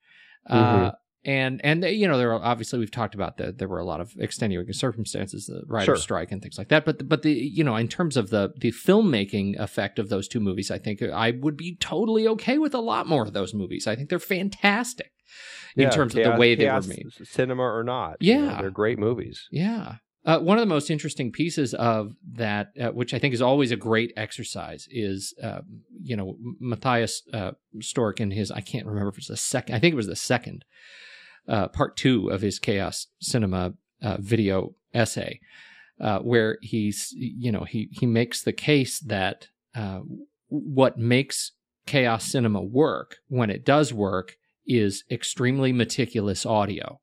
Uh, 0.48 0.92
and 1.24 1.60
and 1.64 1.84
you 1.84 2.06
know 2.08 2.18
there 2.18 2.32
are 2.32 2.42
obviously 2.42 2.78
we've 2.78 2.90
talked 2.90 3.14
about 3.14 3.36
that 3.38 3.58
there 3.58 3.68
were 3.68 3.78
a 3.78 3.84
lot 3.84 4.00
of 4.00 4.14
extenuating 4.18 4.72
circumstances, 4.72 5.46
the 5.46 5.62
writer's 5.66 5.86
Sure. 5.86 5.96
strike 5.96 6.32
and 6.32 6.42
things 6.42 6.58
like 6.58 6.68
that. 6.68 6.84
But 6.84 7.08
but 7.08 7.22
the 7.22 7.32
you 7.32 7.64
know 7.64 7.76
in 7.76 7.88
terms 7.88 8.16
of 8.16 8.30
the 8.30 8.52
the 8.56 8.72
filmmaking 8.72 9.58
effect 9.58 9.98
of 9.98 10.08
those 10.08 10.28
two 10.28 10.40
movies, 10.40 10.70
I 10.70 10.78
think 10.78 11.02
I 11.02 11.30
would 11.32 11.56
be 11.56 11.76
totally 11.76 12.28
okay 12.28 12.58
with 12.58 12.74
a 12.74 12.80
lot 12.80 13.06
more 13.06 13.22
of 13.22 13.32
those 13.32 13.54
movies. 13.54 13.86
I 13.86 13.96
think 13.96 14.08
they're 14.10 14.18
fantastic 14.18 15.12
in 15.76 15.82
Yeah, 15.84 15.90
terms 15.90 16.14
of 16.14 16.22
the 16.24 16.36
way 16.38 16.54
they 16.54 16.66
were 16.70 16.82
made. 16.82 17.06
cinema 17.24 17.62
or 17.62 17.82
not. 17.82 18.16
you 18.20 18.36
know, 18.36 18.44
Yeah. 18.44 18.60
they're 18.60 18.70
great 18.70 18.98
movies. 18.98 19.48
Yeah. 19.50 19.96
Uh, 20.26 20.38
one 20.38 20.56
of 20.56 20.62
the 20.62 20.66
most 20.74 20.90
interesting 20.90 21.30
pieces 21.30 21.74
of 21.74 22.14
that, 22.32 22.68
uh, 22.80 22.88
which 22.92 23.12
I 23.12 23.18
think 23.18 23.34
is 23.34 23.42
always 23.42 23.70
a 23.70 23.76
great 23.76 24.10
exercise, 24.16 24.88
is 24.90 25.34
uh, 25.42 25.60
you 26.02 26.16
know 26.16 26.36
Matthias 26.60 27.22
uh, 27.34 27.52
Stork 27.80 28.20
in 28.20 28.30
his 28.30 28.50
I 28.50 28.60
can't 28.62 28.86
remember 28.86 29.10
if 29.10 29.18
it's 29.18 29.28
the 29.28 29.36
second 29.36 29.74
I 29.74 29.80
think 29.80 29.92
it 29.92 29.96
was 29.96 30.06
the 30.06 30.16
second 30.16 30.64
uh, 31.48 31.68
part 31.68 31.96
two 31.96 32.28
of 32.30 32.40
his 32.40 32.58
Chaos 32.58 33.06
Cinema 33.20 33.74
uh, 34.02 34.16
video 34.20 34.74
essay, 34.92 35.40
uh, 36.00 36.18
where 36.20 36.58
he's 36.62 37.12
you 37.16 37.52
know 37.52 37.64
he 37.64 37.88
he 37.92 38.06
makes 38.06 38.42
the 38.42 38.52
case 38.52 39.00
that 39.00 39.48
uh, 39.74 40.00
what 40.48 40.98
makes 40.98 41.52
Chaos 41.86 42.24
Cinema 42.26 42.62
work 42.62 43.16
when 43.28 43.50
it 43.50 43.64
does 43.64 43.92
work 43.92 44.36
is 44.66 45.04
extremely 45.10 45.72
meticulous 45.72 46.46
audio 46.46 47.00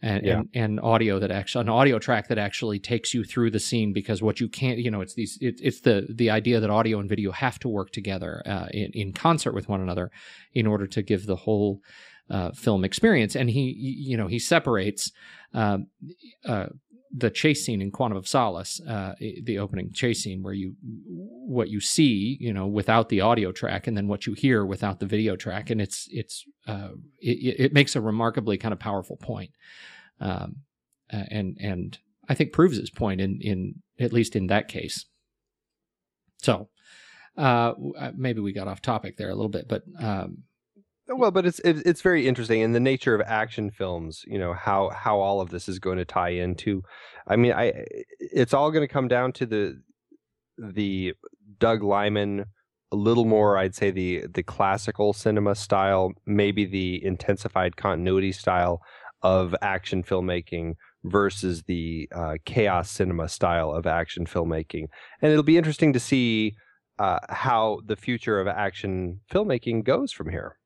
and, 0.00 0.24
Yeah. 0.24 0.38
and 0.38 0.48
and 0.54 0.80
audio 0.80 1.18
that 1.18 1.30
actually 1.32 1.62
an 1.62 1.68
audio 1.68 1.98
track 1.98 2.28
that 2.28 2.38
actually 2.38 2.78
takes 2.78 3.14
you 3.14 3.24
through 3.24 3.50
the 3.50 3.58
scene 3.58 3.92
because 3.92 4.22
what 4.22 4.38
you 4.38 4.48
can't 4.48 4.78
you 4.78 4.90
know 4.90 5.00
it's 5.00 5.14
these 5.14 5.36
it, 5.40 5.60
it's 5.62 5.80
the 5.80 6.06
the 6.14 6.30
idea 6.30 6.60
that 6.60 6.70
audio 6.70 7.00
and 7.00 7.08
video 7.08 7.32
have 7.32 7.58
to 7.60 7.68
work 7.68 7.90
together 7.90 8.42
uh, 8.46 8.66
in 8.70 8.90
in 8.92 9.12
concert 9.12 9.54
with 9.54 9.68
one 9.68 9.80
another 9.80 10.10
in 10.52 10.66
order 10.66 10.86
to 10.86 11.02
give 11.02 11.26
the 11.26 11.36
whole 11.36 11.80
uh, 12.30 12.50
film 12.52 12.84
experience 12.84 13.36
and 13.36 13.50
he 13.50 13.74
you 13.78 14.16
know 14.16 14.26
he 14.26 14.38
separates 14.38 15.12
um, 15.52 15.86
uh, 16.46 16.66
the 17.16 17.30
chase 17.30 17.64
scene 17.64 17.80
in 17.80 17.92
Quantum 17.92 18.18
of 18.18 18.26
Solace, 18.26 18.80
uh, 18.88 19.14
the 19.20 19.58
opening 19.58 19.92
chase 19.92 20.24
scene, 20.24 20.42
where 20.42 20.52
you 20.52 20.74
what 20.82 21.68
you 21.68 21.80
see, 21.80 22.36
you 22.40 22.52
know, 22.52 22.66
without 22.66 23.08
the 23.08 23.20
audio 23.20 23.52
track, 23.52 23.86
and 23.86 23.96
then 23.96 24.08
what 24.08 24.26
you 24.26 24.32
hear 24.32 24.64
without 24.64 24.98
the 24.98 25.06
video 25.06 25.36
track, 25.36 25.70
and 25.70 25.80
it's 25.80 26.08
it's 26.10 26.44
uh, 26.66 26.90
it, 27.20 27.60
it 27.60 27.72
makes 27.72 27.94
a 27.94 28.00
remarkably 28.00 28.58
kind 28.58 28.72
of 28.72 28.80
powerful 28.80 29.16
point, 29.16 29.50
um, 30.20 30.56
uh, 31.12 31.22
and 31.30 31.56
and 31.60 31.98
I 32.28 32.34
think 32.34 32.52
proves 32.52 32.78
his 32.78 32.90
point 32.90 33.20
in 33.20 33.38
in 33.40 33.74
at 34.00 34.12
least 34.12 34.34
in 34.34 34.48
that 34.48 34.66
case. 34.66 35.06
So 36.42 36.68
uh, 37.36 37.74
maybe 38.16 38.40
we 38.40 38.52
got 38.52 38.66
off 38.66 38.82
topic 38.82 39.16
there 39.16 39.30
a 39.30 39.34
little 39.34 39.48
bit, 39.48 39.68
but 39.68 39.82
um, 40.00 40.38
Well, 41.06 41.30
but 41.30 41.44
it's 41.44 41.58
it's 41.60 42.00
very 42.00 42.26
interesting 42.26 42.60
in 42.60 42.72
the 42.72 42.80
nature 42.80 43.14
of 43.14 43.20
action 43.26 43.70
films. 43.70 44.24
You 44.26 44.38
know 44.38 44.54
how 44.54 44.88
how 44.90 45.20
all 45.20 45.40
of 45.40 45.50
this 45.50 45.68
is 45.68 45.78
going 45.78 45.98
to 45.98 46.04
tie 46.04 46.30
into. 46.30 46.82
I 47.26 47.36
mean, 47.36 47.52
I 47.52 47.84
it's 48.18 48.54
all 48.54 48.70
going 48.70 48.86
to 48.86 48.92
come 48.92 49.08
down 49.08 49.32
to 49.32 49.46
the 49.46 49.82
the 50.56 51.12
Doug 51.58 51.82
Liman 51.82 52.46
a 52.90 52.96
little 52.96 53.26
more. 53.26 53.58
I'd 53.58 53.74
say 53.74 53.90
the 53.90 54.24
the 54.32 54.42
classical 54.42 55.12
cinema 55.12 55.54
style, 55.54 56.12
maybe 56.24 56.64
the 56.64 57.04
intensified 57.04 57.76
continuity 57.76 58.32
style 58.32 58.80
of 59.20 59.54
action 59.60 60.02
filmmaking 60.02 60.74
versus 61.04 61.64
the 61.64 62.08
uh, 62.14 62.36
chaos 62.46 62.90
cinema 62.90 63.28
style 63.28 63.72
of 63.72 63.86
action 63.86 64.24
filmmaking, 64.24 64.86
and 65.20 65.30
it'll 65.30 65.42
be 65.42 65.58
interesting 65.58 65.92
to 65.92 66.00
see 66.00 66.54
uh, 66.98 67.18
how 67.28 67.80
the 67.84 67.96
future 67.96 68.40
of 68.40 68.48
action 68.48 69.20
filmmaking 69.30 69.84
goes 69.84 70.10
from 70.10 70.30
here. 70.30 70.56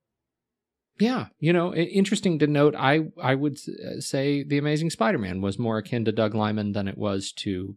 Yeah, 0.99 1.27
you 1.39 1.53
know, 1.53 1.75
interesting 1.75 2.39
to 2.41 2.47
note. 2.47 2.75
I 2.77 3.09
I 3.23 3.35
would 3.35 3.59
uh, 3.69 4.01
say 4.01 4.43
the 4.43 4.59
Amazing 4.59 4.91
Spider-Man 4.91 5.41
was 5.41 5.59
more 5.59 5.79
akin 5.79 6.05
to 6.07 6.13
Doug 6.13 6.35
Liman 6.35 6.73
than 6.73 6.89
it 6.89 6.99
was 6.99 7.33
to, 7.33 7.77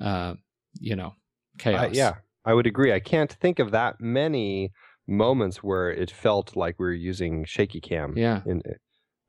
uh, 0.00 0.34
you 0.80 0.96
know, 0.96 1.14
chaos. 1.58 1.86
Uh, 1.86 1.90
yeah, 1.92 2.14
I 2.44 2.54
would 2.54 2.66
agree. 2.66 2.92
I 2.92 3.00
can't 3.00 3.32
think 3.32 3.58
of 3.58 3.70
that 3.72 4.00
many 4.00 4.72
moments 5.06 5.62
where 5.62 5.90
it 5.90 6.10
felt 6.10 6.56
like 6.56 6.78
we 6.78 6.86
were 6.86 6.92
using 6.92 7.44
shaky 7.44 7.80
cam. 7.80 8.16
yeah, 8.16 8.40
In, 8.46 8.62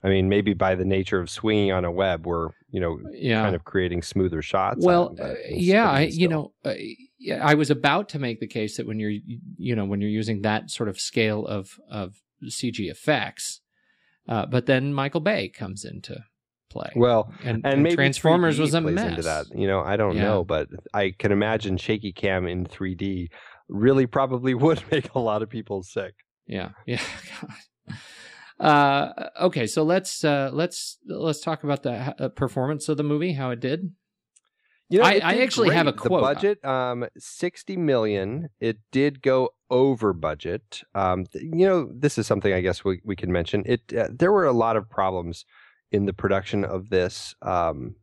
I 0.04 0.10
mean, 0.10 0.30
maybe 0.30 0.54
by 0.54 0.76
the 0.76 0.86
nature 0.86 1.20
of 1.20 1.30
swinging 1.30 1.72
on 1.72 1.84
a 1.84 1.92
web, 1.92 2.26
we're 2.26 2.50
you 2.70 2.80
know 2.80 3.00
yeah. 3.12 3.42
kind 3.42 3.56
of 3.56 3.66
creating 3.66 4.02
smoother 4.02 4.42
shots. 4.42 4.86
well, 4.86 5.16
out, 5.20 5.32
uh, 5.32 5.34
yeah, 5.50 5.90
I, 5.90 6.02
you 6.02 6.28
know, 6.28 6.54
uh, 6.64 6.74
yeah, 7.18 7.44
I 7.44 7.56
was 7.56 7.72
about 7.72 8.10
to 8.10 8.20
make 8.20 8.40
the 8.40 8.48
case 8.48 8.78
that 8.78 8.86
when 8.86 9.00
you're, 9.00 9.14
you 9.58 9.76
know, 9.76 9.86
when 9.86 10.02
you're 10.02 10.10
using 10.10 10.44
that 10.44 10.70
sort 10.70 10.90
of 10.90 11.00
scale 11.00 11.46
of 11.46 11.80
of 11.90 12.22
CG 12.46 12.90
effects, 12.90 13.62
uh, 14.28 14.46
but 14.46 14.66
then 14.66 14.94
Michael 14.94 15.22
Bay 15.22 15.50
comes 15.50 15.86
into 15.86 16.24
play. 16.70 16.92
Well, 16.96 17.32
and, 17.44 17.58
and 17.58 17.66
and 17.66 17.84
maybe 17.84 17.96
Transformers 17.96 18.58
3D 18.58 18.62
was 18.62 18.74
a 18.74 18.82
mess. 18.82 19.10
into 19.10 19.22
that. 19.24 19.46
You 19.56 19.68
know, 19.68 19.82
I 19.82 19.96
don't 19.98 20.16
Yeah. 20.16 20.24
know, 20.24 20.44
but 20.44 20.68
I 20.94 21.12
can 21.18 21.32
imagine 21.32 21.78
shaky 21.78 22.12
cam 22.12 22.48
in 22.48 22.66
3D 22.66 23.30
really 23.70 24.06
probably 24.08 24.54
would 24.66 24.84
make 24.92 25.14
a 25.16 25.20
lot 25.20 25.42
of 25.42 25.50
people 25.50 25.84
sick. 25.84 26.14
Yeah, 26.48 26.70
yeah. 26.86 27.02
uh, 28.60 29.30
okay, 29.42 29.68
so 29.68 29.84
let's 29.84 30.24
uh, 30.24 30.50
let's 30.54 30.98
let's 31.08 31.42
talk 31.42 31.64
about 31.64 31.84
the 31.84 32.16
uh, 32.20 32.30
performance 32.30 32.88
of 32.90 32.98
the 32.98 33.04
movie, 33.04 33.34
how 33.34 33.50
it 33.52 33.60
did. 33.60 33.92
You 34.90 35.00
know, 35.00 35.06
I- 35.06 35.20
I 35.24 35.34
actually 35.42 35.74
have 35.74 35.88
a 35.88 35.94
quote. 35.94 36.22
The 36.22 36.34
budget, 36.36 36.66
um, 36.66 37.06
sixty 37.18 37.76
million. 37.76 38.50
It 38.60 38.78
did 38.92 39.22
go 39.22 39.50
over 39.70 40.14
budget. 40.14 40.84
Um, 40.94 41.26
you 41.34 41.66
know, 41.66 41.90
this 41.94 42.18
is 42.18 42.28
something 42.28 42.54
I 42.54 42.62
guess 42.62 42.84
we 42.84 43.02
we 43.04 43.16
can 43.16 43.32
mention. 43.32 43.64
It 43.66 43.82
uh, 43.98 44.10
there 44.12 44.32
were 44.32 44.46
a 44.46 44.54
lot 44.54 44.78
of 44.78 44.90
problems 44.90 45.46
in 45.92 46.06
the 46.06 46.14
production 46.14 46.64
of 46.64 46.90
this. 46.90 47.36
Um, 47.42 47.96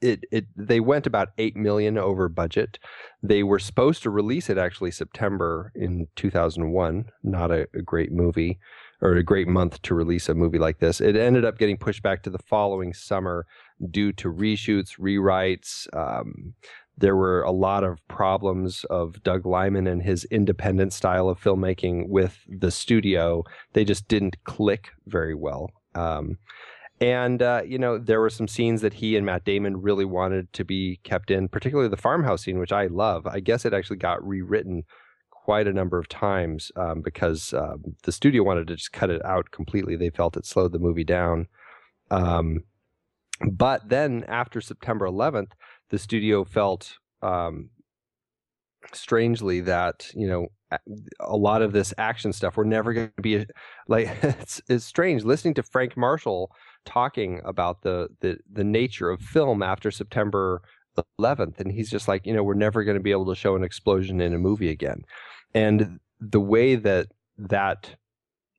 it 0.00 0.24
it 0.32 0.46
they 0.56 0.80
went 0.80 1.06
about 1.06 1.28
eight 1.38 1.56
million 1.56 1.98
over 1.98 2.28
budget. 2.28 2.78
They 3.22 3.42
were 3.42 3.58
supposed 3.58 4.02
to 4.02 4.10
release 4.10 4.48
it 4.48 4.58
actually 4.58 4.90
September 4.90 5.72
in 5.74 6.06
two 6.16 6.30
thousand 6.30 6.72
one. 6.72 7.06
Not 7.22 7.50
a, 7.50 7.68
a 7.74 7.82
great 7.82 8.12
movie 8.12 8.58
or 9.02 9.12
a 9.12 9.22
great 9.22 9.48
month 9.48 9.80
to 9.82 9.94
release 9.94 10.28
a 10.28 10.34
movie 10.34 10.58
like 10.58 10.78
this. 10.78 11.00
It 11.00 11.16
ended 11.16 11.44
up 11.44 11.58
getting 11.58 11.78
pushed 11.78 12.02
back 12.02 12.22
to 12.22 12.30
the 12.30 12.38
following 12.38 12.92
summer 12.92 13.46
due 13.90 14.12
to 14.12 14.32
reshoots, 14.32 14.98
rewrites. 14.98 15.86
Um, 15.96 16.54
there 17.00 17.16
were 17.16 17.42
a 17.42 17.50
lot 17.50 17.82
of 17.82 18.06
problems 18.08 18.84
of 18.84 19.22
Doug 19.22 19.44
Liman 19.46 19.86
and 19.86 20.02
his 20.02 20.24
independent 20.26 20.92
style 20.92 21.28
of 21.28 21.40
filmmaking 21.40 22.08
with 22.08 22.38
the 22.46 22.70
studio. 22.70 23.42
They 23.72 23.84
just 23.84 24.06
didn't 24.06 24.42
click 24.44 24.90
very 25.06 25.34
well. 25.34 25.70
Um, 25.94 26.38
and, 27.00 27.42
uh, 27.42 27.62
you 27.66 27.78
know, 27.78 27.96
there 27.96 28.20
were 28.20 28.30
some 28.30 28.46
scenes 28.46 28.82
that 28.82 28.92
he 28.92 29.16
and 29.16 29.24
Matt 29.24 29.44
Damon 29.44 29.80
really 29.80 30.04
wanted 30.04 30.52
to 30.52 30.64
be 30.64 31.00
kept 31.02 31.30
in, 31.30 31.48
particularly 31.48 31.88
the 31.88 31.96
farmhouse 31.96 32.42
scene, 32.42 32.58
which 32.58 32.72
I 32.72 32.86
love. 32.86 33.26
I 33.26 33.40
guess 33.40 33.64
it 33.64 33.72
actually 33.72 33.96
got 33.96 34.26
rewritten 34.26 34.84
quite 35.30 35.66
a 35.66 35.72
number 35.72 35.98
of 35.98 36.08
times 36.08 36.70
um, 36.76 37.00
because 37.00 37.54
um, 37.54 37.96
the 38.02 38.12
studio 38.12 38.42
wanted 38.42 38.66
to 38.68 38.76
just 38.76 38.92
cut 38.92 39.08
it 39.08 39.24
out 39.24 39.50
completely. 39.50 39.96
They 39.96 40.10
felt 40.10 40.36
it 40.36 40.44
slowed 40.44 40.72
the 40.72 40.78
movie 40.78 41.04
down. 41.04 41.46
Um, 42.10 42.64
but 43.50 43.88
then 43.88 44.24
after 44.28 44.60
September 44.60 45.06
11th, 45.06 45.52
the 45.90 45.98
studio 45.98 46.44
felt 46.44 46.96
um, 47.22 47.70
strangely 48.92 49.60
that 49.60 50.08
you 50.14 50.26
know 50.26 50.48
a- 51.20 51.36
lot 51.36 51.62
of 51.62 51.72
this 51.72 51.92
action 51.98 52.32
stuff 52.32 52.56
we're 52.56 52.64
never 52.64 52.92
going 52.92 53.12
to 53.16 53.22
be 53.22 53.44
like 53.88 54.08
it's, 54.22 54.60
it's 54.68 54.84
strange 54.84 55.24
listening 55.24 55.54
to 55.54 55.62
Frank 55.62 55.96
Marshall 55.96 56.50
talking 56.84 57.40
about 57.44 57.82
the 57.82 58.08
the 58.20 58.38
the 58.50 58.64
nature 58.64 59.10
of 59.10 59.20
film 59.20 59.62
after 59.62 59.90
September 59.90 60.62
11th 61.20 61.60
and 61.60 61.72
he's 61.72 61.90
just 61.90 62.08
like 62.08 62.26
you 62.26 62.32
know 62.32 62.42
we're 62.42 62.54
never 62.54 62.84
going 62.84 62.96
to 62.96 63.02
be 63.02 63.10
able 63.10 63.26
to 63.26 63.34
show 63.34 63.56
an 63.56 63.64
explosion 63.64 64.20
in 64.20 64.34
a 64.34 64.38
movie 64.38 64.70
again. 64.70 65.02
And 65.54 65.98
the 66.20 66.40
way 66.40 66.76
that 66.76 67.08
that 67.38 67.96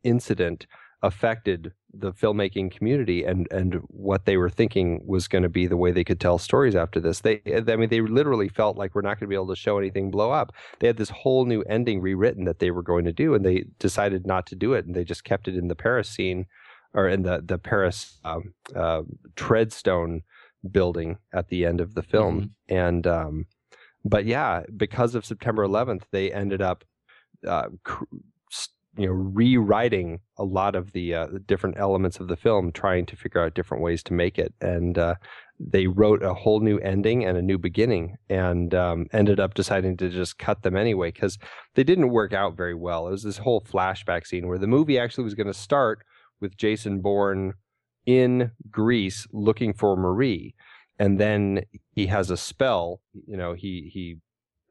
incident 0.03 0.65
affected 1.03 1.73
the 1.93 2.13
filmmaking 2.13 2.71
community 2.71 3.23
and 3.23 3.47
and 3.51 3.75
what 3.87 4.25
they 4.25 4.37
were 4.37 4.49
thinking 4.49 5.01
was 5.05 5.27
going 5.27 5.41
to 5.41 5.49
be 5.49 5.67
the 5.67 5.77
way 5.77 5.91
they 5.91 6.03
could 6.03 6.19
tell 6.19 6.37
stories 6.37 6.75
after 6.75 6.99
this. 6.99 7.21
They 7.21 7.41
i 7.45 7.75
mean 7.75 7.89
they 7.89 8.01
literally 8.01 8.47
felt 8.47 8.77
like 8.77 8.93
we're 8.93 9.01
not 9.01 9.19
going 9.19 9.27
to 9.27 9.27
be 9.27 9.35
able 9.35 9.47
to 9.47 9.55
show 9.55 9.77
anything 9.77 10.11
blow 10.11 10.31
up. 10.31 10.53
They 10.79 10.87
had 10.87 10.97
this 10.97 11.09
whole 11.09 11.45
new 11.45 11.63
ending 11.63 12.01
rewritten 12.01 12.45
that 12.45 12.59
they 12.59 12.71
were 12.71 12.83
going 12.83 13.05
to 13.05 13.13
do 13.13 13.33
and 13.33 13.43
they 13.45 13.65
decided 13.79 14.25
not 14.27 14.45
to 14.47 14.55
do 14.55 14.73
it 14.73 14.85
and 14.85 14.95
they 14.95 15.03
just 15.03 15.23
kept 15.23 15.47
it 15.47 15.55
in 15.55 15.67
the 15.67 15.75
paris 15.75 16.09
scene 16.09 16.45
or 16.93 17.07
in 17.07 17.23
the 17.23 17.41
the 17.43 17.57
paris 17.57 18.19
um, 18.23 18.53
uh, 18.75 19.01
treadstone 19.35 20.21
building 20.69 21.17
at 21.33 21.49
the 21.49 21.65
end 21.65 21.81
of 21.81 21.95
the 21.95 22.03
film. 22.03 22.53
And 22.69 23.07
um 23.07 23.47
but 24.03 24.25
yeah 24.25 24.63
because 24.75 25.13
of 25.13 25.25
september 25.25 25.63
11th 25.63 26.03
they 26.11 26.31
ended 26.31 26.59
up 26.59 26.83
uh, 27.47 27.67
cr- 27.83 28.05
you 28.97 29.05
know 29.05 29.13
rewriting 29.13 30.19
a 30.37 30.43
lot 30.43 30.75
of 30.75 30.91
the, 30.91 31.13
uh, 31.13 31.27
the 31.27 31.39
different 31.39 31.77
elements 31.77 32.19
of 32.19 32.27
the 32.27 32.35
film 32.35 32.71
trying 32.71 33.05
to 33.05 33.15
figure 33.15 33.41
out 33.41 33.53
different 33.53 33.83
ways 33.83 34.03
to 34.03 34.13
make 34.13 34.37
it. 34.37 34.53
And 34.59 34.97
uh, 34.97 35.15
they 35.59 35.87
wrote 35.87 36.23
a 36.23 36.33
whole 36.33 36.59
new 36.59 36.77
ending 36.79 37.23
and 37.23 37.37
a 37.37 37.41
new 37.41 37.57
beginning 37.57 38.17
and 38.29 38.73
um, 38.73 39.07
ended 39.13 39.39
up 39.39 39.53
deciding 39.53 39.97
to 39.97 40.09
just 40.09 40.37
cut 40.37 40.63
them 40.63 40.75
anyway 40.75 41.11
because 41.11 41.37
they 41.75 41.83
didn't 41.83 42.09
work 42.09 42.33
out 42.33 42.57
very 42.57 42.75
well. 42.75 43.07
It 43.07 43.11
was 43.11 43.23
this 43.23 43.37
whole 43.37 43.61
flashback 43.61 44.25
scene 44.25 44.47
where 44.47 44.57
the 44.57 44.67
movie 44.67 44.99
actually 44.99 45.23
was 45.23 45.35
going 45.35 45.47
to 45.47 45.53
start 45.53 46.03
with 46.39 46.57
jason 46.57 47.01
bourne 47.01 47.53
in 48.05 48.51
greece 48.69 49.27
looking 49.31 49.73
for 49.73 49.95
marie. 49.95 50.55
And 50.97 51.19
then 51.19 51.61
he 51.91 52.07
has 52.07 52.29
a 52.29 52.37
spell 52.37 52.99
you 53.13 53.37
know 53.37 53.53
he 53.53 53.89
he 53.93 54.17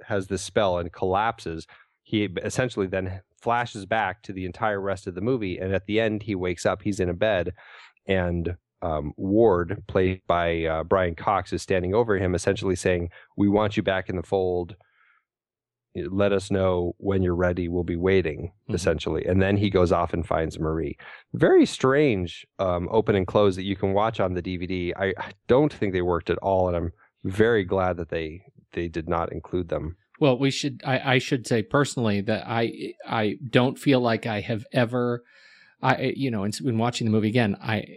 has 0.06 0.26
this 0.26 0.42
spell 0.42 0.78
and 0.78 0.92
collapses. 0.92 1.66
He 2.02 2.24
essentially 2.42 2.86
then 2.86 3.20
flashes 3.42 3.86
back 3.86 4.22
to 4.22 4.32
the 4.32 4.44
entire 4.46 4.80
rest 4.80 5.06
of 5.06 5.14
the 5.14 5.20
movie 5.20 5.58
and 5.58 5.72
at 5.74 5.86
the 5.86 6.00
end 6.00 6.22
he 6.22 6.34
wakes 6.34 6.64
up 6.66 6.82
he's 6.82 7.00
in 7.00 7.08
a 7.08 7.14
bed 7.14 7.52
and 8.06 8.56
um, 8.82 9.12
ward 9.16 9.82
played 9.88 10.22
by 10.26 10.64
uh, 10.64 10.82
brian 10.84 11.14
cox 11.14 11.52
is 11.52 11.60
standing 11.62 11.94
over 11.94 12.16
him 12.16 12.34
essentially 12.34 12.76
saying 12.76 13.10
we 13.36 13.48
want 13.48 13.76
you 13.76 13.82
back 13.82 14.08
in 14.08 14.16
the 14.16 14.22
fold. 14.22 14.76
Let 15.96 16.32
us 16.32 16.52
know 16.52 16.94
when 16.98 17.20
you're 17.24 17.34
ready. 17.34 17.66
We'll 17.66 17.82
be 17.82 17.96
waiting 17.96 18.52
Mhm. 18.68 18.74
essentially. 18.74 19.24
And 19.26 19.42
then 19.42 19.56
he 19.56 19.70
goes 19.70 19.90
off 19.90 20.14
and 20.14 20.24
finds 20.24 20.56
marie. 20.60 20.96
Very 21.34 21.66
strange 21.66 22.46
um, 22.60 22.88
open 22.92 23.16
and 23.16 23.26
close 23.26 23.56
that 23.56 23.64
you 23.64 23.74
can 23.74 23.92
watch 23.92 24.20
on 24.20 24.34
the 24.34 24.42
dvd 24.42 24.92
I, 24.96 25.06
I 25.18 25.32
don't 25.48 25.72
think 25.72 25.92
they 25.92 26.02
worked 26.02 26.30
at 26.30 26.38
all 26.38 26.68
and 26.68 26.76
i'm 26.76 26.92
very 27.24 27.64
glad 27.64 27.96
that 27.96 28.08
they 28.08 28.42
they 28.72 28.86
did 28.86 29.08
not 29.08 29.32
include 29.32 29.68
them 29.68 29.96
Well, 30.20 30.38
we 30.38 30.50
should. 30.50 30.82
I, 30.84 31.14
I 31.14 31.18
should 31.18 31.46
say 31.46 31.62
personally 31.62 32.20
that 32.20 32.46
I 32.46 32.92
I 33.06 33.38
don't 33.48 33.78
feel 33.78 34.00
like 34.00 34.26
I 34.26 34.40
have 34.40 34.64
ever 34.72 35.24
I 35.82 36.12
you 36.14 36.30
know 36.30 36.44
in, 36.44 36.52
in 36.64 36.78
watching 36.78 37.06
the 37.06 37.10
movie 37.10 37.28
again, 37.30 37.56
I 37.60 37.96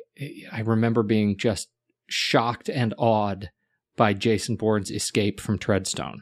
I 0.52 0.62
remember 0.62 1.04
being 1.04 1.38
just 1.38 1.68
shocked 2.08 2.70
and 2.70 2.94
awed 2.98 3.50
by 3.98 4.14
Jason 4.14 4.56
Bourne's 4.56 4.90
escape 4.90 5.40
from 5.40 5.60
Treadstone 5.60 6.20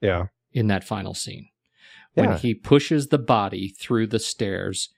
Yeah. 0.00 0.26
in 0.52 0.68
that 0.68 0.84
final 0.84 1.14
scene 1.14 1.48
when 2.14 2.30
Yeah. 2.30 2.38
he 2.38 2.54
pushes 2.54 3.08
the 3.08 3.18
body 3.18 3.68
through 3.68 4.06
the 4.06 4.18
stairs 4.18 4.88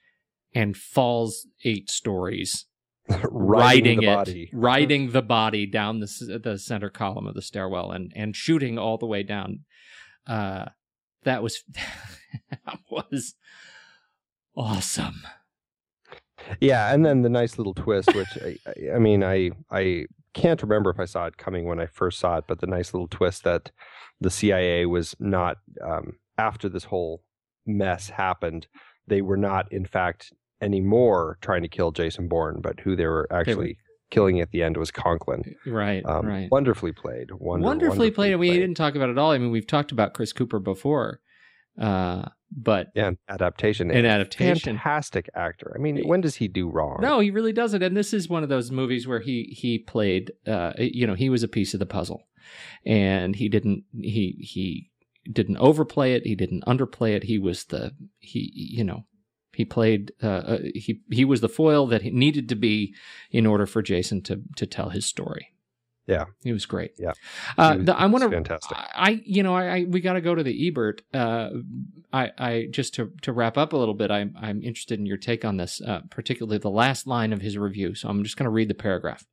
and 0.55 0.77
falls 0.77 1.47
eight 1.63 1.89
stories, 1.89 2.65
Riding 3.29 3.99
the 4.01 4.05
it, 4.05 4.15
body. 4.15 4.49
riding 4.53 5.11
the 5.11 5.21
body 5.23 5.65
down 5.65 5.99
the 5.99 6.39
the 6.43 6.57
center 6.59 6.89
column 6.91 7.25
of 7.27 7.33
the 7.33 7.41
stairwell, 7.41 7.91
and 7.91 8.11
and 8.15 8.35
shooting 8.35 8.77
all 8.77 8.97
the 8.99 9.07
way 9.07 9.23
down. 9.23 9.65
Uh, 10.27 10.65
that 11.23 11.41
was 11.43 11.63
that 12.65 12.79
was 12.89 13.35
awesome. 14.55 15.21
Yeah, 16.59 16.93
and 16.93 17.05
then 17.05 17.21
the 17.21 17.29
nice 17.29 17.57
little 17.57 17.73
twist, 17.73 18.13
which 18.13 18.27
I, 18.43 18.57
I- 18.67 18.95
I 18.95 18.99
mean, 18.99 19.23
I 19.23 19.51
I 19.71 20.05
can't 20.33 20.61
remember 20.61 20.89
if 20.89 20.99
I 20.99 21.05
saw 21.05 21.25
it 21.25 21.37
coming 21.37 21.65
when 21.65 21.79
I 21.79 21.85
first 21.85 22.19
saw 22.19 22.37
it, 22.37 22.45
but 22.47 22.59
the 22.59 22.67
nice 22.67 22.93
little 22.93 23.07
twist 23.07 23.43
that 23.43 23.71
the 24.19 24.29
CIA 24.31 24.85
was 24.85 25.15
not 25.19 25.57
um, 25.81 26.13
after 26.37 26.67
this 26.69 26.85
whole 26.85 27.23
mess 27.65 28.09
happened, 28.09 28.67
they 29.07 29.21
were 29.21 29.37
not 29.37 29.71
in 29.71 29.85
fact 29.85 30.33
anymore 30.61 31.37
trying 31.41 31.61
to 31.61 31.67
kill 31.67 31.91
Jason 31.91 32.27
Bourne, 32.27 32.59
but 32.61 32.79
who 32.81 32.95
they 32.95 33.05
were 33.05 33.27
actually 33.31 33.77
killing 34.13 34.39
at 34.39 34.51
the 34.51 34.61
end 34.63 34.77
was 34.77 34.91
Conklin. 34.91 35.55
Right, 35.65 36.05
Um, 36.05 36.25
right. 36.25 36.49
Wonderfully 36.51 36.91
played. 36.93 37.31
Wonder, 37.31 37.65
wonderfully 37.65 38.11
played. 38.11 38.31
And 38.31 38.39
we 38.39 38.51
didn't 38.51 38.75
talk 38.75 38.95
about 38.95 39.09
it 39.09 39.13
at 39.13 39.17
all. 39.17 39.31
I 39.31 39.37
mean, 39.37 39.51
we've 39.51 39.67
talked 39.67 39.91
about 39.91 40.13
Chris 40.13 40.31
Cooper 40.31 40.59
before, 40.59 41.19
uh, 41.81 42.29
but 42.55 42.91
Yeah, 42.95 43.11
adaptation. 43.27 43.89
an 43.89 44.05
adaptation. 44.05 44.77
Fantastic 44.77 45.27
actor. 45.35 45.73
I 45.75 45.79
mean, 45.81 46.07
when 46.07 46.21
does 46.21 46.35
he 46.35 46.47
do 46.47 46.69
wrong? 46.69 46.99
No, 47.01 47.19
he 47.19 47.31
really 47.31 47.53
doesn't. 47.53 47.81
And 47.81 47.97
this 47.97 48.13
is 48.13 48.29
one 48.29 48.43
of 48.43 48.49
those 48.49 48.71
movies 48.71 49.07
where 49.07 49.19
he 49.19 49.55
he 49.59 49.79
played. 49.79 50.31
Uh, 50.45 50.73
you 50.77 51.07
know, 51.07 51.15
he 51.15 51.29
was 51.29 51.41
a 51.43 51.47
piece 51.47 51.73
of 51.73 51.79
the 51.79 51.87
puzzle, 51.87 52.27
and 52.85 53.35
he 53.35 53.49
didn't 53.49 53.83
he 53.99 54.37
he 54.39 54.91
didn't 55.31 55.57
overplay 55.57 56.13
it. 56.13 56.25
He 56.27 56.35
didn't 56.35 56.63
underplay 56.65 57.15
it. 57.15 57.23
He 57.23 57.39
was 57.39 57.65
the 57.65 57.91
he 58.19 58.51
you 58.53 58.83
know 58.83 59.05
he 59.55 59.65
played 59.65 60.11
uh, 60.21 60.27
uh, 60.27 60.57
he 60.75 61.01
he 61.11 61.25
was 61.25 61.41
the 61.41 61.49
foil 61.49 61.87
that 61.87 62.01
he 62.01 62.11
needed 62.11 62.49
to 62.49 62.55
be 62.55 62.93
in 63.31 63.45
order 63.45 63.65
for 63.65 63.81
Jason 63.81 64.21
to 64.23 64.41
to 64.57 64.65
tell 64.65 64.89
his 64.89 65.05
story. 65.05 65.49
Yeah. 66.05 66.25
he 66.43 66.51
was 66.51 66.65
great. 66.65 66.91
Yeah. 66.99 67.13
uh, 67.57 67.75
was- 67.77 67.85
the, 67.85 67.97
I 67.97 68.07
want 68.07 68.23
to 68.25 68.29
fantastic. 68.29 68.77
I, 68.77 69.21
you 69.25 69.41
know, 69.41 69.55
I, 69.55 69.63
I 69.77 69.83
we 69.85 70.01
got 70.01 70.13
to 70.13 70.21
go 70.21 70.35
to 70.35 70.43
the 70.43 70.67
Ebert. 70.67 71.01
Uh, 71.13 71.49
I, 72.11 72.31
I 72.37 72.67
just 72.71 72.93
to 72.95 73.11
to 73.21 73.31
wrap 73.31 73.57
up 73.57 73.71
a 73.71 73.77
little 73.77 73.93
bit. 73.93 74.11
I'm 74.11 74.35
I'm 74.37 74.61
interested 74.63 74.99
in 74.99 75.05
your 75.05 75.15
take 75.17 75.45
on 75.45 75.55
this, 75.57 75.81
uh, 75.81 76.01
particularly 76.09 76.57
the 76.57 76.69
last 76.69 77.07
line 77.07 77.31
of 77.31 77.39
his 77.41 77.57
review. 77.57 77.95
So 77.95 78.09
I'm 78.09 78.21
just 78.23 78.35
going 78.35 78.45
to 78.45 78.49
read 78.49 78.67
the 78.67 78.73
paragraph. 78.75 79.25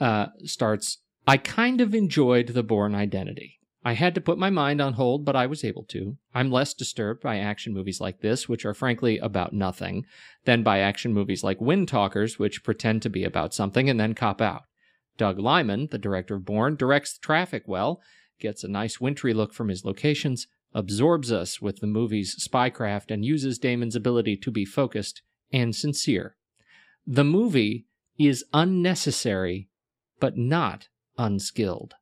Uh, 0.00 0.26
starts. 0.44 0.98
I 1.26 1.36
kind 1.38 1.80
of 1.80 1.94
enjoyed 1.94 2.48
the 2.48 2.62
Bourne 2.62 2.94
Identity. 2.94 3.58
I 3.86 3.92
had 3.92 4.16
to 4.16 4.20
put 4.20 4.36
my 4.36 4.50
mind 4.50 4.80
on 4.80 4.94
hold, 4.94 5.24
but 5.24 5.36
I 5.36 5.46
was 5.46 5.62
able 5.62 5.84
to. 5.90 6.16
I'm 6.34 6.50
less 6.50 6.74
disturbed 6.74 7.22
by 7.22 7.38
action 7.38 7.72
movies 7.72 8.00
like 8.00 8.18
this, 8.18 8.48
which 8.48 8.64
are 8.64 8.74
frankly 8.74 9.18
about 9.18 9.52
nothing, 9.52 10.06
than 10.44 10.64
by 10.64 10.80
action 10.80 11.12
movies 11.12 11.44
like 11.44 11.60
Windtalkers, 11.60 12.36
which 12.36 12.64
pretend 12.64 13.02
to 13.02 13.08
be 13.08 13.22
about 13.22 13.54
something 13.54 13.88
and 13.88 14.00
then 14.00 14.12
cop 14.12 14.40
out. 14.40 14.62
Doug 15.16 15.38
Liman, 15.38 15.86
the 15.92 15.98
director 15.98 16.34
of 16.34 16.44
Bourne, 16.44 16.74
directs 16.74 17.12
the 17.12 17.24
traffic 17.24 17.62
well, 17.68 18.00
gets 18.40 18.64
a 18.64 18.68
nice 18.68 19.00
wintry 19.00 19.32
look 19.32 19.54
from 19.54 19.68
his 19.68 19.84
locations, 19.84 20.48
absorbs 20.74 21.30
us 21.30 21.62
with 21.62 21.78
the 21.78 21.86
movie's 21.86 22.34
spycraft, 22.44 23.12
and 23.12 23.24
uses 23.24 23.56
Damon's 23.56 23.94
ability 23.94 24.36
to 24.38 24.50
be 24.50 24.64
focused 24.64 25.22
and 25.52 25.76
sincere. 25.76 26.34
The 27.06 27.22
movie 27.22 27.86
is 28.18 28.44
unnecessary, 28.52 29.68
but 30.18 30.36
not 30.36 30.88
unskilled. 31.16 31.94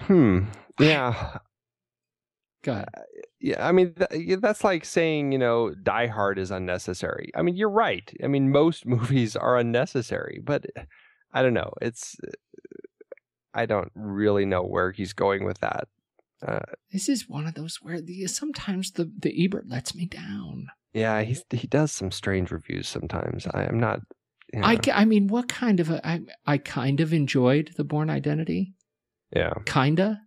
Hmm. 0.00 0.46
Yeah. 0.80 1.38
Go 2.64 2.72
ahead. 2.72 2.88
Yeah, 3.40 3.66
I 3.66 3.72
mean 3.72 3.94
th- 3.94 4.38
that's 4.40 4.62
like 4.62 4.84
saying 4.84 5.32
you 5.32 5.38
know 5.38 5.74
Die 5.74 6.06
Hard 6.06 6.38
is 6.38 6.50
unnecessary. 6.50 7.30
I 7.34 7.42
mean 7.42 7.56
you're 7.56 7.68
right. 7.70 8.10
I 8.22 8.28
mean 8.28 8.50
most 8.50 8.86
movies 8.94 9.34
are 9.36 9.56
unnecessary, 9.58 10.40
but 10.42 10.64
I 11.32 11.42
don't 11.42 11.54
know. 11.54 11.72
It's 11.82 12.16
I 13.54 13.66
don't 13.66 13.90
really 13.94 14.46
know 14.46 14.62
where 14.62 14.92
he's 14.92 15.12
going 15.12 15.44
with 15.44 15.58
that. 15.58 15.88
Uh, 16.46 16.60
This 16.92 17.08
is 17.08 17.28
one 17.28 17.46
of 17.46 17.54
those 17.54 17.78
where 17.82 18.00
the 18.00 18.26
sometimes 18.26 18.92
the 18.92 19.10
the 19.18 19.44
Ebert 19.44 19.68
lets 19.68 19.94
me 19.94 20.06
down. 20.06 20.68
yeah, 20.94 21.22
he's 21.22 21.44
he 21.50 21.66
does 21.66 21.92
some 21.92 22.10
strange 22.10 22.50
reviews 22.50 22.88
sometimes. 22.88 23.46
I 23.52 23.64
am 23.64 23.78
not. 23.78 24.00
Yeah, 24.52 24.66
I, 24.66 24.78
I 24.92 25.04
mean, 25.04 25.28
what 25.28 25.48
kind 25.48 25.80
of 25.80 25.90
a 25.90 26.06
I 26.06 26.20
I 26.46 26.58
kind 26.58 27.00
of 27.00 27.12
enjoyed 27.12 27.72
the 27.76 27.84
Bourne 27.84 28.10
Identity. 28.10 28.74
Yeah. 29.34 29.54
Kinda. 29.64 30.20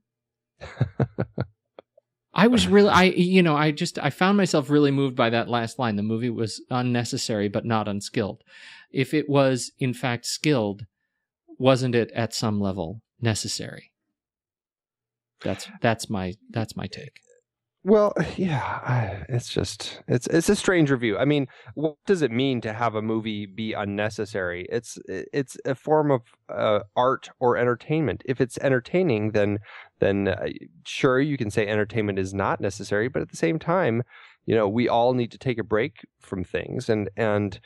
I 2.34 2.48
was 2.48 2.68
really 2.68 2.90
I 2.90 3.04
you 3.04 3.42
know 3.42 3.56
I 3.56 3.72
just 3.72 3.98
I 3.98 4.10
found 4.10 4.38
myself 4.38 4.70
really 4.70 4.92
moved 4.92 5.16
by 5.16 5.30
that 5.30 5.48
last 5.48 5.80
line. 5.80 5.96
The 5.96 6.04
movie 6.04 6.30
was 6.30 6.62
unnecessary 6.70 7.48
but 7.48 7.66
not 7.66 7.88
unskilled. 7.88 8.44
If 8.92 9.14
it 9.14 9.30
was 9.30 9.72
in 9.80 9.94
fact 9.94 10.26
skilled, 10.26 10.86
wasn't 11.58 11.96
it 11.96 12.12
at 12.12 12.34
some 12.34 12.60
level 12.60 13.02
necessary? 13.22 13.92
That's 15.42 15.68
that's 15.82 16.10
my 16.10 16.34
that's 16.50 16.76
my 16.76 16.88
take. 16.88 17.20
Well, 17.86 18.14
yeah, 18.38 18.82
I- 18.84 19.26
it's 19.30 19.50
just 19.50 20.02
it's 20.08 20.28
it's 20.28 20.50
a 20.50 20.56
strange 20.56 20.92
review. 20.92 21.18
I 21.18 21.26
mean, 21.26 21.48
what 21.76 21.96
does 22.06 22.22
it 22.22 22.32
mean 22.32 22.62
to 22.62 22.74
have 22.74 22.96
a 22.96 23.02
movie 23.02 23.46
be 23.46 23.74
unnecessary? 23.74 24.66
It's 24.70 24.98
it's 25.08 25.58
a 25.66 25.76
form 25.76 26.12
of 26.12 26.22
uh, 26.50 26.82
art 26.98 27.30
or 27.40 27.58
entertainment. 27.58 28.24
If 28.26 28.42
it's 28.42 28.58
entertaining, 28.60 29.32
then 29.32 29.60
then 30.00 30.28
uh, 30.30 30.48
sure 30.86 31.20
you 31.22 31.38
can 31.38 31.52
say 31.52 31.68
entertainment 31.68 32.20
is 32.20 32.34
not 32.34 32.60
necessary, 32.60 33.08
but 33.08 33.22
at 33.22 33.30
the 33.30 33.38
same 33.38 33.60
time, 33.60 34.04
you 34.46 34.56
know, 34.56 34.68
we 34.68 34.90
all 34.90 35.14
need 35.14 35.32
to 35.32 35.38
take 35.38 35.60
a 35.60 35.64
break 35.64 36.06
from 36.20 36.44
things 36.44 36.90
and 36.90 37.10
and 37.18 37.60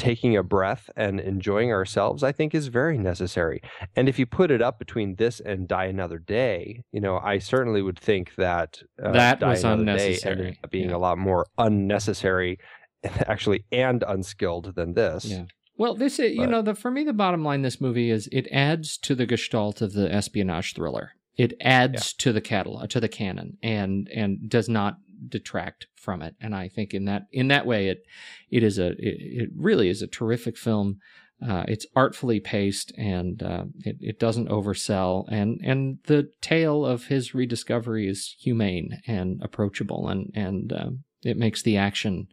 taking 0.00 0.36
a 0.36 0.42
breath 0.42 0.88
and 0.96 1.20
enjoying 1.20 1.70
ourselves 1.70 2.22
i 2.22 2.32
think 2.32 2.54
is 2.54 2.68
very 2.68 2.98
necessary 2.98 3.60
and 3.96 4.08
if 4.08 4.18
you 4.18 4.26
put 4.26 4.50
it 4.50 4.62
up 4.62 4.78
between 4.78 5.16
this 5.16 5.40
and 5.40 5.68
die 5.68 5.84
another 5.84 6.18
day 6.18 6.82
you 6.92 7.00
know 7.00 7.18
i 7.18 7.38
certainly 7.38 7.82
would 7.82 7.98
think 7.98 8.34
that 8.36 8.82
uh, 9.02 9.12
That 9.12 9.40
Die 9.40 9.48
was 9.48 9.64
Another 9.64 9.84
Day 9.84 9.90
unnecessary, 9.90 10.32
ended 10.32 10.58
up 10.64 10.70
being 10.70 10.90
yeah. 10.90 10.96
a 10.96 10.98
lot 10.98 11.18
more 11.18 11.46
unnecessary 11.58 12.58
actually 13.04 13.64
and 13.72 14.02
unskilled 14.06 14.74
than 14.74 14.94
this 14.94 15.26
Yeah. 15.26 15.44
Well, 15.80 15.94
this 15.94 16.18
is, 16.18 16.36
you 16.36 16.46
know, 16.46 16.60
the 16.60 16.74
for 16.74 16.90
me 16.90 17.04
the 17.04 17.14
bottom 17.14 17.42
line 17.42 17.62
this 17.62 17.80
movie 17.80 18.10
is 18.10 18.28
it 18.30 18.46
adds 18.52 18.98
to 18.98 19.14
the 19.14 19.24
gestalt 19.24 19.80
of 19.80 19.94
the 19.94 20.12
espionage 20.12 20.74
thriller. 20.74 21.12
It 21.38 21.54
adds 21.58 22.12
to 22.18 22.34
the 22.34 22.42
catalog 22.42 22.90
to 22.90 23.00
the 23.00 23.08
canon 23.08 23.56
and 23.62 24.06
and 24.14 24.46
does 24.46 24.68
not 24.68 24.98
detract 25.28 25.86
from 25.94 26.22
it. 26.22 26.34
And 26.40 26.54
I 26.54 26.68
think 26.68 26.94
in 26.94 27.04
that 27.06 27.26
in 27.32 27.48
that 27.48 27.66
way 27.66 27.88
it 27.88 28.04
it 28.50 28.62
is 28.62 28.78
a 28.78 28.88
it, 28.92 29.42
it 29.42 29.50
really 29.56 29.88
is 29.88 30.02
a 30.02 30.06
terrific 30.06 30.56
film. 30.56 31.00
Uh, 31.46 31.64
it's 31.68 31.86
artfully 31.96 32.38
paced 32.38 32.92
and 32.98 33.42
uh, 33.42 33.64
it, 33.78 33.96
it 34.00 34.18
doesn't 34.18 34.50
oversell 34.50 35.24
and 35.28 35.58
and 35.64 35.98
the 36.04 36.30
tale 36.42 36.84
of 36.84 37.06
his 37.06 37.34
rediscovery 37.34 38.06
is 38.06 38.36
humane 38.38 39.00
and 39.06 39.40
approachable 39.42 40.08
and 40.08 40.30
and 40.34 40.72
um, 40.74 41.04
it 41.22 41.38
makes 41.38 41.62
the 41.62 41.78
action 41.78 42.28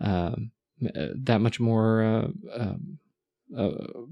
um, 0.00 0.50
uh, 0.84 1.08
that 1.14 1.40
much 1.40 1.60
more 1.60 2.02
uh, 2.02 2.28
um, 2.60 2.98
uh, 3.56 3.70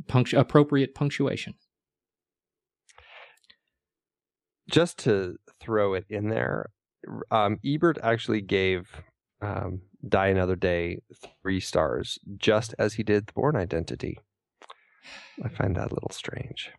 punctu- 0.08 0.38
appropriate 0.38 0.94
punctuation. 0.94 1.54
just 4.68 4.98
to 4.98 5.36
throw 5.60 5.94
it 5.94 6.04
in 6.08 6.28
there 6.28 6.70
um, 7.30 7.58
ebert 7.64 7.98
actually 8.02 8.40
gave 8.40 8.88
um, 9.40 9.82
die 10.06 10.28
another 10.28 10.56
day 10.56 11.00
three 11.42 11.60
stars 11.60 12.18
just 12.36 12.74
as 12.78 12.94
he 12.94 13.02
did 13.02 13.26
the 13.26 13.32
bourne 13.32 13.56
identity. 13.56 14.18
I 15.42 15.48
find 15.48 15.76
that 15.76 15.90
a 15.90 15.94
little 15.94 16.10
strange. 16.10 16.70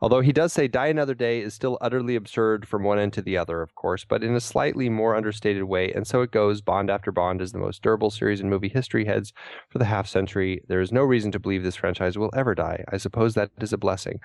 Although 0.00 0.20
he 0.20 0.32
does 0.32 0.52
say 0.52 0.66
die 0.66 0.88
another 0.88 1.14
day 1.14 1.40
is 1.40 1.54
still 1.54 1.78
utterly 1.80 2.16
absurd 2.16 2.66
from 2.66 2.82
one 2.82 2.98
end 2.98 3.12
to 3.12 3.22
the 3.22 3.36
other 3.36 3.62
of 3.62 3.76
course 3.76 4.04
but 4.04 4.24
in 4.24 4.34
a 4.34 4.40
slightly 4.40 4.88
more 4.88 5.14
understated 5.14 5.62
way 5.62 5.92
and 5.92 6.08
so 6.08 6.22
it 6.22 6.32
goes 6.32 6.60
bond 6.60 6.90
after 6.90 7.12
bond 7.12 7.40
is 7.40 7.52
the 7.52 7.58
most 7.58 7.82
durable 7.82 8.10
series 8.10 8.40
in 8.40 8.50
movie 8.50 8.68
history 8.68 9.04
heads 9.04 9.32
for 9.68 9.78
the 9.78 9.84
half 9.84 10.08
century. 10.08 10.60
There 10.66 10.80
is 10.80 10.90
no 10.90 11.04
reason 11.04 11.30
to 11.32 11.38
believe 11.38 11.62
this 11.62 11.76
franchise 11.76 12.18
will 12.18 12.32
ever 12.34 12.56
die. 12.56 12.84
I 12.90 12.96
suppose 12.96 13.34
that 13.34 13.52
is 13.60 13.72
a 13.72 13.78
blessing 13.78 14.18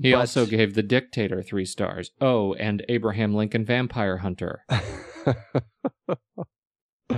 He 0.00 0.12
But- 0.12 0.18
also 0.20 0.46
gave 0.46 0.74
The 0.74 0.82
Dictator 0.82 1.42
three 1.42 1.64
stars. 1.64 2.10
Oh, 2.20 2.54
and 2.54 2.84
Abraham 2.88 3.34
Lincoln 3.34 3.64
Vampire 3.64 4.18
Hunter. 4.18 4.64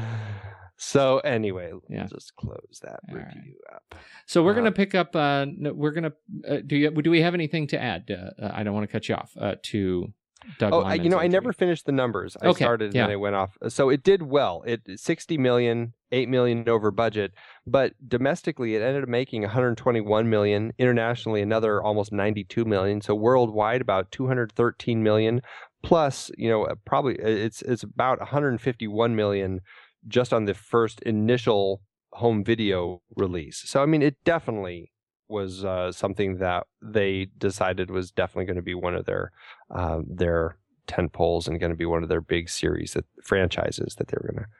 so 0.76 1.18
anyway, 1.20 1.72
Yeah. 1.88 2.00
let's 2.02 2.12
just 2.12 2.36
close 2.36 2.80
that 2.82 3.00
All 3.08 3.16
right. 3.16 3.34
review 3.34 3.56
up. 3.74 3.94
So 4.26 4.44
we're 4.44 4.54
gonna 4.54 4.72
pick 4.72 4.94
up. 4.94 5.16
Uh, 5.16 5.46
we're 5.58 5.92
gonna. 5.92 6.12
Uh, 6.46 6.58
do 6.66 6.76
you 6.76 6.90
do 6.90 7.10
we 7.10 7.22
have 7.22 7.34
anything 7.34 7.66
to 7.68 7.80
add? 7.80 8.10
Uh, 8.10 8.42
uh, 8.44 8.50
I 8.54 8.62
don't 8.62 8.74
want 8.74 8.84
to 8.88 8.92
cut 8.92 9.08
you 9.08 9.14
off. 9.14 9.32
Uh, 9.40 9.54
to 9.64 10.12
Doug 10.58 10.72
Oh, 10.72 10.80
I, 10.80 10.94
you 10.94 11.08
know, 11.08 11.18
I 11.18 11.26
never 11.26 11.52
finished 11.52 11.86
the 11.86 11.92
numbers. 11.92 12.36
I 12.40 12.48
Okay, 12.48 12.64
started 12.64 12.86
and 12.86 12.94
yeah. 12.94 13.02
then 13.02 13.12
I 13.12 13.16
went 13.16 13.34
off. 13.34 13.56
So 13.68 13.88
it 13.88 14.02
did 14.02 14.22
well. 14.22 14.62
It 14.66 14.82
60 14.96 15.38
million, 15.38 15.92
8 16.12 16.28
million 16.28 16.68
over 16.68 16.90
budget, 16.90 17.32
but 17.66 17.92
domestically 18.06 18.74
it 18.74 18.82
ended 18.82 19.02
up 19.02 19.08
making 19.08 19.42
121 19.42 20.28
million, 20.28 20.72
internationally 20.78 21.42
another 21.42 21.82
almost 21.82 22.12
92 22.12 22.64
million. 22.64 23.00
So 23.00 23.14
worldwide 23.14 23.80
about 23.80 24.10
213 24.10 25.02
million 25.02 25.42
plus, 25.82 26.30
you 26.36 26.48
know, 26.48 26.66
probably 26.84 27.14
it's 27.16 27.62
it's 27.62 27.82
about 27.82 28.18
151 28.20 29.14
million 29.16 29.60
just 30.08 30.32
on 30.32 30.44
the 30.44 30.54
first 30.54 31.00
initial 31.02 31.82
home 32.12 32.44
video 32.44 33.02
release. 33.16 33.62
So 33.66 33.82
I 33.82 33.86
mean, 33.86 34.02
it 34.02 34.16
definitely 34.24 34.92
was 35.28 35.64
uh, 35.64 35.92
something 35.92 36.38
that 36.38 36.66
they 36.82 37.28
decided 37.38 37.90
was 37.90 38.10
definitely 38.10 38.46
going 38.46 38.56
to 38.56 38.62
be 38.62 38.74
one 38.74 38.94
of 38.94 39.06
their 39.06 39.32
uh, 39.70 40.00
their 40.06 40.56
tent 40.86 41.12
poles 41.12 41.48
and 41.48 41.58
going 41.58 41.72
to 41.72 41.76
be 41.76 41.84
one 41.86 42.02
of 42.02 42.08
their 42.08 42.20
big 42.20 42.48
series 42.48 42.92
that 42.92 43.04
franchises 43.22 43.96
that 43.96 44.08
they 44.08 44.16
were 44.20 44.32
going 44.32 44.44
to 44.44 44.50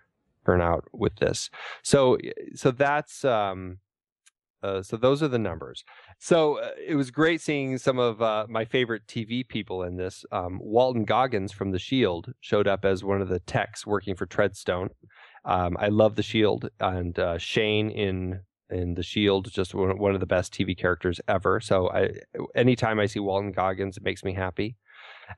turn 0.44 0.60
out 0.60 0.84
with 0.93 1.16
this. 1.16 1.51
So 1.82 2.18
so 2.55 2.70
that's 2.70 3.24
um, 3.24 3.78
uh, 4.62 4.82
so 4.82 4.97
those 4.97 5.22
are 5.22 5.28
the 5.28 5.38
numbers. 5.38 5.84
So 6.18 6.59
uh, 6.59 6.70
it 6.84 6.94
was 6.94 7.10
great 7.10 7.40
seeing 7.40 7.78
some 7.78 7.98
of 7.98 8.20
uh, 8.22 8.47
my 8.48 8.64
favorite 8.64 9.06
TV 9.06 9.47
people 9.47 9.82
in 9.82 9.97
this. 9.97 10.24
Um, 10.32 10.59
Walton 10.62 11.05
Goggins 11.05 11.52
from 11.52 11.70
The 11.70 11.78
Shield 11.78 12.32
showed 12.40 12.66
up 12.66 12.84
as 12.84 13.05
one 13.05 13.20
of 13.20 13.28
the 13.28 13.40
techs 13.40 13.86
working 13.86 14.16
for 14.16 14.26
Treadstone. 14.26 14.88
Um, 15.44 15.76
I 15.78 15.88
love 15.88 16.16
The 16.16 16.22
Shield 16.22 16.70
and 16.80 17.18
uh, 17.18 17.38
Shane 17.38 17.90
in 17.90 18.40
in 18.70 18.94
The 18.94 19.02
Shield, 19.02 19.51
just 19.52 19.74
one, 19.74 20.14
of 20.14 20.20
the 20.20 20.26
best 20.26 20.52
TV 20.52 20.76
characters 20.76 21.20
ever. 21.28 21.60
So 21.60 21.90
I, 21.90 22.10
anytime 22.55 22.98
I 22.98 23.06
see 23.06 23.20
Walton 23.20 23.52
Goggins, 23.52 23.97
it 23.97 24.02
makes 24.02 24.24
me 24.24 24.34
happy. 24.34 24.76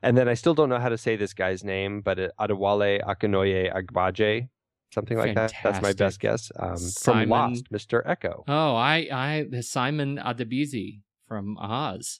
And 0.01 0.17
then 0.17 0.27
I 0.27 0.33
still 0.33 0.53
don't 0.53 0.69
know 0.69 0.79
how 0.79 0.89
to 0.89 0.97
say 0.97 1.15
this 1.15 1.33
guy's 1.33 1.63
name, 1.63 2.01
but 2.01 2.19
uh, 2.19 2.29
Adewale 2.39 3.03
Akinoye 3.03 3.73
Agbaje, 3.73 4.49
something 4.93 5.17
like 5.17 5.35
that. 5.35 5.53
That's 5.63 5.81
my 5.81 5.93
best 5.93 6.19
guess. 6.19 6.51
Um, 6.57 6.77
from 7.01 7.29
Lost, 7.29 7.71
Mr. 7.71 8.05
Eko. 8.05 8.43
Oh, 8.47 8.75
I, 8.75 9.07
I, 9.11 9.61
Simon 9.61 10.17
Adebisi 10.17 11.01
from 11.27 11.57
Oz. 11.57 12.19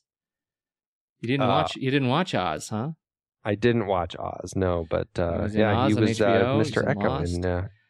You 1.21 1.27
didn't 1.27 1.43
Uh, 1.45 1.49
watch. 1.49 1.75
You 1.75 1.91
didn't 1.91 2.07
watch 2.07 2.33
Oz, 2.33 2.69
huh? 2.69 2.91
I 3.43 3.55
didn't 3.55 3.87
watch 3.87 4.15
Oz, 4.17 4.53
no, 4.55 4.85
but 4.89 5.07
uh, 5.17 5.47
yeah, 5.51 5.87
he 5.87 5.93
was 5.93 6.19
uh, 6.21 6.57
he's 6.57 6.71
Mr. 6.71 6.81
in 6.89 6.97
Eko, 6.97 7.03
Lost. 7.09 7.39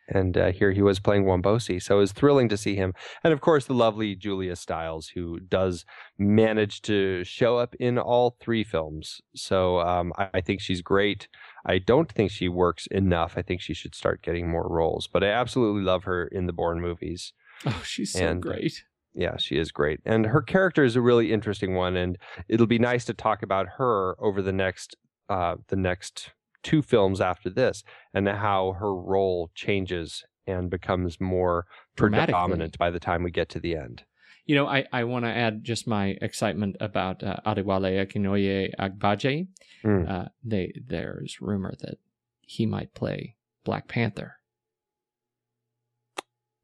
And 0.10 0.38
uh, 0.38 0.52
here 0.52 0.72
he 0.72 0.82
was 0.82 1.00
playing 1.00 1.26
Wombosi. 1.26 1.82
So 1.82 1.98
it 1.98 2.00
was 2.00 2.12
thrilling 2.12 2.50
to 2.50 2.58
see 2.58 2.76
him, 2.76 2.94
and 3.24 3.34
of 3.34 3.42
course 3.42 3.66
the 3.66 3.74
lovely 3.74 4.16
Julia 4.16 4.56
Stiles, 4.56 5.10
who 5.10 5.40
does 5.40 5.86
manage 6.18 6.82
to 6.84 7.24
show 7.24 7.58
up 7.58 7.76
in 7.80 7.98
all 7.98 8.36
three 8.40 8.64
films. 8.64 9.22
So 9.36 9.80
um, 9.80 10.14
I, 10.18 10.30
I 10.36 10.42
think 10.42 10.62
she's 10.62 10.82
great. 10.82 11.28
I 11.66 11.78
don't 11.78 12.12
think 12.12 12.32
she 12.32 12.50
works 12.50 12.88
enough. 12.88 13.34
I 13.38 13.42
think 13.42 13.62
she 13.62 13.74
should 13.74 13.96
start 13.96 14.22
getting 14.22 14.50
more 14.50 14.68
roles, 14.68 15.08
but 15.08 15.24
I 15.24 15.28
absolutely 15.30 15.84
love 15.84 16.04
her 16.06 16.26
in 16.28 16.46
the 16.46 16.54
Bourne 16.54 16.82
movies. 16.82 17.34
Oh, 17.66 17.82
she's 17.86 18.14
so 18.14 18.26
And- 18.26 18.42
great. 18.42 18.84
Yeah, 19.16 19.38
she 19.38 19.58
is 19.58 19.72
great. 19.72 20.00
And 20.06 20.28
her 20.28 20.42
character 20.42 20.84
is 20.84 20.96
a 20.96 21.02
really 21.02 21.34
interesting 21.34 21.74
one 21.74 21.98
and 21.98 22.18
it'll 22.48 22.68
be 22.68 22.78
nice 22.80 23.06
to 23.06 23.14
talk 23.14 23.42
about 23.42 23.66
her 23.78 24.16
over 24.20 24.42
the 24.42 24.54
next 24.54 24.96
uh 25.30 25.56
the 25.68 25.76
next 25.76 26.32
two 26.64 26.82
films 26.82 27.22
after 27.22 27.50
this 27.50 27.84
and 28.14 28.28
how 28.28 28.74
her 28.74 28.94
role 28.94 29.50
changes 29.56 30.24
and 30.48 30.70
becomes 30.70 31.20
more 31.20 31.66
predominant 31.96 32.78
by 32.78 32.90
the 32.90 33.00
time 33.00 33.24
we 33.24 33.32
get 33.32 33.50
to 33.50 33.60
the 33.60 33.76
end. 33.76 34.04
You 34.46 34.56
know, 34.56 34.66
I, 34.66 34.86
I 34.92 35.04
want 35.04 35.26
to 35.26 35.30
add 35.32 35.64
just 35.64 35.88
my 35.88 36.18
excitement 36.22 36.76
about 36.80 37.22
uh, 37.24 37.38
Adewale 37.46 38.04
Akinoye 38.04 38.72
Agbaje. 38.80 39.48
Mm. 39.84 40.10
Uh, 40.10 40.30
they 40.44 40.74
there's 40.88 41.38
rumor 41.40 41.76
that 41.82 42.00
he 42.42 42.66
might 42.66 42.96
play 42.96 43.36
Black 43.64 43.88
Panther. 43.88 44.38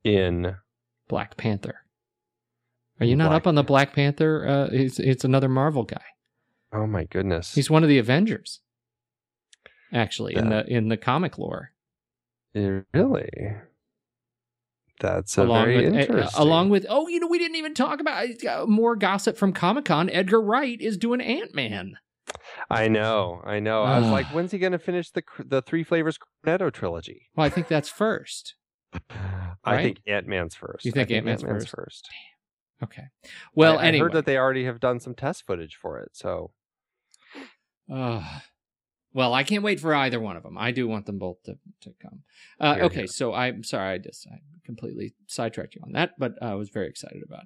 In 0.04 0.56
Black 1.08 1.38
Panther. 1.38 1.82
Are 3.00 3.06
you 3.06 3.16
not 3.16 3.30
Black 3.30 3.42
up 3.42 3.48
on 3.48 3.56
the 3.56 3.64
Black 3.64 3.94
Panther? 3.94 4.48
Uh, 4.48 4.70
it's 4.72 5.00
it's 5.00 5.24
another 5.24 5.50
Marvel 5.50 5.84
guy. 5.84 6.04
oh 6.74 6.88
my 6.88 7.04
goodness. 7.04 7.54
He's 7.54 7.70
one 7.70 7.84
of 7.84 7.90
the 7.90 8.00
Avengers. 8.00 8.62
Actually, 9.96 10.36
in 10.36 10.50
the 10.50 10.66
in 10.68 10.90
the 10.90 10.98
comic 10.98 11.38
lore, 11.40 11.72
Eh, 12.54 12.82
really? 12.94 13.30
That's 15.00 15.38
a 15.38 15.44
along 15.44 15.66
very 15.66 15.78
with 15.86 15.94
uh, 15.94 15.98
interesting. 15.98 16.42
along 16.42 16.70
with 16.70 16.86
oh, 16.90 17.08
you 17.08 17.20
know, 17.20 17.28
we 17.28 17.38
didn't 17.40 17.58
even 17.58 17.74
talk 17.74 18.00
about 18.00 18.28
uh, 18.46 18.66
more 18.66 18.96
gossip 18.96 19.38
from 19.38 19.52
Comic 19.54 19.86
Con. 19.86 20.10
Edgar 20.10 20.42
Wright 20.42 20.80
is 20.80 20.98
doing 20.98 21.20
Ant 21.22 21.54
Man. 21.56 21.98
I 22.70 22.88
know, 22.88 23.42
I 23.46 23.60
know. 23.60 23.84
I 23.84 24.00
was 24.00 24.10
like, 24.10 24.26
when's 24.34 24.52
he 24.52 24.58
going 24.60 24.72
to 24.72 24.80
finish 24.80 25.12
the 25.12 25.24
the 25.40 25.62
Three 25.62 25.84
Flavors 25.84 26.18
Cornetto 26.46 26.72
trilogy? 26.72 27.30
Well, 27.36 27.46
I 27.46 27.50
think 27.50 27.68
that's 27.68 27.90
first. 27.90 28.56
I 29.66 29.82
think 29.82 30.00
Ant 30.08 30.28
Man's 30.28 30.56
first. 30.56 30.86
You 30.86 30.92
I 30.92 30.94
think 30.94 31.12
Ant-Man's 31.12 31.44
Ant-Man's 31.44 31.66
first? 31.66 31.76
first? 31.76 32.10
Okay. 32.84 33.04
Well, 33.54 33.80
I, 33.80 33.88
I 33.90 33.98
heard 33.98 34.14
that 34.14 34.26
they 34.26 34.38
already 34.38 34.66
have 34.66 34.80
done 34.80 35.00
some 35.00 35.16
test 35.16 35.46
footage 35.46 35.76
for 35.76 36.00
it. 36.00 36.10
So 36.14 36.52
Uh, 37.92 38.24
well, 39.16 39.34
I 39.34 39.44
can't 39.44 39.64
wait 39.64 39.80
for 39.80 39.96
either 39.96 40.20
one 40.20 40.36
of 40.38 40.44
them. 40.44 40.58
I 40.58 40.70
do 40.72 40.88
want 40.88 41.06
them 41.08 41.18
both 41.18 41.42
to, 41.46 41.58
to 41.82 41.94
come. 42.02 42.20
Uh, 42.60 42.76
Here, 42.76 42.84
okay, 42.84 42.96
here. 43.02 43.08
so 43.08 43.34
I'm 43.34 43.64
sorry, 43.64 43.94
I 43.94 43.98
just 43.98 44.28
I 44.32 44.38
completely 44.66 45.14
sidetracked 45.28 45.74
you 45.76 45.82
on 45.84 45.94
that, 45.94 46.12
but 46.20 46.34
I 46.42 46.54
was 46.56 46.70
very 46.70 46.88
excited 46.88 47.24
about. 47.26 47.46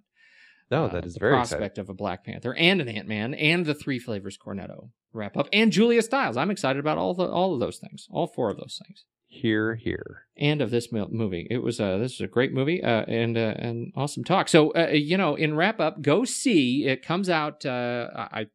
no, 0.72 0.86
uh, 0.86 0.88
that 0.94 1.06
is 1.06 1.14
the 1.14 1.20
very 1.20 1.34
prospect 1.34 1.62
exciting. 1.78 1.82
of 1.82 1.90
a 1.90 1.94
Black 1.94 2.26
Panther 2.26 2.54
and 2.56 2.82
an 2.82 2.90
Ant 2.90 3.08
Man 3.08 3.34
and 3.34 3.66
the 3.66 3.74
Three 3.76 4.00
Flavors 4.00 4.38
Cornetto 4.38 4.90
wrap 5.14 5.38
up 5.38 5.48
and 5.54 5.72
Julia 5.72 6.02
Stiles. 6.02 6.38
I'm 6.38 6.52
excited 6.52 6.80
about 6.80 6.98
all 6.98 7.14
the 7.14 7.28
all 7.30 7.54
of 7.54 7.60
those 7.60 7.78
things, 7.78 8.08
all 8.12 8.28
four 8.28 8.50
of 8.52 8.58
those 8.58 8.80
things, 8.86 9.06
Here, 9.28 9.76
here. 9.76 10.26
and 10.38 10.62
of 10.62 10.72
this 10.72 10.92
movie. 10.92 11.48
It 11.52 11.60
was 11.64 11.80
uh, 11.80 11.98
this 11.98 12.14
is 12.14 12.22
a 12.22 12.28
great 12.28 12.54
movie 12.54 12.82
uh, 12.84 13.06
and 13.08 13.38
uh, 13.38 13.54
an 13.58 13.92
awesome 13.96 14.24
talk. 14.24 14.48
So 14.50 14.72
uh, 14.74 14.90
you 14.94 15.18
know, 15.18 15.36
in 15.36 15.56
wrap 15.56 15.80
up, 15.80 16.02
go 16.02 16.26
see. 16.26 16.86
It 16.86 17.04
comes 17.06 17.30
out. 17.30 17.66
Uh, 17.66 18.10
I 18.16 18.48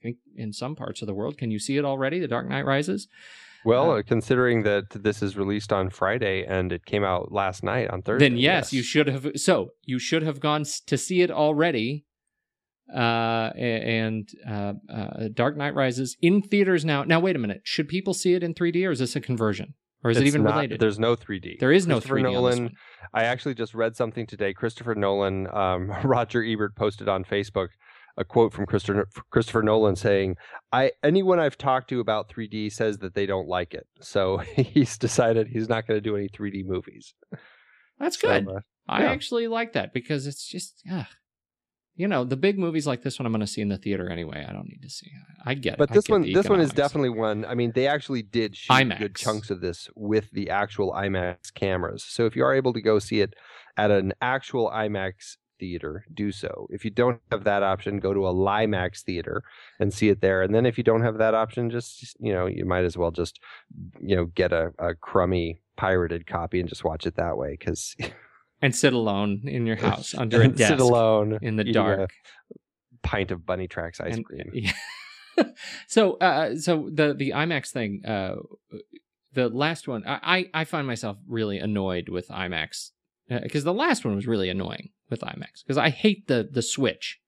I 0.00 0.02
think 0.02 0.16
in 0.34 0.52
some 0.52 0.76
parts 0.76 1.02
of 1.02 1.06
the 1.06 1.14
world. 1.14 1.36
Can 1.36 1.50
you 1.50 1.58
see 1.58 1.76
it 1.76 1.84
already? 1.84 2.18
The 2.20 2.28
Dark 2.28 2.48
Knight 2.48 2.64
Rises. 2.64 3.06
Well, 3.64 3.92
Uh, 3.92 4.02
considering 4.02 4.62
that 4.62 4.84
this 4.90 5.22
is 5.22 5.36
released 5.36 5.70
on 5.72 5.90
Friday 5.90 6.44
and 6.46 6.72
it 6.72 6.86
came 6.86 7.04
out 7.04 7.30
last 7.30 7.62
night 7.62 7.90
on 7.90 8.00
Thursday, 8.00 8.30
then 8.30 8.38
yes, 8.38 8.72
you 8.72 8.82
should 8.82 9.06
have. 9.06 9.32
So 9.36 9.72
you 9.84 9.98
should 9.98 10.22
have 10.22 10.40
gone 10.40 10.64
to 10.86 10.96
see 10.96 11.20
it 11.20 11.30
already. 11.30 12.06
Uh, 12.92 13.52
and 13.56 14.28
uh, 14.48 14.72
uh, 14.92 15.28
Dark 15.32 15.56
Knight 15.56 15.74
Rises 15.74 16.16
in 16.22 16.42
theaters 16.42 16.84
now. 16.84 17.04
Now 17.04 17.20
wait 17.20 17.36
a 17.36 17.38
minute. 17.38 17.60
Should 17.64 17.86
people 17.88 18.14
see 18.14 18.34
it 18.34 18.42
in 18.42 18.52
3D 18.54 18.84
or 18.86 18.90
is 18.90 18.98
this 18.98 19.14
a 19.14 19.20
conversion 19.20 19.74
or 20.02 20.10
is 20.10 20.16
it 20.16 20.26
even 20.26 20.42
not- 20.42 20.54
related? 20.56 20.80
There's 20.80 20.98
no 20.98 21.14
3D. 21.14 21.60
there 21.60 21.70
is 21.70 21.86
no 21.86 22.00
3D 22.00 22.26
on 22.36 22.44
this 22.50 22.56
Nolan. 22.58 22.70
I 23.14 23.24
actually 23.24 23.54
just 23.54 23.74
read 23.74 23.94
something 23.94 24.26
today. 24.26 24.52
Christopher 24.54 24.94
Nolan, 24.96 25.46
um, 25.54 25.90
Roger 26.04 26.42
Ebert 26.42 26.74
posted 26.74 27.08
on 27.08 27.22
Facebook 27.24 27.68
a 28.20 28.24
quote 28.24 28.52
from 28.52 28.66
Christopher, 28.66 29.08
Christopher 29.30 29.62
Nolan 29.62 29.96
saying, 29.96 30.36
"I 30.72 30.92
anyone 31.02 31.40
I've 31.40 31.58
talked 31.58 31.88
to 31.88 31.98
about 31.98 32.28
3D 32.28 32.70
says 32.70 32.98
that 32.98 33.14
they 33.14 33.26
don't 33.26 33.48
like 33.48 33.74
it, 33.74 33.86
so 34.00 34.36
he's 34.56 34.96
decided 34.98 35.48
he's 35.48 35.68
not 35.68 35.86
going 35.88 35.96
to 35.96 36.02
do 36.02 36.16
any 36.16 36.28
3D 36.28 36.64
movies." 36.64 37.14
That's 37.98 38.20
So, 38.20 38.28
good. 38.28 38.48
uh, 38.48 38.60
I 38.88 39.02
yeah. 39.02 39.10
actually 39.10 39.48
like 39.48 39.72
that 39.72 39.92
because 39.92 40.26
it's 40.26 40.46
just, 40.46 40.82
ugh. 40.90 41.06
you 41.96 42.08
know, 42.08 42.24
the 42.24 42.36
big 42.36 42.58
movies 42.58 42.86
like 42.86 43.02
this 43.02 43.18
one 43.18 43.26
I'm 43.26 43.32
going 43.32 43.40
to 43.40 43.46
see 43.46 43.60
in 43.60 43.68
the 43.68 43.76
theater 43.76 44.08
anyway. 44.08 44.44
I 44.48 44.52
don't 44.52 44.66
need 44.68 44.80
to 44.82 44.90
see. 44.90 45.10
I 45.44 45.54
get 45.54 45.74
it. 45.74 45.78
but 45.78 45.90
this 45.90 46.06
get 46.06 46.12
one, 46.12 46.32
this 46.32 46.48
one 46.48 46.60
is 46.60 46.72
definitely 46.72 47.10
one. 47.10 47.44
I 47.44 47.54
mean, 47.54 47.72
they 47.74 47.86
actually 47.86 48.22
did 48.22 48.56
shoot 48.56 48.72
IMAX. 48.72 48.98
good 48.98 49.16
chunks 49.16 49.50
of 49.50 49.60
this 49.60 49.88
with 49.94 50.30
the 50.32 50.48
actual 50.50 50.92
IMAX 50.92 51.52
cameras. 51.54 52.04
So 52.08 52.24
if 52.26 52.34
you 52.36 52.44
are 52.44 52.54
able 52.54 52.72
to 52.72 52.80
go 52.80 52.98
see 52.98 53.20
it 53.20 53.34
at 53.76 53.90
an 53.90 54.12
actual 54.22 54.70
IMAX 54.70 55.36
theater, 55.60 56.04
do 56.12 56.32
so. 56.32 56.66
If 56.70 56.84
you 56.84 56.90
don't 56.90 57.20
have 57.30 57.44
that 57.44 57.62
option, 57.62 58.00
go 58.00 58.12
to 58.14 58.26
a 58.26 58.34
Limax 58.34 59.02
theater 59.02 59.42
and 59.78 59.94
see 59.94 60.08
it 60.08 60.20
there. 60.20 60.42
And 60.42 60.52
then 60.54 60.66
if 60.66 60.76
you 60.78 60.82
don't 60.84 61.02
have 61.02 61.18
that 61.18 61.34
option, 61.34 61.70
just 61.70 62.16
you 62.18 62.32
know, 62.32 62.46
you 62.46 62.64
might 62.64 62.84
as 62.84 62.96
well 62.96 63.12
just 63.12 63.38
you 64.00 64.16
know 64.16 64.24
get 64.26 64.52
a, 64.52 64.72
a 64.78 64.94
crummy 64.94 65.60
pirated 65.76 66.26
copy 66.26 66.58
and 66.60 66.68
just 66.68 66.82
watch 66.84 67.06
it 67.06 67.14
that 67.16 67.36
way 67.36 67.56
because 67.58 67.94
and 68.62 68.74
sit 68.74 68.92
alone 68.92 69.42
in 69.44 69.66
your 69.66 69.76
house 69.76 70.14
under 70.16 70.42
a 70.42 70.48
desk 70.60 70.70
sit 70.70 70.80
alone 70.80 71.38
in 71.42 71.56
the 71.56 71.64
dark. 71.64 72.10
pint 73.02 73.30
of 73.30 73.46
Bunny 73.46 73.68
Tracks 73.68 74.00
ice 74.00 74.16
And- 74.16 74.24
cream. 74.24 74.50
yeah. 74.52 74.72
so, 75.86 76.14
uh, 76.18 76.56
so 76.56 76.90
the 76.92 77.14
the 77.14 77.30
IMAX 77.30 77.70
thing, 77.70 78.02
uh, 78.04 78.34
the 79.32 79.48
last 79.48 79.86
one, 79.88 80.02
I 80.06 80.18
I 80.54 80.60
I 80.60 80.64
find 80.64 80.86
myself 80.86 81.16
really 81.28 81.58
annoyed 81.58 82.08
with 82.08 82.28
IMAX 82.28 82.90
because 83.28 83.62
the 83.64 83.72
last 83.72 84.04
one 84.04 84.16
was 84.16 84.26
really 84.26 84.50
annoying 84.50 84.90
with 85.10 85.20
IMAX 85.20 85.64
because 85.64 85.78
I 85.78 85.90
hate 85.90 86.26
the 86.28 86.48
the 86.50 86.62
switch. 86.62 87.18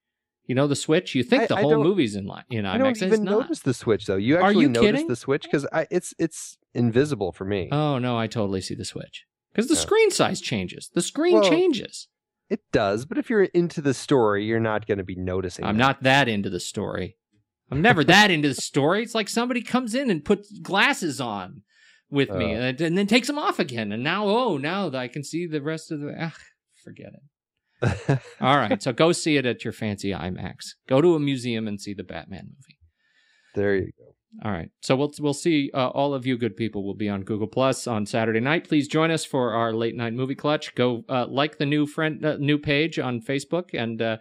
You 0.47 0.55
know 0.55 0.67
the 0.67 0.77
switch. 0.77 1.15
You 1.15 1.23
think 1.23 1.43
I- 1.43 1.47
the 1.47 1.57
I 1.57 1.63
whole 1.63 1.83
movie's 1.83 2.15
in 2.17 2.27
li- 2.27 2.43
in 2.51 2.65
IMAX. 2.65 2.69
I 2.69 2.79
don't 2.79 3.03
even 3.03 3.25
not. 3.25 3.41
notice 3.43 3.61
the 3.61 3.75
switch 3.75 4.07
though. 4.07 4.17
You 4.17 4.39
actually 4.39 4.63
you 4.63 4.69
notice 4.69 4.87
kidding? 4.93 5.07
the 5.09 5.17
switch 5.17 5.43
because 5.45 5.67
it's 5.91 6.15
it's 6.19 6.59
invisible 6.75 7.33
for 7.33 7.45
me. 7.45 7.69
Oh 7.71 7.99
no, 7.99 8.19
I 8.19 8.27
totally 8.27 8.61
see 8.61 8.75
the 8.75 8.85
switch 8.85 9.25
because 9.53 9.69
the 9.69 9.77
screen 9.77 10.11
size 10.11 10.41
changes. 10.41 10.91
The 10.95 11.03
screen 11.03 11.35
Well, 11.41 11.49
changes. 11.51 12.09
It 12.51 12.61
does, 12.71 13.07
but 13.07 13.17
if 13.17 13.31
you're 13.31 13.45
into 13.45 13.81
the 13.81 13.95
story, 13.95 14.45
you're 14.45 14.61
not 14.61 14.87
going 14.87 14.99
to 14.99 15.05
be 15.05 15.15
noticing. 15.15 15.65
I'm 15.65 15.77
that. 15.79 15.83
not 15.83 16.03
that 16.03 16.29
into 16.29 16.51
the 16.51 16.61
story. 16.61 17.17
I'm 17.71 17.81
never 17.81 18.05
that 18.05 18.31
into 18.31 18.49
the 18.49 18.55
story. 18.55 19.03
It's 19.03 19.15
like 19.15 19.31
somebody 19.31 19.63
comes 19.63 19.95
in 19.95 20.11
and 20.11 20.23
puts 20.23 20.53
glasses 20.59 21.19
on 21.19 21.63
with 22.11 22.29
me 22.31 22.55
Uh. 22.55 22.59
and, 22.59 22.81
and 22.83 22.99
then 22.99 23.07
takes 23.07 23.27
them 23.29 23.39
off 23.39 23.59
again. 23.59 23.91
And 23.93 24.03
now, 24.05 24.27
oh, 24.27 24.59
now 24.59 24.91
I 24.91 25.09
can 25.09 25.25
see 25.25 25.47
the 25.47 25.63
rest 25.63 25.91
of 25.91 26.01
the. 26.01 26.15
Ah, 26.21 26.35
forget 26.85 27.15
it. 27.15 27.23
All 28.41 28.57
right. 28.57 28.83
So 28.83 28.93
go 28.93 29.13
see 29.13 29.37
it 29.37 29.47
at 29.47 29.65
your 29.65 29.73
fancy 29.73 30.11
IMAX. 30.11 30.75
Go 30.89 31.01
to 31.01 31.15
a 31.15 31.21
museum 31.21 31.67
and 31.67 31.81
see 31.81 31.95
the 31.95 32.05
Batman 32.05 32.51
movie. 32.57 32.79
there 33.55 33.75
you 33.77 33.93
go. 33.99 34.15
All 34.43 34.51
right. 34.51 34.71
So 34.81 34.97
we'll 34.97 35.13
we'll 35.21 35.35
see. 35.35 35.71
Uh, 35.75 35.89
all 35.89 36.15
of 36.15 36.25
you 36.25 36.39
good 36.39 36.57
people 36.57 36.85
will 36.85 36.95
be 36.95 37.09
on 37.09 37.23
Google 37.23 37.47
Plus 37.47 37.87
on 37.87 38.07
Saturday 38.07 38.41
night. 38.41 38.67
Please 38.67 38.89
join 38.89 39.11
us 39.11 39.27
for 39.27 39.53
our 39.53 39.75
late 39.75 39.95
night 39.95 40.15
movie 40.15 40.35
clutch. 40.35 40.75
Go 40.75 41.05
uh, 41.09 41.27
like 41.27 41.59
the 41.59 41.67
new 41.67 41.87
friend 41.87 42.25
uh, 42.25 42.37
new 42.39 42.57
page 42.57 42.99
on 42.99 43.21
Facebook 43.21 43.75
and 43.75 44.01
uh, 44.01 44.17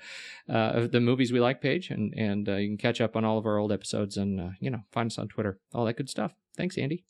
uh, 0.50 0.88
the 0.88 1.00
movies 1.00 1.32
we 1.32 1.40
like 1.40 1.62
page, 1.62 1.90
and 1.92 2.14
and 2.18 2.50
uh, 2.50 2.56
you 2.56 2.68
can 2.68 2.78
catch 2.78 3.00
up 3.00 3.16
on 3.16 3.24
all 3.24 3.38
of 3.38 3.46
our 3.46 3.58
old 3.58 3.72
episodes 3.72 4.18
and 4.18 4.42
uh, 4.42 4.50
you 4.60 4.70
know 4.70 4.82
find 4.92 5.08
us 5.10 5.18
on 5.18 5.30
Twitter, 5.30 5.60
all 5.74 5.86
that 5.86 5.96
good 5.96 6.10
stuff. 6.10 6.34
Thanks, 6.58 6.78
Andy. 6.78 7.06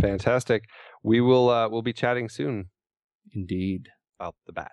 Fantastic. 0.00 0.64
We 1.04 1.20
will 1.20 1.48
uh, 1.48 1.68
we'll 1.68 1.82
be 1.82 1.92
chatting 1.92 2.28
soon 2.28 2.70
Indeed. 3.32 3.90
about 4.18 4.34
the 4.46 4.52
bat. 4.52 4.72